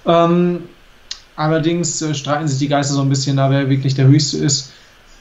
Ähm, 0.08 0.64
allerdings 1.36 2.02
äh, 2.02 2.16
streiten 2.16 2.48
sich 2.48 2.58
die 2.58 2.68
Geister 2.68 2.96
so 2.96 3.02
ein 3.02 3.10
bisschen 3.10 3.38
da, 3.38 3.52
wer 3.52 3.70
wirklich 3.70 3.94
der 3.94 4.08
höchste 4.08 4.38
ist. 4.38 4.72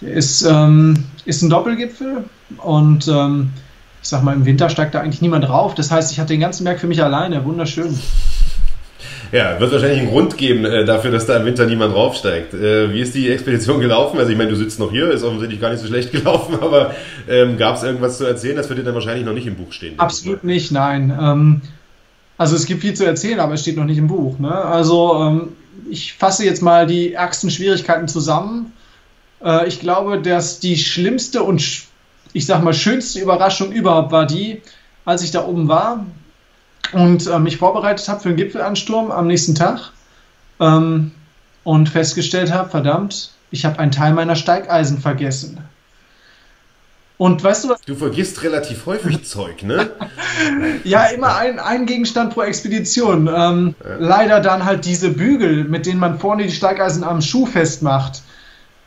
Der 0.01 0.15
ist, 0.15 0.43
ähm, 0.43 1.05
ist 1.27 1.43
ein 1.43 1.51
Doppelgipfel 1.51 2.25
und 2.59 3.09
ähm, 3.09 3.51
ich 4.03 4.09
sag 4.09 4.23
mal, 4.23 4.35
im 4.35 4.45
Winter 4.45 4.69
steigt 4.69 4.95
da 4.95 5.01
eigentlich 5.01 5.23
niemand 5.23 5.45
drauf. 5.45 5.75
Das 5.75 5.91
heißt, 5.91 6.11
ich 6.13 6.19
hatte 6.19 6.35
den 6.35 6.41
ganzen 6.41 6.65
Berg 6.65 6.81
für 6.81 6.89
mich 6.89 7.03
alleine. 7.03 7.45
Wunderschön. 7.45 7.99
Ja, 9.31 9.59
wird 9.59 9.73
wahrscheinlich 9.73 10.01
einen 10.01 10.11
Grund 10.11 10.37
geben 10.37 10.67
äh, 10.67 10.85
dafür, 10.85 11.11
dass 11.11 11.25
da 11.25 11.39
im 11.39 11.47
Winter 11.47 11.65
niemand 11.65 11.95
draufsteigt. 11.95 12.53
Äh, 12.53 12.93
wie 12.93 13.01
ist 13.01 13.15
die 13.15 13.31
Expedition 13.31 13.81
gelaufen? 13.81 14.19
Also 14.19 14.31
ich 14.31 14.37
meine, 14.37 14.51
du 14.51 14.57
sitzt 14.57 14.79
noch 14.79 14.91
hier, 14.91 15.11
ist 15.11 15.23
offensichtlich 15.23 15.59
gar 15.59 15.71
nicht 15.71 15.81
so 15.81 15.87
schlecht 15.87 16.13
gelaufen, 16.13 16.59
aber 16.61 16.95
ähm, 17.29 17.57
gab 17.57 17.77
es 17.77 17.83
irgendwas 17.83 18.19
zu 18.19 18.25
erzählen? 18.25 18.57
Das 18.57 18.69
wird 18.69 18.81
dir 18.81 18.85
dann 18.85 18.95
wahrscheinlich 18.95 19.25
noch 19.25 19.33
nicht 19.33 19.47
im 19.47 19.55
Buch 19.55 19.73
stehen. 19.73 19.99
Absolut 19.99 20.45
nicht, 20.45 20.71
nein. 20.71 21.17
Ähm, 21.19 21.63
also 22.37 22.57
es 22.57 22.67
gibt 22.67 22.83
viel 22.83 22.93
zu 22.93 23.07
erzählen, 23.07 23.41
aber 23.41 23.55
es 23.55 23.63
steht 23.63 23.77
noch 23.77 23.85
nicht 23.85 23.99
im 23.99 24.09
Buch. 24.09 24.39
Ne? 24.39 24.53
Also 24.53 25.15
ähm, 25.23 25.49
ich 25.89 26.13
fasse 26.13 26.45
jetzt 26.45 26.61
mal 26.61 26.87
die 26.87 27.15
ärgsten 27.15 27.51
Schwierigkeiten 27.51 28.09
zusammen. 28.09 28.73
Äh, 29.43 29.67
ich 29.67 29.81
glaube, 29.81 30.21
dass 30.21 30.61
die 30.61 30.77
schlimmste 30.77 31.43
und 31.43 31.63
ich 32.33 32.47
sag 32.47 32.63
mal 32.63 32.75
schönste 32.75 33.21
Überraschung 33.21 33.73
überhaupt 33.73 34.13
war 34.13 34.27
die, 34.27 34.63
als 35.05 35.23
ich 35.23 35.31
da 35.31 35.45
oben 35.45 35.69
war 35.69 36.07
und 36.93 37.27
äh, 37.27 37.39
mich 37.39 37.57
vorbereitet 37.57 38.09
habe 38.09 38.21
für 38.21 38.29
den 38.29 38.37
Gipfelansturm 38.37 39.11
am 39.11 39.27
nächsten 39.27 39.55
Tag 39.55 39.93
ähm, 40.61 41.13
und 41.65 41.89
festgestellt 41.89 42.53
habe, 42.53 42.71
verdammt, 42.71 43.33
ich 43.51 43.65
habe 43.65 43.79
einen 43.79 43.93
Teil 43.93 44.15
meiner 44.15 44.37
Steigeisen 44.37 44.99
vergessen. 44.99 45.59
Und 47.19 47.45
weißt 47.45 47.65
du 47.65 47.69
was? 47.69 47.81
Du 47.83 47.95
vergisst 47.95 48.43
relativ 48.43 48.87
häufig 48.87 49.25
Zeug, 49.29 49.63
ne? 49.63 49.91
ja, 50.83 51.05
immer 51.05 51.37
ein, 51.37 51.61
ein 51.61 51.87
Gegenstand 51.87 52.35
pro 52.35 52.43
Expedition. 52.43 53.29
Ähm, 53.33 53.75
ja. 53.85 53.97
Leider 54.01 54.41
dann 54.41 54.65
halt 54.65 54.85
diese 54.87 55.11
Bügel, 55.11 55.65
mit 55.65 55.87
denen 55.87 56.01
man 56.01 56.19
vorne 56.19 56.45
die 56.45 56.53
Steigeisen 56.53 57.05
am 57.05 57.23
Schuh 57.23 57.47
festmacht. 57.47 58.23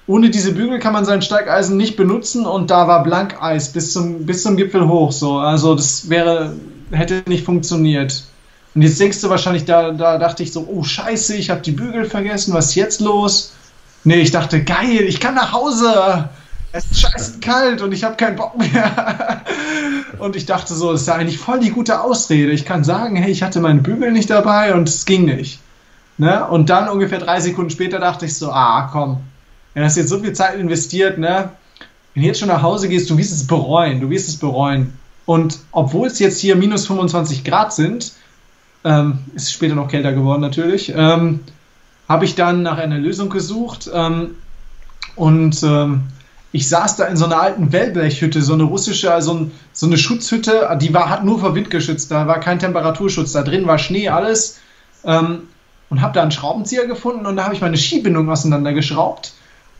Ohne 0.07 0.29
diese 0.29 0.53
Bügel 0.53 0.79
kann 0.79 0.93
man 0.93 1.05
sein 1.05 1.23
Steigeisen 1.23 1.77
nicht 1.77 1.95
benutzen 1.95 2.45
und 2.45 2.69
da 2.69 2.87
war 2.87 3.03
Blankeis 3.03 3.71
bis 3.71 3.91
zum, 3.93 4.25
bis 4.25 4.43
zum 4.43 4.55
Gipfel 4.55 4.87
hoch. 4.87 5.11
So. 5.11 5.39
Also 5.39 5.73
das 5.73 6.09
wäre 6.09 6.53
hätte 6.91 7.23
nicht 7.27 7.45
funktioniert. 7.45 8.23
Und 8.75 8.81
jetzt 8.81 8.99
denkst 8.99 9.21
du 9.21 9.29
wahrscheinlich, 9.29 9.65
da, 9.65 9.91
da 9.91 10.17
dachte 10.17 10.43
ich 10.43 10.51
so, 10.51 10.67
oh 10.67 10.83
scheiße, 10.83 11.35
ich 11.35 11.49
habe 11.49 11.61
die 11.61 11.71
Bügel 11.71 12.05
vergessen, 12.05 12.53
was 12.53 12.67
ist 12.67 12.75
jetzt 12.75 13.01
los? 13.01 13.53
Nee, 14.03 14.17
ich 14.17 14.31
dachte, 14.31 14.63
geil, 14.63 15.01
ich 15.07 15.19
kann 15.19 15.33
nach 15.33 15.53
Hause. 15.53 16.29
Es 16.71 16.91
ist 16.91 16.99
scheiße 16.99 17.39
kalt 17.39 17.81
und 17.81 17.93
ich 17.93 18.03
habe 18.03 18.17
keinen 18.17 18.35
Bock 18.35 18.57
mehr. 18.57 19.41
und 20.19 20.35
ich 20.35 20.45
dachte 20.45 20.75
so, 20.75 20.91
das 20.91 21.01
ist 21.01 21.07
ja 21.07 21.15
eigentlich 21.15 21.39
voll 21.39 21.59
die 21.59 21.71
gute 21.71 22.01
Ausrede. 22.01 22.51
Ich 22.51 22.65
kann 22.65 22.83
sagen, 22.83 23.15
hey, 23.15 23.31
ich 23.31 23.41
hatte 23.41 23.61
meine 23.61 23.79
Bügel 23.79 24.11
nicht 24.11 24.29
dabei 24.29 24.75
und 24.75 24.89
es 24.89 25.05
ging 25.05 25.25
nicht. 25.25 25.61
Ne? 26.17 26.45
Und 26.45 26.69
dann 26.69 26.89
ungefähr 26.89 27.19
drei 27.19 27.39
Sekunden 27.39 27.71
später 27.71 27.99
dachte 27.99 28.25
ich 28.25 28.37
so, 28.37 28.51
ah, 28.51 28.89
komm, 28.91 29.19
du 29.75 29.83
hast 29.83 29.97
jetzt 29.97 30.09
so 30.09 30.19
viel 30.19 30.33
Zeit 30.33 30.57
investiert, 30.57 31.17
ne? 31.17 31.51
Wenn 32.13 32.23
du 32.23 32.27
jetzt 32.27 32.39
schon 32.39 32.47
nach 32.47 32.61
Hause 32.61 32.87
gehst, 32.87 33.09
du 33.09 33.17
wirst 33.17 33.33
es 33.33 33.45
bereuen, 33.45 33.99
du 33.99 34.09
wirst 34.09 34.29
es 34.29 34.37
bereuen. 34.37 34.93
Und 35.25 35.59
obwohl 35.71 36.07
es 36.07 36.19
jetzt 36.19 36.39
hier 36.39 36.55
minus 36.55 36.87
25 36.87 37.43
Grad 37.43 37.73
sind, 37.73 38.13
ähm, 38.85 39.19
ist 39.35 39.51
später 39.51 39.75
noch 39.75 39.89
kälter 39.89 40.13
geworden 40.13 40.41
natürlich, 40.41 40.93
ähm, 40.95 41.41
habe 42.07 42.25
ich 42.25 42.35
dann 42.35 42.61
nach 42.61 42.77
einer 42.77 42.99
Lösung 42.99 43.29
gesucht 43.29 43.89
ähm, 43.93 44.35
und 45.15 45.61
ähm, 45.63 46.03
ich 46.51 46.69
saß 46.69 46.95
da 46.95 47.05
in 47.05 47.17
so 47.17 47.25
einer 47.25 47.41
alten 47.41 47.73
Wellblechhütte, 47.73 48.41
so 48.41 48.53
eine 48.53 48.63
russische, 48.63 49.11
also 49.11 49.49
so 49.73 49.87
eine 49.87 49.97
Schutzhütte, 49.97 50.69
die 50.79 50.93
war, 50.93 51.09
hat 51.09 51.25
nur 51.25 51.39
vor 51.39 51.55
Wind 51.55 51.69
geschützt, 51.69 52.11
da 52.11 52.27
war 52.27 52.39
kein 52.39 52.59
Temperaturschutz, 52.59 53.33
da 53.33 53.41
drin 53.41 53.67
war 53.67 53.77
Schnee, 53.77 54.07
alles. 54.07 54.59
Ähm, 55.03 55.49
und 55.89 56.01
habe 56.01 56.13
da 56.13 56.21
einen 56.21 56.31
Schraubenzieher 56.31 56.87
gefunden 56.87 57.25
und 57.25 57.35
da 57.35 57.43
habe 57.43 57.53
ich 57.53 57.61
meine 57.61 57.77
Skibindung 57.77 58.29
auseinandergeschraubt. 58.29 59.33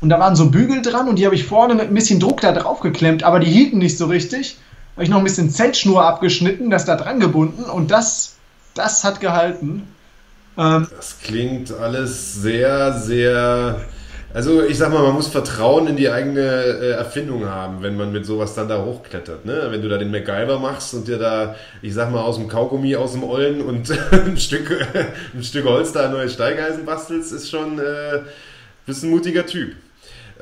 Und 0.06 0.10
da 0.10 0.20
waren 0.20 0.36
so 0.36 0.52
Bügel 0.52 0.84
dran 0.84 1.10
und 1.10 1.18
die 1.18 1.26
habe 1.26 1.34
ich 1.34 1.46
vorne 1.46 1.74
mit 1.74 1.88
ein 1.88 1.94
bisschen 1.96 2.20
Druck 2.20 2.40
da 2.40 2.52
drauf 2.52 2.80
geklemmt, 2.80 3.24
aber 3.24 3.40
die 3.40 3.50
hielten 3.50 3.80
nicht 3.80 3.98
so 3.98 4.06
richtig 4.06 4.60
habe 4.96 5.04
ich 5.04 5.10
noch 5.10 5.18
ein 5.18 5.24
bisschen 5.24 5.50
Zeltschnur 5.50 6.06
abgeschnitten, 6.06 6.70
das 6.70 6.86
da 6.86 6.96
dran 6.96 7.20
gebunden 7.20 7.64
und 7.64 7.90
das, 7.90 8.36
das 8.76 9.04
hat 9.04 9.20
gehalten. 9.20 9.88
Ähm, 10.60 10.88
das 10.96 11.18
klingt 11.24 11.74
alles 11.74 12.36
sehr, 12.36 12.94
sehr. 12.94 13.82
Also 14.32 14.64
ich 14.64 14.78
sag 14.78 14.94
mal, 14.94 15.02
man 15.02 15.16
muss 15.16 15.28
Vertrauen 15.28 15.88
in 15.88 15.96
die 15.96 16.12
eigene 16.12 16.40
äh, 16.40 16.92
Erfindung 16.92 17.50
haben, 17.50 17.82
wenn 17.82 17.98
man 17.98 18.12
mit 18.12 18.28
sowas 18.28 18.54
dann 18.54 18.70
da 18.70 18.86
hochklettert. 18.86 19.44
Ne? 19.44 19.70
Wenn 19.72 19.82
du 19.82 19.90
da 19.90 19.98
den 19.98 20.12
MacGyver 20.12 20.60
machst 20.60 20.94
und 20.94 21.08
dir 21.08 21.18
da, 21.18 21.56
ich 21.82 21.96
sag 21.96 22.12
mal, 22.12 22.22
aus 22.22 22.36
dem 22.38 22.48
Kaugummi, 22.48 22.96
aus 22.96 23.14
dem 23.14 23.24
Ollen 23.24 23.62
und 23.62 23.90
ein, 24.12 24.38
Stück, 24.38 24.70
ein 25.34 25.44
Stück 25.44 25.66
Holz 25.66 25.94
da 25.94 26.06
ein 26.06 26.12
neues 26.12 26.34
Steigeisen 26.34 26.86
bastelst, 26.86 27.34
ist 27.34 27.50
schon 27.50 27.80
äh, 27.80 28.20
bist 28.86 29.04
ein 29.04 29.10
mutiger 29.10 29.48
Typ. 29.48 29.74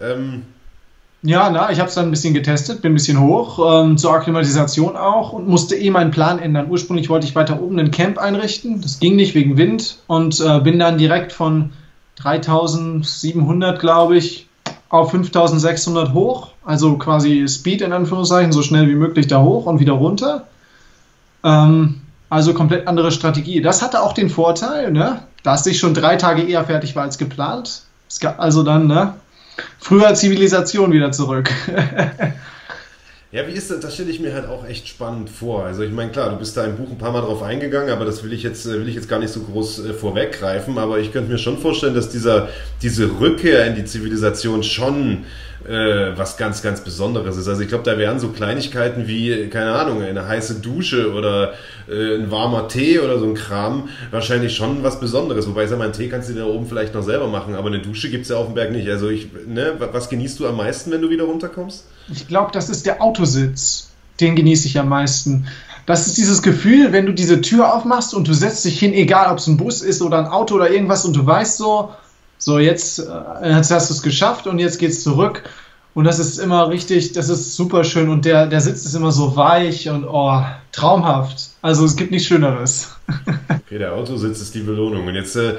Ähm, 0.04 0.44
ja, 1.26 1.50
na, 1.50 1.72
ich 1.72 1.80
habe 1.80 1.88
es 1.88 1.96
dann 1.96 2.06
ein 2.06 2.12
bisschen 2.12 2.34
getestet, 2.34 2.82
bin 2.82 2.92
ein 2.92 2.96
bisschen 2.96 3.22
hoch, 3.22 3.84
ähm, 3.84 3.98
zur 3.98 4.14
Akklimatisation 4.14 4.98
auch 4.98 5.32
und 5.32 5.48
musste 5.48 5.76
eh 5.76 5.90
meinen 5.90 6.12
Plan 6.12 6.38
ändern. 6.38 6.68
Ursprünglich 6.70 7.10
wollte 7.10 7.26
ich 7.26 7.34
weiter 7.34 7.62
oben 7.62 7.80
ein 7.80 7.92
Camp 7.92 8.18
einrichten, 8.18 8.82
das 8.82 9.00
ging 9.00 9.16
nicht 9.16 9.34
wegen 9.34 9.58
Wind 9.58 10.00
und 10.08 10.42
äh, 10.42 10.60
bin 10.60 10.80
dann 10.80 10.98
direkt 10.98 11.32
von 11.32 11.72
3700, 12.18 13.80
glaube 13.80 14.18
ich, 14.18 14.48
auf 14.90 15.12
5600 15.12 16.14
hoch, 16.14 16.50
also 16.66 16.98
quasi 16.98 17.48
Speed 17.48 17.82
in 17.82 17.94
Anführungszeichen, 17.94 18.52
so 18.52 18.62
schnell 18.62 18.90
wie 18.90 18.96
möglich 18.96 19.28
da 19.28 19.42
hoch 19.42 19.66
und 19.66 19.80
wieder 19.80 19.94
runter. 19.94 20.48
Ähm, 21.44 22.02
also 22.30 22.54
komplett 22.54 22.88
andere 22.88 23.12
Strategie. 23.12 23.62
Das 23.62 23.82
hatte 23.82 24.02
auch 24.02 24.14
den 24.14 24.30
Vorteil, 24.30 24.92
ne, 24.92 25.24
dass 25.44 25.66
ich 25.68 25.80
schon 25.80 25.94
drei 25.94 26.18
Tage 26.18 26.42
eher 26.42 26.66
fertig 26.66 26.96
war 26.96 27.04
als 27.04 27.18
geplant. 27.18 27.84
Es 28.10 28.20
gab 28.20 28.40
also 28.40 28.64
dann, 28.64 28.88
ne, 28.88 29.14
früher 29.80 30.14
Zivilisation 30.14 30.92
wieder 30.92 31.12
zurück. 31.12 31.50
Ja, 33.34 33.48
wie 33.48 33.54
ist 33.54 33.72
das? 33.72 33.80
Das 33.80 33.96
stelle 33.96 34.12
ich 34.12 34.20
mir 34.20 34.32
halt 34.32 34.46
auch 34.46 34.64
echt 34.64 34.88
spannend 34.88 35.28
vor. 35.28 35.66
Also 35.66 35.82
ich 35.82 35.92
meine, 35.92 36.12
klar, 36.12 36.30
du 36.30 36.36
bist 36.36 36.56
da 36.56 36.66
im 36.66 36.76
Buch 36.76 36.92
ein 36.92 37.00
paar 37.00 37.12
Mal 37.12 37.22
drauf 37.22 37.42
eingegangen, 37.42 37.90
aber 37.90 38.06
das 38.06 38.24
will 38.24 38.32
ich 38.32 38.44
jetzt, 38.44 38.64
will 38.68 38.88
ich 38.88 38.94
jetzt 38.94 39.10
gar 39.10 39.18
nicht 39.18 39.34
so 39.34 39.40
groß 39.40 39.86
äh, 39.86 39.94
vorweggreifen. 39.96 40.78
Aber 40.78 41.00
ich 41.00 41.12
könnte 41.12 41.32
mir 41.32 41.40
schon 41.40 41.58
vorstellen, 41.58 41.96
dass 41.96 42.10
dieser, 42.10 42.50
diese 42.84 43.20
Rückkehr 43.20 43.66
in 43.66 43.74
die 43.74 43.86
Zivilisation 43.86 44.62
schon 44.62 45.26
äh, 45.68 46.18
was 46.18 46.38
ganz, 46.38 46.62
ganz 46.62 46.82
Besonderes 46.82 47.38
ist. 47.38 47.48
Also 47.48 47.62
ich 47.62 47.70
glaube, 47.70 47.84
da 47.84 47.98
wären 47.98 48.20
so 48.20 48.30
Kleinigkeiten 48.30 49.08
wie, 49.08 49.48
keine 49.50 49.74
Ahnung, 49.74 50.02
eine 50.02 50.28
heiße 50.28 50.56
Dusche 50.56 51.14
oder 51.14 51.54
äh, 51.88 52.16
ein 52.16 52.32
warmer 52.32 52.68
Tee 52.68 53.00
oder 53.00 53.20
so 53.20 53.26
ein 53.26 53.36
Kram 53.36 53.90
wahrscheinlich 54.12 54.56
schon 54.56 54.84
was 54.84 55.00
Besonderes. 55.00 55.48
Wobei 55.48 55.64
ich 55.64 55.70
sage 55.70 55.80
mal, 55.80 55.86
einen 55.86 55.94
Tee 55.94 56.10
kannst 56.10 56.30
du 56.30 56.34
da 56.34 56.46
oben 56.46 56.68
vielleicht 56.68 56.94
noch 56.94 57.04
selber 57.04 57.28
machen, 57.28 57.56
aber 57.56 57.68
eine 57.68 57.80
Dusche 57.80 58.10
gibt 58.10 58.24
es 58.24 58.30
ja 58.30 58.38
auf 58.38 58.48
dem 58.48 58.56
Berg 58.56 58.72
nicht. 58.72 58.90
Also 58.90 59.10
ich, 59.10 59.30
ne, 59.48 59.74
was 59.92 60.10
genießt 60.10 60.40
du 60.40 60.48
am 60.48 60.58
meisten, 60.58 60.92
wenn 60.92 61.02
du 61.02 61.10
wieder 61.10 61.24
runterkommst? 61.24 61.86
Ich 62.12 62.28
glaube, 62.28 62.52
das 62.52 62.70
ist 62.70 62.86
der 62.86 63.02
Autositz. 63.02 63.90
Den 64.20 64.36
genieße 64.36 64.68
ich 64.68 64.78
am 64.78 64.90
meisten. 64.90 65.48
das 65.86 66.08
ist 66.08 66.18
dieses 66.18 66.44
Gefühl, 66.44 66.92
wenn 66.92 67.06
du 67.08 67.14
diese 67.14 67.42
Tür 67.42 67.74
aufmachst 67.74 68.14
und 68.14 68.28
du 68.28 68.34
setzt 68.34 68.64
dich 68.64 68.80
hin, 68.80 68.94
egal 68.94 69.32
ob 69.32 69.40
es 69.40 69.48
ein 69.48 69.58
Bus 69.58 69.82
ist 69.82 70.02
oder 70.02 70.20
ein 70.20 70.28
Auto 70.28 70.56
oder 70.56 70.70
irgendwas 70.70 71.04
und 71.04 71.16
du 71.16 71.26
weißt 71.26 71.58
so, 71.58 71.90
so 72.44 72.60
jetzt, 72.60 73.00
äh, 73.00 73.56
jetzt 73.56 73.72
hast 73.72 73.90
du 73.90 73.94
es 73.94 74.02
geschafft 74.02 74.48
und 74.48 74.60
jetzt 74.60 74.80
geht's 74.80 75.04
zurück. 75.04 75.44
Und 75.96 76.06
das 76.06 76.18
ist 76.18 76.40
immer 76.40 76.70
richtig, 76.70 77.14
das 77.14 77.30
ist 77.30 77.56
super 77.56 77.84
schön 77.84 78.10
und 78.10 78.26
der, 78.26 78.48
der 78.48 78.62
Sitz 78.62 78.84
ist 78.84 78.96
immer 78.96 79.12
so 79.12 79.36
weich 79.36 79.90
und 79.90 80.06
oh, 80.06 80.42
traumhaft. 80.72 81.50
Also 81.62 81.86
es 81.86 81.96
gibt 81.96 82.12
nichts 82.12 82.28
Schöneres. 82.28 82.96
Okay, 83.66 83.80
der 83.80 83.94
Autositz 83.94 84.40
ist 84.40 84.54
die 84.54 84.60
Belohnung. 84.60 85.08
Und 85.08 85.16
jetzt, 85.16 85.36
äh, 85.36 85.56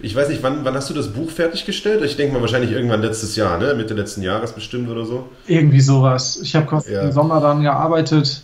ich 0.00 0.14
weiß 0.16 0.30
nicht, 0.30 0.42
wann, 0.42 0.64
wann 0.64 0.74
hast 0.74 0.88
du 0.88 0.94
das 0.94 1.12
Buch 1.12 1.30
fertiggestellt? 1.30 2.02
Ich 2.02 2.16
denke 2.16 2.32
mal 2.32 2.40
wahrscheinlich 2.40 2.70
irgendwann 2.70 3.02
letztes 3.02 3.36
Jahr, 3.36 3.58
ne? 3.58 3.74
Mitte 3.74 3.92
letzten 3.92 4.22
Jahres 4.22 4.52
bestimmt 4.52 4.88
oder 4.88 5.04
so. 5.04 5.28
Irgendwie 5.46 5.80
sowas. 5.80 6.38
Ich 6.42 6.54
habe 6.54 6.80
ja. 6.90 7.02
im 7.02 7.12
Sommer 7.12 7.40
dann 7.40 7.62
gearbeitet. 7.62 8.42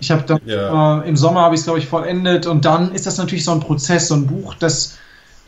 Ich 0.00 0.10
habe 0.10 0.22
dann 0.26 0.40
ja. 0.46 1.02
äh, 1.02 1.08
im 1.08 1.16
Sommer 1.16 1.42
habe 1.42 1.54
ich 1.54 1.60
es 1.60 1.64
glaube 1.64 1.80
ich 1.80 1.86
vollendet 1.86 2.46
und 2.46 2.64
dann 2.64 2.92
ist 2.92 3.06
das 3.06 3.18
natürlich 3.18 3.44
so 3.44 3.52
ein 3.52 3.60
Prozess, 3.60 4.08
so 4.08 4.14
ein 4.14 4.26
Buch, 4.26 4.54
das 4.54 4.96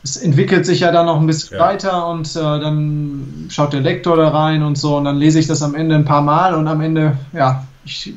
es 0.05 0.17
entwickelt 0.17 0.67
sich 0.67 0.81
ja 0.81 0.91
dann 0.91 1.07
noch 1.07 1.19
ein 1.19 1.25
bisschen 1.25 1.57
ja. 1.57 1.63
weiter 1.63 2.07
und 2.07 2.35
äh, 2.35 2.39
dann 2.39 3.47
schaut 3.49 3.73
der 3.73 3.81
Lektor 3.81 4.15
da 4.15 4.29
rein 4.29 4.61
und 4.61 4.77
so 4.77 4.97
und 4.97 5.05
dann 5.05 5.17
lese 5.17 5.39
ich 5.39 5.47
das 5.47 5.63
am 5.63 5.73
Ende 5.73 5.95
ein 5.95 6.05
paar 6.05 6.21
Mal 6.21 6.53
und 6.53 6.67
am 6.67 6.79
Ende, 6.81 7.17
ja, 7.33 7.65
ich 7.83 8.13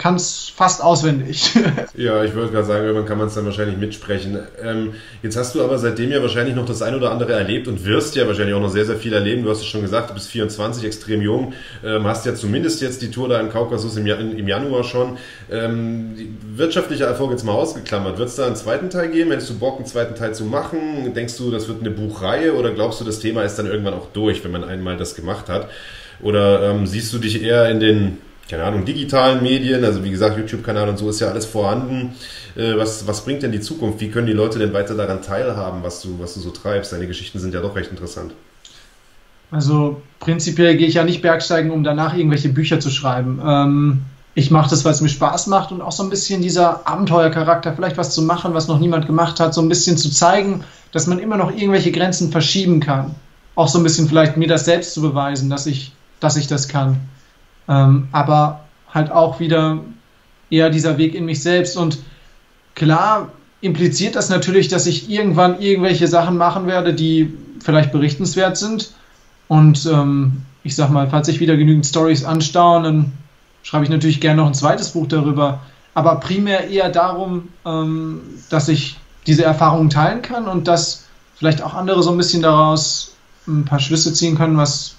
kann 0.00 0.14
es 0.14 0.50
fast 0.56 0.82
auswendig. 0.82 1.52
ja, 1.94 2.24
ich 2.24 2.32
würde 2.32 2.50
gerade 2.50 2.66
sagen, 2.66 2.86
irgendwann 2.86 3.06
kann 3.06 3.18
man 3.18 3.26
es 3.26 3.34
dann 3.34 3.44
wahrscheinlich 3.44 3.76
mitsprechen. 3.76 4.38
Ähm, 4.64 4.94
jetzt 5.22 5.36
hast 5.36 5.54
du 5.54 5.62
aber 5.62 5.78
seitdem 5.78 6.10
ja 6.10 6.22
wahrscheinlich 6.22 6.56
noch 6.56 6.64
das 6.64 6.80
ein 6.80 6.94
oder 6.94 7.10
andere 7.10 7.34
erlebt 7.34 7.68
und 7.68 7.84
wirst 7.84 8.16
ja 8.16 8.26
wahrscheinlich 8.26 8.54
auch 8.54 8.62
noch 8.62 8.70
sehr, 8.70 8.86
sehr 8.86 8.96
viel 8.96 9.12
erleben. 9.12 9.44
Du 9.44 9.50
hast 9.50 9.58
es 9.58 9.66
schon 9.66 9.82
gesagt, 9.82 10.08
du 10.08 10.14
bist 10.14 10.28
24, 10.28 10.84
extrem 10.84 11.20
jung, 11.20 11.52
ähm, 11.84 12.06
hast 12.06 12.24
ja 12.24 12.34
zumindest 12.34 12.80
jetzt 12.80 13.02
die 13.02 13.10
Tour 13.10 13.28
da 13.28 13.38
im 13.40 13.50
Kaukasus 13.50 13.94
im, 13.98 14.06
im 14.06 14.48
Januar 14.48 14.84
schon. 14.84 15.18
Ähm, 15.50 16.38
wirtschaftlicher 16.50 17.04
Erfolg 17.04 17.32
jetzt 17.32 17.44
mal 17.44 17.52
ausgeklammert. 17.52 18.16
Wird 18.16 18.30
es 18.30 18.36
da 18.36 18.46
einen 18.46 18.56
zweiten 18.56 18.88
Teil 18.88 19.10
geben? 19.10 19.32
Hättest 19.32 19.50
du 19.50 19.58
Bock, 19.58 19.76
einen 19.76 19.86
zweiten 19.86 20.14
Teil 20.14 20.34
zu 20.34 20.46
machen? 20.46 21.12
Denkst 21.14 21.36
du, 21.36 21.50
das 21.50 21.68
wird 21.68 21.80
eine 21.80 21.90
Buchreihe 21.90 22.54
oder 22.54 22.70
glaubst 22.70 23.02
du, 23.02 23.04
das 23.04 23.18
Thema 23.18 23.42
ist 23.42 23.56
dann 23.56 23.66
irgendwann 23.66 23.92
auch 23.94 24.06
durch, 24.14 24.42
wenn 24.44 24.50
man 24.50 24.64
einmal 24.64 24.96
das 24.96 25.14
gemacht 25.14 25.50
hat? 25.50 25.68
Oder 26.22 26.70
ähm, 26.70 26.86
siehst 26.86 27.12
du 27.12 27.18
dich 27.18 27.42
eher 27.42 27.68
in 27.68 27.80
den 27.80 28.18
keine 28.50 28.64
Ahnung, 28.64 28.84
digitalen 28.84 29.42
Medien, 29.42 29.84
also 29.84 30.02
wie 30.02 30.10
gesagt, 30.10 30.36
YouTube-Kanal 30.36 30.88
und 30.88 30.98
so 30.98 31.08
ist 31.08 31.20
ja 31.20 31.28
alles 31.28 31.46
vorhanden. 31.46 32.14
Äh, 32.56 32.76
was, 32.76 33.06
was 33.06 33.24
bringt 33.24 33.44
denn 33.44 33.52
die 33.52 33.60
Zukunft? 33.60 34.00
Wie 34.00 34.10
können 34.10 34.26
die 34.26 34.32
Leute 34.32 34.58
denn 34.58 34.72
weiter 34.72 34.96
daran 34.96 35.22
teilhaben, 35.22 35.84
was 35.84 36.02
du, 36.02 36.18
was 36.18 36.34
du 36.34 36.40
so 36.40 36.50
treibst? 36.50 36.92
Deine 36.92 37.06
Geschichten 37.06 37.38
sind 37.38 37.54
ja 37.54 37.60
doch 37.60 37.76
recht 37.76 37.90
interessant. 37.90 38.32
Also 39.52 40.02
prinzipiell 40.18 40.76
gehe 40.76 40.88
ich 40.88 40.94
ja 40.94 41.04
nicht 41.04 41.22
bergsteigen, 41.22 41.70
um 41.70 41.84
danach 41.84 42.16
irgendwelche 42.16 42.48
Bücher 42.48 42.80
zu 42.80 42.90
schreiben. 42.90 43.40
Ähm, 43.44 44.02
ich 44.34 44.50
mache 44.50 44.70
das, 44.70 44.84
weil 44.84 44.92
es 44.92 45.00
mir 45.00 45.08
Spaß 45.08 45.46
macht 45.46 45.70
und 45.70 45.80
auch 45.80 45.92
so 45.92 46.02
ein 46.02 46.10
bisschen 46.10 46.42
dieser 46.42 46.86
Abenteuercharakter, 46.88 47.72
vielleicht 47.72 47.98
was 47.98 48.14
zu 48.14 48.22
machen, 48.22 48.54
was 48.54 48.68
noch 48.68 48.80
niemand 48.80 49.06
gemacht 49.06 49.38
hat, 49.38 49.54
so 49.54 49.60
ein 49.60 49.68
bisschen 49.68 49.96
zu 49.96 50.10
zeigen, 50.10 50.64
dass 50.92 51.06
man 51.06 51.18
immer 51.18 51.36
noch 51.36 51.50
irgendwelche 51.52 51.92
Grenzen 51.92 52.32
verschieben 52.32 52.80
kann. 52.80 53.14
Auch 53.54 53.68
so 53.68 53.78
ein 53.78 53.84
bisschen 53.84 54.08
vielleicht 54.08 54.36
mir 54.36 54.48
das 54.48 54.64
selbst 54.64 54.94
zu 54.94 55.02
beweisen, 55.02 55.50
dass 55.50 55.66
ich, 55.66 55.92
dass 56.18 56.36
ich 56.36 56.46
das 56.46 56.68
kann. 56.68 57.00
Ähm, 57.70 58.08
aber 58.10 58.64
halt 58.92 59.12
auch 59.12 59.40
wieder 59.40 59.78
eher 60.50 60.68
dieser 60.70 60.98
Weg 60.98 61.14
in 61.14 61.24
mich 61.24 61.42
selbst. 61.42 61.76
Und 61.76 61.98
klar 62.74 63.30
impliziert 63.60 64.16
das 64.16 64.28
natürlich, 64.28 64.68
dass 64.68 64.86
ich 64.86 65.08
irgendwann 65.08 65.60
irgendwelche 65.60 66.08
Sachen 66.08 66.36
machen 66.36 66.66
werde, 66.66 66.92
die 66.92 67.32
vielleicht 67.60 67.92
berichtenswert 67.92 68.56
sind. 68.56 68.92
Und 69.48 69.86
ähm, 69.86 70.42
ich 70.64 70.74
sag 70.74 70.90
mal, 70.90 71.08
falls 71.08 71.26
sich 71.26 71.40
wieder 71.40 71.56
genügend 71.56 71.86
Stories 71.86 72.24
anstauen, 72.24 72.82
dann 72.82 73.12
schreibe 73.62 73.84
ich 73.84 73.90
natürlich 73.90 74.20
gerne 74.20 74.42
noch 74.42 74.48
ein 74.48 74.54
zweites 74.54 74.90
Buch 74.90 75.06
darüber. 75.06 75.60
Aber 75.94 76.16
primär 76.16 76.68
eher 76.68 76.88
darum, 76.88 77.48
ähm, 77.64 78.20
dass 78.48 78.68
ich 78.68 78.98
diese 79.26 79.44
Erfahrungen 79.44 79.90
teilen 79.90 80.22
kann 80.22 80.48
und 80.48 80.66
dass 80.66 81.06
vielleicht 81.36 81.62
auch 81.62 81.74
andere 81.74 82.02
so 82.02 82.10
ein 82.10 82.16
bisschen 82.16 82.42
daraus 82.42 83.14
ein 83.46 83.64
paar 83.64 83.80
Schlüsse 83.80 84.12
ziehen 84.12 84.36
können, 84.36 84.56
was 84.56 84.96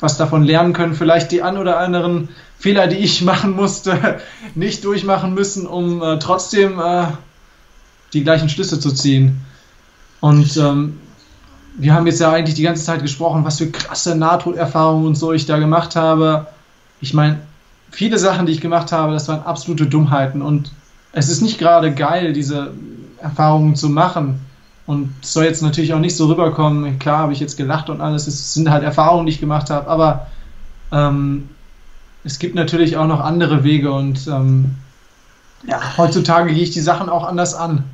was 0.00 0.16
davon 0.16 0.42
lernen 0.42 0.72
können, 0.72 0.94
vielleicht 0.94 1.30
die 1.30 1.42
an 1.42 1.58
oder 1.58 1.78
anderen 1.78 2.28
Fehler, 2.58 2.86
die 2.86 2.96
ich 2.96 3.22
machen 3.22 3.52
musste, 3.52 4.20
nicht 4.54 4.84
durchmachen 4.84 5.34
müssen, 5.34 5.66
um 5.66 6.02
äh, 6.02 6.18
trotzdem 6.18 6.80
äh, 6.80 7.06
die 8.12 8.24
gleichen 8.24 8.48
Schlüsse 8.48 8.80
zu 8.80 8.92
ziehen. 8.92 9.40
Und 10.20 10.56
ähm, 10.56 10.98
wir 11.76 11.94
haben 11.94 12.06
jetzt 12.06 12.20
ja 12.20 12.32
eigentlich 12.32 12.56
die 12.56 12.62
ganze 12.62 12.84
Zeit 12.84 13.02
gesprochen, 13.02 13.44
was 13.44 13.58
für 13.58 13.70
krasse 13.70 14.14
Nahtoderfahrungen 14.14 15.06
und 15.06 15.14
so 15.14 15.32
ich 15.32 15.46
da 15.46 15.58
gemacht 15.58 15.96
habe. 15.96 16.46
Ich 17.00 17.14
meine, 17.14 17.40
viele 17.90 18.18
Sachen, 18.18 18.46
die 18.46 18.52
ich 18.52 18.60
gemacht 18.60 18.92
habe, 18.92 19.12
das 19.12 19.28
waren 19.28 19.42
absolute 19.42 19.86
Dummheiten. 19.86 20.42
Und 20.42 20.72
es 21.12 21.28
ist 21.28 21.40
nicht 21.40 21.58
gerade 21.58 21.94
geil, 21.94 22.32
diese 22.32 22.72
Erfahrungen 23.20 23.76
zu 23.76 23.88
machen. 23.88 24.40
Und 24.90 25.14
soll 25.20 25.44
jetzt 25.44 25.62
natürlich 25.62 25.94
auch 25.94 26.00
nicht 26.00 26.16
so 26.16 26.26
rüberkommen. 26.26 26.98
Klar 26.98 27.18
habe 27.18 27.32
ich 27.32 27.38
jetzt 27.38 27.56
gelacht 27.56 27.90
und 27.90 28.00
alles. 28.00 28.26
Es 28.26 28.54
sind 28.54 28.72
halt 28.72 28.82
Erfahrungen, 28.82 29.24
die 29.24 29.30
ich 29.30 29.38
gemacht 29.38 29.70
habe. 29.70 29.86
Aber 29.86 30.26
ähm, 30.90 31.48
es 32.24 32.40
gibt 32.40 32.56
natürlich 32.56 32.96
auch 32.96 33.06
noch 33.06 33.20
andere 33.20 33.62
Wege. 33.62 33.92
Und 33.92 34.26
ähm, 34.26 34.74
ja, 35.64 35.78
heutzutage 35.96 36.52
gehe 36.52 36.64
ich 36.64 36.72
die 36.72 36.80
Sachen 36.80 37.08
auch 37.08 37.22
anders 37.22 37.54
an. 37.54 37.84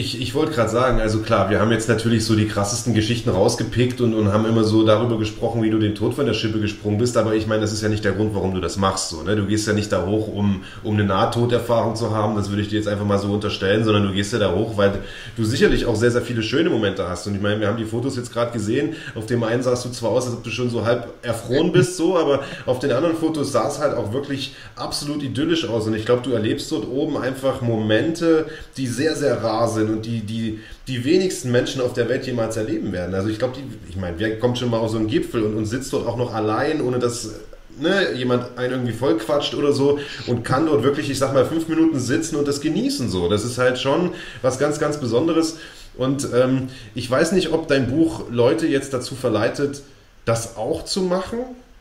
Ich, 0.00 0.18
ich 0.18 0.34
wollte 0.34 0.52
gerade 0.52 0.70
sagen, 0.70 0.98
also 0.98 1.18
klar, 1.18 1.50
wir 1.50 1.60
haben 1.60 1.70
jetzt 1.72 1.86
natürlich 1.86 2.24
so 2.24 2.34
die 2.34 2.48
krassesten 2.48 2.94
Geschichten 2.94 3.28
rausgepickt 3.28 4.00
und, 4.00 4.14
und 4.14 4.32
haben 4.32 4.46
immer 4.46 4.64
so 4.64 4.82
darüber 4.82 5.18
gesprochen, 5.18 5.62
wie 5.62 5.68
du 5.68 5.78
den 5.78 5.94
Tod 5.94 6.14
von 6.14 6.24
der 6.24 6.32
Schippe 6.32 6.58
gesprungen 6.58 6.96
bist, 6.96 7.18
aber 7.18 7.34
ich 7.34 7.46
meine, 7.46 7.60
das 7.60 7.70
ist 7.74 7.82
ja 7.82 7.90
nicht 7.90 8.02
der 8.02 8.12
Grund, 8.12 8.34
warum 8.34 8.54
du 8.54 8.62
das 8.62 8.78
machst. 8.78 9.10
So, 9.10 9.22
ne? 9.22 9.36
Du 9.36 9.44
gehst 9.44 9.66
ja 9.66 9.74
nicht 9.74 9.92
da 9.92 10.06
hoch, 10.06 10.28
um, 10.28 10.62
um 10.84 10.94
eine 10.94 11.04
Nahtoderfahrung 11.04 11.96
zu 11.96 12.14
haben, 12.14 12.34
das 12.34 12.48
würde 12.48 12.62
ich 12.62 12.68
dir 12.68 12.76
jetzt 12.76 12.88
einfach 12.88 13.04
mal 13.04 13.18
so 13.18 13.30
unterstellen, 13.30 13.84
sondern 13.84 14.04
du 14.04 14.14
gehst 14.14 14.32
ja 14.32 14.38
da 14.38 14.54
hoch, 14.54 14.78
weil 14.78 15.00
du 15.36 15.44
sicherlich 15.44 15.84
auch 15.84 15.96
sehr, 15.96 16.10
sehr 16.10 16.22
viele 16.22 16.42
schöne 16.42 16.70
Momente 16.70 17.06
hast. 17.06 17.26
Und 17.26 17.34
ich 17.34 17.42
meine, 17.42 17.60
wir 17.60 17.68
haben 17.68 17.76
die 17.76 17.84
Fotos 17.84 18.16
jetzt 18.16 18.32
gerade 18.32 18.52
gesehen, 18.52 18.94
auf 19.14 19.26
dem 19.26 19.42
einen 19.42 19.62
sahst 19.62 19.84
du 19.84 19.90
zwar 19.90 20.12
aus, 20.12 20.24
als 20.24 20.34
ob 20.34 20.44
du 20.44 20.50
schon 20.50 20.70
so 20.70 20.86
halb 20.86 21.12
erfroren 21.20 21.72
bist, 21.72 21.98
so, 21.98 22.16
aber 22.16 22.40
auf 22.64 22.78
den 22.78 22.92
anderen 22.92 23.16
Fotos 23.16 23.52
sah 23.52 23.68
es 23.68 23.78
halt 23.78 23.94
auch 23.94 24.14
wirklich 24.14 24.54
absolut 24.76 25.22
idyllisch 25.22 25.68
aus. 25.68 25.86
Und 25.86 25.94
ich 25.94 26.06
glaube, 26.06 26.22
du 26.22 26.32
erlebst 26.32 26.72
dort 26.72 26.88
oben 26.88 27.18
einfach 27.18 27.60
Momente, 27.60 28.46
die 28.78 28.86
sehr, 28.86 29.14
sehr 29.14 29.42
rar 29.44 29.68
sind 29.68 29.89
sind 29.90 29.96
und 29.96 30.06
die, 30.06 30.20
die, 30.20 30.60
die 30.88 31.04
wenigsten 31.04 31.50
Menschen 31.50 31.80
auf 31.82 31.92
der 31.92 32.08
Welt 32.08 32.26
jemals 32.26 32.56
erleben 32.56 32.92
werden. 32.92 33.14
Also 33.14 33.28
ich 33.28 33.38
glaube, 33.38 33.54
ich 33.88 33.96
meine, 33.96 34.18
wer 34.18 34.38
kommt 34.38 34.58
schon 34.58 34.70
mal 34.70 34.78
auf 34.78 34.90
so 34.90 34.98
einen 34.98 35.08
Gipfel 35.08 35.42
und, 35.42 35.56
und 35.56 35.66
sitzt 35.66 35.92
dort 35.92 36.06
auch 36.06 36.16
noch 36.16 36.34
allein, 36.34 36.80
ohne 36.80 36.98
dass 36.98 37.30
ne, 37.78 38.12
jemand 38.14 38.58
einen 38.58 38.72
irgendwie 38.72 38.92
voll 38.92 39.16
quatscht 39.18 39.54
oder 39.54 39.72
so 39.72 39.98
und 40.26 40.44
kann 40.44 40.66
dort 40.66 40.82
wirklich, 40.82 41.10
ich 41.10 41.18
sag 41.18 41.34
mal, 41.34 41.44
fünf 41.44 41.68
Minuten 41.68 41.98
sitzen 41.98 42.36
und 42.36 42.46
das 42.48 42.60
genießen 42.60 43.08
so. 43.08 43.28
Das 43.28 43.44
ist 43.44 43.58
halt 43.58 43.78
schon 43.78 44.12
was 44.42 44.58
ganz, 44.58 44.78
ganz 44.78 44.98
Besonderes. 44.98 45.58
Und 45.96 46.28
ähm, 46.34 46.68
ich 46.94 47.10
weiß 47.10 47.32
nicht, 47.32 47.52
ob 47.52 47.68
dein 47.68 47.88
Buch 47.88 48.24
Leute 48.30 48.66
jetzt 48.66 48.94
dazu 48.94 49.14
verleitet, 49.14 49.82
das 50.24 50.56
auch 50.56 50.84
zu 50.84 51.02
machen. 51.02 51.38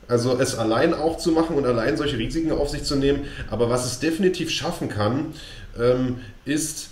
Also 0.08 0.40
es 0.40 0.58
allein 0.58 0.96
auch 0.96 1.18
zu 1.18 1.32
machen 1.32 1.56
und 1.56 1.68
allein 1.68 1.96
solche 1.96 2.18
Risiken 2.18 2.52
auf 2.52 2.70
sich 2.70 2.84
zu 2.84 2.96
nehmen. 2.96 3.26
Aber 3.52 3.70
was 3.70 3.86
es 3.86 4.00
definitiv 4.00 4.50
schaffen 4.50 4.90
kann, 4.90 5.28
ähm, 5.80 6.16
ist 6.46 6.90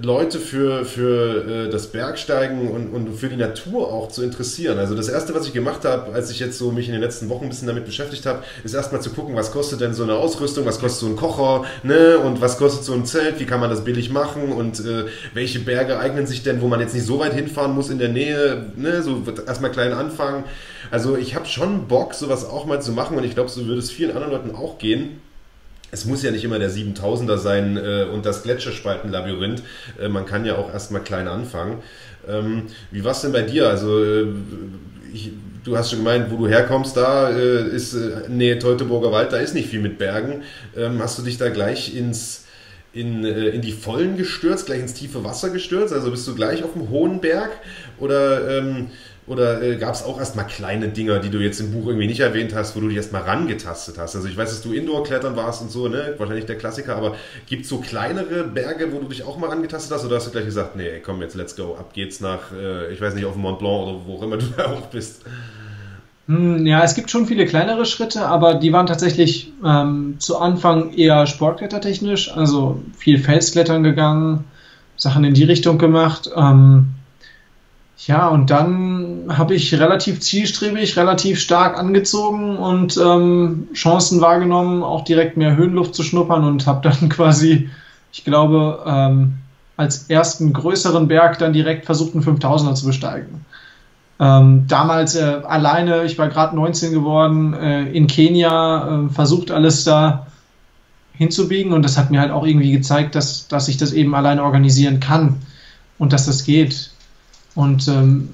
Leute 0.00 0.38
für, 0.38 0.84
für 0.84 1.66
äh, 1.66 1.70
das 1.70 1.88
Bergsteigen 1.88 2.70
und, 2.70 2.88
und 2.92 3.14
für 3.16 3.28
die 3.28 3.36
Natur 3.36 3.92
auch 3.92 4.08
zu 4.08 4.22
interessieren. 4.22 4.78
Also 4.78 4.94
das 4.94 5.08
Erste, 5.08 5.34
was 5.34 5.46
ich 5.46 5.52
gemacht 5.52 5.84
habe, 5.84 6.12
als 6.12 6.30
ich 6.30 6.40
jetzt 6.40 6.58
so 6.58 6.70
mich 6.72 6.86
in 6.86 6.92
den 6.92 7.00
letzten 7.00 7.28
Wochen 7.28 7.44
ein 7.44 7.48
bisschen 7.48 7.68
damit 7.68 7.84
beschäftigt 7.84 8.26
habe, 8.26 8.42
ist 8.64 8.74
erstmal 8.74 9.00
zu 9.00 9.10
gucken, 9.10 9.36
was 9.36 9.52
kostet 9.52 9.80
denn 9.80 9.94
so 9.94 10.02
eine 10.02 10.14
Ausrüstung, 10.14 10.66
was 10.66 10.80
kostet 10.80 11.00
so 11.00 11.06
ein 11.06 11.16
Kocher, 11.16 11.64
ne, 11.82 12.18
und 12.18 12.40
was 12.40 12.58
kostet 12.58 12.84
so 12.84 12.92
ein 12.92 13.06
Zelt, 13.06 13.40
wie 13.40 13.46
kann 13.46 13.60
man 13.60 13.70
das 13.70 13.84
billig 13.84 14.10
machen 14.10 14.52
und 14.52 14.80
äh, 14.80 15.06
welche 15.34 15.60
Berge 15.60 15.98
eignen 15.98 16.26
sich 16.26 16.42
denn, 16.42 16.60
wo 16.60 16.68
man 16.68 16.80
jetzt 16.80 16.94
nicht 16.94 17.06
so 17.06 17.18
weit 17.18 17.34
hinfahren 17.34 17.74
muss 17.74 17.90
in 17.90 17.98
der 17.98 18.08
Nähe, 18.08 18.66
ne, 18.76 19.02
so 19.02 19.22
erstmal 19.46 19.70
klein 19.70 19.92
anfangen. 19.92 20.44
Also 20.90 21.16
ich 21.16 21.34
habe 21.34 21.46
schon 21.46 21.88
Bock, 21.88 22.14
sowas 22.14 22.44
auch 22.44 22.66
mal 22.66 22.80
zu 22.80 22.92
machen 22.92 23.16
und 23.16 23.24
ich 23.24 23.34
glaube, 23.34 23.50
so 23.50 23.66
würde 23.66 23.80
es 23.80 23.90
vielen 23.90 24.12
anderen 24.12 24.32
Leuten 24.32 24.54
auch 24.54 24.78
gehen 24.78 25.20
es 25.90 26.04
muss 26.04 26.22
ja 26.22 26.30
nicht 26.30 26.44
immer 26.44 26.58
der 26.58 26.70
7000er 26.70 27.38
sein 27.38 27.76
äh, 27.76 28.06
und 28.12 28.26
das 28.26 28.42
Gletscherspaltenlabyrinth. 28.42 29.62
Äh, 30.00 30.08
man 30.08 30.26
kann 30.26 30.44
ja 30.44 30.56
auch 30.56 30.72
erstmal 30.72 31.02
klein 31.02 31.28
anfangen. 31.28 31.82
Ähm, 32.28 32.64
wie 32.90 33.04
war 33.04 33.12
es 33.12 33.20
denn 33.20 33.32
bei 33.32 33.42
dir? 33.42 33.68
Also, 33.68 34.02
äh, 34.02 34.26
ich, 35.12 35.32
du 35.64 35.76
hast 35.76 35.90
schon 35.90 36.00
gemeint, 36.00 36.30
wo 36.30 36.36
du 36.36 36.48
herkommst, 36.48 36.96
da 36.96 37.30
äh, 37.30 37.68
ist 37.68 37.94
äh, 37.94 38.28
Nähe 38.28 38.58
Teutoburger 38.58 39.12
Wald, 39.12 39.32
da 39.32 39.38
ist 39.38 39.54
nicht 39.54 39.68
viel 39.68 39.80
mit 39.80 39.98
Bergen. 39.98 40.42
Ähm, 40.76 41.00
hast 41.00 41.18
du 41.18 41.22
dich 41.22 41.38
da 41.38 41.48
gleich 41.48 41.94
ins 41.94 42.44
in, 42.92 43.24
äh, 43.24 43.48
in 43.48 43.60
die 43.60 43.72
Vollen 43.72 44.16
gestürzt, 44.16 44.66
gleich 44.66 44.80
ins 44.80 44.94
tiefe 44.94 45.22
Wasser 45.22 45.50
gestürzt? 45.50 45.92
Also 45.92 46.10
bist 46.10 46.26
du 46.26 46.34
gleich 46.34 46.64
auf 46.64 46.72
dem 46.72 46.88
hohen 46.88 47.20
Berg? 47.20 47.50
Oder 47.98 48.58
ähm, 48.58 48.88
oder 49.26 49.60
äh, 49.60 49.76
gab 49.76 49.94
es 49.94 50.04
auch 50.04 50.18
erstmal 50.18 50.46
kleine 50.46 50.88
Dinger, 50.88 51.18
die 51.18 51.30
du 51.30 51.38
jetzt 51.38 51.60
im 51.60 51.72
Buch 51.72 51.88
irgendwie 51.88 52.06
nicht 52.06 52.20
erwähnt 52.20 52.54
hast, 52.54 52.76
wo 52.76 52.80
du 52.80 52.88
dich 52.88 52.96
erstmal 52.96 53.22
rangetastet 53.22 53.98
hast? 53.98 54.14
Also 54.14 54.28
ich 54.28 54.36
weiß, 54.36 54.50
dass 54.50 54.62
du 54.62 54.72
Indoor-Klettern 54.72 55.34
warst 55.34 55.62
und 55.62 55.70
so, 55.70 55.88
ne? 55.88 56.14
Wahrscheinlich 56.16 56.46
der 56.46 56.56
Klassiker, 56.56 56.96
aber 56.96 57.16
gibt 57.46 57.64
es 57.64 57.68
so 57.68 57.78
kleinere 57.78 58.44
Berge, 58.44 58.92
wo 58.92 59.00
du 59.00 59.08
dich 59.08 59.24
auch 59.24 59.36
mal 59.36 59.48
rangetastet 59.48 59.92
hast? 59.92 60.04
Oder 60.04 60.16
hast 60.16 60.28
du 60.28 60.30
gleich 60.30 60.44
gesagt, 60.44 60.76
nee, 60.76 61.00
komm, 61.04 61.20
jetzt 61.22 61.34
let's 61.34 61.56
go, 61.56 61.74
ab 61.74 61.92
geht's 61.92 62.20
nach, 62.20 62.52
äh, 62.52 62.92
ich 62.92 63.00
weiß 63.00 63.14
nicht, 63.14 63.24
auf 63.24 63.34
Mont 63.34 63.58
Blanc 63.58 63.82
oder 63.82 64.00
wo 64.06 64.16
auch 64.16 64.22
immer 64.22 64.36
du 64.36 64.46
da 64.56 64.66
auch 64.66 64.86
bist? 64.86 65.22
Hm, 66.28 66.66
ja, 66.66 66.82
es 66.84 66.94
gibt 66.94 67.10
schon 67.10 67.26
viele 67.26 67.46
kleinere 67.46 67.84
Schritte, 67.84 68.26
aber 68.26 68.54
die 68.54 68.72
waren 68.72 68.86
tatsächlich 68.86 69.52
ähm, 69.64 70.16
zu 70.18 70.38
Anfang 70.38 70.92
eher 70.92 71.26
sportklettertechnisch, 71.26 72.32
also 72.32 72.80
viel 72.96 73.18
Felsklettern 73.18 73.82
gegangen, 73.82 74.44
Sachen 74.96 75.24
in 75.24 75.34
die 75.34 75.44
Richtung 75.44 75.78
gemacht. 75.78 76.30
Ähm, 76.36 76.95
ja, 77.98 78.28
und 78.28 78.50
dann 78.50 79.24
habe 79.28 79.54
ich 79.54 79.72
relativ 79.74 80.20
zielstrebig, 80.20 80.96
relativ 80.96 81.40
stark 81.40 81.78
angezogen 81.78 82.56
und 82.56 82.96
ähm, 82.98 83.68
Chancen 83.72 84.20
wahrgenommen, 84.20 84.82
auch 84.82 85.04
direkt 85.04 85.36
mehr 85.36 85.56
Höhenluft 85.56 85.94
zu 85.94 86.02
schnuppern 86.02 86.44
und 86.44 86.66
habe 86.66 86.88
dann 86.88 87.08
quasi, 87.08 87.70
ich 88.12 88.24
glaube, 88.24 88.84
ähm, 88.86 89.38
als 89.76 90.10
ersten 90.10 90.52
größeren 90.52 91.08
Berg 91.08 91.38
dann 91.38 91.52
direkt 91.52 91.86
versucht, 91.86 92.14
einen 92.14 92.24
5000er 92.24 92.74
zu 92.74 92.86
besteigen. 92.86 93.44
Ähm, 94.18 94.66
damals 94.66 95.14
äh, 95.14 95.40
alleine, 95.46 96.04
ich 96.04 96.18
war 96.18 96.28
gerade 96.28 96.56
19 96.56 96.92
geworden, 96.92 97.52
äh, 97.54 97.84
in 97.90 98.06
Kenia, 98.06 99.06
äh, 99.06 99.08
versucht 99.10 99.50
alles 99.50 99.84
da 99.84 100.26
hinzubiegen 101.12 101.72
und 101.72 101.82
das 101.82 101.98
hat 101.98 102.10
mir 102.10 102.20
halt 102.20 102.30
auch 102.30 102.46
irgendwie 102.46 102.72
gezeigt, 102.72 103.14
dass, 103.14 103.48
dass 103.48 103.68
ich 103.68 103.76
das 103.76 103.92
eben 103.92 104.14
alleine 104.14 104.42
organisieren 104.42 105.00
kann 105.00 105.36
und 105.98 106.12
dass 106.12 106.26
das 106.26 106.44
geht. 106.44 106.90
Und 107.56 107.88
ähm, 107.88 108.28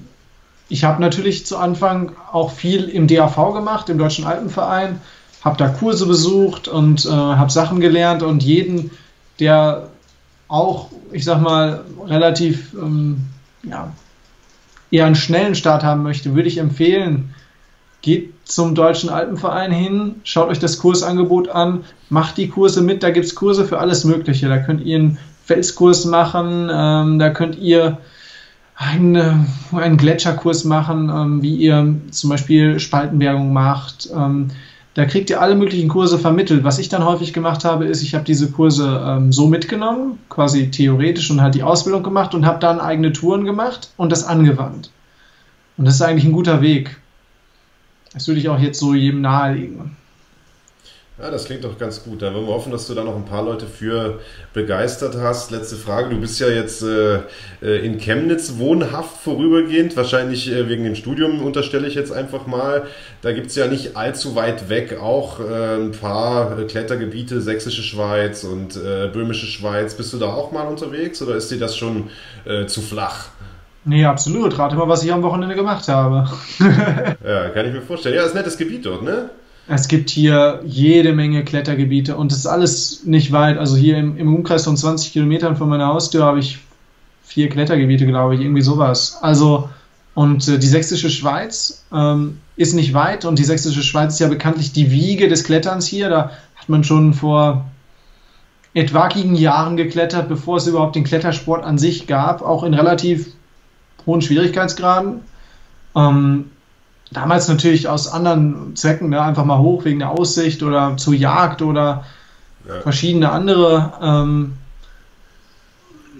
ich 0.69 0.83
habe 0.83 1.01
natürlich 1.01 1.47
zu 1.47 1.57
Anfang 1.57 2.11
auch 2.31 2.51
viel 2.51 2.83
im 2.83 3.07
DAV 3.07 3.53
gemacht, 3.53 3.89
im 3.89 3.97
Deutschen 3.97 4.25
Alpenverein, 4.25 5.01
habe 5.43 5.57
da 5.57 5.69
Kurse 5.69 6.05
besucht 6.05 6.67
und 6.67 7.05
äh, 7.05 7.09
habe 7.09 7.51
Sachen 7.51 7.79
gelernt 7.79 8.21
und 8.21 8.43
jeden, 8.43 8.91
der 9.39 9.89
auch, 10.47 10.89
ich 11.11 11.25
sag 11.25 11.41
mal, 11.41 11.81
relativ 12.05 12.73
ähm, 12.73 13.17
ja, 13.63 13.91
eher 14.91 15.05
einen 15.05 15.15
schnellen 15.15 15.55
Start 15.55 15.83
haben 15.83 16.03
möchte, 16.03 16.35
würde 16.35 16.47
ich 16.47 16.59
empfehlen, 16.59 17.33
geht 18.01 18.33
zum 18.43 18.75
Deutschen 18.75 19.09
Alpenverein 19.09 19.71
hin, 19.71 20.15
schaut 20.23 20.49
euch 20.49 20.59
das 20.59 20.77
Kursangebot 20.77 21.49
an, 21.49 21.85
macht 22.09 22.37
die 22.37 22.49
Kurse 22.49 22.81
mit, 22.81 23.01
da 23.01 23.09
gibt 23.09 23.25
es 23.25 23.35
Kurse 23.35 23.65
für 23.65 23.79
alles 23.79 24.03
Mögliche. 24.03 24.49
Da 24.49 24.57
könnt 24.57 24.81
ihr 24.81 24.97
einen 24.97 25.17
Felskurs 25.45 26.05
machen, 26.05 26.69
ähm, 26.71 27.19
da 27.19 27.29
könnt 27.29 27.57
ihr 27.57 27.97
einen, 28.75 29.47
einen 29.71 29.97
Gletscherkurs 29.97 30.63
machen, 30.63 31.09
ähm, 31.09 31.41
wie 31.41 31.55
ihr 31.55 31.95
zum 32.11 32.29
Beispiel 32.29 32.79
Spaltenbergung 32.79 33.53
macht. 33.53 34.09
Ähm, 34.15 34.49
da 34.95 35.05
kriegt 35.05 35.29
ihr 35.29 35.41
alle 35.41 35.55
möglichen 35.55 35.89
Kurse 35.89 36.19
vermittelt. 36.19 36.63
Was 36.63 36.77
ich 36.77 36.89
dann 36.89 37.03
häufig 37.03 37.33
gemacht 37.33 37.65
habe, 37.65 37.85
ist, 37.85 38.03
ich 38.03 38.13
habe 38.13 38.25
diese 38.25 38.51
Kurse 38.51 39.03
ähm, 39.05 39.31
so 39.31 39.47
mitgenommen, 39.47 40.19
quasi 40.29 40.69
theoretisch 40.69 41.31
und 41.31 41.41
halt 41.41 41.55
die 41.55 41.63
Ausbildung 41.63 42.03
gemacht 42.03 42.35
und 42.35 42.45
habe 42.45 42.59
dann 42.59 42.79
eigene 42.79 43.11
Touren 43.11 43.43
gemacht 43.43 43.91
und 43.97 44.11
das 44.11 44.23
angewandt. 44.23 44.91
Und 45.77 45.85
das 45.85 45.95
ist 45.95 46.01
eigentlich 46.01 46.25
ein 46.25 46.31
guter 46.31 46.61
Weg. 46.61 46.97
Das 48.13 48.27
würde 48.27 48.39
ich 48.39 48.49
auch 48.49 48.59
jetzt 48.59 48.79
so 48.79 48.93
jedem 48.93 49.21
nahelegen. 49.21 49.97
Ja, 51.21 51.29
das 51.29 51.45
klingt 51.45 51.63
doch 51.63 51.77
ganz 51.77 52.03
gut. 52.03 52.23
Da 52.23 52.33
wollen 52.33 52.47
wir 52.47 52.53
hoffen, 52.53 52.71
dass 52.71 52.87
du 52.87 52.95
da 52.95 53.03
noch 53.03 53.15
ein 53.15 53.25
paar 53.25 53.43
Leute 53.43 53.67
für 53.67 54.19
begeistert 54.51 55.15
hast. 55.15 55.51
Letzte 55.51 55.75
Frage. 55.75 56.09
Du 56.09 56.19
bist 56.19 56.39
ja 56.39 56.47
jetzt 56.47 56.81
äh, 56.81 57.19
äh 57.61 57.85
in 57.85 57.99
Chemnitz 57.99 58.57
wohnhaft 58.57 59.21
vorübergehend, 59.21 59.95
wahrscheinlich 59.95 60.51
äh, 60.51 60.67
wegen 60.67 60.83
dem 60.83 60.95
Studium 60.95 61.43
unterstelle 61.43 61.87
ich 61.87 61.93
jetzt 61.93 62.11
einfach 62.11 62.47
mal. 62.47 62.87
Da 63.21 63.31
gibt 63.31 63.47
es 63.47 63.55
ja 63.55 63.67
nicht 63.67 63.95
allzu 63.95 64.33
weit 64.33 64.69
weg 64.69 64.97
auch 64.99 65.39
äh, 65.39 65.75
ein 65.75 65.91
paar 65.91 66.55
Klettergebiete, 66.65 67.41
Sächsische 67.41 67.83
Schweiz 67.83 68.43
und 68.43 68.75
äh, 68.75 69.07
Böhmische 69.13 69.45
Schweiz. 69.45 69.93
Bist 69.93 70.13
du 70.13 70.17
da 70.17 70.33
auch 70.33 70.51
mal 70.51 70.67
unterwegs 70.67 71.21
oder 71.21 71.35
ist 71.35 71.51
dir 71.51 71.59
das 71.59 71.77
schon 71.77 72.09
äh, 72.45 72.65
zu 72.65 72.81
flach? 72.81 73.27
Nee, 73.85 74.03
absolut. 74.05 74.57
Rate 74.57 74.75
mal, 74.75 74.87
was 74.87 75.03
ich 75.03 75.13
am 75.13 75.21
Wochenende 75.21 75.53
gemacht 75.53 75.87
habe. 75.89 76.27
ja, 77.23 77.49
kann 77.49 77.67
ich 77.67 77.73
mir 77.73 77.83
vorstellen. 77.83 78.15
Ja, 78.15 78.23
ist 78.23 78.31
ein 78.31 78.37
nettes 78.37 78.57
Gebiet 78.57 78.85
dort, 78.87 79.03
ne? 79.03 79.29
Es 79.67 79.87
gibt 79.87 80.09
hier 80.09 80.61
jede 80.65 81.13
Menge 81.13 81.45
Klettergebiete 81.45 82.17
und 82.17 82.31
das 82.31 82.39
ist 82.39 82.47
alles 82.47 83.05
nicht 83.05 83.31
weit. 83.31 83.57
Also 83.57 83.77
hier 83.77 83.97
im, 83.97 84.17
im 84.17 84.35
Umkreis 84.35 84.65
von 84.65 84.75
20 84.75 85.13
Kilometern 85.13 85.55
von 85.55 85.69
meiner 85.69 85.87
Haustür 85.87 86.25
habe 86.25 86.39
ich 86.39 86.59
vier 87.23 87.49
Klettergebiete, 87.49 88.05
glaube 88.05 88.35
ich, 88.35 88.41
irgendwie 88.41 88.61
sowas. 88.61 89.19
Also, 89.21 89.69
und 90.15 90.47
äh, 90.47 90.59
die 90.59 90.67
Sächsische 90.67 91.09
Schweiz 91.09 91.85
ähm, 91.93 92.39
ist 92.57 92.73
nicht 92.73 92.93
weit 92.93 93.23
und 93.25 93.39
die 93.39 93.45
Sächsische 93.45 93.83
Schweiz 93.83 94.13
ist 94.13 94.19
ja 94.19 94.27
bekanntlich 94.27 94.73
die 94.73 94.91
Wiege 94.91 95.29
des 95.29 95.45
Kletterns 95.45 95.87
hier. 95.87 96.09
Da 96.09 96.31
hat 96.55 96.67
man 96.67 96.83
schon 96.83 97.13
vor 97.13 97.65
etwaigen 98.73 99.35
Jahren 99.35 99.77
geklettert, 99.77 100.27
bevor 100.27 100.57
es 100.57 100.67
überhaupt 100.67 100.95
den 100.95 101.03
Klettersport 101.05 101.63
an 101.63 101.77
sich 101.77 102.05
gab, 102.05 102.41
auch 102.41 102.63
in 102.63 102.73
relativ 102.73 103.27
hohen 104.05 104.21
Schwierigkeitsgraden. 104.21 105.21
Ähm, 105.95 106.51
damals 107.13 107.47
natürlich 107.47 107.87
aus 107.87 108.07
anderen 108.07 108.75
Zwecken, 108.75 109.09
ne, 109.09 109.21
einfach 109.21 109.45
mal 109.45 109.59
hoch 109.59 109.85
wegen 109.85 109.99
der 109.99 110.11
Aussicht 110.11 110.63
oder 110.63 110.97
zur 110.97 111.13
Jagd 111.13 111.61
oder 111.61 112.03
ja. 112.67 112.81
verschiedene 112.81 113.31
andere 113.31 113.93
ähm, 114.01 114.53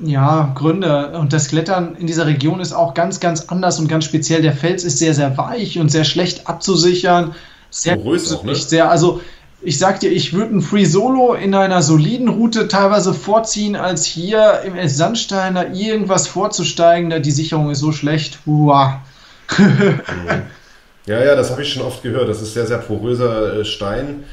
ja, 0.01 0.51
Gründe. 0.55 1.17
Und 1.19 1.33
das 1.33 1.47
Klettern 1.47 1.95
in 1.95 2.07
dieser 2.07 2.25
Region 2.25 2.59
ist 2.59 2.73
auch 2.73 2.93
ganz, 2.93 3.19
ganz 3.19 3.45
anders 3.45 3.79
und 3.79 3.87
ganz 3.87 4.05
speziell. 4.05 4.41
Der 4.41 4.53
Fels 4.53 4.83
ist 4.83 4.99
sehr, 4.99 5.13
sehr 5.13 5.37
weich 5.37 5.79
und 5.79 5.89
sehr 5.89 6.03
schlecht 6.03 6.47
abzusichern. 6.47 7.35
Sehr, 7.69 7.97
auch, 7.97 8.43
ne? 8.43 8.55
sehr, 8.55 8.89
also 8.89 9.21
ich 9.61 9.79
sag 9.79 10.01
dir, 10.01 10.11
ich 10.11 10.33
würde 10.33 10.57
ein 10.57 10.61
Free 10.61 10.85
Solo 10.85 11.33
in 11.33 11.55
einer 11.55 11.81
soliden 11.81 12.27
Route 12.27 12.67
teilweise 12.67 13.13
vorziehen, 13.13 13.75
als 13.75 14.05
hier 14.05 14.61
im 14.65 14.87
Sandsteiner 14.87 15.73
irgendwas 15.73 16.27
vorzusteigen, 16.27 17.09
da 17.09 17.19
die 17.19 17.31
Sicherung 17.31 17.71
ist 17.71 17.79
so 17.79 17.91
schlecht. 17.91 18.39
Uah. 18.45 19.01
Ja, 21.05 21.21
ja, 21.23 21.35
das 21.35 21.51
habe 21.51 21.61
ich 21.61 21.73
schon 21.73 21.83
oft 21.83 22.01
gehört. 22.01 22.29
Das 22.29 22.41
ist 22.41 22.53
sehr, 22.53 22.65
sehr 22.65 22.77
poröser 22.77 23.59
äh, 23.59 23.65
Stein. 23.65 24.23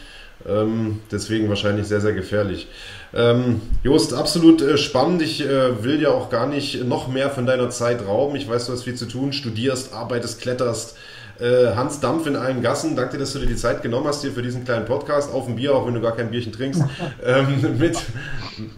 Ähm, 0.48 1.00
deswegen 1.10 1.48
wahrscheinlich 1.48 1.86
sehr, 1.86 2.00
sehr 2.00 2.12
gefährlich. 2.12 2.68
Ähm, 3.12 3.60
Jost, 3.82 4.14
absolut 4.14 4.62
äh, 4.62 4.78
spannend. 4.78 5.20
Ich 5.20 5.44
äh, 5.44 5.82
will 5.82 6.00
ja 6.00 6.10
auch 6.10 6.30
gar 6.30 6.46
nicht 6.46 6.84
noch 6.84 7.08
mehr 7.08 7.28
von 7.30 7.44
deiner 7.44 7.70
Zeit 7.70 8.06
rauben. 8.06 8.36
Ich 8.36 8.48
weiß, 8.48 8.66
du 8.66 8.72
hast 8.72 8.84
viel 8.84 8.94
zu 8.94 9.06
tun, 9.06 9.32
studierst, 9.32 9.92
arbeitest, 9.92 10.40
kletterst. 10.40 10.96
Äh, 11.40 11.74
Hans 11.74 12.00
Dampf 12.00 12.26
in 12.26 12.36
allen 12.36 12.62
Gassen. 12.62 12.96
Danke 12.96 13.14
dir, 13.14 13.20
dass 13.20 13.32
du 13.32 13.40
dir 13.40 13.46
die 13.46 13.56
Zeit 13.56 13.82
genommen 13.82 14.06
hast 14.06 14.22
hier 14.22 14.30
für 14.30 14.42
diesen 14.42 14.64
kleinen 14.64 14.84
Podcast. 14.84 15.32
Auf 15.32 15.48
ein 15.48 15.56
Bier, 15.56 15.74
auch 15.74 15.86
wenn 15.86 15.94
du 15.94 16.00
gar 16.00 16.14
kein 16.14 16.30
Bierchen 16.30 16.52
trinkst. 16.52 16.82
ähm, 17.24 17.78
mit, 17.78 17.98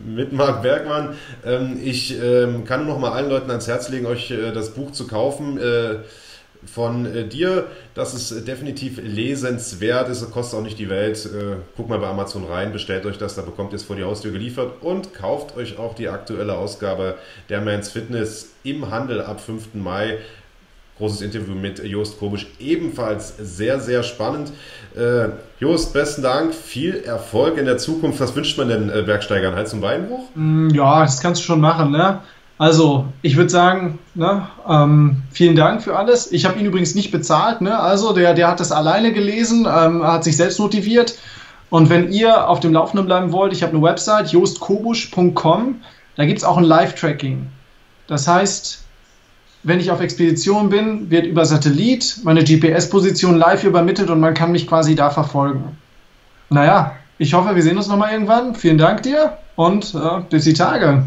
mit 0.05 0.33
Marc 0.33 0.63
Bergmann. 0.63 1.15
Ähm, 1.45 1.79
ich 1.83 2.19
ähm, 2.21 2.65
kann 2.65 2.87
nur 2.87 2.95
noch 2.95 3.01
mal 3.01 3.13
allen 3.13 3.29
Leuten 3.29 3.51
ans 3.51 3.69
Herz 3.69 3.89
legen, 3.89 4.07
euch 4.07 4.31
äh, 4.31 4.53
das 4.53 4.71
Buch 4.71 4.93
zu 4.93 5.07
kaufen. 5.07 5.59
Von 6.67 7.07
äh, 7.07 7.27
dir. 7.27 7.67
Das 7.95 8.15
ist 8.15 8.31
äh, 8.31 8.43
definitiv 8.43 9.01
lesenswert. 9.03 10.09
Es 10.09 10.29
kostet 10.31 10.59
auch 10.59 10.63
nicht 10.63 10.79
die 10.79 10.89
Welt. 10.89 11.27
Äh, 11.27 11.57
guckt 11.77 11.89
mal 11.89 11.99
bei 11.99 12.09
Amazon 12.09 12.45
rein, 12.45 12.73
bestellt 12.73 13.05
euch 13.07 13.19
das, 13.19 13.35
da 13.35 13.43
bekommt 13.43 13.73
ihr 13.73 13.77
es 13.77 13.83
vor 13.83 13.97
die 13.97 14.05
Haustür 14.05 14.33
geliefert 14.33 14.83
und 14.83 15.13
kauft 15.15 15.57
euch 15.57 15.79
auch 15.79 15.95
die 15.95 16.09
aktuelle 16.09 16.55
Ausgabe 16.55 17.17
der 17.49 17.61
Mans 17.61 17.89
Fitness 17.91 18.51
im 18.63 18.91
Handel 18.91 19.23
ab 19.23 19.41
5. 19.41 19.75
Mai. 19.75 20.19
Großes 20.99 21.23
Interview 21.23 21.55
mit 21.55 21.83
Jost 21.83 22.19
Kobisch, 22.19 22.47
ebenfalls 22.61 23.35
sehr, 23.39 23.81
sehr 23.81 24.03
spannend. 24.03 24.53
Äh, 24.95 25.31
Jost, 25.59 25.95
besten 25.95 26.23
Dank, 26.23 26.55
viel 26.55 26.95
Erfolg 26.97 27.57
in 27.57 27.65
der 27.65 27.79
Zukunft. 27.79 28.21
Was 28.21 28.37
wünscht 28.37 28.59
man 28.59 28.69
denn 28.69 28.91
äh, 28.91 29.03
Bergsteigern? 29.03 29.55
Hals- 29.55 29.73
und 29.73 29.81
Beinbruch? 29.81 30.29
Mm, 30.35 30.69
ja, 30.69 31.01
das 31.01 31.21
kannst 31.21 31.41
du 31.41 31.47
schon 31.47 31.61
machen, 31.61 31.91
ne? 31.91 32.21
Also, 32.63 33.07
ich 33.23 33.37
würde 33.37 33.51
sagen, 33.51 33.99
ne, 34.15 34.47
ähm, 34.69 35.25
vielen 35.33 35.57
Dank 35.57 35.83
für 35.83 35.97
alles. 35.97 36.31
Ich 36.31 36.45
habe 36.45 36.61
ihn 36.61 36.67
übrigens 36.67 36.95
nicht 36.95 37.11
bezahlt. 37.11 37.61
Ne? 37.61 37.77
Also, 37.77 38.13
der, 38.13 38.35
der 38.35 38.47
hat 38.47 38.61
das 38.61 38.71
alleine 38.71 39.13
gelesen, 39.13 39.67
ähm, 39.69 40.05
hat 40.05 40.23
sich 40.23 40.37
selbst 40.37 40.61
motiviert. 40.61 41.19
Und 41.71 41.91
wenn 41.91 42.13
ihr 42.13 42.49
auf 42.49 42.61
dem 42.61 42.73
Laufenden 42.73 43.07
bleiben 43.07 43.33
wollt, 43.33 43.53
ich 43.53 43.65
habe 43.65 43.73
eine 43.73 43.83
Website, 43.83 44.29
jostkobusch.com. 44.29 45.81
Da 46.15 46.25
gibt 46.25 46.39
es 46.39 46.45
auch 46.45 46.57
ein 46.57 46.63
Live-Tracking. 46.63 47.49
Das 48.07 48.29
heißt, 48.29 48.85
wenn 49.65 49.81
ich 49.81 49.91
auf 49.91 50.01
Expedition 50.01 50.69
bin, 50.69 51.11
wird 51.11 51.27
über 51.27 51.45
Satellit 51.45 52.21
meine 52.23 52.45
GPS-Position 52.45 53.39
live 53.39 53.65
übermittelt 53.65 54.09
und 54.09 54.21
man 54.21 54.35
kann 54.35 54.53
mich 54.53 54.69
quasi 54.69 54.95
da 54.95 55.11
verfolgen. 55.11 55.77
Naja, 56.49 56.95
ich 57.19 57.35
hoffe, 57.35 57.57
wir 57.57 57.63
sehen 57.65 57.77
uns 57.77 57.89
nochmal 57.89 58.13
irgendwann. 58.13 58.55
Vielen 58.55 58.79
Dank 58.79 59.03
dir 59.03 59.37
und 59.57 59.97
äh, 59.97 60.21
bis 60.31 60.45
die 60.45 60.55
Tage. 60.55 61.03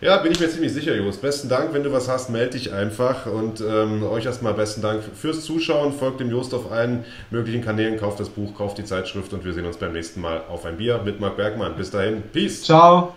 Ja, 0.00 0.18
bin 0.18 0.30
ich 0.30 0.38
mir 0.38 0.48
ziemlich 0.48 0.72
sicher, 0.72 0.94
Jos. 0.94 1.16
Besten 1.16 1.48
Dank, 1.48 1.74
wenn 1.74 1.82
du 1.82 1.92
was 1.92 2.08
hast, 2.08 2.30
melde 2.30 2.50
dich 2.50 2.72
einfach. 2.72 3.26
Und 3.26 3.60
ähm, 3.60 4.04
euch 4.04 4.26
erstmal 4.26 4.54
besten 4.54 4.80
Dank 4.80 5.02
fürs 5.02 5.42
Zuschauen. 5.42 5.92
Folgt 5.92 6.20
dem 6.20 6.30
Jost 6.30 6.54
auf 6.54 6.70
allen 6.70 7.04
möglichen 7.30 7.64
Kanälen, 7.64 7.98
kauft 7.98 8.20
das 8.20 8.28
Buch, 8.28 8.54
kauft 8.56 8.78
die 8.78 8.84
Zeitschrift 8.84 9.32
und 9.32 9.44
wir 9.44 9.52
sehen 9.52 9.66
uns 9.66 9.76
beim 9.76 9.92
nächsten 9.92 10.20
Mal 10.20 10.42
auf 10.48 10.64
ein 10.64 10.76
Bier 10.76 11.00
mit 11.04 11.18
Marc 11.18 11.36
Bergmann. 11.36 11.74
Bis 11.76 11.90
dahin, 11.90 12.22
Peace. 12.32 12.62
Ciao. 12.62 13.16